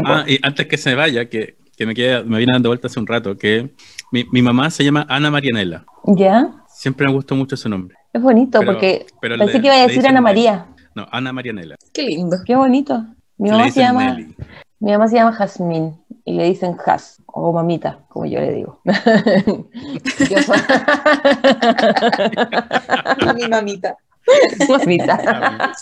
Ah, 0.04 0.24
y 0.26 0.40
antes 0.42 0.66
que 0.66 0.76
se 0.76 0.96
vaya, 0.96 1.28
que, 1.28 1.56
que 1.76 1.86
me, 1.86 1.94
quede, 1.94 2.24
me 2.24 2.38
viene 2.38 2.52
dando 2.52 2.70
vuelta 2.70 2.88
hace 2.88 2.98
un 2.98 3.06
rato, 3.06 3.36
que 3.36 3.70
mi, 4.10 4.24
mi 4.32 4.42
mamá 4.42 4.68
se 4.70 4.82
llama 4.82 5.06
Ana 5.08 5.30
Marianela. 5.30 5.84
¿Ya? 6.06 6.64
Siempre 6.66 7.06
me 7.06 7.12
gustó 7.12 7.36
mucho 7.36 7.56
su 7.56 7.68
nombre. 7.68 7.96
Es 8.12 8.20
bonito 8.20 8.58
pero, 8.58 8.72
porque 8.72 9.06
pero 9.20 9.38
pensé 9.38 9.54
le, 9.54 9.60
que 9.60 9.66
iba 9.68 9.76
a 9.76 9.86
decir 9.86 10.04
Ana 10.04 10.20
María. 10.20 10.66
No, 10.96 11.06
Ana 11.12 11.32
Marianela. 11.32 11.76
Qué 11.92 12.02
lindo. 12.02 12.38
Qué 12.44 12.56
bonito. 12.56 13.04
Mi 13.38 13.50
mamá 13.50 13.66
se, 13.66 13.74
se 13.74 13.80
llama... 13.82 14.14
Nelly. 14.14 14.34
Mi 14.82 14.90
mamá 14.90 15.06
se 15.06 15.14
llama 15.14 15.32
Jazmín 15.32 15.96
y 16.24 16.32
le 16.32 16.42
dicen 16.42 16.76
Has 16.84 17.22
o 17.26 17.52
mamita, 17.52 18.04
como 18.08 18.26
yo 18.26 18.40
le 18.40 18.52
digo. 18.52 18.80
Mi 23.36 23.46
mamita. 23.48 23.96
Mamita. 24.68 25.72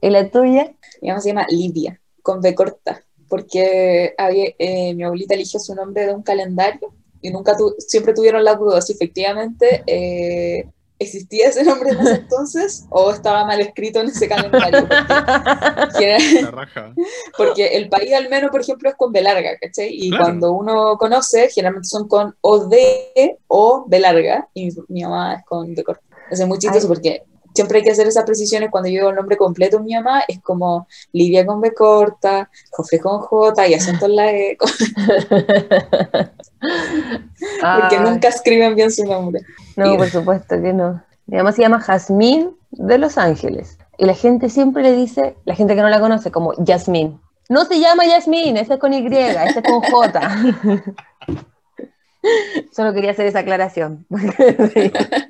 ¿Y 0.00 0.10
la 0.10 0.30
tuya? 0.30 0.72
Mi 1.02 1.08
mamá 1.08 1.20
se 1.20 1.30
llama 1.30 1.44
Lidia, 1.48 2.00
con 2.22 2.40
B 2.40 2.54
corta, 2.54 3.02
porque 3.28 4.14
había, 4.16 4.50
eh, 4.60 4.94
mi 4.94 5.02
abuelita 5.02 5.34
eligió 5.34 5.58
su 5.58 5.74
nombre 5.74 6.06
de 6.06 6.14
un 6.14 6.22
calendario 6.22 6.94
y 7.20 7.30
nunca 7.30 7.56
tu 7.56 7.74
siempre 7.78 8.14
tuvieron 8.14 8.44
la 8.44 8.54
duda 8.54 8.80
si 8.80 8.92
efectivamente 8.92 9.82
eh, 9.88 10.68
¿Existía 10.98 11.48
ese 11.48 11.62
nombre 11.62 11.90
en 11.90 12.00
ese 12.00 12.14
entonces 12.22 12.86
o 12.90 13.10
estaba 13.10 13.44
mal 13.44 13.60
escrito 13.60 14.00
en 14.00 14.08
ese 14.08 14.28
calendario? 14.28 14.88
Porque, 14.88 16.44
porque, 17.36 17.66
el 17.76 17.88
país 17.88 18.14
al 18.14 18.28
menos, 18.28 18.50
por 18.50 18.60
ejemplo, 18.60 18.88
es 18.88 18.96
con 18.96 19.12
B 19.12 19.20
larga, 19.20 19.58
¿cachai? 19.60 19.88
Y 19.92 20.10
claro. 20.10 20.24
cuando 20.24 20.52
uno 20.52 20.96
conoce, 20.98 21.48
generalmente 21.48 21.88
son 21.88 22.08
con 22.08 22.34
OD 22.40 22.74
o 23.48 23.84
B 23.86 23.98
larga, 23.98 24.48
y 24.54 24.66
mi, 24.66 24.72
mi 24.88 25.02
mamá 25.02 25.34
es 25.34 25.44
con 25.44 25.74
B 25.74 25.84
corta. 25.84 26.02
Es 26.30 26.44
muy 26.46 26.58
chistoso 26.58 26.86
Ay. 26.86 26.88
porque 26.88 27.22
siempre 27.56 27.78
hay 27.78 27.84
que 27.84 27.90
hacer 27.90 28.06
esas 28.06 28.24
precisiones 28.24 28.70
cuando 28.70 28.88
yo 28.88 28.98
digo 28.98 29.10
el 29.10 29.16
nombre 29.16 29.36
completo 29.36 29.78
de 29.78 29.84
mi 29.84 29.94
mamá, 29.94 30.22
es 30.28 30.40
como 30.40 30.86
Lidia 31.12 31.44
con 31.44 31.60
B 31.60 31.74
corta, 31.74 32.48
Jofre 32.70 33.00
con 33.00 33.18
J 33.18 33.66
y 33.66 33.74
acento 33.74 34.06
en 34.06 34.16
la 34.16 34.30
E. 34.30 34.56
Porque 37.80 37.98
nunca 38.00 38.28
escriben 38.28 38.76
bien 38.76 38.92
su 38.92 39.04
nombre. 39.04 39.40
No, 39.76 39.94
y... 39.94 39.96
por 39.96 40.08
supuesto 40.08 40.60
que 40.60 40.72
no. 40.72 41.02
Mi 41.26 41.38
mamá 41.38 41.52
se 41.52 41.62
llama 41.62 41.80
Jazmín 41.80 42.56
de 42.70 42.98
Los 42.98 43.18
Ángeles. 43.18 43.78
Y 43.98 44.04
la 44.04 44.14
gente 44.14 44.50
siempre 44.50 44.82
le 44.82 44.92
dice, 44.92 45.36
la 45.44 45.54
gente 45.54 45.74
que 45.74 45.80
no 45.82 45.88
la 45.88 45.98
conoce, 46.00 46.30
como 46.30 46.52
Yasmín. 46.62 47.20
No 47.48 47.64
se 47.64 47.80
llama 47.80 48.04
Yasmín, 48.04 48.56
ese 48.56 48.74
es 48.74 48.80
con 48.80 48.92
Y, 48.92 49.06
ese 49.06 49.58
es 49.58 49.62
con 49.62 49.80
J. 49.80 50.20
Solo 52.72 52.92
quería 52.92 53.12
hacer 53.12 53.26
esa 53.26 53.40
aclaración. 53.40 54.06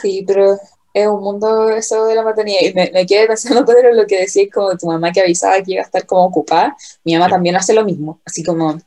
Sí, 0.00 0.24
pero 0.26 0.58
es 0.92 1.06
un 1.06 1.22
mundo 1.22 1.70
eso 1.70 2.04
de 2.06 2.14
la 2.16 2.22
maternidad. 2.22 2.60
Y 2.62 2.72
me, 2.74 2.90
me 2.92 3.06
quedé 3.06 3.26
pensando, 3.26 3.64
Pedro, 3.66 3.92
lo 3.94 4.06
que 4.06 4.20
decías, 4.20 4.48
como 4.52 4.76
tu 4.76 4.86
mamá 4.86 5.12
que 5.12 5.20
avisaba 5.20 5.54
que 5.62 5.72
iba 5.74 5.82
a 5.82 5.84
estar 5.84 6.04
como 6.06 6.24
ocupada. 6.24 6.76
Mi 7.04 7.14
mamá 7.14 7.26
Sí. 7.26 7.32
también 7.32 7.56
hace 7.56 7.72
lo 7.74 7.84
mismo. 7.84 8.20
Así 8.24 8.42
como, 8.42 8.78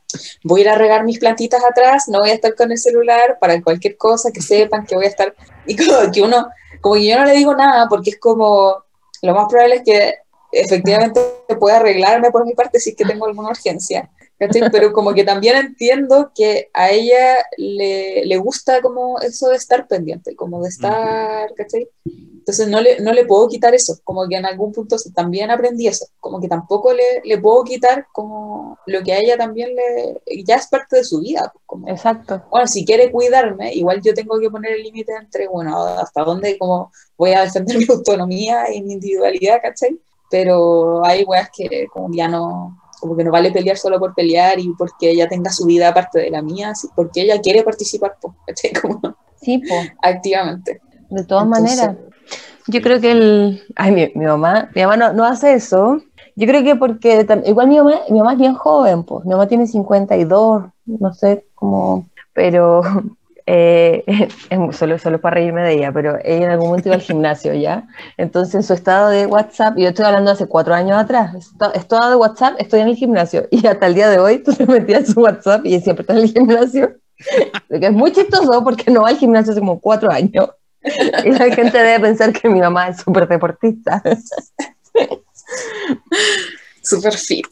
voy 0.42 0.60
a 0.60 0.64
ir 0.64 0.68
a 0.70 0.74
regar 0.76 1.04
mis 1.04 1.18
plantitas 1.18 1.62
atrás, 1.64 2.04
no 2.08 2.18
voy 2.20 2.30
a 2.30 2.34
estar 2.34 2.54
con 2.54 2.70
el 2.72 2.78
celular 2.78 3.38
para 3.40 3.62
cualquier 3.62 3.96
cosa 3.96 4.30
que 4.32 4.42
sepan 4.42 4.84
que 4.86 4.94
voy 4.96 5.06
a 5.06 5.08
estar. 5.08 5.34
Y 5.66 5.76
como 5.76 6.12
que 6.12 6.20
uno, 6.22 6.48
como 6.80 6.96
que 6.96 7.08
yo 7.08 7.18
no 7.18 7.24
le 7.24 7.32
digo 7.32 7.54
nada 7.54 7.86
porque 7.88 8.10
es 8.10 8.18
como, 8.18 8.76
lo 9.22 9.34
más 9.34 9.46
probable 9.48 9.76
es 9.76 9.82
que 9.84 10.14
efectivamente 10.52 11.20
pueda 11.58 11.76
arreglarme 11.78 12.30
por 12.30 12.44
mi 12.44 12.54
parte 12.54 12.78
si 12.78 12.90
es 12.90 12.96
que 12.96 13.04
tengo 13.04 13.26
alguna 13.26 13.48
urgencia. 13.48 14.10
¿Cachai? 14.38 14.62
Pero 14.72 14.92
como 14.92 15.14
que 15.14 15.24
también 15.24 15.56
entiendo 15.56 16.32
que 16.34 16.70
a 16.72 16.90
ella 16.90 17.36
le, 17.56 18.24
le 18.24 18.36
gusta 18.36 18.80
como 18.82 19.18
eso 19.20 19.48
de 19.48 19.56
estar 19.56 19.86
pendiente, 19.86 20.34
como 20.36 20.62
de 20.62 20.68
estar, 20.68 21.52
¿cachai? 21.54 21.88
Entonces 22.04 22.68
no 22.68 22.80
le, 22.82 23.00
no 23.00 23.14
le 23.14 23.24
puedo 23.24 23.48
quitar 23.48 23.74
eso, 23.74 23.98
como 24.04 24.28
que 24.28 24.36
en 24.36 24.44
algún 24.44 24.70
punto 24.70 24.96
también 25.14 25.50
aprendí 25.50 25.86
eso, 25.86 26.06
como 26.20 26.42
que 26.42 26.48
tampoco 26.48 26.92
le, 26.92 27.22
le 27.24 27.38
puedo 27.38 27.64
quitar 27.64 28.06
como 28.12 28.78
lo 28.84 29.02
que 29.02 29.14
a 29.14 29.18
ella 29.18 29.38
también 29.38 29.74
le, 29.74 30.44
ya 30.44 30.56
es 30.56 30.66
parte 30.66 30.96
de 30.96 31.04
su 31.04 31.20
vida, 31.20 31.50
pues, 31.54 31.64
como, 31.64 31.88
Exacto. 31.88 32.42
bueno, 32.50 32.66
si 32.66 32.84
quiere 32.84 33.10
cuidarme, 33.10 33.72
igual 33.72 34.02
yo 34.02 34.12
tengo 34.12 34.38
que 34.38 34.50
poner 34.50 34.72
el 34.72 34.82
límite 34.82 35.14
entre, 35.14 35.48
bueno, 35.48 35.74
hasta 35.84 36.22
dónde 36.22 36.58
como 36.58 36.92
voy 37.16 37.32
a 37.32 37.44
defender 37.44 37.76
mi 37.78 37.86
autonomía 37.88 38.70
y 38.74 38.82
mi 38.82 38.92
individualidad, 38.92 39.60
¿cachai? 39.62 39.98
Pero 40.30 41.02
hay 41.04 41.24
weas 41.24 41.48
que 41.50 41.86
como 41.90 42.14
ya 42.14 42.28
no, 42.28 42.76
como 43.04 43.16
que 43.18 43.24
no 43.24 43.30
vale 43.30 43.50
pelear 43.52 43.76
solo 43.76 43.98
por 43.98 44.14
pelear 44.14 44.58
y 44.58 44.72
porque 44.78 45.10
ella 45.10 45.28
tenga 45.28 45.50
su 45.50 45.66
vida 45.66 45.88
aparte 45.88 46.20
de 46.20 46.30
la 46.30 46.40
mía, 46.40 46.72
porque 46.96 47.20
ella 47.20 47.38
quiere 47.42 47.62
participar, 47.62 48.16
pues, 48.18 48.32
¿cachai? 48.46 48.72
Como 48.80 48.98
Sí, 49.42 49.58
po. 49.58 49.74
activamente. 50.00 50.80
De 51.10 51.22
todas 51.24 51.44
Entonces- 51.44 51.76
maneras. 51.76 51.96
Yo 52.66 52.80
creo 52.80 52.98
que 52.98 53.12
el... 53.12 53.62
Ay, 53.76 53.92
mi, 53.92 54.10
mi 54.14 54.24
mamá, 54.24 54.70
mi 54.74 54.80
mamá 54.80 54.96
no, 54.96 55.12
no 55.12 55.24
hace 55.26 55.52
eso. 55.52 56.00
Yo 56.34 56.46
creo 56.46 56.64
que 56.64 56.76
porque 56.76 57.26
igual 57.44 57.68
mi 57.68 57.76
mamá, 57.76 58.00
mi 58.08 58.18
mamá 58.20 58.32
es 58.32 58.38
bien 58.38 58.54
joven, 58.54 59.02
pues. 59.04 59.22
Mi 59.26 59.32
mamá 59.32 59.46
tiene 59.46 59.66
52, 59.66 60.64
no 60.86 61.12
sé 61.12 61.44
cómo... 61.54 62.06
Pero 62.32 62.80
eh, 63.46 64.04
es 64.50 64.76
solo, 64.76 64.98
solo 64.98 65.20
para 65.20 65.34
reírme 65.34 65.62
de 65.62 65.74
ella, 65.74 65.92
pero 65.92 66.18
ella 66.24 66.46
en 66.46 66.50
algún 66.50 66.68
momento 66.68 66.88
iba 66.88 66.96
al 66.96 67.02
gimnasio, 67.02 67.54
¿ya? 67.54 67.86
Entonces 68.16 68.54
en 68.54 68.62
su 68.62 68.72
estado 68.74 69.10
de 69.10 69.26
WhatsApp, 69.26 69.74
yo 69.76 69.88
estoy 69.88 70.04
hablando 70.06 70.30
hace 70.30 70.46
cuatro 70.46 70.74
años 70.74 70.96
atrás, 70.98 71.34
esta- 71.34 71.70
estado 71.72 72.10
de 72.10 72.16
WhatsApp, 72.16 72.54
estoy 72.58 72.80
en 72.80 72.88
el 72.88 72.96
gimnasio. 72.96 73.46
Y 73.50 73.66
hasta 73.66 73.86
el 73.86 73.94
día 73.94 74.08
de 74.08 74.18
hoy 74.18 74.38
tú 74.42 74.52
te 74.52 74.66
metías 74.66 75.00
en 75.08 75.14
su 75.14 75.20
WhatsApp 75.20 75.64
y 75.66 75.80
siempre 75.80 76.02
está 76.02 76.14
en 76.14 76.20
el 76.20 76.32
gimnasio. 76.32 76.94
Lo 77.68 77.80
que 77.80 77.86
es 77.86 77.92
muy 77.92 78.12
chistoso 78.12 78.62
porque 78.64 78.90
no 78.90 79.02
va 79.02 79.08
al 79.08 79.16
gimnasio 79.18 79.52
hace 79.52 79.60
como 79.60 79.80
cuatro 79.80 80.10
años. 80.10 80.50
Y 81.24 81.30
la 81.30 81.46
gente 81.54 81.78
debe 81.78 82.00
pensar 82.00 82.32
que 82.32 82.48
mi 82.48 82.60
mamá 82.60 82.88
es 82.88 82.98
súper 82.98 83.26
deportista. 83.26 84.02
Super 86.82 87.14
fit. 87.14 87.46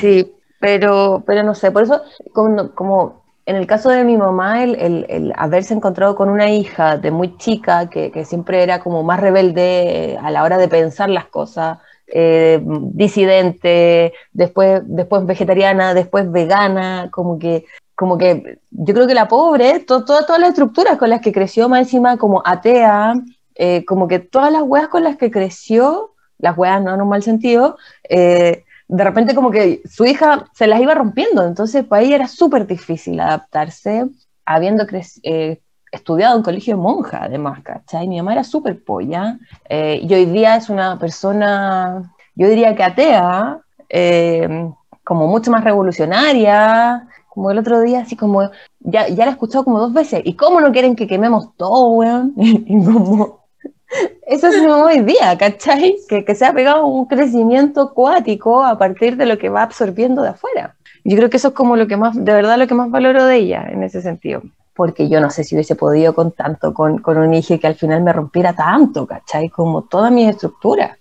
Sí, 0.00 0.32
pero, 0.60 1.22
pero 1.26 1.42
no 1.42 1.54
sé, 1.54 1.70
por 1.70 1.82
eso, 1.82 2.00
como, 2.32 2.74
como 2.74 3.25
en 3.46 3.54
el 3.56 3.66
caso 3.66 3.90
de 3.90 4.02
mi 4.04 4.16
mamá, 4.16 4.64
el, 4.64 5.32
haberse 5.36 5.72
encontrado 5.72 6.16
con 6.16 6.28
una 6.28 6.50
hija 6.50 6.98
de 6.98 7.12
muy 7.12 7.36
chica, 7.38 7.88
que, 7.88 8.24
siempre 8.24 8.62
era 8.62 8.80
como 8.80 9.04
más 9.04 9.20
rebelde 9.20 10.18
a 10.20 10.30
la 10.32 10.42
hora 10.42 10.58
de 10.58 10.66
pensar 10.68 11.08
las 11.08 11.26
cosas, 11.26 11.78
eh, 12.08 12.60
disidente, 12.62 14.12
después, 14.32 14.82
después 14.84 15.24
vegetariana, 15.26 15.94
después 15.94 16.30
vegana, 16.30 17.08
como 17.12 17.38
que, 17.38 17.64
como 17.94 18.18
que 18.18 18.58
yo 18.70 18.94
creo 18.94 19.06
que 19.06 19.14
la 19.14 19.28
pobre, 19.28 19.78
to- 19.80 20.04
to- 20.04 20.26
todas 20.26 20.40
las 20.40 20.50
estructuras 20.50 20.98
con 20.98 21.10
las 21.10 21.20
que 21.20 21.32
creció, 21.32 21.68
más 21.68 21.80
encima 21.80 22.16
como 22.16 22.42
atea, 22.44 23.14
eh, 23.54 23.84
como 23.84 24.08
que 24.08 24.18
todas 24.18 24.52
las 24.52 24.62
weas 24.62 24.88
con 24.88 25.04
las 25.04 25.16
que 25.16 25.30
creció, 25.30 26.14
las 26.38 26.58
weas 26.58 26.82
no 26.82 26.94
en 26.94 27.00
un 27.00 27.08
mal 27.08 27.22
sentido, 27.22 27.78
eh, 28.08 28.64
de 28.88 29.04
repente 29.04 29.34
como 29.34 29.50
que 29.50 29.82
su 29.84 30.04
hija 30.04 30.46
se 30.52 30.66
las 30.66 30.80
iba 30.80 30.94
rompiendo, 30.94 31.44
entonces 31.44 31.84
para 31.84 32.02
ella 32.02 32.16
era 32.16 32.28
súper 32.28 32.66
difícil 32.66 33.18
adaptarse, 33.18 34.06
habiendo 34.44 34.86
eh, 35.22 35.60
estudiado 35.90 36.36
en 36.36 36.42
colegio 36.42 36.76
de 36.76 36.82
monja, 36.82 37.24
además, 37.24 37.62
¿cachai? 37.62 38.06
Mi 38.06 38.18
mamá 38.18 38.32
era 38.32 38.44
súper 38.44 38.84
polla, 38.84 39.38
eh, 39.68 40.00
y 40.02 40.14
hoy 40.14 40.26
día 40.26 40.56
es 40.56 40.68
una 40.68 40.98
persona, 40.98 42.14
yo 42.34 42.48
diría 42.48 42.74
que 42.76 42.84
atea, 42.84 43.58
eh, 43.88 44.70
como 45.02 45.26
mucho 45.26 45.50
más 45.50 45.64
revolucionaria, 45.64 47.08
como 47.28 47.50
el 47.50 47.58
otro 47.58 47.80
día, 47.80 48.00
así 48.00 48.16
como, 48.16 48.50
ya, 48.80 49.08
ya 49.08 49.24
la 49.24 49.32
he 49.32 49.34
escuchado 49.34 49.64
como 49.64 49.80
dos 49.80 49.92
veces, 49.92 50.22
¿y 50.24 50.34
cómo 50.34 50.60
no 50.60 50.72
quieren 50.72 50.94
que 50.94 51.08
quememos 51.08 51.56
todo, 51.56 51.88
weón? 51.90 52.34
y 52.36 52.84
como... 52.84 53.45
Eso 54.26 54.48
es 54.48 54.62
mamá 54.62 54.84
hoy 54.84 55.00
día, 55.00 55.36
¿cachai? 55.38 55.96
Que, 56.08 56.24
que 56.24 56.34
se 56.34 56.44
ha 56.44 56.52
pegado 56.52 56.86
un 56.86 57.06
crecimiento 57.06 57.92
cuático 57.92 58.62
a 58.62 58.78
partir 58.78 59.16
de 59.16 59.26
lo 59.26 59.38
que 59.38 59.48
va 59.48 59.62
absorbiendo 59.62 60.22
de 60.22 60.30
afuera. 60.30 60.76
Yo 61.04 61.16
creo 61.16 61.30
que 61.30 61.36
eso 61.36 61.48
es 61.48 61.54
como 61.54 61.76
lo 61.76 61.86
que 61.86 61.96
más, 61.96 62.16
de 62.16 62.32
verdad, 62.32 62.58
lo 62.58 62.66
que 62.66 62.74
más 62.74 62.90
valoro 62.90 63.24
de 63.24 63.36
ella 63.36 63.66
en 63.68 63.82
ese 63.82 64.02
sentido. 64.02 64.42
Porque 64.74 65.08
yo 65.08 65.20
no 65.20 65.30
sé 65.30 65.44
si 65.44 65.54
hubiese 65.54 65.74
podido 65.74 66.14
con 66.14 66.32
tanto, 66.32 66.74
con, 66.74 66.98
con 66.98 67.16
un 67.16 67.32
hijo 67.32 67.58
que 67.58 67.66
al 67.66 67.76
final 67.76 68.02
me 68.02 68.12
rompiera 68.12 68.54
tanto, 68.54 69.06
¿cachai? 69.06 69.48
Como 69.48 69.82
toda 69.82 70.10
mi 70.10 70.28
estructura. 70.28 70.98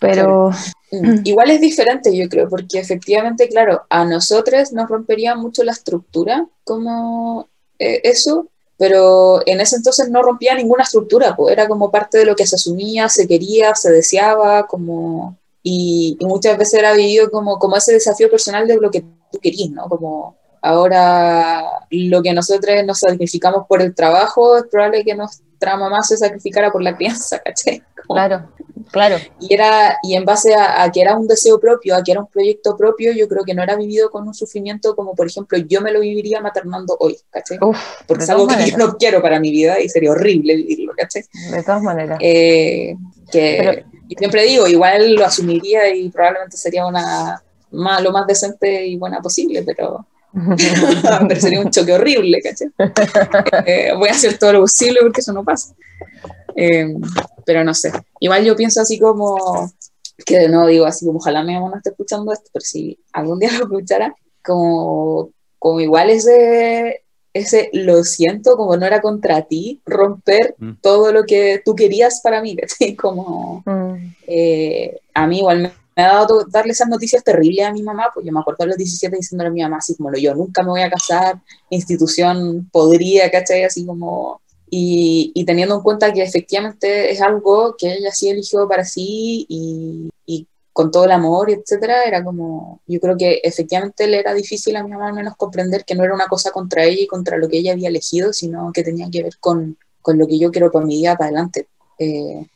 Pero, 0.00 0.50
Igual 1.24 1.50
es 1.50 1.60
diferente, 1.60 2.14
yo 2.14 2.28
creo, 2.28 2.48
porque 2.48 2.78
efectivamente, 2.78 3.48
claro, 3.48 3.82
a 3.88 4.04
nosotros 4.04 4.72
nos 4.72 4.88
rompería 4.88 5.34
mucho 5.34 5.64
la 5.64 5.72
estructura 5.72 6.46
como 6.64 7.48
eh, 7.78 8.00
eso, 8.04 8.48
pero 8.82 9.40
en 9.46 9.60
ese 9.60 9.76
entonces 9.76 10.10
no 10.10 10.24
rompía 10.24 10.56
ninguna 10.56 10.82
estructura, 10.82 11.36
pues 11.36 11.52
era 11.52 11.68
como 11.68 11.92
parte 11.92 12.18
de 12.18 12.24
lo 12.24 12.34
que 12.34 12.48
se 12.48 12.56
asumía, 12.56 13.08
se 13.08 13.28
quería, 13.28 13.76
se 13.76 13.92
deseaba, 13.92 14.66
como, 14.66 15.38
y, 15.62 16.16
y 16.18 16.24
muchas 16.24 16.58
veces 16.58 16.80
era 16.80 16.92
vivido 16.92 17.30
como, 17.30 17.60
como 17.60 17.76
ese 17.76 17.92
desafío 17.92 18.28
personal 18.28 18.66
de 18.66 18.78
lo 18.78 18.90
que 18.90 19.02
tú 19.30 19.38
querías, 19.40 19.70
¿no? 19.70 19.88
Como 19.88 20.36
ahora 20.60 21.62
lo 21.90 22.22
que 22.24 22.32
nosotros 22.32 22.74
nos 22.84 22.98
sacrificamos 22.98 23.68
por 23.68 23.82
el 23.82 23.94
trabajo, 23.94 24.56
es 24.56 24.64
probable 24.64 25.04
que 25.04 25.14
nuestra 25.62 25.76
mamá 25.76 26.02
se 26.02 26.16
sacrificara 26.16 26.70
por 26.72 26.82
la 26.82 26.96
crianza, 26.96 27.38
¿cachai? 27.44 27.82
Como- 28.06 28.16
claro, 28.18 28.48
claro. 28.90 29.16
y, 29.38 29.54
era, 29.54 29.96
y 30.02 30.14
en 30.14 30.24
base 30.24 30.54
a, 30.54 30.82
a 30.82 30.90
que 30.90 31.00
era 31.00 31.16
un 31.16 31.28
deseo 31.28 31.60
propio, 31.60 31.94
a 31.94 32.02
que 32.02 32.10
era 32.12 32.20
un 32.20 32.26
proyecto 32.26 32.76
propio, 32.76 33.12
yo 33.12 33.28
creo 33.28 33.44
que 33.44 33.54
no 33.54 33.62
era 33.62 33.76
vivido 33.76 34.10
con 34.10 34.26
un 34.26 34.34
sufrimiento 34.34 34.96
como, 34.96 35.14
por 35.14 35.26
ejemplo, 35.28 35.56
yo 35.58 35.80
me 35.80 35.92
lo 35.92 36.00
viviría 36.00 36.40
maternando 36.40 36.96
hoy, 36.98 37.16
¿cachai? 37.30 37.58
Uf, 37.60 37.78
Porque 38.08 38.24
es 38.24 38.30
algo 38.30 38.44
todas 38.44 38.56
que 38.56 38.70
yo 38.70 38.76
maneras, 38.76 38.92
no 38.92 38.98
quiero 38.98 39.22
para 39.22 39.38
mi 39.38 39.50
vida 39.52 39.80
y 39.80 39.88
sería 39.88 40.10
horrible 40.10 40.56
vivirlo, 40.56 40.92
¿cachai? 40.96 41.22
de 41.52 41.62
todas 41.62 41.82
maneras. 41.82 42.18
Eh, 42.20 42.96
que 43.30 43.56
Pero- 43.58 43.86
y 44.08 44.14
siempre 44.16 44.42
digo, 44.44 44.66
igual 44.66 45.14
lo 45.14 45.24
asumiría 45.24 45.94
y 45.94 46.10
probablemente 46.10 46.56
sería 46.56 46.84
una 46.84 47.40
más, 47.70 48.02
lo 48.02 48.10
más 48.12 48.26
decente 48.26 48.84
y 48.86 48.96
buena 48.96 49.20
posible, 49.22 49.62
pero, 49.62 50.04
pero 51.28 51.40
sería 51.40 51.60
un 51.60 51.70
choque 51.70 51.92
horrible, 51.92 52.40
¿cachai? 52.42 52.68
Eh, 53.66 53.92
voy 53.96 54.08
a 54.08 54.12
hacer 54.12 54.38
todo 54.38 54.52
lo 54.54 54.60
posible 54.60 55.00
porque 55.02 55.20
eso 55.20 55.32
no 55.32 55.44
pasa. 55.44 55.74
Eh, 56.56 56.94
pero 57.44 57.64
no 57.64 57.74
sé. 57.74 57.92
Igual 58.20 58.44
yo 58.44 58.56
pienso 58.56 58.80
así 58.80 58.98
como, 58.98 59.70
que 60.24 60.38
de 60.38 60.48
nuevo 60.48 60.66
digo 60.66 60.84
así 60.86 61.04
como, 61.06 61.18
ojalá 61.18 61.42
mi 61.42 61.54
mamá 61.54 61.70
no 61.70 61.76
esté 61.76 61.90
escuchando 61.90 62.32
esto, 62.32 62.50
pero 62.52 62.64
si 62.64 62.98
algún 63.12 63.38
día 63.38 63.50
lo 63.58 63.64
escuchara, 63.64 64.14
como, 64.44 65.30
como 65.58 65.80
igual 65.80 66.10
ese, 66.10 67.02
ese 67.34 67.70
lo 67.72 68.02
siento, 68.04 68.56
como 68.56 68.76
no 68.76 68.86
era 68.86 69.00
contra 69.00 69.42
ti, 69.42 69.80
romper 69.86 70.54
Mm. 70.58 70.72
todo 70.80 71.12
lo 71.12 71.24
que 71.24 71.60
tú 71.64 71.74
querías 71.74 72.20
para 72.22 72.40
mí, 72.42 72.56
¿cachai? 72.56 72.94
Como, 72.96 73.62
Mm, 73.66 74.14
eh, 74.26 75.00
a 75.14 75.26
mí 75.26 75.38
igual 75.38 75.72
me, 75.96 76.02
ha 76.02 76.14
dado 76.14 76.44
darle 76.48 76.72
esas 76.72 76.88
noticias 76.88 77.22
terribles 77.24 77.66
a 77.66 77.72
mi 77.72 77.82
mamá, 77.82 78.10
pues 78.12 78.24
yo 78.26 78.32
me 78.32 78.40
acuerdo 78.40 78.64
a 78.64 78.66
los 78.68 78.76
17 78.76 79.16
diciéndole 79.16 79.48
a 79.48 79.52
mi 79.52 79.62
mamá 79.62 79.78
así 79.78 79.94
como, 79.96 80.10
"No, 80.10 80.18
yo 80.18 80.34
nunca 80.34 80.62
me 80.62 80.70
voy 80.70 80.82
a 80.82 80.90
casar, 80.90 81.40
institución 81.70 82.68
podría, 82.72 83.30
¿cachai? 83.30 83.64
Así 83.64 83.84
como, 83.86 84.40
y, 84.70 85.32
y 85.34 85.44
teniendo 85.44 85.74
en 85.76 85.82
cuenta 85.82 86.12
que 86.12 86.22
efectivamente 86.22 87.10
es 87.12 87.20
algo 87.20 87.76
que 87.76 87.92
ella 87.92 88.10
sí 88.12 88.28
eligió 88.30 88.66
para 88.68 88.84
sí 88.84 89.44
y, 89.48 90.10
y 90.24 90.46
con 90.72 90.90
todo 90.90 91.04
el 91.04 91.12
amor 91.12 91.50
etcétera, 91.50 92.04
era 92.04 92.24
como, 92.24 92.80
yo 92.86 92.98
creo 93.00 93.16
que 93.16 93.40
efectivamente 93.44 94.06
le 94.06 94.20
era 94.20 94.32
difícil 94.34 94.76
a 94.76 94.82
mi 94.82 94.90
mamá 94.90 95.08
al 95.08 95.14
menos 95.14 95.36
comprender 95.36 95.84
que 95.84 95.94
no 95.94 96.04
era 96.04 96.14
una 96.14 96.26
cosa 96.26 96.50
contra 96.52 96.84
ella 96.84 97.02
y 97.02 97.06
contra 97.06 97.36
lo 97.36 97.48
que 97.48 97.58
ella 97.58 97.72
había 97.72 97.88
elegido, 97.88 98.32
sino 98.32 98.72
que 98.72 98.82
tenía 98.82 99.10
que 99.10 99.22
ver 99.22 99.36
con, 99.38 99.76
con 100.00 100.18
lo 100.18 100.26
que 100.26 100.38
yo 100.38 100.50
quiero 100.50 100.70
para 100.72 100.86
mi 100.86 100.96
vida 100.96 101.16
para 101.16 101.28
adelante. 101.28 101.68
Eh. 101.98 102.46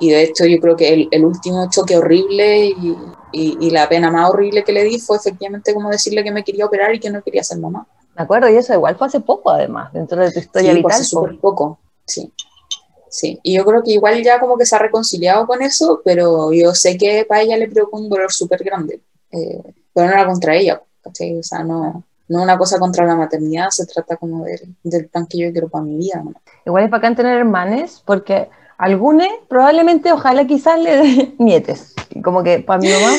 Y 0.00 0.10
de 0.10 0.22
hecho 0.24 0.44
yo 0.46 0.58
creo 0.60 0.76
que 0.76 0.92
el, 0.92 1.08
el 1.10 1.24
último 1.24 1.68
choque 1.70 1.96
horrible 1.96 2.66
y, 2.66 2.96
y- 3.32 3.56
y 3.60 3.70
la 3.70 3.88
pena 3.88 4.10
más 4.10 4.28
horrible 4.30 4.64
que 4.64 4.72
le 4.72 4.84
di 4.84 4.98
fue 5.00 5.16
efectivamente 5.16 5.72
como 5.74 5.88
decirle 5.90 6.22
que 6.24 6.30
me 6.32 6.44
quería 6.44 6.66
operar 6.66 6.94
y 6.94 7.00
que 7.00 7.10
no 7.10 7.22
quería 7.22 7.42
ser 7.42 7.58
mamá. 7.58 7.86
Me 8.14 8.22
acuerdo, 8.24 8.48
y 8.50 8.56
eso 8.56 8.74
igual 8.74 8.96
fue 8.96 9.06
hace 9.06 9.20
poco, 9.20 9.50
además, 9.50 9.92
dentro 9.92 10.20
de 10.22 10.30
tu 10.30 10.38
historia 10.40 10.72
Sí, 10.72 10.76
vital. 10.76 10.98
po. 10.98 11.04
súper 11.04 11.38
poco, 11.40 11.78
sí. 12.06 12.30
Sí, 13.08 13.38
y 13.42 13.54
yo 13.56 13.64
creo 13.64 13.82
que 13.82 13.92
igual 13.92 14.22
ya 14.22 14.40
como 14.40 14.56
que 14.56 14.64
se 14.66 14.74
ha 14.74 14.78
reconciliado 14.78 15.46
con 15.46 15.60
eso, 15.62 16.00
pero 16.04 16.52
yo 16.52 16.74
sé 16.74 16.96
que 16.96 17.24
para 17.26 17.42
ella 17.42 17.56
le 17.58 17.68
provocó 17.68 17.98
un 17.98 18.08
dolor 18.08 18.32
súper 18.32 18.64
grande. 18.64 19.00
Eh, 19.30 19.62
pero 19.92 20.06
no 20.08 20.12
era 20.14 20.26
contra 20.26 20.56
ella, 20.56 20.82
¿cachai? 21.02 21.38
O 21.38 21.42
sea, 21.42 21.62
no, 21.62 22.04
no 22.28 22.42
una 22.42 22.56
cosa 22.56 22.78
contra 22.78 23.04
la 23.04 23.14
maternidad, 23.14 23.68
se 23.70 23.84
trata 23.86 24.16
como 24.16 24.44
del, 24.44 24.74
del 24.82 25.08
plan 25.08 25.26
que 25.26 25.38
yo 25.38 25.52
quiero 25.52 25.68
para 25.68 25.84
mi 25.84 25.96
vida. 25.96 26.22
¿no? 26.24 26.32
Igual 26.64 26.84
es 26.84 26.90
bacán 26.90 27.14
tener 27.14 27.36
hermanes, 27.36 28.02
porque 28.06 28.48
Algunos, 28.82 29.28
probablemente, 29.48 30.10
ojalá 30.10 30.44
quizás 30.44 30.76
le 30.80 30.96
dé 30.96 31.34
nietes. 31.38 31.94
Como 32.24 32.42
que 32.42 32.58
para 32.58 32.80
mi 32.80 32.88
mamá, 32.88 33.12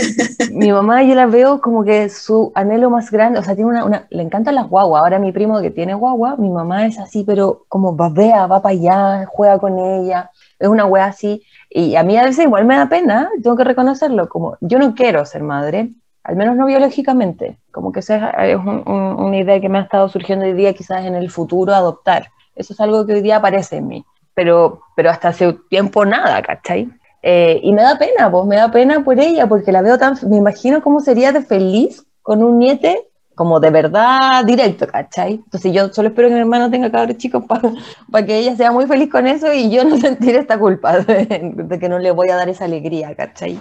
mi 0.50 0.70
mamá 0.72 1.02
yo 1.04 1.14
la 1.14 1.24
veo 1.24 1.60
como 1.62 1.84
que 1.84 2.10
su 2.10 2.52
anhelo 2.54 2.90
más 2.90 3.10
grande, 3.10 3.38
o 3.38 3.42
sea, 3.42 3.54
tiene 3.54 3.70
una, 3.70 3.84
una- 3.86 4.06
le 4.10 4.22
encantan 4.22 4.54
las 4.54 4.68
guaguas. 4.68 5.02
Ahora 5.02 5.18
mi 5.18 5.32
primo 5.32 5.60
que 5.62 5.70
tiene 5.70 5.94
guagua, 5.94 6.36
mi 6.36 6.50
mamá 6.50 6.84
es 6.86 6.98
así, 6.98 7.24
pero 7.24 7.64
como 7.68 7.94
babea, 7.96 8.46
va 8.46 8.60
para 8.60 8.74
allá, 8.74 9.26
juega 9.26 9.58
con 9.58 9.78
ella, 9.78 10.30
es 10.58 10.68
una 10.68 10.84
wea 10.84 11.06
así. 11.06 11.42
Y 11.70 11.96
a 11.96 12.02
mí 12.02 12.16
a 12.18 12.24
veces 12.24 12.44
igual 12.44 12.66
me 12.66 12.76
da 12.76 12.88
pena, 12.88 13.30
tengo 13.42 13.56
que 13.56 13.64
reconocerlo, 13.64 14.28
como 14.28 14.58
yo 14.60 14.78
no 14.78 14.94
quiero 14.94 15.24
ser 15.24 15.42
madre, 15.42 15.92
al 16.24 16.36
menos 16.36 16.56
no 16.56 16.66
biológicamente, 16.66 17.58
como 17.72 17.90
que 17.90 18.00
esa 18.00 18.30
es 18.46 18.56
un- 18.56 18.82
un- 18.86 19.24
una 19.24 19.36
idea 19.38 19.60
que 19.60 19.68
me 19.70 19.78
ha 19.78 19.82
estado 19.82 20.08
surgiendo 20.10 20.44
hoy 20.44 20.52
día, 20.52 20.74
quizás 20.74 21.06
en 21.06 21.14
el 21.14 21.30
futuro 21.30 21.74
adoptar. 21.74 22.28
Eso 22.54 22.72
es 22.74 22.80
algo 22.80 23.06
que 23.06 23.14
hoy 23.14 23.20
día 23.22 23.36
aparece 23.36 23.76
en 23.76 23.86
mí, 23.88 24.04
pero, 24.36 24.82
pero 24.94 25.10
hasta 25.10 25.28
hace 25.28 25.54
tiempo 25.70 26.04
nada, 26.04 26.42
¿cachai? 26.42 26.90
Eh, 27.22 27.58
y 27.62 27.72
me 27.72 27.82
da 27.82 27.98
pena, 27.98 28.30
pues 28.30 28.44
me 28.44 28.56
da 28.56 28.70
pena 28.70 29.02
por 29.02 29.18
ella, 29.18 29.48
porque 29.48 29.72
la 29.72 29.80
veo 29.80 29.98
tan, 29.98 30.14
me 30.28 30.36
imagino 30.36 30.82
cómo 30.82 31.00
sería 31.00 31.32
de 31.32 31.40
feliz 31.40 32.06
con 32.20 32.42
un 32.42 32.58
niete 32.58 33.08
como 33.34 33.60
de 33.60 33.70
verdad 33.70 34.44
directo, 34.44 34.86
¿cachai? 34.86 35.34
Entonces 35.34 35.72
yo 35.72 35.88
solo 35.88 36.08
espero 36.08 36.28
que 36.28 36.34
mi 36.34 36.40
hermano 36.40 36.70
tenga 36.70 36.92
cabros 36.92 37.16
chicos 37.16 37.44
para 37.46 38.26
que 38.26 38.38
ella 38.38 38.54
sea 38.56 38.72
muy 38.72 38.86
feliz 38.86 39.10
con 39.10 39.26
eso 39.26 39.52
y 39.52 39.70
yo 39.70 39.84
no 39.84 39.96
sentir 40.00 40.36
esta 40.36 40.58
culpa 40.58 40.98
de, 41.00 41.52
de 41.54 41.78
que 41.78 41.88
no 41.88 41.98
le 41.98 42.10
voy 42.10 42.28
a 42.28 42.36
dar 42.36 42.50
esa 42.50 42.66
alegría, 42.66 43.14
¿cachai? 43.14 43.58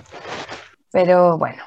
Pero 0.92 1.38
bueno, 1.38 1.64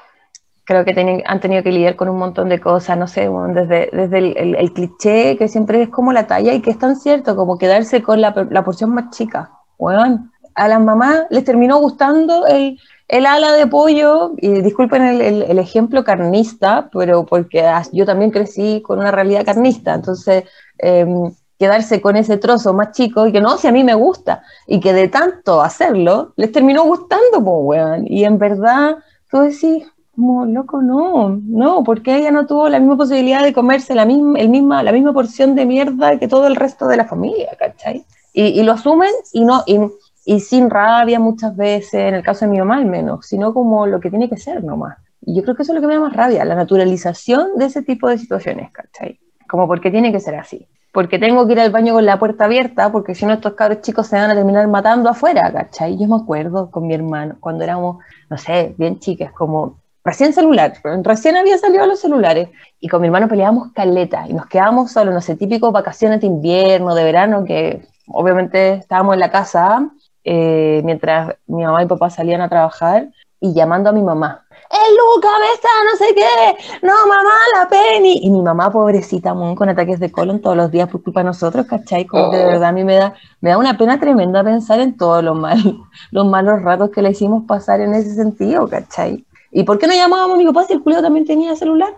creo 0.69 0.85
que 0.85 1.23
han 1.25 1.39
tenido 1.39 1.63
que 1.63 1.71
lidiar 1.71 1.95
con 1.95 2.09
un 2.09 2.19
montón 2.19 2.47
de 2.47 2.59
cosas, 2.59 2.95
no 2.95 3.07
sé, 3.07 3.27
bueno, 3.27 3.55
desde, 3.55 3.89
desde 3.91 4.19
el, 4.59 4.71
cliché 4.71 5.35
que 5.35 5.47
siempre 5.47 5.81
es 5.81 5.89
como 5.89 6.13
la 6.13 6.27
talla 6.27 6.53
y 6.53 6.61
que 6.61 6.69
es 6.69 6.77
tan 6.77 6.95
cierto 6.95 7.35
como 7.35 7.57
quedarse 7.57 8.03
con 8.03 8.21
la, 8.21 8.35
la 8.51 8.63
porción 8.63 8.91
más 8.91 9.09
chica. 9.09 9.49
Weón, 9.79 10.31
a 10.53 10.67
las 10.67 10.79
mamás 10.79 11.23
les 11.31 11.43
terminó 11.43 11.79
gustando 11.79 12.45
el, 12.45 12.79
el 13.07 13.25
ala 13.25 13.53
de 13.53 13.65
pollo, 13.65 14.33
y 14.37 14.61
disculpen 14.61 15.01
el, 15.01 15.57
ejemplo 15.57 16.03
carnista, 16.03 16.87
pero 16.93 17.25
porque 17.25 17.65
yo 17.91 18.05
también 18.05 18.29
crecí 18.29 18.83
con 18.83 18.99
una 18.99 19.09
realidad 19.09 19.45
carnista, 19.45 19.95
entonces 19.95 20.43
em, 20.77 21.33
quedarse 21.57 21.99
con 21.99 22.15
ese 22.15 22.37
trozo 22.37 22.75
más 22.75 22.91
chico 22.91 23.25
y 23.25 23.31
que 23.31 23.41
no, 23.41 23.57
si 23.57 23.67
a 23.67 23.71
mí 23.71 23.83
me 23.83 23.95
gusta, 23.95 24.43
y 24.67 24.79
que 24.79 24.93
de 24.93 25.07
tanto 25.07 25.63
hacerlo, 25.63 26.33
les 26.35 26.51
terminó 26.51 26.83
gustando, 26.83 27.43
pues, 27.43 27.57
weón, 27.59 28.05
y 28.05 28.23
en 28.23 28.37
verdad 28.37 28.97
tú 29.31 29.39
decís, 29.39 29.87
como, 30.19 30.45
loco, 30.45 30.81
no, 30.81 31.39
no, 31.45 31.81
porque 31.85 32.17
ella 32.17 32.29
no 32.29 32.45
tuvo 32.45 32.67
la 32.67 32.79
misma 32.79 32.97
posibilidad 32.97 33.41
de 33.41 33.53
comerse 33.53 33.95
la 33.95 34.03
misma, 34.03 34.37
el 34.37 34.49
misma, 34.49 34.83
la 34.83 34.91
misma 34.91 35.13
porción 35.13 35.55
de 35.55 35.65
mierda 35.65 36.19
que 36.19 36.27
todo 36.27 36.45
el 36.47 36.57
resto 36.57 36.87
de 36.87 36.97
la 36.97 37.05
familia, 37.05 37.55
¿cachai? 37.57 38.03
Y, 38.33 38.61
lo 38.63 38.73
asumen 38.73 39.11
y 39.31 39.45
no, 39.45 39.63
y, 39.65 39.79
y 40.25 40.41
sin 40.41 40.69
rabia 40.69 41.21
muchas 41.21 41.55
veces, 41.55 41.93
en 41.93 42.15
el 42.15 42.23
caso 42.23 42.43
de 42.43 42.51
mi 42.51 42.59
mamá 42.59 42.75
al 42.75 42.85
menos, 42.85 43.27
sino 43.27 43.53
como 43.53 43.87
lo 43.87 44.01
que 44.01 44.09
tiene 44.09 44.29
que 44.29 44.35
ser 44.35 44.61
nomás. 44.61 44.97
Y 45.21 45.35
yo 45.35 45.43
creo 45.43 45.55
que 45.55 45.63
eso 45.63 45.71
es 45.71 45.75
lo 45.75 45.81
que 45.81 45.87
me 45.87 45.93
da 45.93 46.01
más 46.01 46.13
rabia, 46.13 46.43
la 46.43 46.55
naturalización 46.55 47.55
de 47.57 47.65
ese 47.65 47.81
tipo 47.81 48.09
de 48.09 48.17
situaciones, 48.17 48.71
¿cachai? 48.71 49.19
Como 49.47 49.67
porque 49.67 49.89
tiene 49.89 50.11
que 50.11 50.19
ser 50.19 50.35
así. 50.35 50.67
Porque 50.91 51.17
tengo 51.17 51.47
que 51.47 51.53
ir 51.53 51.61
al 51.61 51.71
baño 51.71 51.93
con 51.93 52.05
la 52.05 52.19
puerta 52.19 52.43
abierta, 52.43 52.91
porque 52.91 53.15
si 53.15 53.25
no 53.25 53.33
estos 53.33 53.53
cabros 53.53 53.81
chicos 53.81 54.07
se 54.07 54.17
van 54.17 54.31
a 54.31 54.35
terminar 54.35 54.67
matando 54.67 55.07
afuera, 55.07 55.49
¿cachai? 55.53 55.97
Yo 55.97 56.07
me 56.07 56.17
acuerdo 56.17 56.69
con 56.71 56.87
mi 56.87 56.93
hermano, 56.93 57.37
cuando 57.39 57.63
éramos, 57.63 58.03
no 58.29 58.37
sé, 58.37 58.75
bien 58.77 58.99
chicas, 58.99 59.31
como 59.31 59.79
recién 60.03 60.33
celular, 60.33 60.73
recién 61.03 61.35
había 61.35 61.57
salido 61.57 61.85
los 61.85 61.99
celulares, 61.99 62.49
y 62.79 62.87
con 62.87 63.01
mi 63.01 63.07
hermano 63.07 63.27
peleábamos 63.27 63.71
caleta, 63.73 64.25
y 64.27 64.33
nos 64.33 64.47
quedábamos 64.47 64.91
solos, 64.91 65.13
no 65.13 65.21
sé, 65.21 65.35
típico 65.35 65.71
vacaciones 65.71 66.21
de 66.21 66.27
invierno, 66.27 66.95
de 66.95 67.03
verano, 67.03 67.43
que 67.45 67.81
obviamente 68.07 68.73
estábamos 68.73 69.13
en 69.13 69.19
la 69.19 69.31
casa, 69.31 69.89
eh, 70.23 70.81
mientras 70.83 71.35
mi 71.47 71.63
mamá 71.63 71.83
y 71.83 71.87
papá 71.87 72.09
salían 72.09 72.41
a 72.41 72.49
trabajar, 72.49 73.09
y 73.41 73.53
llamando 73.53 73.89
a 73.89 73.93
mi 73.93 74.01
mamá. 74.01 74.45
¡El 74.69 74.95
Luca 74.95 75.29
me 75.39 75.53
está, 75.53 75.69
no 75.89 75.97
sé 75.97 76.13
qué! 76.13 76.85
¡No, 76.85 76.93
mamá, 77.07 77.31
la 77.57 77.67
Penny! 77.69 78.19
Y 78.21 78.29
mi 78.29 78.41
mamá, 78.41 78.69
pobrecita, 78.71 79.33
mon, 79.33 79.55
con 79.55 79.67
ataques 79.69 79.99
de 79.99 80.11
colon 80.11 80.41
todos 80.41 80.55
los 80.57 80.69
días 80.69 80.89
por 80.89 81.01
culpa 81.01 81.21
de 81.21 81.25
nosotros, 81.25 81.65
¿cachai? 81.65 82.05
Como 82.05 82.29
que 82.29 82.37
de 82.37 82.45
Oh. 82.45 82.47
verdad 82.49 82.69
a 82.69 82.71
mí 82.71 82.83
me 82.83 82.95
da, 82.95 83.13
me 83.41 83.49
da 83.49 83.57
una 83.57 83.77
pena 83.77 83.99
tremenda 83.99 84.43
pensar 84.43 84.79
en 84.81 84.95
todos 84.95 85.23
los, 85.23 85.35
mal, 85.35 85.57
los 86.11 86.27
malos 86.27 86.61
ratos 86.61 86.91
que 86.91 87.01
le 87.01 87.11
hicimos 87.11 87.45
pasar 87.47 87.81
en 87.81 87.95
ese 87.95 88.13
sentido, 88.13 88.67
¿cachai? 88.67 89.25
¿Y 89.51 89.63
por 89.63 89.79
qué 89.79 89.87
no 89.87 89.93
llamábamos 89.93 90.35
a 90.35 90.37
mi 90.37 90.45
papá 90.45 90.65
si 90.65 90.73
el 90.73 90.81
culio 90.81 91.01
también 91.01 91.25
tenía 91.25 91.55
celular? 91.55 91.93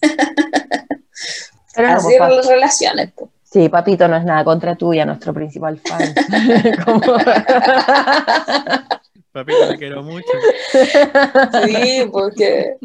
Pero 1.74 1.88
no, 1.88 1.94
Así 1.94 2.18
las 2.18 2.46
relaciones. 2.46 3.12
po. 3.12 3.30
Sí, 3.44 3.68
papito, 3.68 4.08
no 4.08 4.16
es 4.16 4.24
nada 4.24 4.44
contra 4.44 4.76
tuya, 4.76 5.04
nuestro 5.04 5.34
principal 5.34 5.78
fan. 5.78 6.00
Papito, 9.32 9.68
te 9.68 9.78
quiero 9.78 10.02
mucho. 10.02 10.26
Sí, 11.64 12.08
porque 12.10 12.76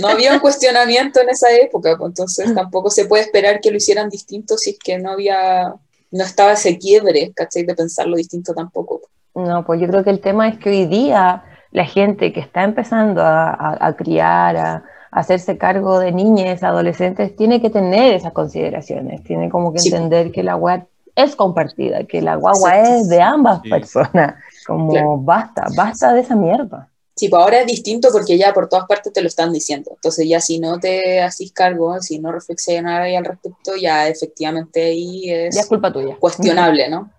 no 0.00 0.08
había 0.08 0.32
un 0.32 0.38
cuestionamiento 0.38 1.20
en 1.20 1.30
esa 1.30 1.50
época, 1.52 1.96
pues, 1.96 2.08
entonces 2.08 2.54
tampoco 2.54 2.90
se 2.90 3.06
puede 3.06 3.24
esperar 3.24 3.60
que 3.60 3.70
lo 3.70 3.76
hicieran 3.76 4.08
distinto 4.08 4.56
si 4.56 4.70
es 4.70 4.78
que 4.78 4.98
no 4.98 5.12
había, 5.12 5.74
no 6.10 6.24
estaba 6.24 6.52
ese 6.52 6.78
quiebre, 6.78 7.32
¿cachai? 7.34 7.64
De 7.64 7.74
pensarlo 7.74 8.16
distinto 8.16 8.54
tampoco. 8.54 9.02
No, 9.34 9.64
pues 9.64 9.80
yo 9.80 9.88
creo 9.88 10.04
que 10.04 10.10
el 10.10 10.20
tema 10.20 10.48
es 10.48 10.58
que 10.58 10.70
hoy 10.70 10.86
día 10.86 11.42
la 11.72 11.84
gente 11.84 12.32
que 12.32 12.40
está 12.40 12.62
empezando 12.64 13.22
a, 13.22 13.50
a- 13.50 13.86
a 13.86 13.96
criar, 13.96 14.56
a, 14.56 14.74
a 15.10 15.20
hacerse 15.20 15.58
cargo 15.58 15.98
de 15.98 16.12
niñas, 16.12 16.62
adolescentes, 16.62 17.34
tiene 17.36 17.60
que 17.60 17.70
tener 17.70 18.14
esas 18.14 18.32
consideraciones, 18.32 19.22
tiene 19.24 19.50
como 19.50 19.72
que 19.72 19.80
Sí. 19.80 19.88
entender 19.88 20.30
que 20.32 20.42
la 20.42 20.54
guagua 20.54 20.86
es 21.14 21.36
compartida, 21.36 22.04
que 22.04 22.22
la 22.22 22.36
guagua 22.36 22.70
Exacto. 22.78 22.94
es 23.00 23.08
de 23.08 23.20
ambas 23.20 23.60
Sí. 23.62 23.68
personas, 23.70 24.34
como 24.66 24.92
Claro. 24.92 25.16
basta, 25.18 25.66
basta 25.76 26.12
de 26.14 26.20
esa 26.20 26.34
mierda. 26.36 26.88
Sí, 27.14 27.28
pues 27.28 27.42
ahora 27.42 27.60
es 27.60 27.66
distinto 27.66 28.08
porque 28.10 28.38
ya 28.38 28.54
por 28.54 28.70
todas 28.70 28.86
partes 28.86 29.12
te 29.12 29.20
lo 29.20 29.28
están 29.28 29.52
diciendo. 29.52 29.90
Entonces 29.94 30.26
ya 30.26 30.40
si 30.40 30.58
no 30.58 30.80
te 30.80 31.20
haces 31.20 31.52
cargo, 31.52 32.00
si 32.00 32.18
no 32.18 32.32
reflexionas 32.32 33.00
ahí 33.00 33.14
al 33.14 33.26
respecto, 33.26 33.76
ya 33.76 34.08
efectivamente 34.08 34.82
ahí 34.84 35.30
es 35.30 35.54
Ya 35.54 35.60
es 35.60 35.66
culpa 35.66 35.92
tuya. 35.92 36.16
cuestionable, 36.18 36.88
¿no? 36.88 37.10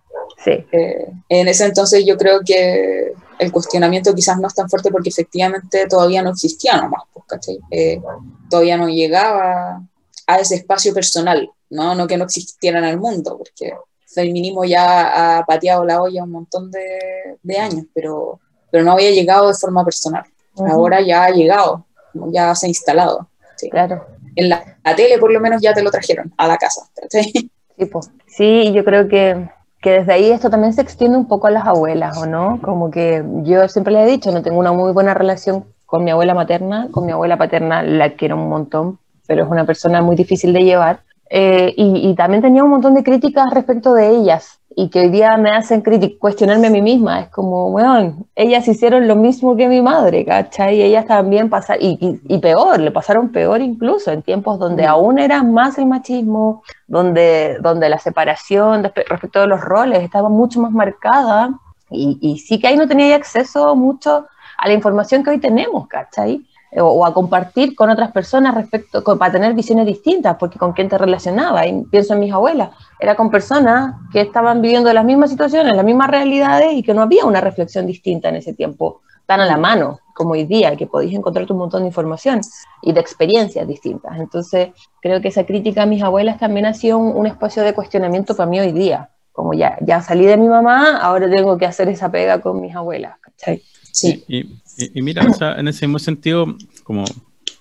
Sí, 0.43 0.65
Eh, 0.71 1.07
en 1.30 1.47
ese 1.47 1.65
entonces 1.65 2.03
yo 2.07 2.17
creo 2.17 2.39
que 2.43 3.13
el 3.44 3.52
cuestionamiento 3.52 4.14
quizás 4.14 4.40
no 4.40 4.48
es 4.48 4.56
tan 4.56 4.70
fuerte 4.70 4.91
porque 4.91 5.10
efectivamente 5.10 5.88
todavía 5.88 6.22
no 6.22 6.32
existía 6.32 6.78
nomás, 6.78 7.03
pues, 7.14 7.26
¿cachai? 7.28 7.60
Eh, 7.70 8.02
todavía 8.49 8.78
no 8.78 8.88
llegaba 8.88 9.82
a 10.28 10.40
ese 10.40 10.56
espacio 10.56 10.94
personal, 10.94 11.49
¿no? 11.70 11.95
No 11.95 12.07
que 12.07 12.18
no 12.18 12.26
existiera 12.26 12.80
en 12.80 12.86
el 12.86 12.99
mundo, 12.99 13.38
porque 13.38 13.68
el 13.68 13.76
feminismo 14.07 14.64
ya 14.65 15.40
ha 15.40 15.45
pateado 15.45 15.86
la 15.86 16.02
olla 16.02 16.24
un 16.24 16.32
montón 16.32 16.72
de, 16.72 17.38
de 17.41 17.57
años, 17.57 17.86
pero, 17.94 18.40
pero 18.72 18.84
no 18.84 18.94
había 18.94 19.11
llegado 19.11 19.48
de 19.48 19.56
forma 19.56 19.84
personal. 19.84 20.24
Ujú. 20.56 20.72
Ahora 20.72 21.02
ya 21.02 21.26
ha 21.26 21.30
llegado, 21.30 21.86
ya 22.32 22.53
se 22.56 22.68
ha 22.68 22.70
instalado. 22.70 23.28
¿sí? 23.56 23.70
claro. 23.70 24.07
En 24.36 24.49
la, 24.49 24.80
la 24.84 24.95
tele 24.95 25.20
por 25.20 25.32
lo 25.32 25.40
menos 25.40 25.61
ya 25.61 25.74
te 25.74 25.84
lo 25.84 25.91
trajeron 25.91 26.34
a 26.38 26.48
la 26.48 26.57
casa. 26.57 26.90
¿cachai? 26.99 27.32
Sí, 27.78 27.86
po. 27.86 28.02
sí, 28.28 28.72
yo 28.72 28.84
creo 28.86 29.07
que, 29.07 29.49
que 29.84 29.91
desde 29.91 30.14
ahí 30.14 30.31
esto 30.31 30.49
también 30.49 30.72
se 30.72 30.81
extiende 30.81 31.18
un 31.18 31.27
poco 31.27 31.47
a 31.47 31.51
las 31.51 31.68
abuelas, 31.68 32.18
¿o 32.18 32.26
no? 32.26 32.57
Como 32.61 32.89
que 32.89 33.22
yo 33.43 33.68
siempre 33.68 33.91
le 33.93 34.03
he 34.03 34.07
dicho, 34.07 34.31
no 34.31 34.41
tengo 34.41 34.57
una 34.57 34.72
muy 34.72 34.93
buena 34.93 35.14
relación 35.14 35.65
con 35.85 36.05
mi 36.05 36.11
abuela 36.11 36.34
materna, 36.34 36.88
con 36.89 37.05
mi 37.05 37.11
abuela 37.11 37.38
paterna 37.38 37.84
la 37.84 38.14
quiero 38.14 38.38
un 38.38 38.47
montón, 38.47 38.97
pero 39.27 39.43
es 39.43 39.51
una 39.51 39.65
persona 39.65 40.01
muy 40.01 40.15
difícil 40.15 40.53
de 40.53 40.64
llevar. 40.64 41.01
Eh, 41.35 41.73
y, 41.77 42.10
y 42.10 42.14
también 42.14 42.43
tenía 42.43 42.64
un 42.64 42.69
montón 42.69 42.93
de 42.93 43.03
críticas 43.03 43.51
respecto 43.51 43.95
de 43.95 44.07
ellas 44.10 44.60
y 44.76 44.89
que 44.89 44.99
hoy 44.99 45.10
día 45.10 45.35
me 45.38 45.49
hacen 45.49 45.81
cuestionarme 46.19 46.68
a 46.68 46.69
mí 46.69 46.80
misma. 46.81 47.22
Es 47.22 47.30
como, 47.30 47.72
bueno, 47.72 48.27
ellas 48.35 48.68
hicieron 48.68 49.07
lo 49.07 49.15
mismo 49.15 49.55
que 49.55 49.68
mi 49.68 49.81
madre, 49.81 50.26
¿cachai? 50.26 50.76
Y 50.77 50.84
ellas 50.84 51.07
también 51.07 51.49
pasaron, 51.49 51.81
y, 51.84 51.97
y- 51.99 52.35
y 52.35 52.38
peor, 52.38 52.80
le 52.80 52.91
pasaron 52.91 53.30
peor 53.30 53.61
incluso 53.61 54.11
en 54.11 54.22
tiempos 54.22 54.60
donde 54.60 54.84
Mm. 54.84 54.89
aún 54.89 55.18
era 55.18 55.41
más 55.41 55.80
el 55.80 55.88
machismo, 55.88 56.61
donde, 56.88 57.57
donde 57.61 57.89
la 57.89 57.97
separación 57.97 58.84
respecto 58.84 59.39
de 59.41 59.47
los 59.47 59.61
roles 59.61 60.03
estaba 60.03 60.30
mucho 60.30 60.60
más 60.61 60.72
marcada 60.72 61.49
y, 61.89 62.19
y 62.22 62.38
sí 62.38 62.60
que 62.60 62.68
ahí 62.68 62.77
no 62.77 62.88
tenía 62.88 63.15
acceso 63.15 63.76
mucho 63.76 64.27
a 64.57 64.68
la 64.68 64.73
información 64.73 65.23
que 65.23 65.31
hoy 65.31 65.39
tenemos, 65.39 65.88
¿cachai? 65.88 66.45
O, 66.77 67.05
a 67.05 67.13
compartir 67.13 67.75
con 67.75 67.89
otras 67.89 68.11
personas 68.11 68.55
respecto, 68.55 69.03
con- 69.03 69.17
para 69.19 69.31
tener 69.31 69.53
visiones 69.53 69.85
distintas, 69.85 70.37
porque 70.37 70.57
con 70.57 70.73
quién 70.73 70.89
te 70.89 70.97
relacionaba. 70.97 71.65
Y 71.67 71.83
pienso 71.91 72.13
en 72.13 72.19
mis 72.19 72.33
abuelas, 72.33 72.69
era 72.99 73.15
con 73.15 73.29
personas 73.29 73.95
que 74.11 74.21
estaban 74.21 74.61
viviendo 74.61 74.91
las 74.93 75.05
mismas 75.05 75.29
situaciones, 75.29 75.75
las 75.75 75.85
mismas 75.85 76.09
realidades 76.09 76.73
y 76.73 76.83
que 76.83 76.93
no 76.93 77.01
había 77.01 77.25
una 77.25 77.41
reflexión 77.41 77.85
distinta 77.85 78.29
en 78.29 78.37
ese 78.37 78.53
tiempo 78.53 79.01
tan 79.25 79.39
a 79.39 79.45
la 79.45 79.57
mano 79.57 79.99
como 80.13 80.31
hoy 80.31 80.43
día, 80.45 80.75
que 80.75 80.85
podéis 80.85 81.13
encontrar 81.15 81.49
un 81.51 81.57
montón 81.57 81.81
de 81.83 81.87
información 81.87 82.41
y 82.81 82.91
de 82.91 82.99
experiencias 82.99 83.67
distintas. 83.67 84.19
Entonces, 84.19 84.69
creo 85.01 85.21
que 85.21 85.29
esa 85.29 85.45
crítica 85.45 85.83
a 85.83 85.85
mis 85.85 86.03
abuelas 86.03 86.37
también 86.39 86.65
ha 86.65 86.73
sido 86.73 86.97
un, 86.97 87.15
un 87.15 87.25
espacio 87.25 87.63
de 87.63 87.73
cuestionamiento 87.73 88.35
para 88.35 88.49
mí 88.49 88.59
hoy 88.59 88.71
día. 88.71 89.09
Como 89.31 89.53
ya, 89.53 89.77
ya 89.81 90.01
salí 90.01 90.25
de 90.25 90.37
mi 90.37 90.47
mamá, 90.47 90.97
ahora 90.97 91.27
tengo 91.29 91.57
que 91.57 91.65
hacer 91.65 91.87
esa 91.89 92.11
pega 92.11 92.41
con 92.41 92.61
mis 92.61 92.75
abuelas. 92.75 93.17
¿cachai? 93.21 93.63
Sí. 93.94 94.24
Y, 94.28 94.38
y- 94.40 94.91
y 94.95 95.02
mira, 95.02 95.24
o 95.30 95.34
sea, 95.34 95.53
en 95.60 95.68
ese 95.68 95.86
mismo 95.88 95.99
sentido, 95.99 96.56
como 96.84 97.06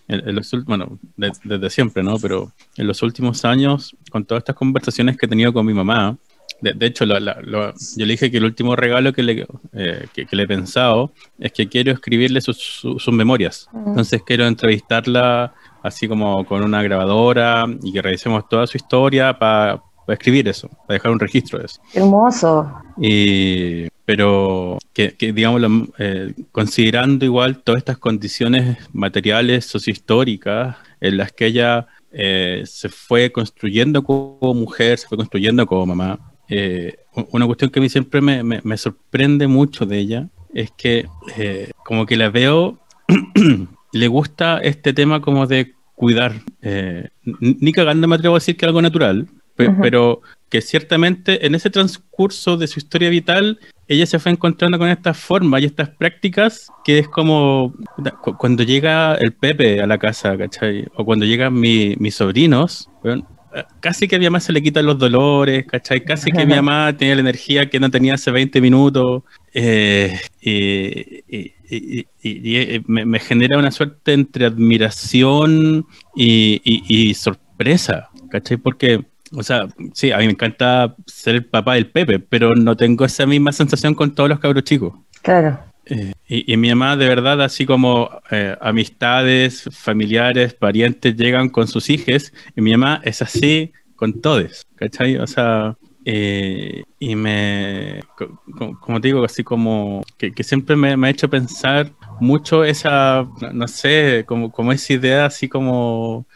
en, 0.09 0.29
en 0.29 0.35
los 0.35 0.51
bueno, 0.65 0.99
de- 1.17 1.31
desde 1.45 1.71
siempre, 1.71 2.03
¿no? 2.03 2.19
Pero 2.19 2.51
en 2.77 2.87
los 2.87 3.03
últimos 3.03 3.45
años, 3.45 3.95
con 4.11 4.25
todas 4.25 4.41
estas 4.43 4.57
conversaciones 4.57 5.17
que 5.17 5.27
he 5.27 5.29
tenido 5.29 5.53
con 5.53 5.65
mi 5.67 5.75
mamá, 5.75 6.17
De, 6.61 6.73
de 6.75 6.87
hecho, 6.87 7.05
la- 7.07 7.19
yo 7.99 8.07
le 8.07 8.13
dije 8.13 8.31
que 8.31 8.37
el 8.39 8.45
último 8.45 8.77
regalo 8.77 9.13
que 9.13 9.23
le, 9.25 9.47
eh, 9.73 10.07
que, 10.15 10.27
que 10.27 10.37
le 10.37 10.45
he 10.45 10.47
pensado 10.47 11.11
es 11.41 11.51
que 11.53 11.69
quiero 11.69 11.91
escribirle 11.93 12.41
sus, 12.41 12.57
su- 12.57 12.99
sus 13.01 13.13
memorias. 13.15 13.69
Entonces 13.75 14.23
quiero 14.25 14.47
entrevistarla 14.47 15.55
así 15.83 16.07
como 16.07 16.45
con 16.45 16.63
una 16.63 16.81
grabadora 16.83 17.67
y 17.83 17.93
que 17.93 18.01
revisemos 18.01 18.49
toda 18.49 18.67
su 18.69 18.77
historia 18.77 19.37
para 19.37 19.83
escribir 20.09 20.47
eso, 20.49 20.69
para 20.87 20.95
dejar 20.99 21.11
un 21.11 21.19
registro 21.21 21.59
de 21.59 21.65
eso. 21.67 21.81
Hermoso. 21.95 22.73
Y, 23.01 23.87
pero 24.13 24.77
que, 24.93 25.15
que 25.15 25.33
digamos, 25.33 25.59
lo- 25.63 25.89
eh, 25.99 26.35
considerando 26.53 27.25
igual 27.25 27.63
todas 27.63 27.79
estas 27.79 27.97
condiciones 27.97 28.77
materiales, 28.93 29.65
sociohistóricas, 29.65 30.77
en 31.01 31.17
las 31.17 31.33
que 31.33 31.47
ella 31.47 31.87
eh, 32.13 32.63
se 32.67 32.91
fue 32.91 33.33
construyendo 33.33 34.03
como 34.05 34.53
mujer, 34.53 34.99
se 34.99 35.09
fue 35.09 35.17
construyendo 35.17 35.65
como 35.67 35.87
mamá, 35.87 36.19
eh, 36.51 36.97
una 37.31 37.47
cuestión 37.47 37.71
que 37.71 37.79
a 37.79 37.83
mí 37.83 37.89
siempre 37.89 38.21
me, 38.21 38.43
me- 38.43 38.61
me 38.65 38.77
sorprende 38.77 39.47
mucho 39.47 39.87
de 39.87 39.99
ella 39.99 40.29
es 40.53 40.71
que 40.73 41.07
eh, 41.39 41.71
como 41.87 42.05
que 42.05 42.19
la 42.19 42.29
veo, 42.29 42.79
le 43.93 44.09
gusta 44.09 44.59
este 44.59 44.93
tema 44.93 45.23
como 45.23 45.47
de 45.47 45.73
cuidar, 45.95 46.33
eh, 46.61 47.09
ni 47.41 47.73
cagando 47.73 48.07
me 48.09 48.17
atrevo 48.17 48.35
a 48.35 48.41
decir 48.41 48.59
que 48.59 48.67
algo 48.67 48.83
natural, 48.83 49.27
pe- 49.57 49.71
pero 49.81 50.21
que 50.51 50.61
ciertamente 50.61 51.47
en 51.47 51.55
ese 51.55 51.71
transcurso 51.71 52.59
de 52.59 52.67
su 52.67 52.79
historia 52.79 53.09
vital, 53.09 53.59
ella 53.89 54.07
se 54.07 54.19
fue 54.19 54.33
encontrando 54.33 54.79
con 54.79 54.89
estas 54.89 55.17
formas 55.19 55.61
y 55.63 55.67
estas 55.67 55.89
prácticas 55.91 56.69
que 56.85 56.99
es 57.01 57.09
como 57.09 57.75
cu- 58.23 58.37
cuando 58.37 58.63
llega 58.63 59.15
el 59.17 59.33
Pepe 59.33 59.81
a 59.83 59.87
la 59.87 59.99
casa, 59.99 60.37
¿cachai? 60.39 60.87
O 60.97 61.05
cuando 61.05 61.27
llegan 61.27 61.53
mi- 61.55 61.95
mis 61.99 62.15
sobrinos, 62.15 62.89
weón, 63.03 63.27
eh, 63.55 63.65
casi 63.81 64.09
que 64.09 64.17
a 64.17 64.19
mi 64.19 64.25
mamá 64.25 64.41
se 64.41 64.53
le 64.53 64.63
quitan 64.63 64.87
los 64.87 64.99
dolores, 64.99 65.67
¿cachai? 65.67 66.03
Casi 66.05 66.31
que 66.33 66.47
mi 66.47 66.55
mamá 66.55 66.93
tenía 66.97 67.15
la 67.17 67.21
energía 67.21 67.69
que 67.69 67.79
no 67.81 67.91
tenía 67.91 68.15
hace 68.15 68.31
20 68.31 68.61
minutos. 68.61 69.23
eh, 69.55 70.19
y, 70.41 71.53
eh, 72.21 72.83
me, 72.87 73.05
me 73.05 73.19
genera 73.19 73.59
una 73.59 73.71
suerte 73.71 74.13
entre 74.13 74.47
admiración 74.47 75.87
y, 76.17 76.61
y- 76.65 77.11
y 77.11 77.15
sorpresa, 77.15 78.09
¿cachai? 78.31 78.57
Porque, 78.57 79.05
o 79.35 79.43
sea, 79.43 79.69
sí, 79.95 80.13
a 80.13 80.19
mí 80.19 80.27
me 80.27 80.33
encanta 80.33 80.95
ser 81.07 81.37
el 81.37 81.45
papá 81.45 81.75
del 81.75 81.87
Pepe, 81.87 82.19
pero 82.19 82.55
no 82.55 82.77
tengo 82.77 83.05
esa 83.05 83.27
misma 83.27 83.53
sensación 83.53 83.95
con 83.95 84.15
todos 84.15 84.29
los 84.29 84.39
cabros 84.39 84.65
chicos. 84.65 84.95
Claro. 85.23 85.59
Eh, 85.87 86.13
y, 86.29 86.53
y 86.53 86.57
mi 86.57 86.69
mamá, 86.69 86.97
de 86.97 87.09
verdad, 87.09 87.43
así 87.43 87.67
como 87.67 88.11
eh, 88.31 88.57
amistades, 88.61 89.69
familiares, 89.73 90.55
parientes 90.55 91.17
llegan 91.17 91.49
con 91.49 91.67
sus 91.67 91.91
hijos, 91.91 92.33
y 92.57 92.61
mi 92.61 92.73
mamá 92.73 93.01
es 93.05 93.23
así 93.23 93.73
con 93.97 94.21
todos, 94.21 94.67
¿cachai? 94.77 95.17
O 95.17 95.27
sea, 95.27 95.77
eh, 96.05 96.83
y 96.99 97.15
me, 97.17 98.01
co- 98.17 98.41
co- 98.57 98.79
como 98.81 99.01
te 99.01 99.09
digo, 99.09 99.25
así 99.25 99.43
como 99.45 100.03
que, 100.19 100.33
que 100.33 100.43
siempre 100.45 100.77
me, 100.77 100.97
me 100.97 101.09
ha 101.09 101.11
hecho 101.11 101.29
pensar 101.31 101.91
mucho 102.21 102.65
esa, 102.65 103.27
no, 103.53 103.69
sé, 103.69 104.25
como, 104.27 104.51
como 104.53 104.73
esa 104.73 104.93
idea 104.93 105.27
así 105.27 105.49
como, 105.49 106.27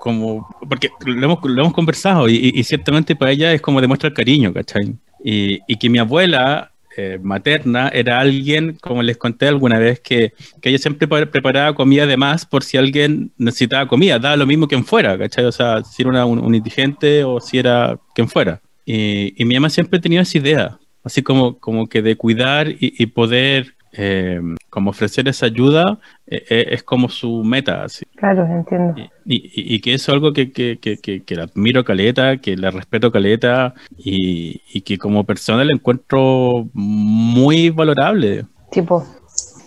como 0.00 0.46
porque 0.68 0.90
lo 1.04 1.24
hemos, 1.24 1.38
lo 1.44 1.60
hemos 1.62 1.74
conversado 1.74 2.28
y, 2.28 2.52
y- 2.54 2.64
ciertamente 2.64 3.16
para 3.16 3.30
ella 3.32 3.52
es 3.52 3.60
como 3.60 3.80
demuestra 3.80 4.08
el 4.08 4.14
cariño, 4.14 4.52
¿cachai? 4.52 4.94
Y, 5.22 5.60
y 5.66 5.76
que 5.76 5.88
mi 5.90 5.98
abuela 5.98 6.72
eh, 6.96 7.18
materna 7.22 7.88
era 7.88 8.20
alguien, 8.20 8.78
como 8.80 9.02
les 9.02 9.16
conté 9.18 9.48
alguna 9.48 9.78
vez, 9.78 10.00
que, 10.00 10.32
que 10.62 10.70
ella 10.70 10.78
siempre 10.78 11.06
pre- 11.06 11.26
preparaba 11.26 11.74
comida 11.74 12.06
de 12.06 12.16
más 12.16 12.46
por 12.46 12.62
si 12.64 12.76
alguien 12.78 13.32
necesitaba 13.36 13.86
comida, 13.86 14.18
daba 14.18 14.36
lo 14.36 14.46
mismo 14.46 14.66
quien 14.68 14.84
fuera, 14.84 15.18
¿cachai? 15.18 15.44
O 15.44 15.52
sea, 15.52 15.82
si 15.84 16.02
era 16.02 16.10
una- 16.10 16.24
un, 16.26 16.38
un 16.38 16.54
indigente 16.54 17.22
o 17.24 17.40
si 17.40 17.58
era 17.58 17.98
quien 18.14 18.28
fuera. 18.28 18.60
Y, 18.86 19.34
y 19.36 19.44
mi 19.44 19.54
mamá 19.56 19.68
siempre 19.68 19.98
tenía 20.00 20.22
esa 20.22 20.38
idea, 20.38 20.78
así 21.04 21.22
como, 21.22 21.58
como 21.58 21.88
que 21.88 22.00
de 22.00 22.16
cuidar 22.16 22.68
y, 22.68 22.94
y 22.96 23.06
poder 23.06 23.74
eh, 23.98 24.40
como 24.70 24.90
ofrecer 24.90 25.26
esa 25.26 25.46
ayuda 25.46 25.98
eh, 26.26 26.44
eh, 26.50 26.66
es 26.70 26.82
como 26.82 27.08
su 27.08 27.42
meta, 27.42 27.82
así. 27.84 28.04
Claro, 28.14 28.44
entiendo. 28.46 28.94
Y, 29.24 29.36
y- 29.36 29.74
y 29.74 29.80
que 29.80 29.94
eso 29.94 30.12
es 30.12 30.14
algo 30.14 30.32
que, 30.32 30.52
que, 30.52 30.78
que, 30.78 30.98
que, 30.98 31.22
que 31.24 31.34
la 31.34 31.44
admiro 31.44 31.82
caleta, 31.84 32.36
que 32.36 32.56
la 32.56 32.70
respeto 32.70 33.10
caleta 33.10 33.74
y, 33.96 34.60
y 34.72 34.82
que 34.82 34.98
como 34.98 35.24
persona 35.24 35.64
la 35.64 35.72
encuentro 35.72 36.68
muy 36.74 37.70
valorable. 37.70 38.44
Tipo, 38.70 39.04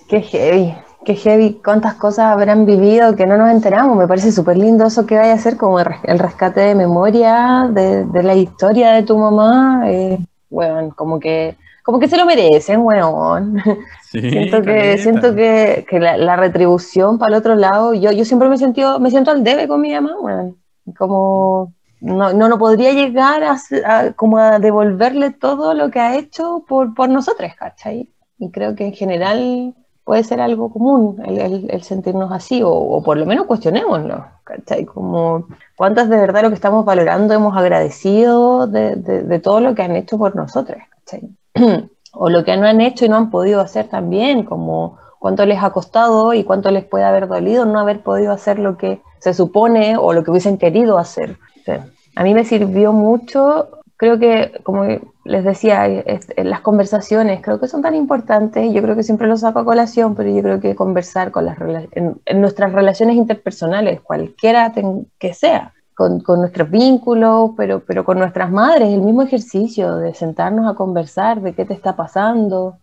qué 0.10 0.22
heavy, 0.22 0.74
qué 1.06 1.16
heavy, 1.16 1.62
cuántas 1.64 1.96
cosas 1.96 2.26
habrán 2.28 2.66
vivido 2.66 3.16
que 3.16 3.26
no 3.26 3.38
nos 3.38 3.50
enteramos. 3.52 3.98
Me 3.98 4.08
parece 4.08 4.32
súper 4.32 4.58
lindo 4.58 4.86
eso 4.86 5.06
que 5.06 5.18
vaya 5.18 5.32
a 5.32 5.36
hacer, 5.36 5.58
como 5.58 5.80
el 5.80 5.86
res- 5.86 6.00
el 6.04 6.20
rescate 6.20 6.62
de 6.62 6.76
memoria 6.76 7.68
de, 7.72 8.06
de 8.06 8.24
la 8.24 8.36
historia 8.36 8.92
de 8.92 9.04
tu 9.04 9.18
mamá. 9.18 9.84
Eh, 9.88 10.20
weón, 10.50 10.92
como 10.92 11.20
que, 11.20 11.58
como 11.84 12.00
que 12.00 12.08
se 12.08 12.18
lo 12.18 12.26
merecen, 12.26 12.82
weón. 12.82 13.62
Sí, 14.02 14.20
siento 14.30 14.62
que, 14.64 14.98
siento 14.98 15.36
que, 15.36 15.86
que 15.90 16.00
la, 16.00 16.18
la 16.18 16.36
retribución 16.36 17.18
para 17.18 17.30
el 17.34 17.40
otro 17.40 17.56
lado, 17.56 17.94
yo, 17.94 18.12
yo 18.12 18.26
siempre 18.26 18.50
me 18.50 18.56
he 18.56 18.58
sentido, 18.58 19.00
me 19.00 19.10
siento 19.12 19.32
al 19.32 19.44
debe 19.44 19.68
con 19.68 19.82
mi 19.82 19.94
mamá, 19.94 20.16
weón. 20.20 20.58
Como 20.98 21.74
no, 22.02 22.34
no, 22.34 22.48
no 22.50 22.58
podría 22.58 22.92
llegar 22.94 23.44
a- 23.44 24.14
como 24.16 24.38
a 24.38 24.60
devolverle 24.60 25.32
todo 25.32 25.74
lo 25.74 25.92
que 25.92 26.00
ha 26.00 26.16
hecho 26.18 26.64
por, 26.68 26.94
por 26.96 27.10
nosotros, 27.10 27.52
¿cachai? 27.58 28.10
Y 28.38 28.52
creo 28.52 28.76
que 28.76 28.86
en 28.88 28.94
general 28.94 29.76
puede 30.10 30.24
ser 30.24 30.42
algo 30.42 30.72
común 30.74 31.22
el, 31.24 31.38
el- 31.38 31.68
el 31.70 31.84
sentirnos 31.84 32.32
así, 32.32 32.64
o, 32.64 32.72
o 32.72 33.04
por 33.04 33.16
lo 33.16 33.28
menos 33.28 33.46
cuestionémoslo, 33.46 34.26
¿cachai? 34.44 34.84
Como 34.86 35.46
cuántas 35.78 36.10
de 36.10 36.18
verdad 36.18 36.42
lo 36.42 36.50
que 36.50 36.56
estamos 36.56 36.84
valorando 36.84 37.32
hemos 37.36 37.56
agradecido 37.56 38.66
de, 38.66 38.96
de- 38.96 39.22
de 39.22 39.40
todo 39.40 39.60
lo 39.60 39.76
que 39.76 39.84
han 39.84 39.96
hecho 39.96 40.18
por 40.18 40.36
nosotros, 40.36 40.80
¿cachai? 40.96 41.30
o 42.14 42.30
lo 42.32 42.44
que 42.44 42.58
no 42.58 42.66
han 42.66 42.82
hecho 42.82 43.06
y 43.06 43.10
no 43.10 43.18
han 43.18 43.30
podido 43.30 43.62
hacer 43.62 43.88
también, 43.88 44.46
como 44.46 44.98
cuánto 45.20 45.46
les 45.46 45.62
ha 45.62 45.70
costado 45.70 46.34
y 46.34 46.44
cuánto 46.44 46.72
les 46.72 46.86
puede 46.86 47.04
haber 47.06 47.28
dolido 47.28 47.66
no 47.66 47.80
haber 47.80 48.02
podido 48.02 48.32
hacer 48.32 48.58
lo 48.58 48.78
que 48.78 49.04
se 49.20 49.36
supone 49.36 49.96
o 49.96 50.12
lo 50.14 50.24
que 50.24 50.32
hubiesen 50.32 50.58
querido 50.58 50.98
hacer. 50.98 51.38
Sí. 51.66 51.74
A 52.16 52.24
mí 52.24 52.34
me 52.34 52.46
sirvió 52.46 52.94
mucho, 52.94 53.68
creo 54.00 54.18
que, 54.20 54.62
como 54.64 54.86
les 55.26 55.44
decía, 55.44 55.86
es- 55.88 56.28
es- 56.36 56.46
las 56.46 56.62
conversaciones 56.62 57.42
creo 57.44 57.60
que 57.60 57.68
son 57.68 57.82
tan 57.84 57.96
importantes, 57.96 58.74
yo 58.74 58.82
creo 58.82 58.96
que 58.96 59.04
siempre 59.04 59.28
lo 59.28 59.38
saco 59.38 59.60
a 59.60 59.66
colación, 59.66 60.16
pero 60.16 60.30
yo 60.32 60.42
creo 60.42 60.60
que 60.62 60.76
conversar 60.76 61.32
con 61.32 61.46
las 61.46 61.58
en, 61.92 62.20
en 62.26 62.42
nuestras 62.42 62.74
relaciones 62.74 63.16
interpersonales, 63.18 64.02
cualquiera 64.02 64.74
que 65.20 65.34
sea, 65.34 65.74
con, 65.96 66.22
con 66.22 66.40
nuestros 66.40 66.70
vínculos, 66.72 67.52
pero, 67.58 67.82
pero 67.86 68.06
con 68.06 68.20
nuestras 68.20 68.50
madres, 68.52 68.90
el 68.94 69.02
mismo 69.02 69.22
ejercicio 69.22 69.98
de 69.98 70.14
sentarnos 70.14 70.66
a 70.72 70.76
conversar 70.76 71.42
de 71.42 71.54
qué 71.54 71.66
te 71.66 71.74
está 71.74 71.96
pasando. 71.96 72.78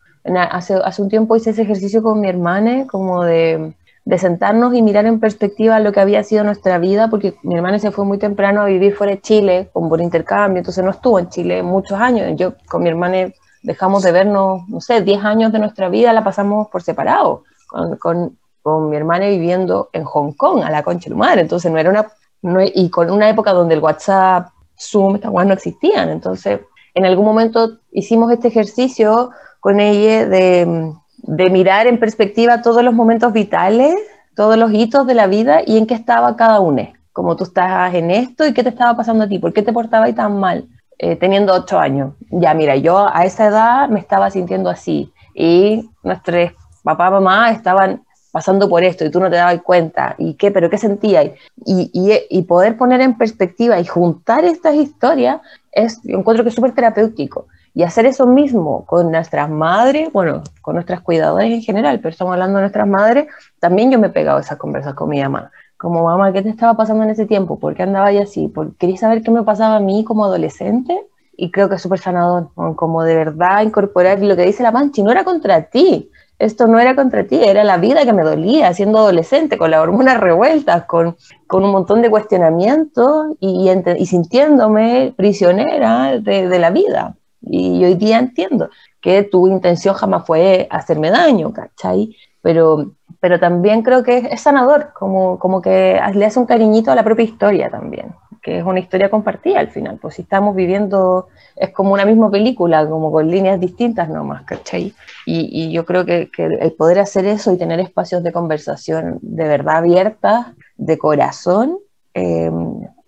Hace, 0.50 0.74
hace 0.74 1.02
un 1.02 1.08
tiempo 1.08 1.36
hice 1.36 1.50
ese 1.50 1.62
ejercicio 1.62 2.02
con 2.02 2.20
mi 2.20 2.28
hermana, 2.28 2.86
como 2.88 3.22
de, 3.24 3.74
de 4.06 4.18
sentarnos 4.18 4.72
y 4.72 4.82
mirar 4.82 5.04
en 5.06 5.18
perspectiva 5.18 5.80
lo 5.80 5.90
que 5.90 5.98
había 5.98 6.22
sido 6.22 6.44
nuestra 6.44 6.78
vida, 6.78 7.10
porque 7.10 7.34
mi 7.42 7.56
hermana 7.56 7.80
se 7.80 7.90
fue 7.90 8.04
muy 8.04 8.18
temprano 8.18 8.62
a 8.62 8.66
vivir 8.66 8.94
fuera 8.94 9.14
de 9.14 9.20
Chile, 9.20 9.68
como 9.72 9.88
por 9.88 10.00
intercambio, 10.00 10.58
entonces 10.58 10.84
no 10.84 10.92
estuvo 10.92 11.18
en 11.18 11.28
Chile 11.28 11.60
muchos 11.64 11.98
años. 11.98 12.32
Yo 12.36 12.54
con 12.68 12.84
mi 12.84 12.88
hermana 12.88 13.32
dejamos 13.64 14.04
de 14.04 14.12
vernos, 14.12 14.60
no 14.68 14.80
sé, 14.80 15.02
10 15.02 15.24
años 15.24 15.52
de 15.52 15.58
nuestra 15.58 15.88
vida 15.88 16.12
la 16.12 16.22
pasamos 16.22 16.68
por 16.68 16.82
separado, 16.84 17.42
con, 17.66 17.96
con, 17.96 18.38
con 18.62 18.90
mi 18.90 18.96
hermana 18.96 19.26
viviendo 19.26 19.90
en 19.92 20.04
Hong 20.04 20.34
Kong, 20.34 20.62
a 20.62 20.70
la 20.70 20.84
concha 20.84 21.10
de 21.10 21.16
madre, 21.16 21.40
entonces 21.40 21.72
no 21.72 21.76
era 21.76 21.90
una, 21.90 22.06
no, 22.42 22.60
y 22.62 22.88
con 22.90 23.10
una 23.10 23.28
época 23.28 23.52
donde 23.52 23.74
el 23.74 23.80
WhatsApp, 23.80 24.50
Zoom, 24.78 25.16
estas 25.16 25.32
cosas 25.32 25.46
no 25.48 25.54
existían, 25.54 26.10
entonces 26.10 26.60
en 26.94 27.06
algún 27.06 27.24
momento 27.24 27.78
hicimos 27.90 28.30
este 28.30 28.46
ejercicio 28.48 29.30
con 29.58 29.80
ella 29.80 30.28
de, 30.28 30.94
de 31.26 31.50
mirar 31.50 31.86
en 31.86 31.98
perspectiva 31.98 32.62
todos 32.62 32.82
los 32.82 32.94
momentos 32.94 33.32
vitales, 33.32 33.94
todos 34.34 34.56
los 34.56 34.72
hitos 34.72 35.06
de 35.06 35.14
la 35.14 35.26
vida 35.26 35.60
y 35.66 35.78
en 35.78 35.86
qué 35.86 35.94
estaba 35.94 36.36
cada 36.36 36.60
uno. 36.60 36.88
Como 37.12 37.36
tú 37.36 37.44
estás 37.44 37.94
en 37.94 38.10
esto 38.10 38.46
y 38.46 38.52
qué 38.52 38.62
te 38.62 38.68
estaba 38.68 38.96
pasando 38.96 39.24
a 39.24 39.28
ti, 39.28 39.38
por 39.38 39.52
qué 39.52 39.62
te 39.62 39.72
portabas 39.72 40.14
tan 40.14 40.38
mal 40.38 40.68
eh, 40.98 41.16
teniendo 41.16 41.54
ocho 41.54 41.78
años. 41.78 42.14
Ya, 42.30 42.54
mira, 42.54 42.76
yo 42.76 43.08
a 43.12 43.24
esa 43.24 43.46
edad 43.46 43.88
me 43.88 44.00
estaba 44.00 44.30
sintiendo 44.30 44.70
así 44.70 45.12
y 45.34 45.88
nuestros 46.02 46.52
papá, 46.82 47.10
mamá 47.10 47.50
estaban 47.50 48.02
pasando 48.30 48.68
por 48.68 48.84
esto 48.84 49.04
y 49.04 49.10
tú 49.10 49.18
no 49.18 49.28
te 49.28 49.36
dabas 49.36 49.60
cuenta. 49.62 50.14
¿Y 50.18 50.34
qué? 50.34 50.50
¿Pero 50.50 50.70
qué 50.70 50.78
sentías? 50.78 51.30
Y, 51.64 51.90
y, 52.30 52.42
poder 52.42 52.76
poner 52.76 53.00
en 53.00 53.16
perspectiva 53.16 53.80
y 53.80 53.86
juntar 53.86 54.44
estas 54.44 54.74
historias 54.74 55.40
es, 55.72 56.00
yo 56.02 56.18
encuentro 56.18 56.44
que 56.44 56.50
es 56.50 56.54
súper 56.54 56.72
terapéutico. 56.72 57.46
Y 57.76 57.82
hacer 57.82 58.06
eso 58.06 58.26
mismo 58.26 58.86
con 58.86 59.12
nuestras 59.12 59.50
madres, 59.50 60.10
bueno, 60.10 60.42
con 60.62 60.76
nuestras 60.76 61.02
cuidadoras 61.02 61.50
en 61.50 61.60
general, 61.60 61.98
pero 61.98 62.08
estamos 62.08 62.32
hablando 62.32 62.56
de 62.56 62.62
nuestras 62.62 62.88
madres, 62.88 63.26
también 63.60 63.90
yo 63.90 63.98
me 63.98 64.06
he 64.06 64.10
pegado 64.10 64.38
esas 64.38 64.56
conversas 64.56 64.94
con 64.94 65.10
mi 65.10 65.22
mamá. 65.22 65.50
Como, 65.76 66.02
mamá, 66.02 66.32
¿qué 66.32 66.40
te 66.40 66.48
estaba 66.48 66.74
pasando 66.74 67.04
en 67.04 67.10
ese 67.10 67.26
tiempo? 67.26 67.58
¿Por 67.58 67.74
qué 67.74 67.82
andaba 67.82 68.06
ahí 68.06 68.16
así? 68.16 68.48
¿Por, 68.48 68.74
¿Querías 68.76 69.00
saber 69.00 69.22
qué 69.22 69.30
me 69.30 69.42
pasaba 69.42 69.76
a 69.76 69.80
mí 69.80 70.04
como 70.04 70.24
adolescente? 70.24 71.06
Y 71.36 71.50
creo 71.50 71.68
que 71.68 71.74
es 71.74 71.82
súper 71.82 71.98
sanador, 71.98 72.48
como 72.76 73.02
de 73.02 73.14
verdad 73.14 73.62
incorporar 73.62 74.22
lo 74.22 74.36
que 74.36 74.46
dice 74.46 74.62
la 74.62 74.72
Manchi, 74.72 75.02
no 75.02 75.12
era 75.12 75.24
contra 75.24 75.60
ti, 75.68 76.10
esto 76.38 76.68
no 76.68 76.78
era 76.78 76.94
contra 76.94 77.26
ti, 77.26 77.42
era 77.42 77.62
la 77.62 77.76
vida 77.76 78.06
que 78.06 78.14
me 78.14 78.22
dolía 78.22 78.72
siendo 78.72 79.00
adolescente, 79.00 79.58
con 79.58 79.70
las 79.70 79.80
hormonas 79.80 80.18
revueltas, 80.18 80.86
con, 80.86 81.16
un 81.52 81.70
montón 81.70 82.00
de 82.00 82.08
cuestionamientos 82.08 83.36
y, 83.38 83.70
sintiéndome 84.06 85.12
prisionera 85.14 86.18
de, 86.18 86.58
la 86.58 86.70
vida. 86.70 87.15
Y 87.40 87.84
hoy 87.84 87.94
día 87.94 88.18
entiendo 88.18 88.70
que 89.00 89.22
tu 89.22 89.46
intención 89.48 89.94
jamás 89.94 90.26
fue 90.26 90.66
hacerme 90.70 91.10
daño, 91.10 91.52
¿cachai? 91.52 92.16
Pero, 92.42 92.92
pero 93.20 93.38
también 93.40 93.82
creo 93.82 94.02
que 94.02 94.28
es, 94.30 94.40
sanador, 94.40 94.92
como, 94.92 95.38
como 95.38 95.60
que 95.60 96.00
le 96.14 96.26
hace 96.26 96.38
un 96.38 96.46
cariñito 96.46 96.90
a 96.90 96.94
la 96.94 97.04
propia 97.04 97.24
historia 97.24 97.70
también, 97.70 98.14
que 98.42 98.58
es 98.58 98.64
una 98.64 98.78
historia 98.78 99.10
compartida 99.10 99.60
al 99.60 99.68
final, 99.68 99.98
pues 100.00 100.14
si 100.14 100.22
estamos 100.22 100.54
viviendo, 100.54 101.28
es 101.56 101.70
como 101.70 101.92
una 101.92 102.04
misma 102.04 102.30
película, 102.30 102.88
como 102.88 103.10
con 103.10 103.28
líneas 103.28 103.58
distintas 103.60 104.08
nomás, 104.08 104.44
¿cachai? 104.44 104.94
Y, 105.24 105.64
y 105.64 105.72
yo 105.72 105.84
creo 105.84 106.04
que, 106.04 106.30
que 106.30 106.44
el 106.44 106.72
poder 106.72 107.00
hacer 107.00 107.26
eso 107.26 107.52
y 107.52 107.58
tener 107.58 107.80
espacios 107.80 108.22
de 108.22 108.32
conversación 108.32 109.18
de 109.22 109.48
verdad 109.48 109.78
abiertas, 109.78 110.46
de 110.76 110.98
corazón, 110.98 111.78
eh, 112.14 112.50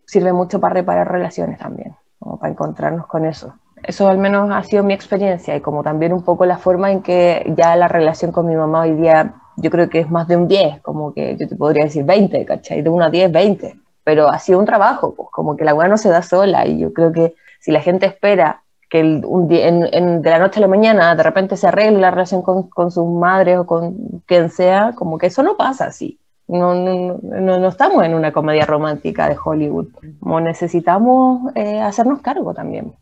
sirve 0.07 0.33
mucho 0.33 0.61
para 0.61 0.75
reparar 0.75 1.11
relaciones 1.11 1.59
también, 1.59 1.95
como 2.19 2.39
para 2.39 2.53
encontrarnos 2.53 3.07
con 3.07 3.25
eso. 3.25 3.55
Eso 3.83 4.09
al 4.09 4.19
menos 4.19 4.51
ha 4.53 4.63
sido 4.63 4.83
mi 4.83 4.93
experiencia 4.93 5.57
y 5.57 5.61
como 5.61 5.83
también 5.83 6.13
un 6.13 6.23
poco 6.23 6.47
la 6.47 6.59
forma 6.59 6.91
en 6.91 7.03
que 7.03 7.53
ya 7.57 7.77
la 7.77 7.89
relación 7.89 8.33
con 8.33 8.47
mi 8.47 8.57
mamá 8.57 8.83
hoy 8.83 8.93
día, 8.93 9.35
yo 9.57 9.71
creo 9.71 9.89
que 9.89 10.01
es 10.01 10.11
más 10.11 10.29
de 10.29 10.37
un 10.37 10.49
10, 10.49 10.81
como 10.83 11.13
que 11.13 11.37
yo 11.37 11.49
te 11.49 11.57
podría 11.57 11.85
decir 11.85 12.05
20, 12.05 12.45
¿cachai? 12.45 12.83
De 12.83 12.91
1 12.91 13.05
a 13.05 13.11
10, 13.11 13.33
20. 13.33 13.77
Pero 14.05 14.29
ha 14.29 14.39
sido 14.39 14.59
un 14.59 14.65
trabajo, 14.65 15.15
pues 15.15 15.29
como 15.31 15.57
que 15.57 15.65
la 15.65 15.75
weá 15.75 15.89
no 15.89 15.97
se 15.99 16.09
da 16.09 16.23
sola 16.23 16.67
y 16.67 16.79
yo 16.79 16.93
creo 16.93 17.13
que 17.13 17.35
si 17.61 17.73
la 17.73 17.81
gente 17.81 18.07
espera 18.07 18.63
que 18.89 19.01
el, 19.01 19.25
un 19.25 19.49
día, 19.49 19.69
en, 19.69 19.87
en, 19.93 20.23
de 20.23 20.31
la 20.31 20.39
noche 20.39 20.61
a 20.61 20.63
la 20.63 20.69
mañana 20.69 21.15
de 21.15 21.23
repente 21.23 21.57
se 21.57 21.67
arregle 21.67 22.01
la 22.01 22.11
relación 22.11 22.43
con, 22.43 22.69
con 22.71 22.91
sus 22.91 23.07
madres 23.07 23.59
o 23.59 23.67
con 23.67 24.23
quien 24.27 24.51
sea, 24.51 24.93
como 24.95 25.19
que 25.19 25.27
eso 25.27 25.43
no 25.43 25.57
pasa 25.57 25.87
así. 25.87 26.19
No, 26.47 26.75
no, 26.75 27.19
no, 27.23 27.59
no, 27.59 27.69
estamos 27.69 28.03
en 28.05 28.15
una 28.15 28.33
comedia 28.33 28.65
romántica 28.65 29.29
de 29.29 29.37
Hollywood. 29.43 29.89
Como 30.19 30.41
necesitamos 30.41 31.53
eh, 31.55 31.79
hacernos 31.79 32.23
cargo 32.23 32.55
también. 32.55 32.95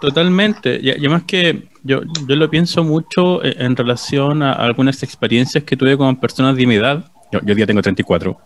Totalmente. 0.00 0.78
Y 0.82 0.90
además 0.90 1.24
que 1.24 1.68
yo, 1.82 2.00
yo 2.28 2.36
lo 2.36 2.50
pienso 2.50 2.84
mucho 2.84 3.44
en 3.44 3.76
relación 3.76 4.42
a 4.42 4.52
algunas 4.52 5.02
experiencias 5.02 5.64
que 5.64 5.76
tuve 5.76 5.96
con 5.96 6.16
personas 6.16 6.56
de 6.56 6.66
mi 6.66 6.74
edad. 6.76 7.10
Yo, 7.32 7.40
yo 7.44 7.54
ya 7.54 7.66
tengo 7.66 7.82
34. 7.82 8.36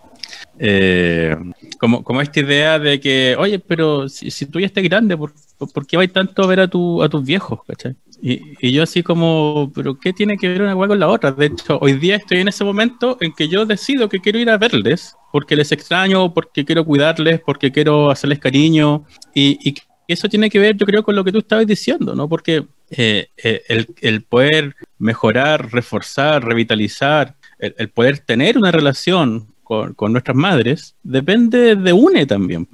Eh, 0.58 1.34
como, 1.78 2.04
como 2.04 2.20
esta 2.20 2.40
idea 2.40 2.78
de 2.78 3.00
que, 3.00 3.34
oye, 3.38 3.58
pero 3.58 4.08
si, 4.08 4.30
si 4.30 4.46
tú 4.46 4.60
ya 4.60 4.66
estás 4.66 4.84
grande, 4.84 5.16
¿por, 5.16 5.32
¿por, 5.72 5.86
qué 5.86 5.96
vais 5.96 6.12
tanto 6.12 6.42
a 6.42 6.46
ver 6.46 6.60
a, 6.60 6.68
tu, 6.68 7.02
a 7.02 7.08
tus 7.08 7.24
viejos? 7.24 7.60
¿cachai? 7.66 7.96
Y, 8.22 8.42
y, 8.60 8.72
yo 8.72 8.82
así 8.82 9.02
como, 9.02 9.72
pero 9.74 9.98
¿qué 9.98 10.12
tiene 10.12 10.36
que 10.36 10.48
ver 10.48 10.60
una 10.60 10.74
cosa 10.74 10.88
con 10.88 11.00
la 11.00 11.08
otra? 11.08 11.32
De 11.32 11.46
hecho, 11.46 11.78
hoy 11.80 11.94
día 11.94 12.16
estoy 12.16 12.40
en 12.40 12.48
ese 12.48 12.64
momento 12.64 13.16
en 13.20 13.32
que 13.32 13.48
yo 13.48 13.64
decido 13.64 14.08
que 14.10 14.20
quiero 14.20 14.38
ir 14.38 14.50
a 14.50 14.58
verles, 14.58 15.16
porque 15.32 15.56
les 15.56 15.72
extraño, 15.72 16.34
porque 16.34 16.64
quiero 16.66 16.84
cuidarles, 16.84 17.40
porque 17.40 17.72
quiero 17.72 18.10
hacerles 18.10 18.38
cariño, 18.38 19.04
y, 19.34 19.58
y 19.66 19.74
eso 20.12 20.28
tiene 20.28 20.50
que 20.50 20.58
ver, 20.58 20.76
yo 20.76 20.86
creo, 20.86 21.02
con 21.02 21.14
lo 21.14 21.24
que 21.24 21.32
tú 21.32 21.38
estabas 21.38 21.66
diciendo, 21.66 22.14
¿no? 22.14 22.28
Porque 22.28 22.64
eh, 22.90 23.28
eh, 23.36 23.62
el, 23.68 23.88
el, 24.00 24.22
poder 24.22 24.74
mejorar, 24.98 25.72
reforzar, 25.72 26.44
revitalizar, 26.44 27.34
el, 27.58 27.74
el 27.78 27.88
poder 27.88 28.18
tener 28.18 28.58
una 28.58 28.70
relación 28.70 29.48
con, 29.70 29.94
con, 29.94 30.10
nuestras 30.10 30.36
madres, 30.36 30.96
depende 31.04 31.76
de 31.76 31.92
UNE 31.92 32.26
también. 32.26 32.66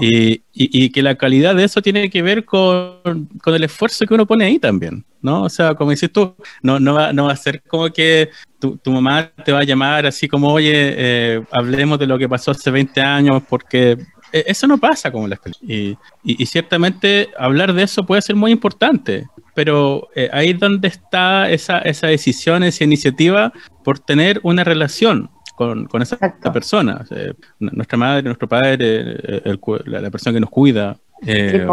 Y, 0.00 0.34
y, 0.34 0.42
y, 0.52 0.90
que 0.90 1.02
la 1.02 1.16
calidad 1.16 1.56
de 1.56 1.64
eso 1.64 1.82
tiene 1.82 2.08
que 2.08 2.22
ver 2.22 2.44
con, 2.44 3.28
con, 3.42 3.54
el 3.56 3.64
esfuerzo 3.64 4.06
que 4.06 4.14
uno 4.14 4.24
pone 4.24 4.44
ahí 4.44 4.60
también, 4.60 5.04
¿no? 5.20 5.42
O 5.42 5.48
sea, 5.48 5.74
como 5.74 5.90
dices 5.90 6.12
tú, 6.12 6.36
no, 6.62 6.78
no, 6.78 6.94
va, 6.94 7.12
no 7.12 7.24
va 7.24 7.32
a 7.32 7.36
ser 7.36 7.60
como 7.62 7.92
que 7.92 8.30
tu, 8.60 8.76
tu, 8.76 8.92
mamá 8.92 9.32
te 9.44 9.50
va 9.50 9.58
a 9.58 9.64
llamar 9.64 10.06
así 10.06 10.28
como, 10.28 10.52
oye, 10.52 10.94
eh, 10.96 11.42
hablemos 11.50 11.98
de 11.98 12.06
lo 12.06 12.16
que 12.16 12.28
pasó 12.28 12.52
hace 12.52 12.70
20 12.70 13.00
años 13.00 13.42
porque 13.48 13.98
eso 14.46 14.66
no 14.66 14.78
pasa 14.78 15.10
como 15.10 15.24
en 15.24 15.30
las 15.30 15.38
películas. 15.40 15.70
Y, 15.70 15.90
y, 16.22 16.42
y, 16.42 16.46
ciertamente 16.46 17.30
hablar 17.38 17.72
de 17.72 17.84
eso 17.84 18.04
puede 18.04 18.22
ser 18.22 18.36
muy 18.36 18.50
importante, 18.50 19.28
pero 19.54 20.08
eh, 20.14 20.28
ahí 20.32 20.50
es 20.50 20.58
donde 20.58 20.88
está 20.88 21.50
esa, 21.50 21.78
esa 21.78 22.08
decisión, 22.08 22.62
esa 22.64 22.84
iniciativa 22.84 23.52
por 23.84 23.98
tener 23.98 24.40
una 24.42 24.64
relación 24.64 25.30
con, 25.54 25.86
con 25.86 26.02
esa 26.02 26.16
Exacto. 26.16 26.52
persona. 26.52 26.98
O 27.02 27.06
sea, 27.06 27.32
nuestra 27.58 27.96
madre, 27.96 28.22
nuestro 28.24 28.48
padre, 28.48 28.74
el, 28.76 29.42
el, 29.44 29.60
la, 29.86 30.00
la, 30.00 30.10
persona 30.10 30.34
que 30.34 30.40
nos 30.40 30.50
cuida. 30.50 30.96
Eh, 31.26 31.66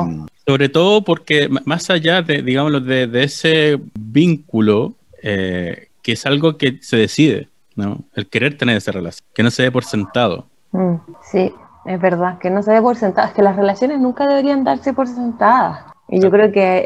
sobre 0.46 0.70
todo 0.70 1.04
porque 1.04 1.50
más 1.66 1.90
allá 1.90 2.22
de, 2.22 2.42
digamos, 2.42 2.86
de, 2.86 3.08
de 3.08 3.24
ese 3.24 3.80
vínculo, 4.00 4.96
eh, 5.24 5.90
que 6.02 6.14
es 6.14 6.26
algo 6.26 6.58
que 6.58 6.80
se 6.82 6.98
decide, 6.98 7.48
¿no? 7.76 8.04
El 8.14 8.28
querer 8.28 8.58
tener 8.58 8.78
esa 8.78 8.92
relación, 8.92 9.28
que 9.34 9.44
no 9.44 9.52
se 9.52 9.64
dé 9.64 9.72
por 9.72 9.84
sentado. 9.84 10.48
Mm, 10.72 10.96
sí, 11.32 11.52
es 11.86 12.00
verdad, 12.00 12.38
que 12.38 12.50
no 12.50 12.62
se 12.64 12.72
dé 12.72 12.82
por 12.82 12.96
sentado, 12.96 13.28
es 13.28 13.34
que 13.34 13.42
las 13.42 13.56
relaciones 13.56 14.00
nunca 14.00 14.28
deberían 14.28 14.64
darse 14.64 14.94
por 14.94 15.08
sentadas. 15.08 15.86
Y 16.14 16.20
yo 16.20 16.30
creo 16.30 16.52
que 16.52 16.84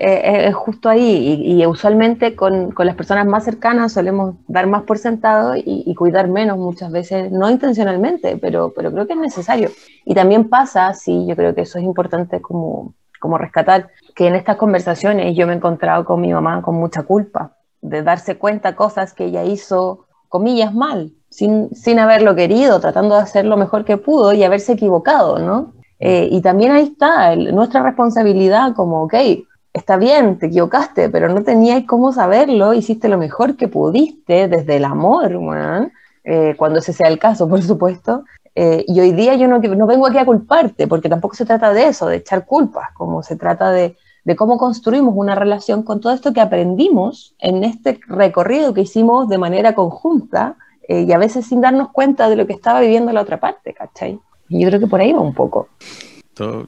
es, 0.47 0.53
justo 0.53 0.88
ahí, 0.88 1.41
y, 1.43 1.61
y 1.61 1.65
usualmente 1.65 2.35
con, 2.35 2.69
con, 2.72 2.85
las 2.85 2.95
personas 2.95 3.26
más 3.26 3.43
cercanas 3.43 3.93
solemos 3.93 4.35
dar 4.47 4.67
más 4.67 4.84
por 4.84 4.99
sentado 4.99 5.55
y, 5.55 5.63
y, 5.65 5.95
cuidar 5.95 6.27
menos 6.27 6.59
muchas 6.59 6.91
veces, 6.91 7.31
no 7.31 7.49
intencionalmente, 7.49 8.38
pero, 8.38 8.72
pero 8.76 8.91
creo 8.91 9.07
que 9.07 9.13
es 9.13 9.19
necesario. 9.19 9.72
Y 10.05 10.13
también 10.13 10.47
pasa, 10.47 10.93
sí, 10.93 11.26
yo 11.27 11.35
creo 11.35 11.55
que 11.55 11.61
eso 11.61 11.80
es 11.80 11.85
importante 11.85 12.39
como, 12.39 12.93
como 13.19 13.39
rescatar, 13.39 13.89
que 14.13 14.27
en 14.27 14.35
estas 14.35 14.57
conversaciones 14.57 15.35
yo 15.35 15.47
me 15.47 15.53
he 15.53 15.55
encontrado 15.55 16.05
con 16.05 16.22
mi 16.22 16.31
mamá 16.31 16.61
con 16.61 16.76
mucha 16.76 17.01
culpa, 17.01 17.57
de 17.81 18.03
darse 18.03 18.38
cuenta 18.38 18.76
cosas 18.76 19.13
que 19.13 19.26
ella 19.26 19.43
hizo, 19.43 20.05
comillas, 20.30 20.72
mal, 20.72 21.13
sin, 21.36 21.76
sin 21.76 21.99
haberlo 21.99 22.34
querido, 22.34 22.80
tratando 22.80 23.16
de 23.16 23.22
hacer 23.22 23.45
lo 23.45 23.57
mejor 23.57 23.84
que 23.84 23.98
pudo 23.98 24.34
y 24.34 24.44
haberse 24.44 24.74
equivocado, 24.74 25.40
¿no? 25.40 25.74
Eh, 25.99 26.30
y 26.32 26.41
también 26.41 26.72
ahí 26.72 26.84
está 26.84 27.36
nuestra 27.36 27.84
responsabilidad 27.84 28.74
como, 28.74 29.03
ok, 29.03 29.16
está 29.74 29.98
bien, 29.98 30.40
te 30.40 30.45
equivocaste, 30.45 31.10
pero 31.10 31.28
no 31.28 31.44
tenías 31.44 31.84
cómo 31.86 32.14
saberlo, 32.14 32.74
hiciste 32.74 33.10
lo 33.10 33.18
mejor 33.18 33.57
que 33.57 33.68
pudiste 33.68 34.48
desde 34.48 34.78
el 34.78 34.86
amor, 34.86 35.38
eh, 36.24 36.56
cuando 36.57 36.80
ese 36.80 36.94
sea 36.94 37.10
el 37.10 37.20
caso, 37.20 37.49
por 37.49 37.62
supuesto. 37.62 38.24
Eh, 38.56 38.86
y 38.88 38.98
hoy 39.02 39.12
día 39.12 39.36
yo 39.36 39.49
no, 39.49 39.60
no, 39.60 39.88
vengo 39.88 40.07
aquí 40.07 40.18
a 40.18 40.26
culparte, 40.26 40.88
porque 40.88 41.10
tampoco 41.10 41.36
se 41.36 41.45
trata 41.45 41.74
de 41.74 41.88
eso, 41.88 42.07
de 42.07 42.18
echar 42.18 42.45
culpas, 42.45 42.91
como 42.94 43.22
se 43.22 43.36
trata 43.36 43.72
de, 43.72 43.98
de 44.24 44.36
cómo 44.38 44.57
construimos 44.57 45.14
una 45.18 45.36
relación 45.36 45.84
con 45.84 45.99
todo 45.99 46.14
esto 46.14 46.32
que 46.32 46.40
aprendimos 46.40 47.36
en 47.40 47.66
este 47.66 47.99
recorrido 48.07 48.74
que 48.74 48.82
hicimos 48.82 49.28
de 49.28 49.38
manera 49.38 49.76
conjunta 49.76 50.56
eh, 50.88 51.06
y 51.07 51.12
a 51.12 51.18
veces 51.18 51.45
sin 51.45 51.62
darnos 51.62 51.90
cuenta 51.91 52.30
de 52.30 52.36
lo 52.36 52.48
que 52.48 52.53
estaba 52.53 52.82
viviendo 52.82 53.12
la 53.12 53.22
otra 53.22 53.40
parte, 53.40 53.74
¿cachai? 53.74 54.20
Y 54.49 54.62
yo 54.62 54.68
creo 54.68 54.80
que 54.80 54.88
por 54.88 55.02
ahí 55.02 55.14
va 55.14 55.22
un 55.22 55.34
poco. 55.34 55.70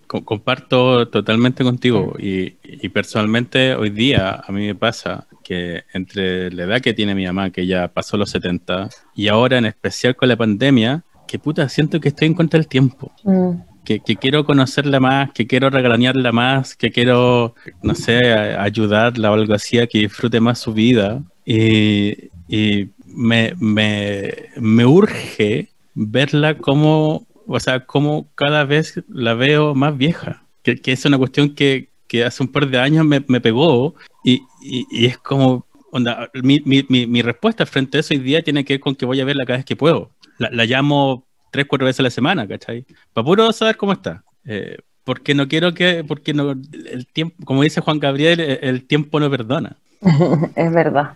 Comparto 0.07 1.09
totalmente 1.09 1.63
contigo 1.63 2.15
y, 2.17 2.55
y, 2.63 2.87
personalmente 2.87 3.75
hoy 3.75 3.89
día 3.89 4.41
a 4.47 4.51
mí 4.53 4.65
me 4.65 4.75
pasa 4.75 5.27
que 5.43 5.83
entre 5.93 6.49
la 6.51 6.63
edad 6.63 6.81
que 6.81 6.93
tiene 6.93 7.13
mi 7.15 7.25
mamá, 7.25 7.49
que 7.49 7.67
ya 7.67 7.89
pasó 7.89 8.15
los 8.15 8.29
70, 8.29 8.89
y 9.13 9.27
ahora 9.27 9.57
en 9.57 9.65
especial 9.65 10.15
con 10.15 10.29
la 10.29 10.35
pandemia, 10.37 11.03
que 11.27 11.37
puta, 11.37 11.69
siento 11.69 11.99
que 11.99 12.09
estoy 12.09 12.27
en 12.27 12.33
contra 12.33 12.57
del 12.57 12.67
tiempo. 12.67 13.11
Mm. 13.23 13.51
Que, 13.85 14.01
que, 14.01 14.17
quiero 14.17 14.43
conocerla 14.45 14.99
más, 14.99 15.31
que 15.31 15.47
quiero 15.47 15.69
regalanearla 15.69 16.33
más, 16.33 16.75
que 16.75 16.91
quiero, 16.91 17.55
no 17.81 17.95
sé, 17.95 18.33
ayudarla 18.33 19.31
o 19.31 19.35
algo 19.35 19.53
así 19.53 19.79
a 19.79 19.87
que 19.87 19.99
disfrute 19.99 20.41
más 20.41 20.59
su 20.59 20.73
vida. 20.73 21.23
Y, 21.45 22.29
y 22.49 22.89
me, 23.17 23.53
me, 23.59 24.33
me 24.57 24.85
urge 24.85 25.69
verla 25.93 26.57
como 26.57 27.27
o 27.47 27.59
sea, 27.59 27.85
como 27.85 28.27
cada 28.35 28.65
vez 28.65 29.01
la 29.07 29.33
veo 29.33 29.73
más 29.73 29.97
vieja, 29.97 30.43
que, 30.63 30.75
que 30.75 30.91
es 30.91 31.05
una 31.05 31.17
cuestión 31.17 31.55
que, 31.55 31.89
que, 32.07 32.25
hace 32.25 32.43
un 32.43 32.51
par 32.51 32.67
de 32.67 32.77
años 32.77 33.05
me, 33.05 33.23
me 33.27 33.41
pegó 33.41 33.95
y, 34.23 34.43
y, 34.61 35.05
es 35.05 35.17
como, 35.17 35.65
onda, 35.91 36.29
mi, 36.43 36.61
mi, 36.65 36.83
mi, 36.89 37.21
respuesta 37.21 37.65
frente 37.65 37.97
a 37.97 37.99
eso 38.01 38.13
hoy 38.13 38.19
día 38.19 38.43
tiene 38.43 38.65
que 38.65 38.73
ver 38.73 38.81
con 38.81 38.95
que 38.95 39.05
voy 39.05 39.21
a 39.21 39.25
verla 39.25 39.45
cada 39.45 39.57
vez 39.57 39.65
que 39.65 39.77
puedo. 39.77 40.11
La, 40.37 40.49
la 40.51 40.65
llamo 40.65 41.25
tres, 41.51 41.65
cuatro 41.67 41.85
veces 41.85 42.01
a 42.01 42.03
la 42.03 42.09
semana, 42.09 42.47
¿cachai? 42.47 42.85
Para 43.13 43.25
puro 43.25 43.51
saber 43.53 43.77
cómo 43.77 43.93
está. 43.93 44.23
Eh, 44.45 44.77
porque 45.05 45.33
no 45.33 45.47
quiero 45.47 45.73
que, 45.73 46.03
porque 46.03 46.33
no, 46.33 46.51
el 46.51 47.07
tiempo, 47.07 47.37
como 47.45 47.63
dice 47.63 47.79
Juan 47.79 47.99
Gabriel, 47.99 48.41
el, 48.41 48.59
el 48.61 48.87
tiempo 48.87 49.21
no 49.21 49.31
perdona. 49.31 49.77
es 50.55 50.71
verdad. 50.73 51.13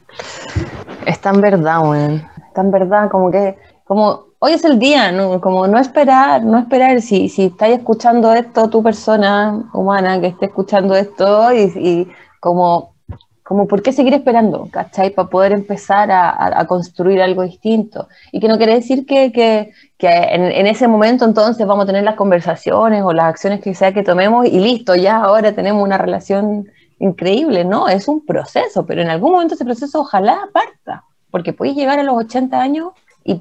Es 1.05 1.19
tan 1.19 1.41
verdad, 1.41 1.81
weón. 1.81 2.15
Es 2.37 2.53
tan 2.53 2.71
verdad 2.71 3.09
como 3.09 3.31
que, 3.31 3.57
como 3.85 4.31
hoy 4.39 4.53
es 4.53 4.65
el 4.65 4.79
día, 4.79 5.11
¿no? 5.11 5.39
como 5.39 5.67
no 5.67 5.77
esperar, 5.77 6.43
no 6.43 6.57
esperar 6.57 7.01
si, 7.01 7.29
si 7.29 7.45
estáis 7.45 7.77
escuchando 7.77 8.33
esto, 8.33 8.69
tu 8.69 8.81
persona 8.81 9.69
humana 9.73 10.19
que 10.19 10.27
esté 10.27 10.47
escuchando 10.47 10.95
esto 10.95 11.53
y, 11.53 11.71
y 11.75 12.07
como, 12.39 12.95
como, 13.43 13.67
¿por 13.67 13.83
qué 13.83 13.93
seguir 13.93 14.15
esperando? 14.15 14.67
¿Cachai? 14.71 15.11
Para 15.11 15.29
poder 15.29 15.51
empezar 15.51 16.11
a, 16.11 16.59
a, 16.59 16.65
construir 16.65 17.21
algo 17.21 17.43
distinto. 17.43 18.07
Y 18.31 18.39
que 18.39 18.47
no 18.47 18.57
quiere 18.57 18.73
decir 18.73 19.05
que, 19.05 19.31
que, 19.31 19.73
que 19.99 20.07
en, 20.07 20.43
en, 20.45 20.65
ese 20.65 20.87
momento 20.87 21.25
entonces 21.25 21.67
vamos 21.67 21.83
a 21.83 21.87
tener 21.87 22.03
las 22.03 22.15
conversaciones 22.15 23.03
o 23.03 23.13
las 23.13 23.25
acciones 23.25 23.61
que 23.61 23.75
sea 23.75 23.93
que 23.93 24.01
tomemos 24.01 24.47
y 24.47 24.59
listo, 24.59 24.95
ya 24.95 25.17
ahora 25.17 25.51
tenemos 25.51 25.83
una 25.83 25.99
relación 25.99 26.67
increíble, 27.01 27.65
¿no? 27.65 27.89
Es 27.89 28.07
un 28.07 28.25
proceso, 28.25 28.85
pero 28.85 29.01
en 29.01 29.09
algún 29.09 29.31
momento 29.31 29.55
ese 29.55 29.65
proceso 29.65 30.01
ojalá 30.01 30.49
parta, 30.53 31.03
porque 31.31 31.51
podéis 31.51 31.75
llegar 31.75 31.99
a 31.99 32.03
los 32.03 32.15
80 32.15 32.61
años 32.61 32.91
y 33.23 33.39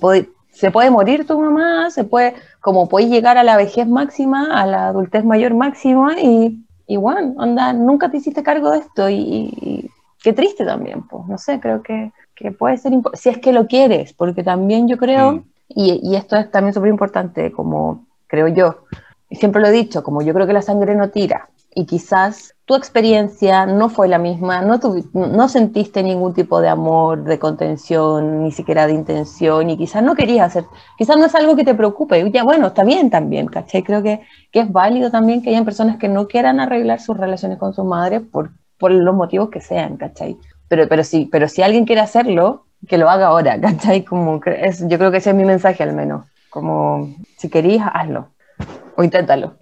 se 0.51 0.71
puede 0.71 0.91
morir 0.91 1.27
tu 1.27 1.39
mamá, 1.39 1.91
se 1.91 2.05
puede, 2.05 2.35
como 2.61 2.89
puedes 2.89 3.11
llegar 3.11 3.37
a 3.37 3.45
la 3.45 3.57
vejez 3.57 3.87
máxima, 3.87 4.61
a 4.61 4.67
la 4.67 4.89
adultez 4.89 5.25
mayor 5.25 5.55
máxima 5.55 6.19
y, 6.21 6.65
igual, 6.87 7.35
onda, 7.37 7.73
nunca 7.75 8.11
te 8.11 8.17
hiciste 8.17 8.43
cargo 8.43 8.71
de 8.71 8.79
esto 8.79 9.11
y, 9.11 9.53
y 9.61 9.91
qué 10.23 10.33
triste 10.33 10.65
también, 10.65 11.07
pues, 11.07 11.27
no 11.27 11.37
sé, 11.37 11.61
creo 11.61 11.83
que, 11.83 12.13
que 12.35 12.53
puede 12.53 12.79
ser, 12.79 12.93
si 13.13 13.29
es 13.29 13.39
que 13.39 13.53
lo 13.53 13.67
quieres, 13.67 14.15
porque 14.15 14.43
también 14.43 14.89
yo 14.89 14.97
creo, 14.97 15.33
Mm. 15.33 15.45
y, 15.69 16.01
y 16.03 16.17
esto 16.17 16.35
es 16.37 16.51
también 16.51 16.73
súper 16.73 16.91
importante, 16.91 17.53
como 17.53 18.07
creo 18.27 18.49
yo, 18.49 18.85
siempre 19.31 19.61
lo 19.61 19.69
he 19.69 19.73
dicho, 19.73 20.03
como 20.03 20.23
yo 20.23 20.33
creo 20.33 20.47
que 20.47 20.55
la 20.55 20.63
sangre 20.63 20.95
no 20.97 21.11
tira, 21.11 21.51
y 21.75 21.85
quizás 21.85 22.55
tu 22.71 22.77
experiencia 22.77 23.67
no 23.67 23.89
fue 23.89 24.07
la 24.07 24.19
misma, 24.19 24.63
no, 24.63 24.79
no 25.13 25.49
sentiste 25.49 26.05
ningún 26.05 26.35
tipo 26.35 26.61
de 26.61 26.69
amor, 26.69 27.25
de 27.25 27.37
contención, 27.37 28.45
ni 28.45 28.53
siquiera 28.53 28.87
de 28.87 28.93
intención, 28.93 29.69
y 29.71 29.77
quizás 29.77 30.05
no 30.05 30.15
querías 30.15 30.47
hacer, 30.47 30.67
quizás 30.97 31.17
no 31.17 31.25
es 31.27 31.35
algo 31.35 31.57
que 31.57 31.65
te 31.65 31.75
preocupe, 31.75 32.21
y 32.21 32.31
ya 32.31 32.45
bueno, 32.45 32.69
está 32.69 32.85
bien 32.85 33.11
también, 33.11 33.49
¿cachai? 33.49 33.83
Creo 33.83 34.05
que, 34.05 34.21
que 34.53 34.61
es 34.61 34.71
válido 34.71 35.11
también 35.11 35.43
que 35.43 35.51
hayan 35.51 35.65
personas 35.65 35.97
que 35.97 36.07
no 36.09 36.29
quieran 36.29 36.61
arreglar 36.61 37.01
sus 37.01 37.17
relaciones 37.17 37.59
con 37.59 37.75
sus 37.75 37.85
madres 37.85 38.23
por, 38.31 38.53
por 38.79 38.93
los 38.93 39.17
motivos 39.17 39.51
que 39.51 39.61
sean, 39.61 39.97
¿cachai? 39.97 40.39
Pero, 40.69 40.87
pero, 40.87 41.03
sí, 41.03 41.29
pero 41.33 41.49
si 41.49 41.63
alguien 41.63 41.85
quiere 41.87 42.03
hacerlo, 42.03 42.67
que 42.87 42.99
lo 42.99 43.11
haga 43.11 43.27
ahora, 43.27 43.61
¿cachai? 43.61 44.05
Como 44.05 44.41
es, 44.47 44.87
yo 44.87 44.97
creo 44.97 45.11
que 45.11 45.17
ese 45.17 45.31
es 45.31 45.37
mi 45.37 45.45
mensaje 45.45 45.83
al 45.83 45.93
menos, 45.93 46.25
como 46.51 47.17
si 47.37 47.49
querís, 47.49 47.83
hazlo, 47.93 48.29
o 48.95 49.03
inténtalo. 49.03 49.55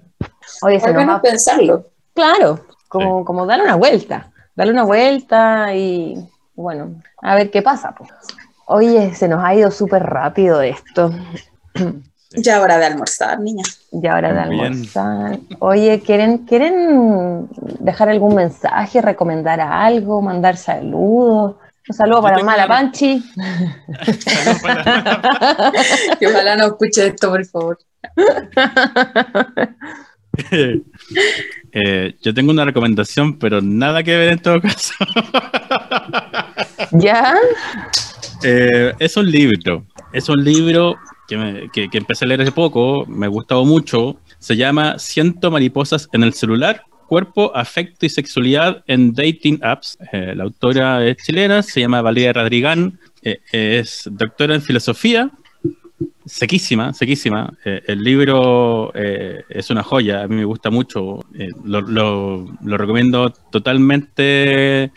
Oye, 0.60 0.78
se 0.78 0.88
Al 0.88 0.92
nos 0.92 1.02
menos 1.04 1.16
va- 1.16 1.22
pensarlo. 1.22 1.84
Claro, 2.12 2.58
como, 2.88 3.24
como 3.24 3.46
darle 3.46 3.64
una 3.64 3.76
vuelta, 3.76 4.30
darle 4.56 4.72
una 4.72 4.84
vuelta 4.84 5.74
y 5.74 6.16
bueno, 6.54 7.00
a 7.22 7.34
ver 7.34 7.50
qué 7.50 7.62
pasa. 7.62 7.94
pues. 7.96 8.10
Oye, 8.66 9.14
se 9.14 9.28
nos 9.28 9.42
ha 9.44 9.54
ido 9.54 9.70
súper 9.70 10.02
rápido 10.02 10.60
esto. 10.62 11.12
Ya 12.32 12.60
hora 12.60 12.76
de 12.76 12.84
almorzar, 12.84 13.40
niña. 13.40 13.62
Ya 13.90 14.14
hora 14.14 14.34
de 14.34 14.40
almorzar. 14.40 15.38
Oye, 15.60 16.02
¿quieren, 16.04 16.44
¿quieren 16.44 17.48
dejar 17.80 18.10
algún 18.10 18.34
mensaje, 18.34 19.00
recomendar 19.00 19.62
algo, 19.62 20.20
mandar 20.20 20.58
saludos? 20.58 21.56
Un 21.88 21.94
saludo 21.96 22.18
Yo 22.18 22.22
para 22.24 22.42
Mala 22.44 22.68
Panchi. 22.68 23.24
Para- 24.62 25.72
Y 26.20 26.26
ojalá 26.26 26.56
no 26.56 26.66
escuche 26.66 27.06
esto, 27.06 27.30
por 27.30 27.46
favor. 27.46 27.78
Eh, 31.72 32.14
yo 32.22 32.32
tengo 32.32 32.50
una 32.50 32.64
recomendación, 32.64 33.38
pero 33.38 33.60
nada 33.60 34.02
que 34.02 34.16
ver 34.16 34.30
en 34.32 34.38
todo 34.38 34.60
caso. 34.60 34.94
¿Ya? 36.92 37.34
Eh, 38.44 38.92
es 39.00 39.16
un 39.16 39.28
libro. 39.28 39.84
Es 40.12 40.28
un 40.28 40.44
libro 40.44 40.96
que, 41.26 41.36
me- 41.36 41.68
que- 41.72 41.88
que 41.90 41.98
empecé 41.98 42.24
a 42.24 42.28
leer 42.28 42.42
hace 42.42 42.52
poco, 42.52 43.04
me 43.06 43.26
ha 43.26 43.28
gustado 43.28 43.64
mucho. 43.64 44.20
Se 44.38 44.56
llama 44.56 44.96
Ciento 45.00 45.50
mariposas 45.50 46.08
en 46.12 46.22
el 46.22 46.32
celular. 46.34 46.82
Cuerpo, 47.08 47.50
afecto 47.56 48.06
y 48.06 48.08
sexualidad 48.08 48.84
en 48.86 49.12
dating 49.12 49.58
apps. 49.62 49.98
Eh, 50.12 50.34
la 50.36 50.44
autora 50.44 51.04
es 51.04 51.16
chilena, 51.16 51.62
se 51.64 51.80
llama 51.80 52.00
Valeria 52.00 52.32
Radrigán, 52.32 53.00
es 53.22 54.04
doctora 54.12 54.54
en 54.54 54.62
filosofía, 54.62 55.30
sequísima, 56.26 56.92
sequísima. 56.92 57.52
Eh, 57.64 57.82
el 57.86 58.02
libro 58.02 58.92
eh, 58.94 59.42
es 59.48 59.70
una 59.70 59.82
joya, 59.82 60.22
a 60.22 60.28
mí 60.28 60.36
me 60.36 60.44
gusta 60.44 60.70
mucho. 60.70 61.20
Eh, 61.38 61.50
lo, 61.64 61.80
lo- 61.80 62.46
lo 62.62 62.76
recomiendo 62.78 63.30
totalmente 63.50 64.92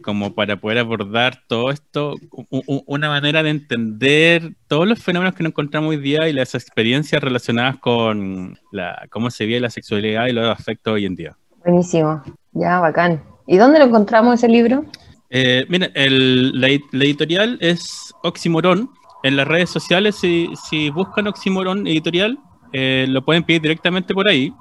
como 0.00 0.34
para 0.34 0.56
poder 0.56 0.78
abordar 0.78 1.42
todo 1.46 1.70
esto, 1.70 2.14
u- 2.30 2.62
u- 2.66 2.82
una 2.86 3.10
manera 3.10 3.42
de 3.42 3.50
entender 3.50 4.54
todos 4.68 4.86
los 4.88 4.98
fenómenos 5.02 5.34
que 5.34 5.42
nos 5.42 5.50
encontramos 5.50 5.90
hoy 5.90 5.98
día 5.98 6.26
y 6.28 6.32
las 6.32 6.54
experiencias 6.54 7.22
relacionadas 7.22 7.76
con 7.76 8.58
la, 8.72 9.06
cómo 9.10 9.28
se 9.30 9.44
vive 9.44 9.60
la 9.60 9.68
sexualidad 9.68 10.28
y 10.28 10.32
los 10.32 10.48
afectos 10.48 10.94
hoy 10.94 11.04
en 11.04 11.14
día. 11.14 11.36
Buenísimo. 11.62 12.22
Ya, 12.52 12.80
bacán. 12.80 13.22
¿Y 13.46 13.58
dónde 13.58 13.78
lo 13.78 13.84
encontramos 13.84 14.34
ese 14.36 14.48
libro? 14.48 14.86
Mira, 15.68 15.90
el- 15.94 16.58
la, 16.58 16.68
la 16.92 17.04
editorial 17.04 17.58
es 17.60 18.14
Oximoron. 18.22 18.88
En 19.26 19.34
las 19.34 19.48
redes 19.48 19.70
sociales, 19.70 20.14
si, 20.14 20.48
si 20.68 20.88
buscan 20.88 21.26
Oximoron 21.26 21.84
Editorial, 21.84 22.38
eh, 22.72 23.06
lo 23.08 23.24
pueden 23.24 23.42
pedir 23.42 23.60
directamente 23.60 24.14
por 24.14 24.28
ahí. 24.28 24.54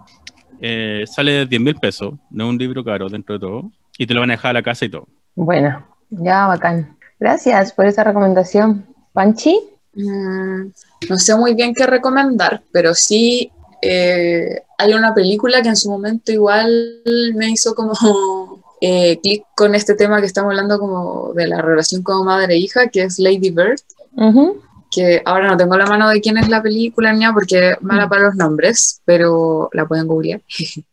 Eh, 0.59 1.03
sale 1.05 1.33
de 1.33 1.45
10 1.45 1.61
mil 1.61 1.75
pesos, 1.75 2.15
no 2.31 2.45
es 2.45 2.49
un 2.49 2.57
libro 2.57 2.83
caro 2.83 3.07
dentro 3.07 3.35
de 3.35 3.41
todo. 3.41 3.71
Y 3.95 4.07
te 4.07 4.15
lo 4.15 4.21
van 4.21 4.31
a 4.31 4.33
dejar 4.33 4.49
a 4.49 4.53
la 4.53 4.63
casa 4.63 4.85
y 4.85 4.89
todo. 4.89 5.07
Bueno, 5.35 5.85
ya, 6.09 6.47
bacán. 6.47 6.97
Gracias 7.19 7.73
por 7.73 7.85
esa 7.85 8.03
recomendación. 8.03 8.87
¿Panchi? 9.13 9.59
Mm, 9.93 10.71
no 11.09 11.17
sé 11.19 11.35
muy 11.35 11.53
bien 11.53 11.75
qué 11.75 11.85
recomendar, 11.85 12.63
pero 12.71 12.95
sí 12.95 13.51
eh, 13.83 14.63
hay 14.79 14.93
una 14.95 15.13
película 15.13 15.61
que 15.61 15.69
en 15.69 15.75
su 15.75 15.91
momento 15.91 16.31
igual 16.31 17.03
me 17.35 17.51
hizo 17.51 17.75
como 17.75 17.93
eh, 18.81 19.19
clic 19.21 19.45
con 19.55 19.75
este 19.75 19.93
tema 19.93 20.21
que 20.21 20.25
estamos 20.25 20.49
hablando 20.49 20.79
como 20.79 21.33
de 21.35 21.45
la 21.45 21.61
relación 21.61 22.01
como 22.01 22.23
madre 22.23 22.55
e 22.55 22.57
hija, 22.57 22.87
que 22.87 23.03
es 23.03 23.19
Lady 23.19 23.51
Bird, 23.51 23.79
Ujú. 24.15 24.61
que 24.91 25.21
ahora 25.25 25.47
no 25.49 25.57
tengo 25.57 25.75
la 25.77 25.85
mano 25.85 26.09
de 26.09 26.21
quién 26.21 26.37
es 26.37 26.47
la 26.49 26.61
película 26.61 27.11
ni 27.11 27.19
nada 27.19 27.33
porque 27.33 27.71
es 27.71 27.81
mala 27.81 28.07
para 28.07 28.23
los 28.23 28.35
nombres, 28.35 29.01
pero 29.05 29.69
la 29.73 29.87
pueden 29.87 30.07
googlear. 30.07 30.41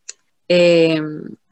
Eh, 0.49 1.01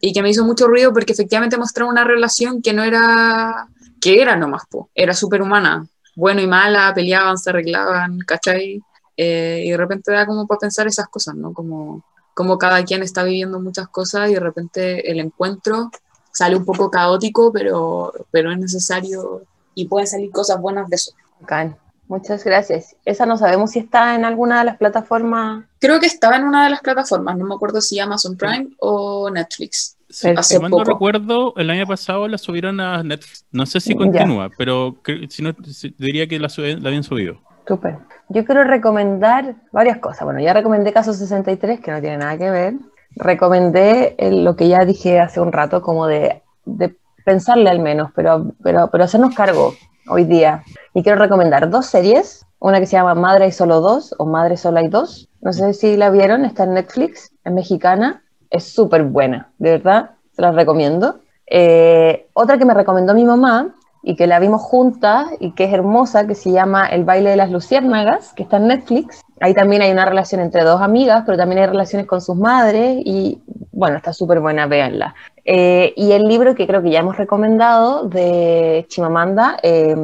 y 0.01 0.13
que 0.13 0.23
me 0.23 0.29
hizo 0.29 0.45
mucho 0.45 0.67
ruido 0.67 0.93
porque 0.93 1.15
efectivamente 1.15 1.57
mostraba 1.57 1.91
una 1.91 2.05
relación 2.05 2.61
que 2.61 2.75
no 2.75 2.83
era, 2.83 3.67
que 3.99 4.21
era 4.21 4.37
nomás, 4.37 4.65
po, 4.69 4.91
era 4.95 5.15
superhumana, 5.15 5.87
bueno 6.17 6.43
y 6.43 6.47
mala, 6.47 6.93
peleaban, 6.95 7.39
se 7.39 7.49
arreglaban, 7.49 8.19
¿cachai? 8.27 8.83
Eh, 9.17 9.63
y 9.65 9.71
de 9.71 9.77
repente 9.77 10.13
da 10.13 10.27
como 10.27 10.47
para 10.47 10.59
pensar 10.61 10.87
esas 10.87 11.09
cosas, 11.09 11.35
¿no? 11.35 11.55
Como, 11.55 12.05
como 12.35 12.59
cada 12.59 12.85
quien 12.85 13.03
está 13.03 13.23
viviendo 13.23 13.61
muchas 13.61 13.89
cosas 13.89 14.29
y 14.31 14.35
de 14.35 14.41
repente 14.41 15.11
el 15.11 15.21
encuentro 15.21 15.91
sale 16.33 16.57
un 16.57 16.65
poco 16.67 16.91
caótico, 16.91 17.53
pero, 17.53 18.13
pero 18.31 18.53
es 18.53 18.59
necesario 18.59 19.43
Y 19.75 19.89
pueden 19.89 20.07
salir 20.09 20.31
cosas 20.31 20.61
buenas 20.61 20.89
de 20.91 20.97
eso. 20.97 21.13
Bacán. 21.41 21.77
Muchas 22.09 22.43
gracias. 22.45 22.97
Esa 23.05 23.25
no 23.25 23.37
sabemos 23.37 23.71
si 23.71 23.79
está 23.79 24.17
en 24.17 24.25
alguna 24.25 24.59
de 24.59 24.65
las 24.65 24.77
plataformas. 24.79 25.65
Creo 25.79 26.01
que 26.01 26.07
estaba 26.07 26.37
en 26.37 26.45
una 26.45 26.65
de 26.65 26.71
las 26.71 26.81
plataformas, 26.81 27.37
no 27.39 27.47
me 27.47 27.55
acuerdo 27.55 27.81
si 27.81 28.01
Amazon 28.01 28.37
Prime 28.37 28.69
o 28.81 29.31
Netflix. 29.31 29.97
Si 30.09 30.23
Perfecto. 30.27 30.41
Hace 30.41 30.59
mal 30.59 30.71
no 30.73 30.83
recuerdo, 30.83 31.55
el 31.57 31.71
año 31.71 31.87
pasado 31.87 32.27
la 32.27 32.37
subieron 32.37 32.81
a 32.81 33.05
Netflix. 33.05 33.45
No 33.53 33.65
sé 33.65 33.79
si 33.79 33.91
Ya. 33.91 33.97
continúa, 33.97 34.51
pero 34.59 34.97
si 35.29 35.41
no, 35.41 35.55
si- 35.73 35.95
diría 35.99 36.27
que 36.27 36.41
la, 36.41 36.49
habían 36.85 37.05
subido. 37.05 37.39
Súper. 37.69 37.99
Yo 38.29 38.45
quiero 38.45 38.65
recomendar 38.65 39.55
varias 39.71 39.99
cosas. 39.99 40.25
Bueno, 40.25 40.41
ya 40.41 40.53
recomendé 40.53 40.93
Caso 40.93 41.12
63, 41.12 41.79
que 41.81 41.93
no 41.93 42.01
tiene 42.01 42.17
nada 42.19 42.37
que 42.37 42.51
ver. 42.51 42.75
Recomendé 43.15 44.17
el- 44.19 44.43
lo 44.45 44.57
que 44.57 44.67
ya 44.69 44.79
dije 44.85 45.21
hace 45.21 45.41
un 45.41 45.53
rato, 45.53 45.81
como 45.83 46.09
de, 46.09 46.43
de 46.65 46.97
pensarle 47.25 47.71
al 47.71 47.81
menos, 47.81 48.11
pero, 48.15 48.53
pero, 48.63 48.89
pero 48.91 49.05
hacernos 49.05 49.35
cargo 49.35 49.75
hoy 50.09 50.25
día. 50.25 50.63
Y 50.95 51.03
quiero 51.03 51.19
recomendar 51.19 51.71
dos 51.71 51.87
series. 51.87 52.47
Una 52.59 52.79
que 52.81 52.87
se 52.87 52.93
llama 52.93 53.15
Madre 53.15 53.45
hay 53.45 53.53
solo 53.53 53.81
dos 53.81 54.15
o 54.19 54.27
Madre 54.27 54.57
solo 54.57 54.79
hay 54.79 54.89
dos. 54.89 55.29
No 55.41 55.53
sé 55.53 55.73
si 55.73 55.97
la 55.97 56.11
vieron, 56.11 56.45
está 56.45 56.65
en 56.65 56.75
Netflix, 56.75 57.33
es 57.45 57.53
mexicana. 57.53 58.23
Es 58.51 58.65
súper 58.65 59.05
buena, 59.05 59.51
de 59.59 59.71
verdad, 59.71 60.11
se 60.33 60.43
las 60.43 60.55
recomiendo. 60.55 61.21
Eh, 61.47 62.29
otra 62.33 62.59
que 62.59 62.65
me 62.65 62.75
recomendó 62.75 63.15
mi 63.15 63.25
mamá 63.25 63.75
y 64.03 64.17
que 64.17 64.27
la 64.27 64.39
vimos 64.39 64.63
juntas 64.63 65.29
y 65.41 65.53
que 65.53 65.65
es 65.65 65.73
hermosa, 65.73 66.27
que 66.27 66.35
se 66.35 66.51
llama 66.51 66.87
El 66.87 67.05
baile 67.05 67.31
de 67.31 67.37
las 67.37 67.51
luciérnagas, 67.51 68.33
que 68.35 68.43
está 68.43 68.57
en 68.57 68.69
Netflix. 68.69 69.23
Ahí 69.41 69.55
también 69.55 69.83
hay 69.83 69.91
una 69.91 70.05
relación 70.05 70.41
entre 70.41 70.62
dos 70.62 70.81
amigas, 70.81 71.25
pero 71.27 71.39
también 71.39 71.62
hay 71.62 71.67
relaciones 71.67 72.07
con 72.07 72.21
sus 72.21 72.37
madres 72.37 73.01
y 73.05 73.41
bueno, 73.73 73.97
está 73.97 74.12
súper 74.12 74.41
buena, 74.41 74.67
véanla. 74.67 75.15
Eh, 75.45 75.95
y 75.97 76.12
el 76.12 76.25
libro 76.25 76.55
que 76.55 76.67
creo 76.67 76.83
que 76.83 76.91
ya 76.91 77.01
hemos 77.01 77.17
recomendado 77.17 78.05
de 78.05 78.85
Chimamanda, 78.89 79.59
eh, 79.62 79.97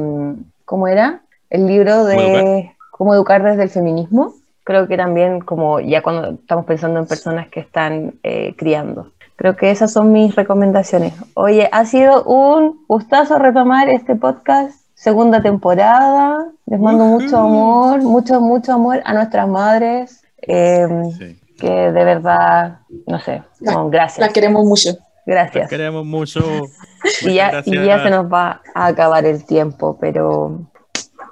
¿cómo 0.65 0.87
era? 0.87 1.21
El 1.49 1.67
libro 1.67 1.91
¿Cómo 1.91 2.07
de 2.07 2.71
cómo 2.97 3.13
educar 3.13 3.43
desde 3.43 3.63
el 3.63 3.69
feminismo. 3.69 4.33
Creo 4.63 4.87
que 4.87 4.97
también 4.97 5.39
como 5.39 5.79
ya 5.79 6.01
cuando 6.01 6.31
estamos 6.31 6.65
pensando 6.65 6.99
en 6.99 7.05
personas 7.05 7.47
que 7.47 7.59
están 7.59 8.15
eh, 8.23 8.55
criando. 8.57 9.11
Creo 9.35 9.55
que 9.55 9.69
esas 9.69 9.93
son 9.93 10.11
mis 10.11 10.35
recomendaciones. 10.35 11.13
Oye, 11.35 11.69
ha 11.71 11.85
sido 11.85 12.23
un 12.23 12.83
gustazo 12.87 13.37
retomar 13.37 13.87
este 13.87 14.15
podcast, 14.15 14.81
segunda 14.97 15.41
temporada. 15.41 16.47
Les 16.65 16.79
mando 16.79 17.05
mucho 17.05 17.37
amor, 17.37 18.01
mucho, 18.01 18.41
mucho 18.41 18.73
amor 18.73 19.01
a 19.05 19.13
nuestras 19.13 19.47
madres, 19.47 20.23
eh, 20.41 20.87
Sí. 21.17 21.39
que 21.59 21.69
de 21.69 22.03
verdad, 22.03 22.79
no 23.05 23.19
sé, 23.19 23.43
no, 23.61 23.89
gracias, 23.89 24.33
queremos 24.33 24.65
mucho. 24.65 24.97
gracias. 25.25 25.69
Queremos 25.69 26.05
mucho. 26.05 26.41
Y 27.21 27.35
ya, 27.35 27.61
y 27.63 27.71
se 27.71 28.09
nos 28.09 28.25
va 28.25 28.61
a 28.75 28.87
acabar 28.87 29.23
el 29.25 29.45
tiempo, 29.45 29.97
pero 30.01 30.59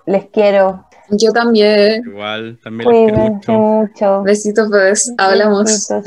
les 0.06 0.26
quiero. 0.26 0.86
Yo 1.10 1.32
también. 1.34 2.04
Igual, 2.06 2.60
también 2.64 2.90
les 2.90 3.00
quiero 3.02 3.16
Cuídense 3.16 3.52
mucho. 3.52 3.52
mucho. 3.52 4.24
Besitos, 4.24 4.70
bebés. 4.70 5.14
Hablamos. 5.18 5.64
Besitos. 5.66 6.06